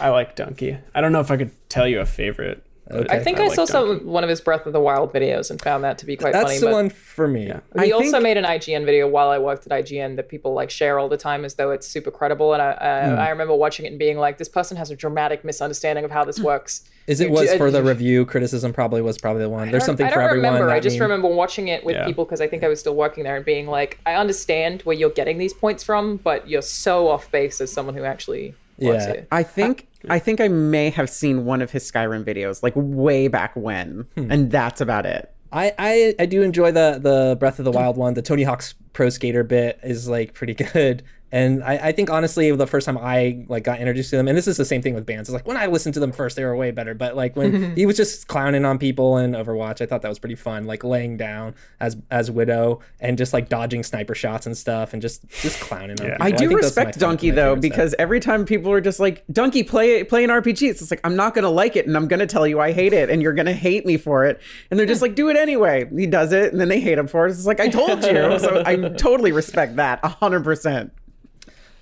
I 0.00 0.08
like 0.08 0.34
Dunkey. 0.34 0.80
I 0.92 1.00
don't 1.00 1.12
know 1.12 1.20
if 1.20 1.30
I 1.30 1.36
could 1.36 1.52
tell 1.68 1.86
you 1.86 2.00
a 2.00 2.06
favorite. 2.06 2.64
But 2.88 3.10
I 3.10 3.18
think 3.18 3.38
I, 3.40 3.46
like 3.48 3.56
saw 3.56 3.64
Dunkey. 3.64 3.68
some 4.00 4.06
one 4.06 4.22
of 4.22 4.30
his 4.30 4.40
Breath 4.40 4.64
of 4.66 4.72
the 4.72 4.80
Wild 4.80 5.12
videos 5.12 5.50
and 5.50 5.60
found 5.60 5.82
that 5.82 5.98
to 5.98 6.06
be 6.06 6.16
quite 6.16 6.32
That's 6.32 6.44
funny. 6.46 6.58
the 6.60 6.70
one 6.70 6.88
for 6.88 7.26
me. 7.26 7.48
Yeah. 7.48 7.60
he 7.82 7.90
I 7.92 7.94
also 7.94 8.10
think- 8.12 8.22
made 8.22 8.36
an 8.36 8.44
IGN 8.44 8.84
video 8.84 9.08
while 9.08 9.28
I 9.28 9.38
worked 9.38 9.66
at 9.66 9.72
IGN 9.72 10.14
that 10.16 10.28
people 10.28 10.52
like 10.54 10.70
share 10.70 10.98
all 10.98 11.08
the 11.08 11.16
time 11.16 11.44
as 11.44 11.54
though 11.54 11.72
it's 11.72 11.86
super 11.86 12.10
credible. 12.12 12.52
And 12.52 12.62
I, 12.62 12.70
I, 12.80 13.08
Hmm. 13.10 13.18
I 13.18 13.28
remember 13.30 13.54
watching 13.56 13.86
it 13.86 13.90
and 13.90 13.98
being 13.98 14.18
like, 14.18 14.38
this 14.38 14.48
person 14.48 14.76
has 14.76 14.90
a 14.92 14.96
dramatic 14.96 15.44
misunderstanding 15.44 16.04
of 16.04 16.10
how 16.12 16.24
this 16.24 16.38
works. 16.38 16.82
Is 17.08 17.20
it 17.20 17.30
was 17.30 17.52
for 17.54 17.70
the 17.70 17.82
review 17.82 18.24
criticism? 18.24 18.72
Probably 18.72 19.00
was 19.02 19.18
probably 19.18 19.42
the 19.42 19.48
one. 19.50 19.70
There's 19.70 19.82
I 19.84 19.86
don't- 19.86 19.86
something 19.86 20.06
I 20.06 20.10
for 20.10 20.14
don't 20.20 20.24
everyone. 20.30 20.52
remember. 20.54 20.70
I 20.72 20.80
just 20.80 20.96
meme. 20.98 21.10
remember 21.10 21.28
watching 21.28 21.68
it 21.68 21.84
with 21.84 21.96
Yeah. 21.96 22.04
people 22.06 22.24
because 22.24 22.40
I 22.40 22.46
think 22.48 22.62
I 22.64 22.68
was 22.68 22.78
still 22.80 22.94
working 22.96 23.24
there 23.24 23.36
and 23.36 23.44
being 23.44 23.66
like, 23.66 23.98
I 24.06 24.14
understand 24.14 24.82
where 24.82 24.94
you're 24.96 25.10
getting 25.10 25.38
these 25.38 25.52
points 25.54 25.82
from, 25.84 26.16
but 26.18 26.48
you're 26.48 26.62
so 26.62 27.08
off 27.08 27.30
base 27.30 27.60
as 27.60 27.72
someone 27.72 27.94
who 27.96 28.04
actually 28.04 28.48
works 28.50 28.58
Yeah. 28.78 29.06
here. 29.06 29.26
I 29.32 29.42
think 29.42 29.88
I 30.08 30.18
think 30.18 30.40
I 30.40 30.48
may 30.48 30.90
have 30.90 31.10
seen 31.10 31.44
one 31.44 31.62
of 31.62 31.70
his 31.70 31.90
Skyrim 31.90 32.24
videos, 32.24 32.62
like 32.62 32.74
way 32.76 33.28
back 33.28 33.54
when, 33.56 34.06
Hmm. 34.16 34.30
and 34.30 34.50
that's 34.50 34.80
about 34.80 35.06
it. 35.06 35.32
I, 35.52 35.72
I 35.78 36.14
I 36.18 36.26
do 36.26 36.42
enjoy 36.42 36.72
the 36.72 36.98
the 37.02 37.36
Breath 37.38 37.58
of 37.58 37.64
the 37.64 37.72
Wild 37.72 37.96
one. 37.96 38.14
The 38.14 38.22
Tony 38.22 38.42
Hawk's 38.42 38.74
Pro 38.92 39.08
Skater 39.08 39.44
bit 39.44 39.78
is 39.82 40.08
like 40.08 40.34
pretty 40.34 40.54
good, 40.72 41.02
and 41.32 41.62
I, 41.64 41.88
I 41.88 41.92
think 41.92 42.08
honestly 42.08 42.50
the 42.54 42.66
first 42.66 42.86
time 42.86 42.96
I 42.96 43.44
like 43.48 43.64
got 43.64 43.80
introduced 43.80 44.10
to 44.10 44.16
them, 44.16 44.28
and 44.28 44.36
this 44.36 44.46
is 44.46 44.56
the 44.56 44.64
same 44.64 44.82
thing 44.82 44.94
with 44.94 45.04
bands. 45.04 45.28
It's 45.28 45.34
like 45.34 45.46
when 45.46 45.56
I 45.56 45.66
listened 45.66 45.94
to 45.94 46.00
them 46.00 46.12
first, 46.12 46.36
they 46.36 46.44
were 46.44 46.54
way 46.54 46.70
better. 46.70 46.94
But 46.94 47.16
like 47.16 47.34
when 47.34 47.74
he 47.76 47.84
was 47.86 47.96
just 47.96 48.28
clowning 48.28 48.64
on 48.64 48.78
people 48.78 49.18
in 49.18 49.32
Overwatch, 49.32 49.80
I 49.80 49.86
thought 49.86 50.02
that 50.02 50.08
was 50.08 50.18
pretty 50.18 50.36
fun. 50.36 50.66
Like 50.66 50.84
laying 50.84 51.16
down 51.16 51.54
as 51.80 51.96
as 52.10 52.30
Widow 52.30 52.80
and 53.00 53.18
just 53.18 53.32
like 53.32 53.48
dodging 53.48 53.82
sniper 53.82 54.14
shots 54.14 54.46
and 54.46 54.56
stuff, 54.56 54.92
and 54.92 55.02
just 55.02 55.26
just 55.28 55.60
clowning 55.60 56.00
on. 56.00 56.06
Yeah. 56.06 56.12
people. 56.16 56.26
I 56.26 56.30
do 56.30 56.48
think 56.48 56.62
those 56.62 56.76
my 56.76 56.84
respect 56.84 56.98
Dunkey 56.98 57.34
though, 57.34 57.54
favorite 57.54 57.54
stuff. 57.54 57.60
because 57.60 57.94
every 57.98 58.20
time 58.20 58.44
people 58.44 58.70
are 58.70 58.80
just 58.80 59.00
like, 59.00 59.26
"Dunkey, 59.26 59.66
play 59.66 60.04
play 60.04 60.22
an 60.22 60.30
RPG," 60.30 60.70
it's 60.70 60.78
just 60.78 60.90
like 60.90 61.00
I'm 61.02 61.16
not 61.16 61.34
gonna 61.34 61.50
like 61.50 61.76
it, 61.76 61.86
and 61.86 61.96
I'm 61.96 62.06
gonna 62.08 62.26
tell 62.26 62.46
you 62.46 62.60
I 62.60 62.72
hate 62.72 62.92
it, 62.92 63.10
and 63.10 63.20
you're 63.20 63.34
gonna 63.34 63.52
hate 63.52 63.84
me 63.84 63.96
for 63.96 64.24
it, 64.24 64.40
and 64.70 64.78
they're 64.78 64.86
just 64.86 65.02
like, 65.02 65.14
"Do 65.16 65.28
it 65.28 65.36
anyway." 65.36 65.88
He 65.94 66.06
does 66.06 66.32
it, 66.32 66.52
and 66.52 66.60
then 66.60 66.68
they 66.68 66.80
hate 66.80 66.98
him 66.98 67.08
for 67.08 67.26
it. 67.26 67.30
It's 67.30 67.46
like 67.46 67.60
I 67.60 67.68
told 67.68 68.04
you, 68.04 68.38
so 68.38 68.62
I 68.64 68.76
totally 68.96 69.32
respect 69.32 69.76
that 69.76 70.04
hundred 70.04 70.44
percent. 70.44 70.92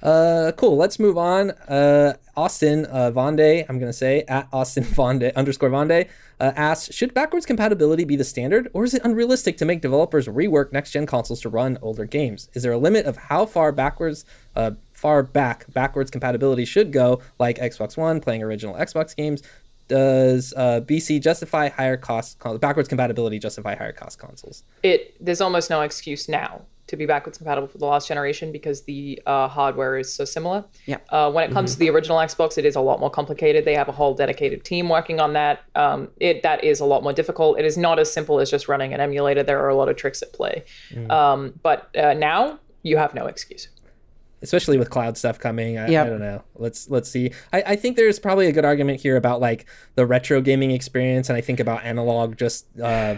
Uh, 0.05 0.53
cool. 0.57 0.77
Let's 0.77 0.99
move 0.99 1.17
on. 1.17 1.53
Uh, 1.53 2.15
Austin 2.37 2.85
uh, 2.87 3.11
Vonde, 3.11 3.65
I'm 3.69 3.79
gonna 3.79 3.93
say 3.93 4.25
at 4.29 4.49
Austin 4.53 4.85
Vonde 4.97 5.35
underscore 5.35 5.71
Vonde 5.71 6.09
uh, 6.41 6.53
asks, 6.55 6.95
should 6.95 7.15
backwards 7.15 7.47
compatibility 7.47 8.05
be 8.05 8.17
the 8.17 8.25
standard, 8.25 8.69
or 8.75 8.85
is 8.85 8.93
it 8.93 9.03
unrealistic 9.03 9.57
to 9.59 9.65
make 9.65 9.81
developers 9.81 10.27
rework 10.29 10.73
next 10.73 10.91
gen 10.91 11.07
consoles 11.07 11.41
to 11.41 11.49
run 11.49 11.79
older 11.81 12.05
games? 12.05 12.51
Is 12.53 12.63
there 12.63 12.73
a 12.73 12.79
limit 12.79 13.07
of 13.07 13.17
how 13.17 13.47
far 13.47 13.73
backwards, 13.73 14.27
uh, 14.55 14.73
far 14.93 15.23
back 15.23 15.73
backwards 15.73 16.11
compatibility 16.11 16.67
should 16.67 16.93
go, 16.93 17.23
like 17.39 17.57
Xbox 17.59 17.97
One 17.97 18.21
playing 18.21 18.43
original 18.43 18.75
Xbox 18.75 19.17
games? 19.17 19.43
Does 19.89 20.53
uh, 20.57 20.81
BC 20.81 21.23
justify 21.23 21.69
higher 21.69 21.97
cost 21.97 22.39
backwards 22.61 22.89
compatibility 22.89 23.39
justify 23.39 23.75
higher 23.75 23.93
cost 23.93 24.19
consoles? 24.19 24.65
it 24.83 25.15
there's 25.25 25.41
almost 25.41 25.71
no 25.71 25.81
excuse 25.83 26.29
now 26.29 26.63
to 26.87 26.97
be 26.97 27.07
backwards 27.07 27.39
compatible 27.39 27.67
for 27.67 27.79
the 27.79 27.87
last 27.87 28.09
generation 28.09 28.53
because 28.53 28.83
the 28.83 29.21
uh, 29.27 29.49
hardware 29.49 29.97
is 29.97 30.13
so 30.13 30.25
similar. 30.25 30.65
Yeah. 30.87 30.99
Uh, 31.09 31.31
when 31.33 31.49
it 31.49 31.53
comes 31.53 31.73
to 31.73 31.79
the 31.79 31.89
original 31.89 32.19
Xbox, 32.19 32.59
it 32.59 32.65
is 32.67 32.77
a 32.77 32.81
lot 32.81 33.01
more 33.01 33.11
complicated. 33.11 33.65
They 33.65 33.75
have 33.75 33.89
a 33.89 33.93
whole 33.93 34.15
dedicated 34.15 34.65
team 34.65 34.89
working 34.89 35.19
on 35.19 35.33
that. 35.33 35.63
Um, 35.75 36.09
it 36.21 36.43
that 36.43 36.63
is 36.63 36.81
a 36.81 36.85
lot 36.85 37.03
more 37.03 37.13
difficult. 37.13 37.59
It 37.59 37.65
is 37.65 37.79
not 37.79 37.99
as 37.99 38.13
simple 38.13 38.39
as 38.39 38.51
just 38.51 38.69
running 38.69 38.93
an 38.93 39.01
emulator. 39.01 39.43
There 39.43 39.61
are 39.61 39.69
a 39.69 39.75
lot 39.75 39.89
of 39.89 39.97
tricks 39.97 40.21
at 40.23 40.33
play. 40.35 40.65
Um, 41.09 41.55
but 41.63 41.89
uh, 41.97 42.13
now 42.15 42.59
you 42.83 42.97
have 42.99 43.15
no 43.15 43.27
excuse. 43.27 43.69
especially 44.43 44.77
with 44.77 44.91
cloud 44.91 45.17
stuff 45.17 45.39
coming. 45.39 45.79
I, 45.79 45.89
Yep. 45.89 46.07
I 46.07 46.11
don't 46.11 46.21
know. 46.21 46.45
Let's 46.57 46.91
let's 46.91 47.09
see. 47.09 47.31
I, 47.51 47.63
I 47.69 47.77
think 47.77 47.97
there's 47.97 48.19
probably 48.19 48.47
a 48.47 48.53
good 48.53 48.67
argument 48.67 49.01
here 49.01 49.17
about 49.17 49.41
like 49.41 49.65
the 49.95 50.05
retro 50.05 50.43
gaming 50.43 50.71
experience, 50.71 51.31
and 51.31 51.37
I 51.39 51.41
think 51.41 51.61
about 51.61 51.83
analog. 51.83 52.37
Just 52.37 52.67
uh, 52.79 53.17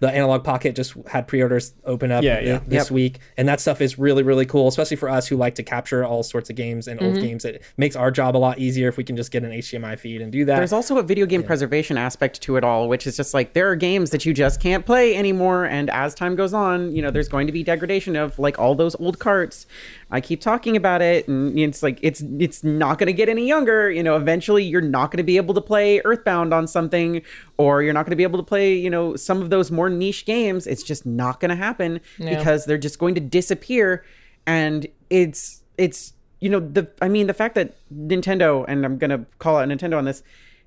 the 0.00 0.08
Analogue 0.08 0.44
Pocket 0.44 0.74
just 0.76 0.94
had 1.08 1.26
pre-orders 1.26 1.74
open 1.84 2.12
up 2.12 2.22
Yeah, 2.22 2.40
yeah. 2.40 2.60
this 2.66 2.84
Yep. 2.86 2.90
week, 2.92 3.18
and 3.36 3.48
that 3.48 3.60
stuff 3.60 3.80
is 3.80 3.98
really 3.98 4.22
really 4.22 4.46
cool, 4.46 4.68
especially 4.68 4.96
for 4.96 5.08
us 5.08 5.26
who 5.26 5.36
like 5.36 5.54
to 5.56 5.62
capture 5.62 6.04
all 6.04 6.22
sorts 6.22 6.50
of 6.50 6.56
games 6.56 6.86
and 6.88 7.00
Mm-hmm. 7.00 7.08
old 7.08 7.20
games. 7.20 7.44
It 7.44 7.62
makes 7.76 7.96
our 7.96 8.10
job 8.10 8.36
a 8.36 8.38
lot 8.38 8.58
easier 8.58 8.88
if 8.88 8.96
we 8.96 9.04
can 9.04 9.16
just 9.16 9.30
get 9.30 9.42
an 9.44 9.50
HDMI 9.52 9.98
feed 9.98 10.20
and 10.20 10.30
do 10.32 10.44
that. 10.44 10.56
There's 10.56 10.72
also 10.72 10.98
a 10.98 11.02
video 11.02 11.26
game 11.26 11.42
preservation 11.42 11.98
aspect 11.98 12.40
to 12.42 12.56
it 12.56 12.64
all, 12.64 12.88
which 12.88 13.06
is 13.06 13.16
just 13.16 13.34
like 13.34 13.52
there 13.54 13.70
are 13.70 13.76
games 13.76 14.10
that 14.10 14.24
you 14.24 14.32
just 14.34 14.60
can't 14.60 14.84
play 14.86 15.16
anymore, 15.16 15.64
and 15.64 15.90
as 15.90 16.14
time 16.14 16.36
goes 16.36 16.54
on, 16.54 16.94
you 16.94 17.02
know, 17.02 17.10
there's 17.10 17.28
going 17.28 17.46
to 17.46 17.52
be 17.52 17.62
degradation 17.62 18.14
of 18.16 18.38
like 18.38 18.58
all 18.58 18.74
those 18.74 18.94
old 19.00 19.18
carts. 19.18 19.66
I 20.10 20.22
keep 20.22 20.40
talking 20.40 20.74
about 20.74 21.02
it, 21.02 21.28
and 21.28 21.58
it's 21.58 21.82
like 21.82 21.98
it's 22.02 22.22
it's 22.38 22.64
not 22.64 22.98
going 22.98 23.08
to 23.08 23.12
get 23.12 23.28
any 23.28 23.46
younger. 23.46 23.90
You 23.90 24.02
know, 24.02 24.16
eventually 24.16 24.64
you're 24.64 24.80
not 24.80 25.10
going 25.10 25.18
to 25.18 25.22
be 25.22 25.36
able 25.36 25.54
to 25.54 25.60
play 25.60 26.00
Earthbound 26.04 26.54
on 26.54 26.66
something, 26.66 27.20
or 27.58 27.82
you're 27.82 27.92
not 27.92 28.06
going 28.06 28.12
to 28.12 28.16
be 28.16 28.22
able 28.22 28.38
to 28.38 28.44
play, 28.44 28.74
you 28.74 28.88
know, 28.88 29.16
some 29.16 29.42
of 29.42 29.50
those 29.50 29.70
more 29.70 29.90
niche 29.90 30.24
games. 30.24 30.66
It's 30.66 30.82
just 30.82 31.04
not 31.04 31.40
going 31.40 31.50
to 31.50 31.56
happen 31.56 32.00
because 32.18 32.64
they're 32.64 32.78
just 32.78 32.98
going 32.98 33.16
to 33.16 33.20
disappear, 33.20 34.04
and 34.46 34.86
it's 35.10 35.62
it's 35.76 36.14
you 36.40 36.48
know 36.48 36.60
the 36.60 36.90
I 37.02 37.08
mean 37.08 37.26
the 37.26 37.34
fact 37.34 37.54
that 37.56 37.76
Nintendo 37.92 38.64
and 38.66 38.84
I'm 38.84 38.96
gonna 38.96 39.26
call 39.38 39.58
out 39.58 39.68
Nintendo 39.68 39.98
on 39.98 40.06
this, 40.06 40.22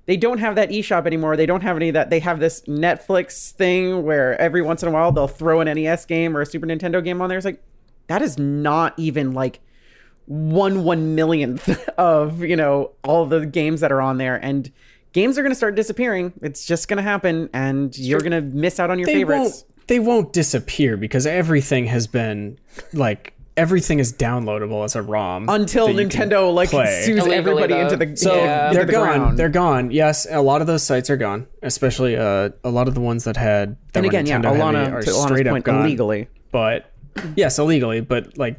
they 0.06 0.16
don't 0.16 0.38
have 0.38 0.54
that 0.54 0.70
eShop 0.70 1.06
anymore. 1.06 1.36
They 1.36 1.46
don't 1.46 1.62
have 1.62 1.76
any 1.76 1.88
of 1.88 1.94
that. 1.94 2.10
They 2.10 2.20
have 2.20 2.40
this 2.40 2.62
Netflix 2.62 3.52
thing 3.52 4.04
where 4.04 4.40
every 4.40 4.62
once 4.62 4.82
in 4.82 4.88
a 4.88 4.92
while 4.92 5.10
they'll 5.10 5.28
throw 5.28 5.60
an 5.60 5.74
NES 5.74 6.06
game 6.06 6.36
or 6.36 6.42
a 6.42 6.46
Super 6.46 6.66
Nintendo 6.66 7.02
game 7.02 7.20
on 7.20 7.28
there. 7.28 7.38
It's 7.38 7.44
like 7.44 7.62
that 8.12 8.20
is 8.22 8.38
not 8.38 8.92
even 8.98 9.32
like 9.32 9.60
one 10.26 10.84
one 10.84 11.14
millionth 11.14 11.68
of 11.98 12.42
you 12.42 12.56
know 12.56 12.90
all 13.04 13.24
the 13.26 13.44
games 13.46 13.80
that 13.80 13.90
are 13.90 14.00
on 14.00 14.18
there 14.18 14.36
and 14.36 14.70
games 15.12 15.38
are 15.38 15.42
going 15.42 15.50
to 15.50 15.56
start 15.56 15.74
disappearing 15.74 16.32
it's 16.42 16.64
just 16.66 16.88
going 16.88 16.98
to 16.98 17.02
happen 17.02 17.48
and 17.52 17.96
you're 17.98 18.20
going 18.20 18.30
to 18.32 18.40
miss 18.40 18.78
out 18.78 18.90
on 18.90 18.98
your 18.98 19.06
they 19.06 19.14
favorites 19.14 19.40
won't 19.40 19.86
they 19.88 19.98
won't 19.98 20.32
disappear 20.32 20.96
because 20.96 21.26
everything 21.26 21.86
has 21.86 22.06
been 22.06 22.58
like 22.92 23.32
everything 23.56 23.98
is 23.98 24.12
downloadable 24.12 24.84
as 24.84 24.94
a 24.94 25.02
ROM 25.02 25.48
until 25.48 25.88
that 25.88 25.94
you 25.94 26.08
can 26.08 26.30
Nintendo 26.30 26.54
like 26.54 26.70
play. 26.70 27.02
sues 27.04 27.18
Illegally, 27.18 27.34
everybody 27.36 27.74
though. 27.74 27.80
into 27.80 27.96
the 27.96 28.16
So 28.16 28.36
Yeah. 28.36 28.68
into 28.68 28.74
they're 28.76 28.86
the 28.86 28.92
gone. 28.92 29.18
ground. 29.18 29.38
They're 29.38 29.48
gone. 29.50 29.90
Yes, 29.90 30.26
a 30.30 30.40
lot 30.40 30.60
of 30.62 30.66
those 30.66 30.82
sites 30.82 31.10
are 31.10 31.18
gone, 31.18 31.46
especially 31.62 32.16
uh, 32.16 32.50
a 32.64 32.70
lot 32.70 32.88
of 32.88 32.94
the 32.94 33.00
ones 33.02 33.24
that 33.24 33.36
had 33.36 33.76
that 33.92 33.98
and 33.98 34.04
were 34.06 34.10
again, 34.10 34.24
yeah, 34.24 34.38
Nintendo 34.38 34.44
heavy 34.56 34.60
Alanah, 34.60 34.92
are 34.92 35.02
to 35.02 35.10
Alanah's 35.10 35.22
straight 35.24 35.46
up 35.48 35.52
point, 35.52 35.64
gone. 35.64 35.80
illegally. 35.84 36.28
But 36.50 36.91
yes, 37.36 37.58
illegally. 37.58 38.00
But 38.00 38.36
like, 38.38 38.58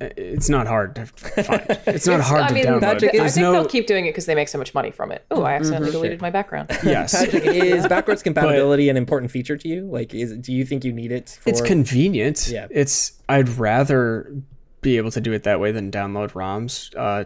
it's 0.00 0.48
not 0.48 0.66
hard 0.66 0.94
to 0.96 1.06
find. 1.06 1.66
It's 1.86 2.06
not 2.06 2.20
hard 2.20 2.42
I 2.42 2.48
to 2.48 2.54
mean, 2.54 2.64
download. 2.64 2.80
Patrick, 2.80 3.14
I 3.14 3.28
think 3.28 3.42
no 3.42 3.52
they'll 3.52 3.66
keep 3.66 3.86
doing 3.86 4.06
it 4.06 4.10
because 4.10 4.26
they 4.26 4.34
make 4.34 4.48
so 4.48 4.58
much 4.58 4.74
money 4.74 4.90
from 4.90 5.10
it. 5.12 5.24
Oh, 5.30 5.42
I 5.42 5.54
accidentally 5.54 5.90
deleted 5.90 6.20
my 6.20 6.30
background. 6.30 6.70
yes. 6.84 7.14
Patrick, 7.18 7.44
is 7.46 7.86
backwards 7.86 8.22
compatibility 8.24 8.88
an 8.88 8.96
important 8.96 9.30
feature 9.30 9.56
to 9.56 9.68
you? 9.68 9.86
Like, 9.86 10.14
is 10.14 10.36
do 10.36 10.52
you 10.52 10.64
think 10.64 10.84
you 10.84 10.92
need 10.92 11.12
it? 11.12 11.38
For... 11.40 11.48
it's 11.50 11.60
convenient. 11.60 12.48
Yeah. 12.48 12.66
It's 12.70 13.12
I'd 13.28 13.48
rather 13.48 14.34
be 14.82 14.98
able 14.98 15.10
to 15.12 15.20
do 15.20 15.32
it 15.32 15.44
that 15.44 15.60
way 15.60 15.72
than 15.72 15.90
download 15.90 16.32
ROMs. 16.32 16.94
Uh, 16.96 17.24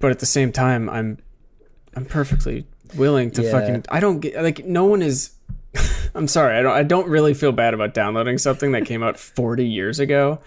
but 0.00 0.10
at 0.10 0.18
the 0.18 0.26
same 0.26 0.52
time, 0.52 0.90
I'm 0.90 1.18
I'm 1.94 2.04
perfectly 2.04 2.66
willing 2.96 3.30
to 3.32 3.42
Yeah. 3.42 3.50
fucking. 3.52 3.84
I 3.88 4.00
don't 4.00 4.20
get 4.20 4.42
like 4.42 4.64
no 4.66 4.84
one 4.86 5.02
is. 5.02 5.30
I'm 6.14 6.28
sorry. 6.28 6.56
I 6.56 6.62
don't. 6.62 6.72
I 6.72 6.82
don't 6.82 7.08
really 7.08 7.34
feel 7.34 7.52
bad 7.52 7.74
about 7.74 7.94
downloading 7.94 8.38
something 8.38 8.72
that 8.72 8.84
came 8.84 9.02
out 9.02 9.18
40 9.18 9.66
years 9.66 9.98
ago, 9.98 10.40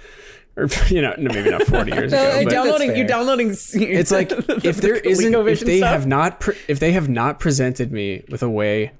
or 0.55 0.67
you 0.87 1.01
know, 1.01 1.13
no, 1.17 1.33
maybe 1.33 1.49
not 1.49 1.63
40 1.63 1.91
years 1.91 2.11
No, 2.11 2.21
ago. 2.21 2.37
I 2.37 2.43
but- 2.43 2.51
downloading 2.51 2.89
fair. 2.89 2.97
you 2.97 3.07
downloading 3.07 3.49
it's 3.51 4.11
like 4.11 4.31
if 4.63 4.77
there 4.77 4.95
isn't 4.95 5.33
if 5.47 5.61
they 5.61 5.79
have 5.79 6.05
not 6.05 6.39
pre- 6.39 6.57
if 6.67 6.79
they 6.79 6.91
have 6.91 7.09
not 7.09 7.39
presented 7.39 7.91
me 7.91 8.23
with 8.29 8.43
a 8.43 8.49
way 8.49 8.91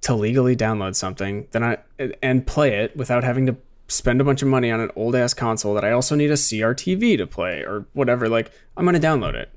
to 0.00 0.14
legally 0.14 0.54
download 0.54 0.94
something 0.94 1.48
then 1.50 1.64
i 1.64 1.76
and 2.22 2.46
play 2.46 2.84
it 2.84 2.96
without 2.96 3.24
having 3.24 3.46
to 3.46 3.56
spend 3.88 4.20
a 4.20 4.24
bunch 4.24 4.42
of 4.42 4.48
money 4.48 4.70
on 4.70 4.80
an 4.80 4.90
old 4.94 5.16
ass 5.16 5.34
console 5.34 5.74
that 5.74 5.84
I 5.84 5.92
also 5.92 6.14
need 6.14 6.30
a 6.30 6.34
CRTV 6.34 7.16
to 7.18 7.26
play 7.26 7.62
or 7.62 7.86
whatever. 7.94 8.28
Like, 8.28 8.52
I'm 8.76 8.84
gonna 8.84 9.00
download 9.00 9.34
it. 9.34 9.50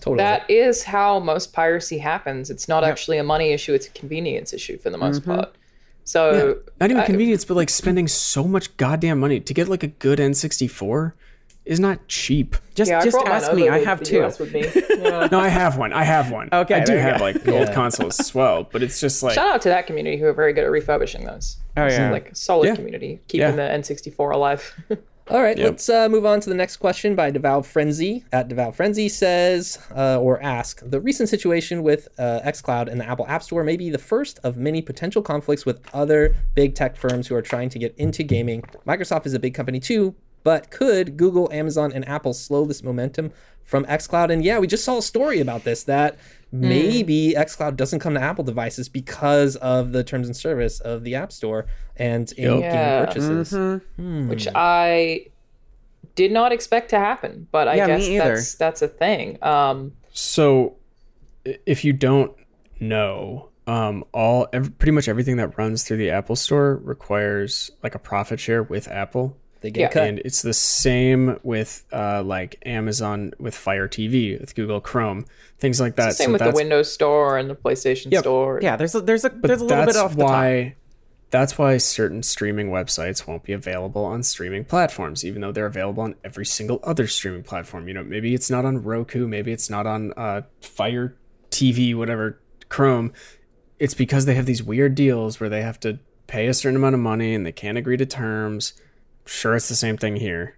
Totally. 0.00 0.18
That 0.18 0.48
is 0.48 0.84
how 0.84 1.18
most 1.18 1.52
piracy 1.52 1.98
happens. 1.98 2.48
It's 2.50 2.68
not 2.68 2.84
actually 2.84 3.18
a 3.18 3.24
money 3.24 3.50
issue; 3.52 3.74
it's 3.74 3.86
a 3.86 3.90
convenience 3.90 4.52
issue 4.52 4.78
for 4.78 4.90
the 4.90 4.96
most 4.96 5.22
mm-hmm. 5.22 5.34
part. 5.34 5.54
So 6.04 6.58
Not 6.80 6.90
even 6.90 7.02
I- 7.02 7.06
convenience, 7.06 7.44
but 7.44 7.54
like 7.54 7.70
spending 7.70 8.06
so 8.08 8.44
much 8.44 8.76
goddamn 8.76 9.18
money 9.20 9.40
to 9.40 9.54
get 9.54 9.68
like 9.68 9.82
a 9.82 9.86
good 9.88 10.18
N64 10.18 11.12
is 11.64 11.80
not 11.80 12.06
cheap. 12.08 12.56
Just 12.74 12.90
yeah, 12.90 13.02
just 13.02 13.16
ask 13.24 13.54
me. 13.54 13.70
I 13.70 13.78
have 13.82 14.02
two. 14.02 14.20
With 14.22 14.52
me. 14.52 14.66
Yeah. 15.00 15.28
No, 15.32 15.40
I 15.40 15.48
have 15.48 15.78
one. 15.78 15.94
I 15.94 16.04
have 16.04 16.30
one. 16.30 16.50
Okay, 16.52 16.74
I 16.74 16.84
do 16.84 16.94
have 16.94 17.18
go. 17.18 17.24
like 17.24 17.36
old 17.48 17.68
Yeah. 17.68 17.74
consoles 17.74 18.20
as 18.20 18.34
well, 18.34 18.68
but 18.70 18.82
it's 18.82 19.00
just 19.00 19.22
like 19.22 19.34
Shout 19.34 19.48
out 19.48 19.62
to 19.62 19.70
that 19.70 19.86
community 19.86 20.18
who 20.18 20.26
are 20.26 20.34
very 20.34 20.52
good 20.52 20.64
at 20.64 20.70
refurbishing 20.70 21.24
those. 21.24 21.56
Oh 21.76 21.86
yeah. 21.86 22.10
like 22.10 22.36
solid 22.36 22.66
Yeah. 22.66 22.76
community, 22.76 23.20
keeping 23.28 23.40
Yeah. 23.40 23.52
the 23.52 23.62
N64 23.62 24.32
alive. 24.34 24.74
All 25.28 25.40
right, 25.42 25.56
Yep. 25.56 25.66
let's 25.70 25.88
uh, 25.88 26.06
move 26.10 26.26
on 26.26 26.40
to 26.40 26.50
the 26.50 26.54
next 26.54 26.76
question 26.76 27.14
by 27.14 27.30
Devout 27.30 27.64
Frenzy. 27.64 28.24
At 28.30 28.48
Devout 28.48 28.76
Frenzy 28.76 29.08
says, 29.08 29.78
uh, 29.96 30.20
or 30.20 30.40
ask, 30.42 30.82
the 30.84 31.00
recent 31.00 31.30
situation 31.30 31.82
with 31.82 32.08
uh, 32.18 32.40
xCloud 32.44 32.88
and 32.92 33.00
the 33.00 33.08
Apple 33.08 33.26
App 33.26 33.42
Store 33.42 33.64
may 33.64 33.78
be 33.78 33.88
the 33.88 33.96
first 33.98 34.38
of 34.44 34.58
many 34.58 34.82
potential 34.82 35.22
conflicts 35.22 35.64
with 35.64 35.80
other 35.94 36.36
big 36.54 36.74
tech 36.74 36.96
firms 36.98 37.26
who 37.28 37.34
are 37.34 37.42
trying 37.42 37.70
to 37.70 37.78
get 37.78 37.94
into 37.96 38.22
gaming. 38.22 38.64
Microsoft 38.86 39.24
is 39.24 39.32
a 39.32 39.38
big 39.38 39.54
company 39.54 39.80
too, 39.80 40.14
but 40.42 40.70
could 40.70 41.16
Google, 41.16 41.50
Amazon, 41.50 41.90
and 41.90 42.06
Apple 42.06 42.34
slow 42.34 42.66
this 42.66 42.82
momentum 42.82 43.32
from 43.62 43.86
xCloud? 43.86 44.30
And 44.30 44.44
yeah, 44.44 44.58
we 44.58 44.66
just 44.66 44.84
saw 44.84 44.98
a 44.98 45.02
story 45.02 45.40
about 45.40 45.64
this 45.64 45.84
that 45.84 46.18
maybe 46.60 47.34
xCloud 47.36 47.76
doesn't 47.76 47.98
come 48.00 48.14
to 48.14 48.20
Apple 48.20 48.44
devices 48.44 48.88
because 48.88 49.56
of 49.56 49.92
the 49.92 50.04
terms 50.04 50.26
and 50.28 50.36
service 50.36 50.78
of 50.80 51.02
the 51.04 51.14
App 51.16 51.32
Store 51.32 51.66
and 51.96 52.30
in-game 52.32 52.60
Yeah. 52.60 53.04
purchases. 53.06 53.52
Mm-hmm. 53.52 54.28
which 54.28 54.46
I 54.54 55.26
did 56.14 56.30
not 56.32 56.52
expect 56.52 56.90
to 56.90 56.98
happen, 56.98 57.48
but 57.50 57.66
I 57.66 57.74
Yeah, 57.74 57.86
guess 57.88 58.08
that's 58.08 58.54
that's 58.54 58.82
a 58.82 58.88
thing. 58.88 59.36
Um, 59.42 59.92
So, 60.12 60.76
if 61.66 61.84
you 61.84 61.92
don't 61.92 62.32
know, 62.78 63.48
um, 63.66 64.04
all 64.12 64.46
ev- 64.52 64.78
pretty 64.78 64.92
much 64.92 65.08
everything 65.08 65.36
that 65.38 65.58
runs 65.58 65.82
through 65.82 65.96
the 65.96 66.10
Apple 66.10 66.36
Store 66.36 66.76
requires 66.76 67.70
like 67.82 67.94
a 67.94 67.98
profit 67.98 68.38
share 68.38 68.62
with 68.62 68.86
Apple, 68.88 69.36
They 69.64 69.70
get 69.70 69.80
Yeah. 69.80 69.88
cut. 69.88 70.02
and 70.08 70.18
it's 70.18 70.42
the 70.42 70.52
same 70.52 71.38
with 71.42 71.84
uh, 71.90 72.22
like 72.22 72.60
Amazon 72.66 73.32
with 73.38 73.54
Fire 73.54 73.88
TV, 73.88 74.38
with 74.38 74.54
Google 74.54 74.78
Chrome, 74.78 75.24
things 75.58 75.80
like 75.80 75.96
that. 75.96 76.12
same 76.12 76.26
So 76.26 76.32
with 76.32 76.42
the 76.42 76.50
Windows 76.50 76.92
Store 76.92 77.38
and 77.38 77.48
the 77.48 77.54
PlayStation 77.54 78.12
Yep. 78.12 78.20
Store. 78.24 78.58
Yeah, 78.62 78.76
there's 78.76 78.94
a, 78.94 79.00
there's 79.00 79.24
a 79.24 79.30
But 79.30 79.48
there's 79.48 79.62
a 79.62 79.64
little 79.64 79.86
bit 79.86 79.96
off 79.96 80.14
the 80.14 80.22
top. 80.22 80.30
why. 80.30 80.74
That's 81.30 81.56
why 81.56 81.78
certain 81.78 82.22
streaming 82.22 82.68
websites 82.68 83.26
won't 83.26 83.42
be 83.42 83.54
available 83.54 84.04
on 84.04 84.22
streaming 84.22 84.66
platforms, 84.66 85.24
even 85.24 85.40
though 85.40 85.50
they're 85.50 85.64
available 85.64 86.02
on 86.02 86.14
every 86.22 86.44
single 86.44 86.78
other 86.84 87.06
streaming 87.06 87.42
platform. 87.42 87.88
You 87.88 87.94
know, 87.94 88.04
maybe 88.04 88.34
it's 88.34 88.50
not 88.50 88.66
on 88.66 88.82
Roku, 88.82 89.26
maybe 89.26 89.50
it's 89.50 89.70
not 89.70 89.86
on 89.86 90.12
uh, 90.18 90.42
Fire 90.60 91.16
TV, 91.50 91.94
whatever, 91.94 92.38
Chrome. 92.68 93.14
It's 93.78 93.94
because 93.94 94.26
they 94.26 94.34
have 94.34 94.44
these 94.44 94.62
weird 94.62 94.94
deals 94.94 95.40
where 95.40 95.48
they 95.48 95.62
have 95.62 95.80
to 95.80 95.98
pay 96.26 96.48
a 96.48 96.54
certain 96.54 96.76
amount 96.76 96.94
of 96.94 97.00
money 97.00 97.34
and 97.34 97.46
they 97.46 97.52
can't 97.52 97.78
agree 97.78 97.96
to 97.96 98.04
terms. 98.06 98.74
Sure, 99.26 99.56
it's 99.56 99.68
the 99.68 99.74
same 99.74 99.96
thing 99.96 100.16
here. 100.16 100.56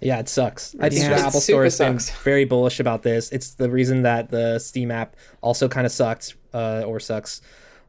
Yeah, 0.00 0.18
it 0.20 0.28
sucks. 0.28 0.74
I 0.80 0.88
think 0.88 1.02
Yeah. 1.02 1.16
the 1.16 1.26
Apple 1.26 1.40
Store 1.40 1.64
has 1.64 1.76
been 1.76 1.98
sucks. 1.98 2.18
very 2.22 2.44
bullish 2.44 2.80
about 2.80 3.02
this. 3.02 3.30
It's 3.32 3.50
the 3.50 3.68
reason 3.70 4.02
that 4.02 4.30
the 4.30 4.58
Steam 4.58 4.90
app 4.90 5.14
also 5.42 5.68
kind 5.68 5.84
of 5.86 5.92
sucked 5.92 6.34
uh, 6.54 6.84
or 6.86 6.98
sucks 7.00 7.42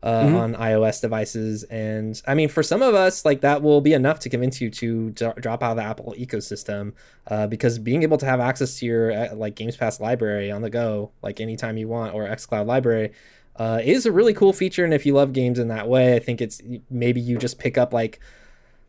uh, 0.03 0.07
on 0.35 0.55
iOS 0.55 0.99
devices. 0.99 1.63
And 1.63 2.19
I 2.27 2.33
mean, 2.33 2.49
for 2.49 2.63
some 2.63 2.81
of 2.81 2.95
us, 2.95 3.23
like 3.23 3.41
that 3.41 3.61
will 3.61 3.79
be 3.81 3.93
enough 3.93 4.19
to 4.21 4.29
convince 4.29 4.59
you 4.59 4.69
to 4.71 5.11
dro- 5.11 5.33
drop 5.39 5.63
out 5.63 5.71
of 5.71 5.77
the 5.77 5.83
Apple 5.83 6.13
ecosystem 6.17 6.93
uh, 7.27 7.47
because 7.47 7.77
being 7.79 8.03
able 8.03 8.17
to 8.17 8.25
have 8.25 8.39
access 8.41 8.79
to 8.79 8.85
your 8.87 9.11
uh, 9.13 9.35
like 9.35 9.55
Games 9.55 9.77
Pass 9.77 9.99
library 10.01 10.51
on 10.51 10.63
the 10.63 10.69
go, 10.71 11.11
like 11.21 11.39
anytime 11.39 11.77
you 11.77 11.87
want, 11.87 12.13
or 12.13 12.27
xCloud 12.27 12.65
library. 12.65 13.11
Uh, 13.57 13.79
is 13.83 14.05
a 14.05 14.11
really 14.11 14.33
cool 14.33 14.53
feature, 14.53 14.83
and 14.85 14.93
if 14.93 15.05
you 15.05 15.13
love 15.13 15.33
games 15.33 15.59
in 15.59 15.67
that 15.67 15.87
way, 15.87 16.15
I 16.15 16.19
think 16.19 16.41
it's 16.41 16.61
maybe 16.89 17.19
you 17.21 17.37
just 17.37 17.59
pick 17.59 17.77
up 17.77 17.93
like, 17.93 18.19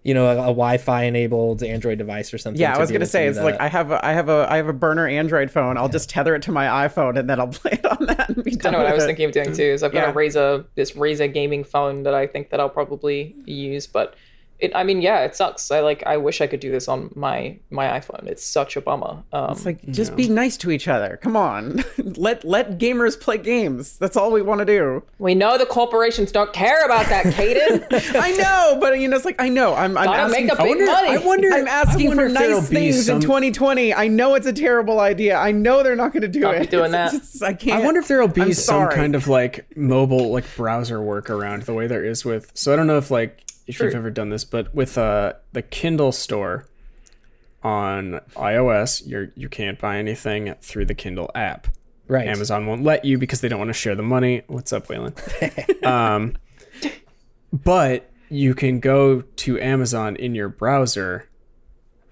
you 0.05 0.15
know, 0.15 0.27
a, 0.27 0.33
a 0.33 0.37
Wi-Fi 0.47 1.05
enabled 1.05 1.63
Android 1.63 1.99
device 1.99 2.35
or 2.35 2.39
something. 2.39 2.61
Yeah, 2.61 2.75
I 2.75 2.79
was 2.79 2.91
gonna 2.91 3.07
say 3.07 3.25
do 3.25 3.31
it's 3.31 3.39
like. 3.39 3.61
I 3.61 3.69
have 3.69 3.91
a 3.93 4.05
I 4.05 4.13
have 4.13 4.29
a 4.29 4.47
I 4.51 4.57
have 4.57 4.69
a 4.69 4.73
burner 4.73 5.07
Android 5.07 5.51
phone. 5.51 5.77
I'll 5.79 5.89
just 5.89 6.11
tether 6.11 6.35
it 6.35 6.43
to 6.43 6.53
my 6.53 6.89
iPhone 6.89 7.19
and 7.19 7.31
then 7.31 7.39
I'll 7.41 7.47
play 7.63 7.73
it 7.73 7.87
on 7.87 8.07
that 8.07 8.29
and 8.31 8.43
be 8.43 8.53
I 8.53 8.55
done 8.57 8.73
know 8.73 8.79
what 8.79 8.89
I 8.89 8.95
was 8.95 9.05
it. 9.05 9.07
thinking 9.07 9.27
of 9.27 9.33
doing 9.33 9.53
too. 9.53 9.63
Is 9.63 9.83
I've 9.83 9.93
got 9.93 10.03
Yeah. 10.07 10.11
a 10.11 10.15
Razer, 10.15 10.65
this 10.75 10.93
Razer 10.93 11.33
gaming 11.33 11.63
phone 11.65 12.03
that 12.03 12.15
I 12.15 12.27
think 12.27 12.51
that 12.51 12.59
I'll 12.61 12.69
probably 12.69 13.37
use, 13.45 13.87
but 13.87 14.15
it. 14.63 14.73
I 14.75 14.85
mean, 14.85 15.03
yeah, 15.03 15.21
it 15.25 15.35
sucks. 15.37 15.71
I 15.71 15.81
like. 15.81 16.03
I 16.07 16.17
wish 16.17 16.41
I 16.41 16.47
could 16.47 16.61
do 16.61 16.71
this 16.71 16.89
on 16.89 17.11
my 17.15 17.59
my 17.71 17.87
iPhone. 17.99 18.27
It's 18.27 18.45
such 18.45 18.77
a 18.77 18.81
bummer. 18.81 19.23
Um, 19.33 19.51
It's 19.53 19.67
like 19.67 19.85
just 19.91 20.15
be 20.17 20.29
nice 20.29 20.57
to 20.59 20.71
each 20.71 20.89
other. 20.89 21.19
Come 21.23 21.37
on, 21.37 21.85
let 21.99 22.45
let 22.45 22.79
gamers 22.79 23.19
play 23.21 23.39
games. 23.39 23.99
That's 23.99 24.17
all 24.17 24.31
we 24.33 24.43
want 24.43 24.61
to 24.61 24.65
do. 24.65 25.03
we 25.19 25.35
know 25.35 25.59
the 25.59 25.67
corporations 25.67 26.33
don't 26.33 26.53
care 26.53 26.85
about 26.85 27.07
that, 27.07 27.27
Kdin. 27.27 28.17
I 28.21 28.31
know, 28.33 28.79
but 28.81 28.99
you 29.01 29.09
know, 29.09 29.17
it's 29.17 29.25
like 29.25 29.41
I 29.41 29.49
know. 29.49 29.75
I'm 29.75 29.97
I'm 29.99 30.05
Gotta 30.07 30.23
asking. 30.23 30.47
make 30.47 30.59
a 30.59 30.63
big 30.63 30.79
money. 30.87 31.09
I 31.09 31.19
wonder. 31.19 31.49
I'm 31.53 31.69
asking 31.69 32.09
wonder 32.09 32.29
for 32.29 32.33
nice 32.33 32.69
things 32.69 33.07
some- 33.07 33.17
in 33.17 33.23
2020. 33.23 33.95
I 33.95 34.09
know 34.09 34.35
it's 34.35 34.47
a 34.47 34.53
terrible 34.53 35.01
idea. 35.01 35.37
I 35.37 35.53
know 35.53 35.83
they're 35.83 35.97
not 35.97 36.13
going 36.13 36.23
to 36.23 36.29
do 36.29 36.41
Not 36.41 36.55
it. 36.57 36.71
doing 36.71 36.93
that. 36.99 37.15
it's- 37.15 37.43
I 37.43 37.53
can't. 37.55 37.83
I 37.83 37.85
wonder 37.85 38.01
if 38.01 38.09
there'll 38.09 38.29
be 38.29 38.43
I'm 38.43 38.53
some 38.53 38.63
sorry. 38.83 38.95
kind 38.95 39.15
of 39.15 39.27
like 39.29 39.67
mobile 39.77 40.31
like 40.33 40.45
browser 40.57 40.99
workaround 40.99 41.65
the 41.65 41.75
way 41.75 41.87
there 41.87 42.05
is 42.05 42.25
with. 42.25 42.51
So 42.55 42.73
I 42.73 42.77
don't 42.77 42.87
know 42.87 42.99
if 42.99 43.11
like 43.11 43.45
if 43.67 43.81
you've 43.81 43.95
ever 43.95 44.11
done 44.11 44.31
this, 44.31 44.45
but 44.45 44.75
with 44.75 44.97
uh 44.99 45.35
the 45.53 45.63
Kindle 45.63 46.13
store 46.13 46.67
on 47.63 48.21
iOS, 48.37 49.03
you're 49.07 49.33
you 49.37 49.49
can't 49.49 49.79
buy 49.79 49.99
anything 49.99 50.55
through 50.61 50.87
the 50.87 50.95
Kindle 50.95 51.31
app. 51.35 51.69
right. 52.09 52.27
Amazon 52.27 52.67
won't 52.67 52.83
let 52.83 53.05
you 53.05 53.19
because 53.19 53.41
they 53.41 53.49
don't 53.49 53.59
want 53.59 53.69
to 53.69 53.75
share 53.75 53.95
the 53.95 54.03
money. 54.03 54.43
What's 54.49 54.73
up, 54.73 54.89
Waylon? 54.89 55.15
um, 55.87 56.37
but 57.53 58.11
you 58.29 58.55
can 58.55 58.81
go 58.81 59.21
to 59.23 59.61
Amazon 59.61 60.17
in 60.17 60.35
your 60.35 60.49
browser 60.49 61.29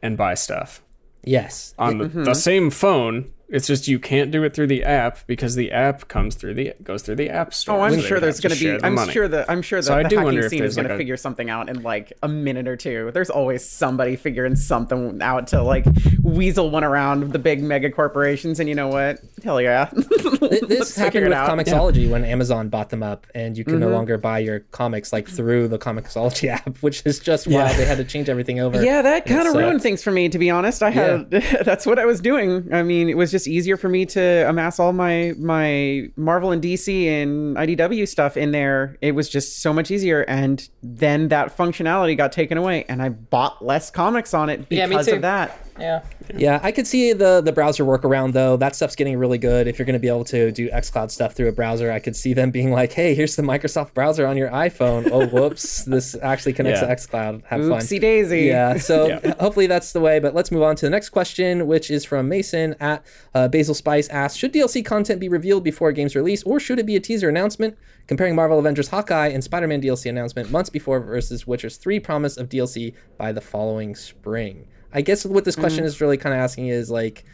and 0.03 0.17
buy 0.17 0.35
stuff 0.35 0.83
Yes. 1.25 1.75
on 1.79 1.99
the, 1.99 2.09
the 2.09 2.35
same 2.35 2.71
phone. 2.71 3.33
It's 3.51 3.67
just 3.67 3.89
you 3.89 3.99
can't 3.99 4.31
do 4.31 4.45
it 4.45 4.55
through 4.55 4.69
the 4.69 4.85
app 4.85 5.19
because 5.27 5.57
the 5.57 5.73
app 5.73 6.07
comes 6.09 6.37
through 6.37 6.55
the 6.55 6.73
goes 6.83 7.03
through 7.03 7.17
the 7.17 7.29
app 7.31 7.53
store. 7.53 7.79
Oh, 7.79 7.83
I'm 7.83 7.95
so 7.95 8.01
sure 8.01 8.21
there's 8.21 8.41
have 8.43 8.53
to 8.53 8.65
going 8.65 8.75
to 8.77 8.79
be. 8.81 8.87
I'm 8.87 8.95
money. 8.95 9.13
sure 9.13 9.27
that 9.27 9.51
I'm 9.51 9.61
sure 9.63 9.81
that 9.81 9.87
So 9.87 9.95
I 9.99 10.05
the 10.05 10.09
do 10.09 10.19
hacking 10.19 10.49
scene 10.49 10.63
is 10.63 10.77
going 10.77 10.87
like 10.87 10.95
to 10.95 10.99
figure 10.99 11.17
something 11.17 11.51
out 11.51 11.69
in 11.69 11.83
like 11.83 12.13
a 12.23 12.29
minute 12.29 12.69
or 12.69 12.77
two. 12.77 13.11
There's 13.13 13.29
always 13.31 13.69
somebody 13.69 14.15
figuring 14.17 14.55
something 14.55 15.21
out 15.21 15.49
to 15.49 15.63
like 15.63 15.85
weasel 16.23 16.71
one 16.71 16.85
around 16.85 17.33
the 17.33 17.39
big 17.41 17.61
mega 17.63 17.91
corporations. 17.91 18.61
And 18.61 18.69
you 18.69 18.75
know 18.77 18.89
what? 18.89 19.19
Hell 19.43 19.61
yeah. 19.61 19.87
Th- 19.95 20.61
this 20.63 20.95
figure 20.97 21.05
happened 21.05 21.25
with 21.29 21.33
out. 21.33 21.51
Comixology 21.51 22.09
when 22.09 22.25
Amazon 22.25 22.69
bought 22.69 22.91
them 22.91 23.03
up, 23.03 23.27
and 23.35 23.59
you 23.59 23.65
can 23.65 23.71
Mm-hmm. 23.75 23.81
no 23.81 23.89
longer 23.91 24.19
buy 24.19 24.39
your 24.41 24.61
comics 24.73 25.13
like 25.13 25.29
through 25.29 25.69
the 25.69 25.79
Comixology 25.79 26.49
app, 26.51 26.77
which 26.79 27.03
is 27.07 27.19
just 27.19 27.47
wild. 27.47 27.77
They 27.77 27.85
had 27.85 27.99
to 27.99 28.05
change 28.05 28.29
everything 28.29 28.61
over. 28.61 28.83
Yeah, 28.83 29.01
that 29.03 29.27
kind 29.27 29.49
of 29.49 29.55
uh, 29.55 29.59
ruined 29.59 29.81
things 29.83 30.03
for 30.03 30.11
me, 30.11 30.29
to 30.29 30.39
be 30.39 30.51
honest. 30.51 30.83
I 30.83 30.91
had 30.91 31.31
that's 31.65 31.87
what 31.87 31.99
I 31.99 32.05
was 32.05 32.21
doing. 32.21 32.69
I 32.75 32.83
mean, 32.83 33.09
it 33.09 33.17
was 33.17 33.31
just 33.31 33.40
easier 33.49 33.77
for 33.77 33.89
me 33.89 34.07
to 34.07 34.49
amass 34.49 34.79
all 34.79 34.93
my 34.93 35.35
my 35.39 36.09
Marvel 36.17 36.51
and 36.53 36.63
DC 36.63 37.07
and 37.07 37.57
IDW 37.57 38.07
stuff 38.09 38.37
in 38.37 38.53
there. 38.53 38.97
It 39.01 39.13
was 39.13 39.29
just 39.29 39.61
so 39.63 39.73
much 39.73 39.91
easier, 39.91 40.23
and 40.23 40.67
then 40.83 41.29
that 41.29 41.57
functionality 41.57 42.17
got 42.17 42.33
taken 42.33 42.59
away, 42.59 42.85
and 42.89 43.03
I 43.03 43.09
bought 43.11 43.65
less 43.65 43.91
comics 43.91 44.35
on 44.35 44.49
it 44.51 44.67
Yeah, 44.71 44.87
because 44.87 45.07
too. 45.07 45.17
of 45.17 45.23
that. 45.23 45.59
Yeah. 45.81 46.03
Yeah, 46.37 46.61
I 46.63 46.71
could 46.71 46.87
see 46.87 47.13
the 47.13 47.41
the 47.41 47.51
browser 47.53 47.85
workaround 47.85 48.35
though. 48.35 48.57
That 48.57 48.77
stuff's 48.77 48.95
getting 48.95 49.17
really 49.19 49.39
good. 49.39 49.67
If 49.67 49.79
you're 49.79 49.87
going 49.87 49.95
to 49.95 49.99
be 50.01 50.07
able 50.07 50.25
to 50.27 50.53
do 50.53 50.71
XCloud 50.71 51.11
stuff 51.11 51.35
through 51.35 51.49
a 51.49 51.53
browser, 51.53 51.91
I 51.91 51.99
could 51.99 52.15
see 52.15 52.35
them 52.35 52.51
being 52.59 52.71
like, 52.71 52.93
"Hey, 52.93 53.15
here's 53.17 53.35
the 53.35 53.43
Microsoft 53.43 53.95
browser 53.95 54.27
on 54.27 54.37
your 54.37 54.49
iPhone. 54.51 55.11
Oh, 55.11 55.27
whoops, 55.33 55.85
this 55.87 56.15
actually 56.23 56.53
connects 56.53 56.81
Yeah. 56.83 56.87
to 56.89 56.95
XCloud. 56.95 57.43
Have 57.47 57.61
fun." 57.63 57.71
Oopsie 57.81 58.01
daisy. 58.01 58.43
Yeah, 58.43 58.77
so 58.77 59.09
Yeah. 59.25 59.35
hopefully 59.41 59.67
that's 59.67 59.93
the 59.93 60.01
way. 60.01 60.21
But 60.21 60.35
let's 60.35 60.53
move 60.53 60.63
on 60.63 60.77
to 60.77 60.87
the 60.87 60.91
next 60.91 61.09
question, 61.09 61.67
which 61.67 61.91
is 61.91 62.05
from 62.05 62.29
Mason 62.29 62.77
at 62.79 63.05
uh, 63.35 63.49
Basil 63.49 63.75
Spice 63.75 64.09
asks 64.11 64.39
Should 64.39 64.53
DLC 64.53 64.85
content 64.85 65.19
be 65.21 65.29
revealed 65.29 65.65
before 65.65 65.89
a 65.89 65.93
game's 65.93 66.15
release, 66.15 66.45
or 66.45 66.61
should 66.61 66.79
it 66.79 66.87
be 66.87 66.95
a 66.95 67.01
teaser 67.01 67.29
announcement? 67.29 67.77
Comparing 68.07 68.35
Marvel 68.35 68.59
Avengers 68.59 68.89
Hawkeye 68.89 69.29
and 69.29 69.43
Spider 69.43 69.67
Man 69.69 69.81
DLC 69.83 70.09
announcement 70.11 70.51
months 70.51 70.71
before 70.71 71.01
versus 71.01 71.47
Witcher's 71.47 71.77
3 71.77 71.99
promise 72.01 72.37
of 72.37 72.49
DLC 72.49 72.95
by 73.17 73.31
the 73.33 73.41
following 73.41 73.95
spring. 73.95 74.67
I 74.93 75.01
guess 75.03 75.25
what 75.25 75.45
this 75.45 75.57
question 75.57 75.85
is 75.85 76.01
really 76.01 76.17
kind 76.17 76.35
of 76.35 76.41
asking 76.41 76.69
is 76.69 76.91
like, 76.91 77.25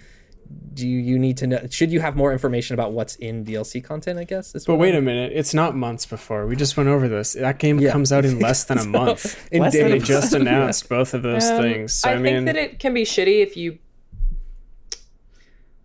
do 0.75 0.87
you 0.87 1.19
need 1.19 1.39
to 1.39 1.47
know? 1.47 1.67
Should 1.71 1.91
you 1.91 2.01
have 2.01 2.15
more 2.17 2.33
information 2.33 2.75
about 2.75 2.93
what's 2.93 3.17
in 3.17 3.45
DLC 3.45 3.83
content? 3.83 4.19
I 4.19 4.25
guess. 4.25 4.55
Is 4.55 4.65
But 4.67 4.77
wait 4.77 4.95
I'm- 4.95 5.03
a 5.03 5.07
minute, 5.07 5.33
it's 5.35 5.55
not 5.55 5.75
months 5.75 6.07
before. 6.07 6.47
We 6.47 6.55
just 6.55 6.77
went 6.77 6.89
over 6.89 7.09
this. 7.09 7.33
That 7.33 7.59
game 7.59 7.79
Yeah. 7.81 7.91
comes 7.91 8.13
out 8.13 8.25
in 8.25 8.39
less 8.47 8.65
than 8.65 8.79
a 8.79 8.85
month. 8.85 9.49
in 9.53 9.63
Less 9.63 9.73
than 9.73 9.85
They 9.91 9.99
days. 9.99 10.07
just 10.07 10.35
announced 10.35 10.89
both 10.89 11.15
of 11.15 11.23
those 11.23 11.45
Um, 11.45 11.63
things. 11.63 11.95
So, 11.95 12.11
I, 12.11 12.13
I, 12.13 12.17
mean, 12.19 12.45
think 12.45 12.47
that 12.47 12.57
it 12.57 12.79
can 12.79 12.95
be 12.95 13.05
shitty 13.05 13.43
if 13.43 13.57
you. 13.57 13.79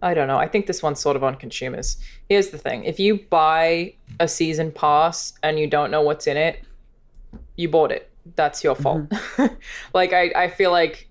I 0.04 0.14
don't 0.14 0.28
know. 0.28 0.38
I 0.38 0.48
think 0.48 0.66
this 0.66 0.82
one's 0.82 1.00
sort 1.00 1.16
of 1.16 1.24
on 1.24 1.36
consumers. 1.36 1.98
Here's 2.28 2.50
the 2.50 2.58
thing: 2.58 2.84
if 2.86 3.00
you 3.00 3.20
buy 3.30 3.94
a 4.20 4.28
season 4.28 4.72
pass 4.72 5.34
and 5.44 5.60
you 5.60 5.68
don't 5.68 5.92
know 5.92 6.02
what's 6.02 6.26
in 6.28 6.38
it, 6.38 6.60
you 7.56 7.70
bought 7.70 7.92
it. 7.92 8.10
that's 8.36 8.64
your 8.64 8.76
fault. 8.76 9.12
like 9.94 10.12
I, 10.14 10.32
I 10.36 10.48
feel 10.50 10.72
like 10.72 11.08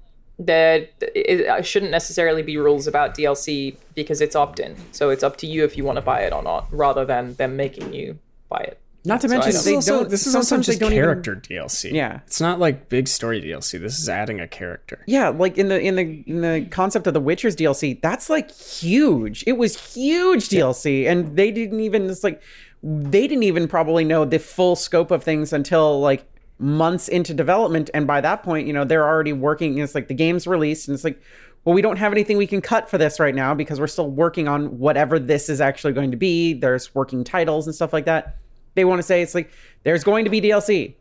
there 0.47 0.89
it, 1.01 1.41
it 1.41 1.67
shouldn't 1.67 1.91
necessarily 1.93 2.43
be 2.43 2.57
rules 2.57 2.87
about 2.87 3.17
DLC 3.17 3.77
because 3.95 4.21
it's 4.21 4.35
opt-in. 4.35 4.75
So 4.93 5.11
it's 5.11 5.23
up 5.23 5.37
to 5.39 5.47
you 5.47 5.65
if 5.65 5.77
you 5.77 5.85
want 5.85 5.97
to 5.97 6.03
buy 6.03 6.21
it 6.23 6.33
or 6.33 6.43
not, 6.43 6.67
rather 6.73 7.05
than 7.05 7.35
them 7.35 7.57
making 7.57 7.93
you 7.93 8.19
buy 8.49 8.61
it. 8.61 8.79
Not 9.05 9.23
to 9.23 9.29
So 9.29 9.35
mention 9.35 9.51
they 9.53 9.57
This 9.57 9.67
is 9.67 9.75
also, 9.77 9.99
don't. 10.01 10.11
this 10.11 10.27
is 10.27 10.35
also 10.35 10.59
just 10.59 10.79
don't 10.79 10.93
even- 10.93 11.03
character 11.05 11.35
DLC. 11.37 11.93
Yeah. 11.93 12.21
It's 12.27 12.41
not 12.41 12.59
like 12.61 12.89
big 12.91 13.09
story 13.09 13.41
DLC. 13.41 13.81
This 13.81 13.99
is 13.99 14.09
adding 14.11 14.41
a 14.41 14.47
character. 14.49 15.03
Yeah, 15.07 15.29
like 15.31 15.57
in 15.57 15.69
the 15.69 15.81
in 15.81 15.97
the 15.97 16.23
in 16.27 16.41
the 16.43 16.67
concept 16.71 17.07
of 17.07 17.15
the 17.15 17.21
Witcher's 17.21 17.57
DLC, 17.57 18.01
that's 18.03 18.29
like 18.29 18.51
huge. 18.51 19.43
It 19.47 19.57
was 19.57 19.95
huge 19.95 20.49
DLC, 20.51 21.07
and 21.07 21.35
they 21.37 21.51
didn't 21.51 21.81
even 21.81 22.11
it's 22.11 22.23
like 22.25 22.43
they 22.83 23.27
didn't 23.27 23.43
even 23.45 23.69
probably 23.69 24.05
know 24.05 24.25
the 24.27 24.39
full 24.39 24.77
scope 24.77 25.11
of 25.11 25.23
things 25.25 25.53
until 25.53 25.99
like 26.01 26.25
months 26.61 27.09
into 27.09 27.35
development, 27.35 27.91
and 27.95 28.07
by 28.07 28.21
that 28.21 28.43
point, 28.43 28.67
you 28.67 28.73
know, 28.73 28.85
they're 28.85 29.07
already 29.07 29.33
working. 29.33 29.79
It's 29.79 29.95
like 29.95 30.09
the 30.09 30.15
game's 30.15 30.47
released, 30.47 30.87
and 30.89 30.95
it's 30.95 31.05
like, 31.05 31.21
well, 31.65 31.75
we 31.75 31.83
don't 31.83 31.97
have 31.99 32.13
anything 32.13 32.37
we 32.37 32.47
can 32.47 32.61
cut 32.61 32.89
for 32.89 32.99
this 32.99 33.19
right 33.21 33.35
now 33.35 33.55
because 33.55 33.81
we're 33.81 33.87
still 33.87 34.11
working 34.11 34.49
on 34.49 34.79
whatever 34.79 35.19
this 35.19 35.49
is 35.49 35.61
actually 35.61 35.93
going 35.93 36.11
to 36.11 36.17
be. 36.17 36.55
There's 36.55 36.95
working 36.95 37.25
titles 37.25 37.67
and 37.67 37.75
stuff 37.75 37.93
like 37.93 38.05
that. 38.07 38.37
They 38.75 38.85
want 38.85 38.99
to 38.99 39.03
say 39.03 39.21
it's 39.23 39.35
like 39.35 39.51
there's 39.83 40.05
going 40.05 40.25
to 40.25 40.31
be 40.31 40.41
DLC. 40.41 40.95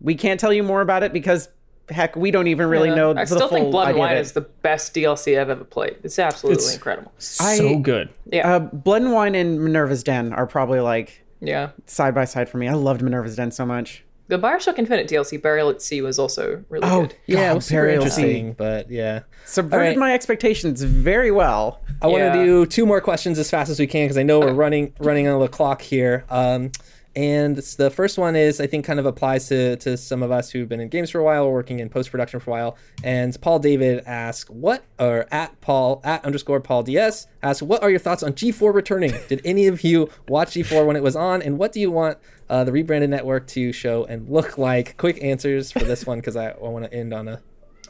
We 0.00 0.14
can't 0.14 0.38
tell 0.40 0.52
you 0.52 0.62
more 0.62 0.80
about 0.80 1.02
it 1.02 1.12
because 1.12 1.48
heck, 1.88 2.14
we 2.16 2.30
don't 2.30 2.46
even 2.46 2.68
really 2.68 2.88
Yeah. 2.88 2.94
know. 2.94 3.10
I 3.10 3.24
the 3.24 3.26
still 3.26 3.48
think 3.48 3.70
Blood 3.70 3.90
and 3.90 3.98
Wine 3.98 4.16
is 4.16 4.32
the 4.32 4.40
best 4.40 4.94
DLC 4.94 5.38
I've 5.38 5.50
ever 5.50 5.64
played. 5.64 5.96
It's 6.02 6.18
absolutely 6.18 6.62
It's- 6.62 6.74
incredible. 6.74 7.12
I- 7.40 7.56
So 7.56 7.78
good. 7.78 8.08
Yeah, 8.30 8.54
Uh, 8.56 8.58
Blood 8.60 9.02
and 9.02 9.12
Wine 9.12 9.34
and 9.34 9.60
Minerva's 9.62 10.02
Den 10.02 10.32
are 10.32 10.46
probably 10.46 10.80
like 10.80 11.22
yeah. 11.40 11.70
side 11.86 12.14
by 12.14 12.24
side 12.24 12.48
for 12.48 12.58
me. 12.58 12.68
I 12.68 12.72
loved 12.74 13.02
Minerva's 13.02 13.36
Den 13.36 13.50
so 13.50 13.64
much. 13.66 14.04
The 14.28 14.38
Bioshock 14.38 14.78
Infinite 14.78 15.08
DLC, 15.08 15.40
Burial 15.40 15.68
at 15.68 15.82
Sea, 15.82 16.00
was 16.00 16.18
also 16.18 16.64
really 16.68 16.86
Oh, 16.88 17.02
good. 17.02 17.16
Yeah, 17.26 17.52
it 17.52 17.54
was 17.56 17.66
super 17.66 17.82
Burial 17.82 18.02
interesting, 18.02 18.52
but 18.54 18.90
yeah. 18.90 19.20
Subverted 19.44 19.74
All 19.80 19.88
right. 19.88 19.98
my 19.98 20.14
expectations 20.14 20.82
very 20.82 21.30
well. 21.30 21.80
I 22.00 22.06
want 22.06 22.32
to 22.32 22.44
do 22.44 22.64
two 22.66 22.86
more 22.86 23.00
questions 23.00 23.38
as 23.38 23.50
fast 23.50 23.70
as 23.70 23.78
we 23.78 23.86
can 23.86 24.04
because 24.04 24.16
I 24.16 24.22
know 24.22 24.40
we're 24.40 24.52
running 24.54 24.94
running 25.00 25.26
on 25.28 25.40
the 25.40 25.48
clock 25.48 25.82
here. 25.82 26.24
Um, 26.30 26.70
and 27.14 27.56
the 27.56 27.90
first 27.90 28.18
one 28.18 28.36
is 28.36 28.60
I 28.60 28.66
think 28.66 28.84
kind 28.84 28.98
of 28.98 29.06
applies 29.06 29.48
to 29.48 29.76
to 29.76 29.96
some 29.96 30.22
of 30.22 30.30
us 30.30 30.50
who've 30.50 30.68
been 30.68 30.80
in 30.80 30.88
games 30.88 31.10
for 31.10 31.18
a 31.18 31.24
while 31.24 31.44
or 31.44 31.52
working 31.52 31.80
in 31.80 31.88
post 31.88 32.10
production 32.10 32.40
for 32.40 32.50
a 32.50 32.52
while. 32.52 32.76
And 33.04 33.38
Paul 33.40 33.58
David 33.58 34.02
asks, 34.06 34.48
"What 34.48 34.84
or 34.98 35.26
at 35.30 35.60
Paul 35.60 36.00
at 36.04 36.24
underscore 36.24 36.60
Paul 36.60 36.82
DS 36.82 37.26
asks, 37.42 37.62
what 37.62 37.82
are 37.82 37.90
your 37.90 37.98
thoughts 37.98 38.22
on 38.22 38.32
G4 38.32 38.72
returning? 38.72 39.12
Did 39.28 39.40
any 39.44 39.66
of 39.66 39.84
you 39.84 40.08
watch 40.28 40.50
G4 40.50 40.86
when 40.86 40.96
it 40.96 41.02
was 41.02 41.16
on? 41.16 41.42
And 41.42 41.58
what 41.58 41.72
do 41.72 41.80
you 41.80 41.90
want 41.90 42.18
uh, 42.48 42.64
the 42.64 42.72
rebranded 42.72 43.10
network 43.10 43.46
to 43.48 43.72
show 43.72 44.04
and 44.04 44.28
look 44.28 44.58
like? 44.58 44.96
Quick 44.96 45.22
answers 45.22 45.72
for 45.72 45.80
this 45.80 46.06
one 46.06 46.18
because 46.18 46.36
I, 46.36 46.50
I 46.50 46.58
want 46.58 46.84
to 46.84 46.94
end 46.94 47.12
on 47.12 47.28
a 47.28 47.40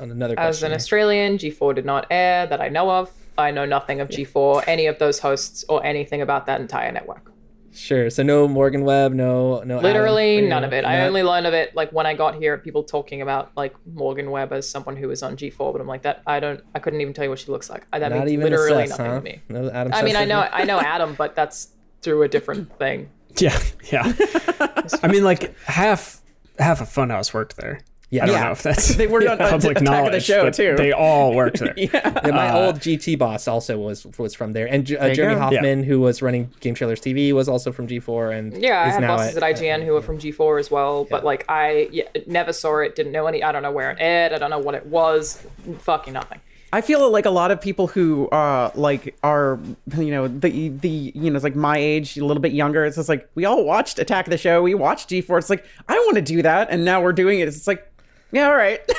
on 0.01 0.11
another 0.11 0.35
question. 0.35 0.49
As 0.49 0.59
question. 0.59 0.73
an 0.73 0.77
Australian, 0.77 1.39
G4 1.39 1.75
did 1.75 1.85
not 1.85 2.07
air 2.11 2.47
that 2.47 2.61
I 2.61 2.69
know 2.69 2.91
of. 2.91 3.13
I 3.39 3.51
know 3.51 3.65
nothing 3.65 4.01
of 4.01 4.09
G4, 4.09 4.65
any 4.67 4.87
of 4.87 4.99
those 4.99 5.19
hosts, 5.19 5.65
or 5.69 5.85
anything 5.85 6.21
about 6.21 6.47
that 6.47 6.61
entire 6.61 6.93
network. 6.93 7.32
Sure. 7.75 8.11
So 8.11 8.23
no 8.23 8.47
Morgan 8.47 8.85
Webb, 8.85 9.13
no 9.15 9.63
no. 9.63 9.79
Literally 9.81 10.39
for 10.39 10.43
you, 10.43 10.49
none 10.49 10.65
of 10.65 10.73
it. 10.73 10.85
I 10.85 11.07
only 11.07 11.23
learned 11.23 11.47
of 11.47 11.55
it 11.55 11.75
like 11.75 11.91
when 11.93 12.07
I 12.07 12.15
got 12.15 12.35
here. 12.35 12.59
People 12.59 12.83
talking 12.85 13.23
about 13.23 13.51
like 13.57 13.75
Morgan 13.87 14.31
Webb 14.31 14.53
as 14.53 14.69
someone 14.69 14.97
who 14.97 15.09
was 15.09 15.23
on 15.23 15.37
G4, 15.37 15.73
but 15.73 15.81
I'm 15.81 15.87
like 15.87 16.03
that. 16.03 16.23
I 16.27 16.41
don't. 16.41 16.61
I 16.75 16.79
couldn't 16.79 17.01
even 17.01 17.15
tell 17.15 17.25
you 17.25 17.31
what 17.31 17.39
she 17.39 17.51
looks 17.51 17.71
like. 17.71 17.87
I, 17.93 17.99
that 17.99 18.11
Not 18.11 18.21
means 18.21 18.33
even 18.33 18.51
literally 18.51 18.85
assess, 18.85 18.99
nothing 18.99 19.13
huh? 19.13 19.19
to 19.19 19.25
me. 19.25 19.43
No 19.49 19.71
Adam. 19.71 19.93
I 19.95 20.03
mean, 20.03 20.17
I 20.17 20.25
know 20.25 20.41
I 20.41 20.65
know 20.65 20.81
Adam, 20.81 21.15
but 21.15 21.35
that's 21.35 21.69
through 22.03 22.23
a 22.23 22.29
different 22.29 22.79
thing. 22.79 23.11
Yeah, 23.39 23.59
yeah. 23.91 24.13
I 25.03 25.09
mean, 25.09 25.25
like 25.25 25.59
half 25.61 26.21
half 26.59 26.83
of 26.83 26.89
Funhouse 26.91 27.33
worked 27.33 27.57
there. 27.57 27.81
Yeah. 28.13 28.25
I 28.25 28.27
don't 28.27 28.35
Yeah. 28.37 28.45
know 28.45 28.51
if 28.53 28.63
that's 28.63 28.95
They 28.97 29.07
worked 29.07 29.27
on 29.27 29.39
public 29.57 29.79
Attack 29.79 29.81
of 29.81 29.85
the 29.85 29.91
knowledge, 30.11 30.25
Show, 30.25 30.45
but 30.45 30.55
too. 30.55 30.75
they 30.77 30.93
all 30.93 31.35
worked 31.35 31.59
there. 31.61 31.73
Yeah, 31.77 32.21
my 32.25 32.51
Uh, 32.51 32.67
old 32.67 32.77
GT 32.77 33.19
boss 33.19 33.49
also 33.49 33.79
was 33.79 34.07
was 34.19 34.35
from 34.35 34.53
there, 34.53 34.67
and 34.67 34.85
J- 34.85 34.99
uh, 34.99 35.15
Jeremy 35.15 35.35
go. 35.37 35.41
Hoffman, 35.41 35.83
who 35.83 35.99
was 36.01 36.21
running 36.21 36.51
Game 36.61 36.75
Trailers 36.75 37.01
TV, 37.01 37.33
was 37.33 37.49
also 37.49 37.73
from 37.73 37.89
G4, 37.89 38.37
and 38.37 38.57
Yeah, 38.63 38.83
I 38.83 38.89
is 38.89 38.93
had 38.95 39.01
now 39.01 39.17
bosses 39.17 39.37
at, 39.39 39.43
IGN 39.43 39.83
who 39.85 39.95
were 39.95 40.03
from 40.03 40.19
G4 40.19 40.61
as 40.61 40.71
well, 40.71 41.05
but 41.11 41.25
like 41.25 41.45
I 41.49 41.89
yeah, 41.91 42.05
never 42.27 42.53
saw 42.53 42.79
it, 42.81 42.95
didn't 42.95 43.13
know 43.13 43.27
any. 43.27 43.43
I 43.43 43.51
don't 43.51 43.63
know 43.63 43.73
where 43.73 43.91
it 43.91 43.97
aired. 43.99 44.33
I 44.35 44.39
don't 44.39 44.51
know 44.51 44.59
what 44.59 44.75
it 44.75 44.85
was. 44.87 45.43
Fucking 45.79 46.13
nothing. 46.13 46.41
I 46.75 46.81
feel 46.81 47.11
like 47.11 47.27
a 47.27 47.31
lot 47.31 47.51
of 47.51 47.61
people 47.61 47.87
who 47.87 48.29
uh 48.29 48.71
like 48.75 49.15
are 49.23 49.59
you 49.99 50.11
know 50.11 50.27
the 50.27 50.71
the 50.71 50.89
you 51.15 51.31
know 51.31 51.37
it's 51.37 51.45
like 51.45 51.55
my 51.55 51.77
age 51.77 52.17
a 52.17 52.25
little 52.25 52.41
bit 52.41 52.53
younger 52.53 52.87
it's 52.87 52.97
just 52.97 53.11
like 53.11 53.29
we 53.35 53.45
all 53.45 53.63
watched 53.63 53.99
Attack 53.99 54.27
of 54.27 54.31
the 54.31 54.39
Show 54.39 54.63
we 54.63 54.73
watched 54.75 55.11
G4 55.11 55.37
it's 55.39 55.51
like 55.51 55.67
I 55.87 55.95
want 55.99 56.15
to 56.15 56.23
do 56.23 56.41
that 56.41 56.69
and 56.71 56.83
now 56.83 57.03
we're 57.03 57.13
doing 57.13 57.41
it 57.41 57.49
it's 57.49 57.67
like 57.67 57.87
yeah 58.33 58.49
all 58.49 58.57
right. 58.57 58.81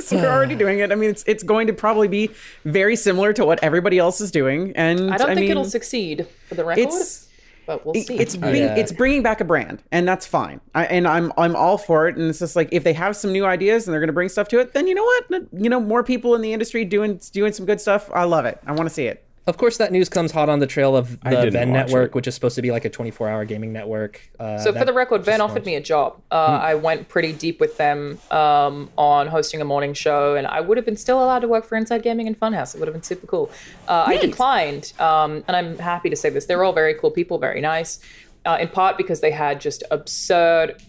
So 0.00 0.16
we're 0.16 0.30
already 0.30 0.54
doing 0.54 0.78
it. 0.78 0.92
I 0.92 0.94
mean 0.94 1.10
it's 1.10 1.24
it's 1.26 1.42
going 1.42 1.66
to 1.66 1.72
probably 1.72 2.06
be 2.06 2.30
very 2.64 2.94
similar 2.96 3.32
to 3.32 3.44
what 3.44 3.62
everybody 3.62 3.98
else 3.98 4.20
is 4.20 4.30
doing. 4.30 4.72
And 4.76 5.12
I 5.12 5.16
don't 5.16 5.28
think 5.28 5.40
mean, 5.40 5.50
it'll 5.50 5.64
succeed 5.64 6.26
for 6.48 6.54
the 6.54 6.64
record, 6.64 6.82
it's 6.82 7.28
but 7.66 7.84
we'll 7.84 7.94
see. 7.94 8.16
it's 8.16 8.36
oh, 8.36 8.38
bring, 8.38 8.62
yeah. 8.62 8.76
it's 8.76 8.92
bringing 8.92 9.22
back 9.22 9.40
a 9.40 9.44
brand 9.44 9.82
and 9.90 10.06
that's 10.06 10.24
fine. 10.24 10.60
I, 10.74 10.86
and 10.86 11.08
i'm 11.08 11.32
i'm 11.36 11.56
all 11.56 11.76
for 11.76 12.08
it. 12.08 12.16
And 12.16 12.30
it's 12.30 12.38
just 12.38 12.54
like 12.54 12.68
if 12.70 12.84
they 12.84 12.92
have 12.92 13.16
some 13.16 13.32
new 13.32 13.44
ideas 13.44 13.86
and 13.86 13.92
they're 13.92 14.00
going 14.00 14.08
to 14.08 14.14
bring 14.14 14.28
stuff 14.28 14.48
to 14.48 14.60
it 14.60 14.72
then 14.72 14.86
you 14.86 14.94
know 14.94 15.04
what? 15.04 15.42
You 15.52 15.68
know 15.68 15.80
more 15.80 16.04
people 16.04 16.34
in 16.34 16.40
the 16.40 16.52
industry 16.52 16.84
doing 16.84 17.20
doing 17.32 17.52
some 17.52 17.66
good 17.66 17.80
stuff. 17.80 18.10
I 18.14 18.24
love 18.24 18.44
it. 18.44 18.60
I 18.66 18.72
want 18.72 18.88
to 18.88 18.94
see 18.94 19.06
it 19.06 19.25
Of 19.46 19.58
course, 19.58 19.76
that 19.76 19.92
news 19.92 20.08
comes 20.08 20.32
hot 20.32 20.48
on 20.48 20.58
the 20.58 20.66
trail 20.66 20.96
of 20.96 21.20
the 21.20 21.30
didn't 21.30 21.52
VENN 21.52 21.68
Network, 21.72 22.10
it. 22.10 22.14
which 22.16 22.26
is 22.26 22.34
supposed 22.34 22.56
to 22.56 22.62
be 22.62 22.72
like 22.72 22.84
a 22.84 22.90
24-hour 22.90 23.44
gaming 23.44 23.72
network. 23.72 24.20
Uh, 24.40 24.58
So 24.58 24.72
for 24.72 24.84
the 24.84 24.92
record, 24.92 25.22
VENN 25.22 25.26
just 25.26 25.40
offered 25.40 25.52
launched. 25.54 25.66
me 25.66 25.74
a 25.76 25.80
job. 25.80 26.20
Uh, 26.32 26.34
I 26.34 26.74
went 26.74 27.08
pretty 27.08 27.32
deep 27.32 27.60
with 27.60 27.76
them 27.76 28.18
um, 28.32 28.90
on 28.98 29.28
hosting 29.28 29.60
a 29.60 29.64
morning 29.64 29.94
show, 29.94 30.34
and 30.34 30.48
I 30.48 30.60
would 30.60 30.76
have 30.78 30.84
been 30.84 30.96
still 30.96 31.22
allowed 31.22 31.40
to 31.40 31.48
work 31.48 31.64
for 31.64 31.76
Inside 31.76 32.02
Gaming 32.02 32.26
and 32.26 32.38
Funhouse. 32.38 32.74
It 32.74 32.78
would 32.80 32.88
have 32.88 32.94
been 32.94 33.04
super 33.04 33.28
cool. 33.28 33.48
Uh, 33.86 34.04
I 34.08 34.16
declined, 34.16 34.92
um, 34.98 35.44
and 35.46 35.56
I'm 35.56 35.78
happy 35.78 36.10
to 36.10 36.16
say 36.16 36.28
this. 36.28 36.46
They're 36.46 36.64
all 36.64 36.72
very 36.72 36.94
cool 36.94 37.12
people, 37.12 37.38
very 37.38 37.60
nice. 37.60 38.00
Uh, 38.44 38.58
in 38.60 38.68
part 38.68 38.96
because 38.96 39.20
they 39.22 39.32
had 39.32 39.60
just 39.60 39.82
absurd 39.90 40.80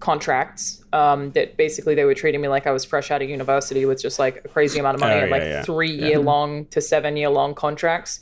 contracts 0.00 0.84
um, 0.92 1.32
that 1.32 1.56
basically 1.56 1.94
they 1.94 2.04
were 2.04 2.14
treating 2.14 2.40
me 2.40 2.48
like 2.48 2.66
I 2.66 2.72
was 2.72 2.84
fresh 2.84 3.10
out 3.10 3.22
of 3.22 3.28
university 3.28 3.84
with 3.86 4.00
just 4.00 4.18
like 4.18 4.44
a 4.44 4.48
crazy 4.48 4.78
amount 4.78 4.96
of 4.96 5.00
money 5.00 5.14
Oh, 5.14 5.18
and 5.20 5.30
yeah, 5.30 5.36
like 5.36 5.42
yeah. 5.42 5.62
three 5.62 5.90
year 5.92 6.18
long 6.18 6.66
to 6.66 6.80
seven 6.80 7.16
year 7.16 7.28
long 7.28 7.54
contracts, 7.54 8.20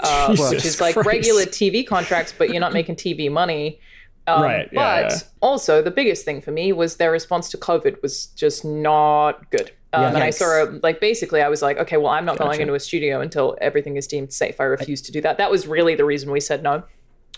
uh, 0.00 0.28
which 0.36 0.64
is 0.64 0.80
like 0.80 0.96
regular 0.96 1.42
TV 1.44 1.86
contracts, 1.86 2.34
but 2.36 2.50
you're 2.50 2.60
not 2.60 2.72
making 2.72 2.96
TV 2.96 3.30
money. 3.30 3.80
Um, 4.26 4.42
Right, 4.42 4.68
yeah, 4.72 5.02
but 5.02 5.12
yeah. 5.12 5.18
also, 5.42 5.82
the 5.82 5.90
biggest 5.90 6.24
thing 6.24 6.40
for 6.40 6.50
me 6.50 6.72
was 6.72 6.96
their 6.96 7.10
response 7.10 7.50
to 7.50 7.58
COVID 7.58 8.00
was 8.00 8.26
just 8.28 8.64
not 8.64 9.50
good. 9.50 9.70
Um, 9.92 10.02
Yeah. 10.02 10.08
and 10.14 10.24
I 10.24 10.30
saw, 10.30 10.64
a, 10.64 10.80
like, 10.82 10.98
basically, 10.98 11.42
I 11.42 11.48
was 11.48 11.60
like, 11.60 11.76
okay, 11.76 11.98
well, 11.98 12.08
I'm 12.08 12.24
not 12.24 12.38
going 12.38 12.60
into 12.62 12.72
a 12.74 12.80
studio 12.80 13.20
until 13.20 13.56
everything 13.60 13.96
is 13.96 14.06
deemed 14.06 14.32
safe. 14.32 14.60
I 14.60 14.64
refuse 14.64 15.02
to 15.02 15.12
do 15.12 15.20
that. 15.20 15.36
That 15.36 15.50
was 15.50 15.66
really 15.66 15.94
the 15.94 16.06
reason 16.06 16.30
we 16.30 16.40
said 16.40 16.62
no. 16.62 16.84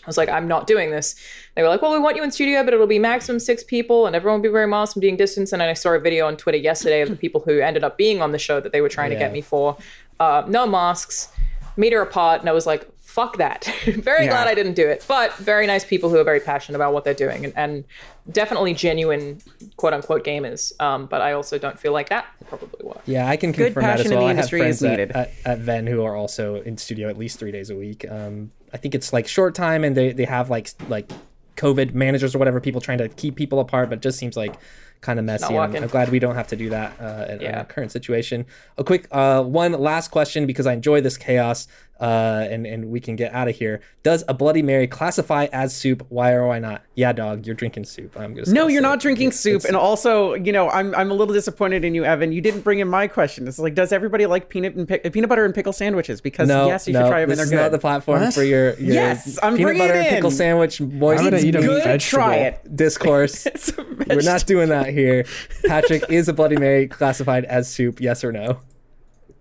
I 0.06 0.08
was 0.08 0.16
like, 0.16 0.28
I'm 0.28 0.46
not 0.46 0.66
doing 0.68 0.90
this. 0.92 1.16
They 1.56 1.62
were 1.62 1.68
like, 1.68 1.82
well, 1.82 1.92
we 1.92 1.98
want 1.98 2.16
you 2.16 2.22
in 2.22 2.30
studio, 2.30 2.62
but 2.62 2.72
it'll 2.72 2.86
be 2.86 3.00
maximum 3.00 3.40
six 3.40 3.64
people 3.64 4.06
and 4.06 4.14
everyone 4.14 4.38
will 4.40 4.48
be 4.48 4.52
wearing 4.52 4.70
masks 4.70 4.94
and 4.94 5.00
being 5.00 5.16
distance. 5.16 5.52
And 5.52 5.60
I 5.62 5.72
saw 5.72 5.90
a 5.94 5.98
video 5.98 6.26
on 6.26 6.36
Twitter 6.36 6.58
yesterday 6.58 7.00
of 7.00 7.08
the 7.08 7.16
people 7.16 7.40
who 7.40 7.58
ended 7.58 7.82
up 7.82 7.98
being 7.98 8.22
on 8.22 8.30
the 8.30 8.38
show 8.38 8.60
that 8.60 8.70
they 8.72 8.80
were 8.80 8.88
trying 8.88 9.10
to 9.10 9.16
get 9.16 9.32
me 9.32 9.40
for. 9.40 9.76
Uh, 10.20 10.44
no 10.46 10.66
masks, 10.66 11.28
meter 11.76 12.00
apart. 12.02 12.40
And 12.40 12.48
I 12.48 12.52
was 12.52 12.66
like, 12.66 12.88
fuck 13.00 13.38
that. 13.38 13.64
very 13.86 14.24
Yeah. 14.24 14.30
glad 14.30 14.46
I 14.46 14.54
didn't 14.54 14.74
do 14.74 14.86
it. 14.86 15.04
But 15.08 15.34
very 15.36 15.66
nice 15.66 15.84
people 15.84 16.08
who 16.10 16.18
are 16.18 16.24
very 16.24 16.40
passionate 16.40 16.76
about 16.76 16.92
what 16.92 17.04
they're 17.04 17.14
doing 17.14 17.46
and, 17.46 17.54
and 17.56 17.84
definitely 18.30 18.74
genuine 18.74 19.40
quote 19.76 19.92
unquote 19.94 20.24
gamers. 20.24 20.78
Um, 20.80 21.06
but 21.06 21.20
I 21.22 21.32
also 21.32 21.58
don't 21.58 21.78
feel 21.80 21.92
like 21.92 22.10
that 22.10 22.26
probably 22.46 22.84
was. 22.86 23.00
Yeah, 23.06 23.28
I 23.28 23.36
can 23.36 23.52
Good 23.52 23.74
confirm 23.74 23.82
that 23.84 23.90
as 23.94 23.96
passion 24.02 24.12
in 24.12 24.18
well. 24.18 24.26
the 24.28 24.32
I 24.32 24.36
have 24.36 24.48
friends 24.50 24.76
is 24.76 24.82
at, 24.84 24.90
needed. 24.90 25.10
At, 25.12 25.32
at 25.44 25.58
VENN 25.60 25.88
who 25.88 26.02
are 26.04 26.14
also 26.14 26.60
in 26.62 26.76
studio 26.78 27.08
at 27.08 27.16
least 27.18 27.38
three 27.38 27.52
days 27.52 27.70
a 27.70 27.76
week. 27.76 28.04
Um, 28.10 28.50
I 28.76 28.78
think 28.78 28.94
it's 28.94 29.10
like 29.10 29.26
short 29.26 29.54
time, 29.54 29.84
and 29.84 29.96
they, 29.96 30.12
they 30.12 30.26
have 30.26 30.50
like 30.50 30.68
like 30.90 31.10
COVID 31.56 31.94
managers 31.94 32.34
or 32.34 32.38
whatever 32.38 32.60
people 32.60 32.82
trying 32.82 32.98
to 32.98 33.08
keep 33.08 33.34
people 33.34 33.58
apart, 33.58 33.88
but 33.88 34.02
just 34.02 34.18
seems 34.18 34.36
like 34.36 34.54
kind 35.00 35.18
of 35.18 35.24
messy. 35.24 35.46
and 35.46 35.56
I'm. 35.56 35.74
I'm 35.84 35.88
glad 35.88 36.10
we 36.10 36.18
don't 36.18 36.34
have 36.34 36.48
to 36.48 36.56
do 36.56 36.68
that 36.68 37.00
uh, 37.00 37.32
in, 37.32 37.40
in 37.40 37.54
our 37.54 37.64
current 37.64 37.90
situation. 37.90 38.44
A 38.76 38.84
quick 38.84 39.08
uh, 39.12 39.42
one 39.44 39.72
last 39.72 40.10
question 40.10 40.44
because 40.44 40.66
I 40.66 40.74
enjoy 40.74 41.00
this 41.00 41.16
chaos, 41.16 41.68
uh, 42.00 42.46
and 42.50 42.66
and 42.66 42.90
we 42.90 43.00
can 43.00 43.16
get 43.16 43.32
out 43.32 43.48
of 43.48 43.56
here. 43.56 43.80
Does 44.02 44.22
a 44.28 44.34
Bloody 44.34 44.62
Mary 44.62 44.86
classify 44.86 45.46
as 45.52 45.74
soup? 45.74 46.04
Why 46.10 46.32
or 46.32 46.46
why 46.46 46.58
not? 46.58 46.82
Yeah, 46.94 47.12
dog, 47.12 47.46
you're 47.46 47.54
drinking 47.54 47.84
soup. 47.84 48.16
I'm 48.18 48.34
just 48.34 48.52
no 48.52 48.62
gonna 48.62 48.72
you're 48.74 48.82
not 48.82 48.98
it. 48.98 49.02
drinking 49.02 49.28
It's- 49.28 49.40
soup 49.40 49.56
it's- 49.56 49.64
and 49.66 49.76
also 49.76 50.34
you 50.34 50.52
know 50.52 50.68
i'm 50.70 50.94
i'm 50.94 51.10
a 51.10 51.14
little 51.14 51.32
disappointed 51.34 51.84
in 51.84 51.94
you 51.94 52.04
evan 52.04 52.32
you 52.32 52.40
didn't 52.40 52.60
bring 52.60 52.78
in 52.80 52.88
my 52.88 53.06
question 53.06 53.46
it's 53.48 53.58
like 53.58 53.74
does 53.74 53.92
everybody 53.92 54.26
like 54.26 54.48
peanut 54.48 54.74
and 54.74 54.86
pick, 54.88 55.10
peanut 55.12 55.28
butter 55.28 55.44
and 55.44 55.54
pickle 55.54 55.72
sandwiches 55.72 56.20
because 56.20 56.48
No, 56.48 56.66
yes 56.66 56.86
you 56.86 56.92
no, 56.92 57.02
should 57.04 57.08
try 57.08 57.20
them 57.20 57.28
this 57.30 57.38
they're 57.38 57.44
is 57.44 57.50
good 57.50 57.56
not 57.56 57.70
the 57.72 57.78
platform 57.78 58.20
What? 58.22 58.34
for 58.34 58.42
your, 58.44 58.74
your 58.74 58.94
Yes, 58.94 59.38
I'm 59.42 59.56
peanut 59.56 59.66
bringing 59.68 59.82
butter 59.88 59.94
it 60.00 60.06
and 60.06 60.14
pickle 60.16 60.30
in. 60.30 60.36
sandwich 60.36 60.80
moist 60.80 61.00
Why 61.00 61.24
would 61.24 61.34
I 61.34 61.38
eat 61.38 61.52
good 61.52 61.82
vegetable? 61.84 61.98
try 62.24 62.34
it 62.36 62.76
discourse. 62.76 63.46
It's 63.56 63.68
a 63.78 63.82
We're 64.08 64.22
not 64.22 64.46
doing 64.46 64.68
that 64.70 64.88
here. 64.88 65.24
Patrick, 65.66 66.04
is 66.10 66.28
a 66.28 66.32
Bloody 66.32 66.56
Mary 66.56 66.86
classified 66.88 67.44
as 67.44 67.68
soup? 67.68 68.00
Yes 68.00 68.22
or 68.24 68.32
no? 68.32 68.60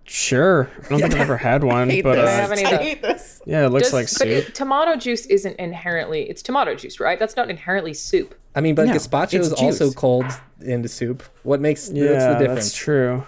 Sure. 0.08 0.70
I 0.84 0.88
don't 0.88 1.00
think 1.00 1.14
I've 1.14 1.20
ever 1.20 1.36
had 1.36 1.64
one, 1.64 1.90
hate 1.90 2.02
but 2.04 2.14
this. 2.16 2.28
I 2.30 2.32
uh, 2.34 2.40
haven't 2.40 2.58
either. 2.60 2.78
I 2.78 2.82
hate 2.82 3.02
this. 3.02 3.42
yeah, 3.44 3.66
it 3.66 3.70
looks 3.70 3.88
Does- 3.88 3.92
like 3.92 4.04
but 4.06 4.10
soup. 4.10 4.28
it, 4.28 4.54
tomato 4.54 4.96
juice 4.96 5.26
isn't 5.26 5.56
inherently 5.58 6.22
it's 6.30 6.42
tomato 6.42 6.74
juice, 6.74 7.00
right? 7.00 7.18
That's 7.18 7.36
not 7.36 7.50
inherently 7.50 7.92
soup. 7.94 8.34
I 8.54 8.60
mean, 8.60 8.74
but 8.74 8.86
No, 8.86 8.94
gazpacho 8.94 9.34
it's 9.34 9.48
is 9.48 9.52
also 9.52 9.86
juice. 9.86 9.94
cold 9.94 10.26
into 10.60 10.88
soup. 10.88 11.22
What 11.42 11.60
makes 11.60 11.90
Yeah, 11.90 12.12
what's 12.12 12.24
the 12.24 12.34
difference? 12.38 12.60
that's 12.66 12.74
true. 12.76 13.24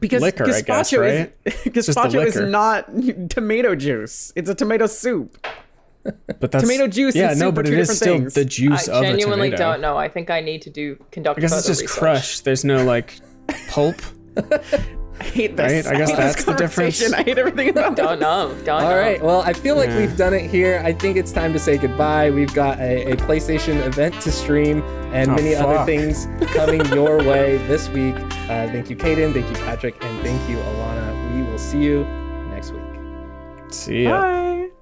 Because 0.00 0.22
Liquor, 0.22 0.44
I 0.44 0.48
gazpacho 0.48 0.64
guess, 0.66 0.92
right? 0.94 1.32
is 1.44 1.54
gazpacho 1.66 2.24
is 2.26 2.36
not 2.40 2.88
tomato 3.30 3.74
juice. 3.74 4.32
It's 4.34 4.48
a 4.50 4.54
tomato 4.54 4.86
soup. 4.86 5.46
But 6.02 6.50
that's 6.50 6.64
Tomato 6.64 6.88
juice 6.88 7.14
Yeah, 7.14 7.30
and 7.30 7.38
no, 7.38 7.46
soup 7.46 7.54
but 7.54 7.68
are 7.68 7.72
it 7.72 7.74
two 7.76 7.80
is 7.82 7.96
still 7.96 8.18
things. 8.18 8.34
the 8.34 8.44
juice 8.44 8.88
I 8.88 8.92
of 8.94 9.02
a 9.04 9.06
genuinely 9.06 9.50
don't 9.50 9.80
know. 9.80 9.96
I 9.96 10.08
think 10.08 10.30
I 10.30 10.40
need 10.40 10.62
to 10.62 10.70
do 10.70 10.96
conduct 11.12 11.38
I 11.38 11.42
guess 11.42 11.56
it's 11.56 11.66
just 11.68 11.80
research. 11.82 11.98
crushed. 11.98 12.44
There's 12.44 12.64
no 12.64 12.84
like 12.84 13.20
pulp. 13.68 13.94
I 15.20 15.24
hate 15.24 15.56
this. 15.56 15.86
Right, 15.86 15.94
I 15.94 15.98
guess 15.98 16.10
hate 16.10 16.16
that's 16.16 16.34
this 16.36 16.44
the 16.44 16.52
difference. 16.54 17.12
I 17.12 17.22
hate 17.22 17.38
everything 17.38 17.68
about 17.68 17.96
Don't 17.96 18.18
know. 18.18 18.54
Don't 18.64 18.82
All 18.82 18.90
know. 18.90 18.96
right. 18.96 19.22
Well, 19.22 19.42
I 19.42 19.52
feel 19.52 19.76
like 19.76 19.88
Yeah. 19.90 19.98
we've 20.00 20.16
done 20.16 20.34
it 20.34 20.50
here. 20.50 20.82
I 20.84 20.92
think 20.92 21.16
it's 21.16 21.32
time 21.32 21.52
to 21.52 21.58
say 21.58 21.76
goodbye. 21.78 22.30
We've 22.30 22.52
got 22.54 22.78
a, 22.80 23.12
a 23.12 23.16
PlayStation 23.16 23.84
event 23.86 24.20
to 24.22 24.32
stream 24.32 24.82
and 25.12 25.30
Oh, 25.30 25.34
many 25.34 25.54
other 25.54 25.84
things 25.84 26.26
coming 26.54 26.84
your 26.92 27.18
way 27.18 27.58
this 27.68 27.88
week. 27.90 28.14
Uh, 28.16 28.66
thank 28.72 28.90
you, 28.90 28.96
Kdin. 28.96 29.32
Thank 29.32 29.48
you, 29.48 29.56
Patrick. 29.64 30.02
And 30.02 30.22
thank 30.22 30.48
you, 30.50 30.56
Alanah. 30.56 31.36
We 31.36 31.42
will 31.50 31.58
see 31.58 31.82
you 31.82 32.04
next 32.50 32.72
week. 32.72 32.82
See 33.70 34.04
ya. 34.04 34.20
Bye. 34.20 34.81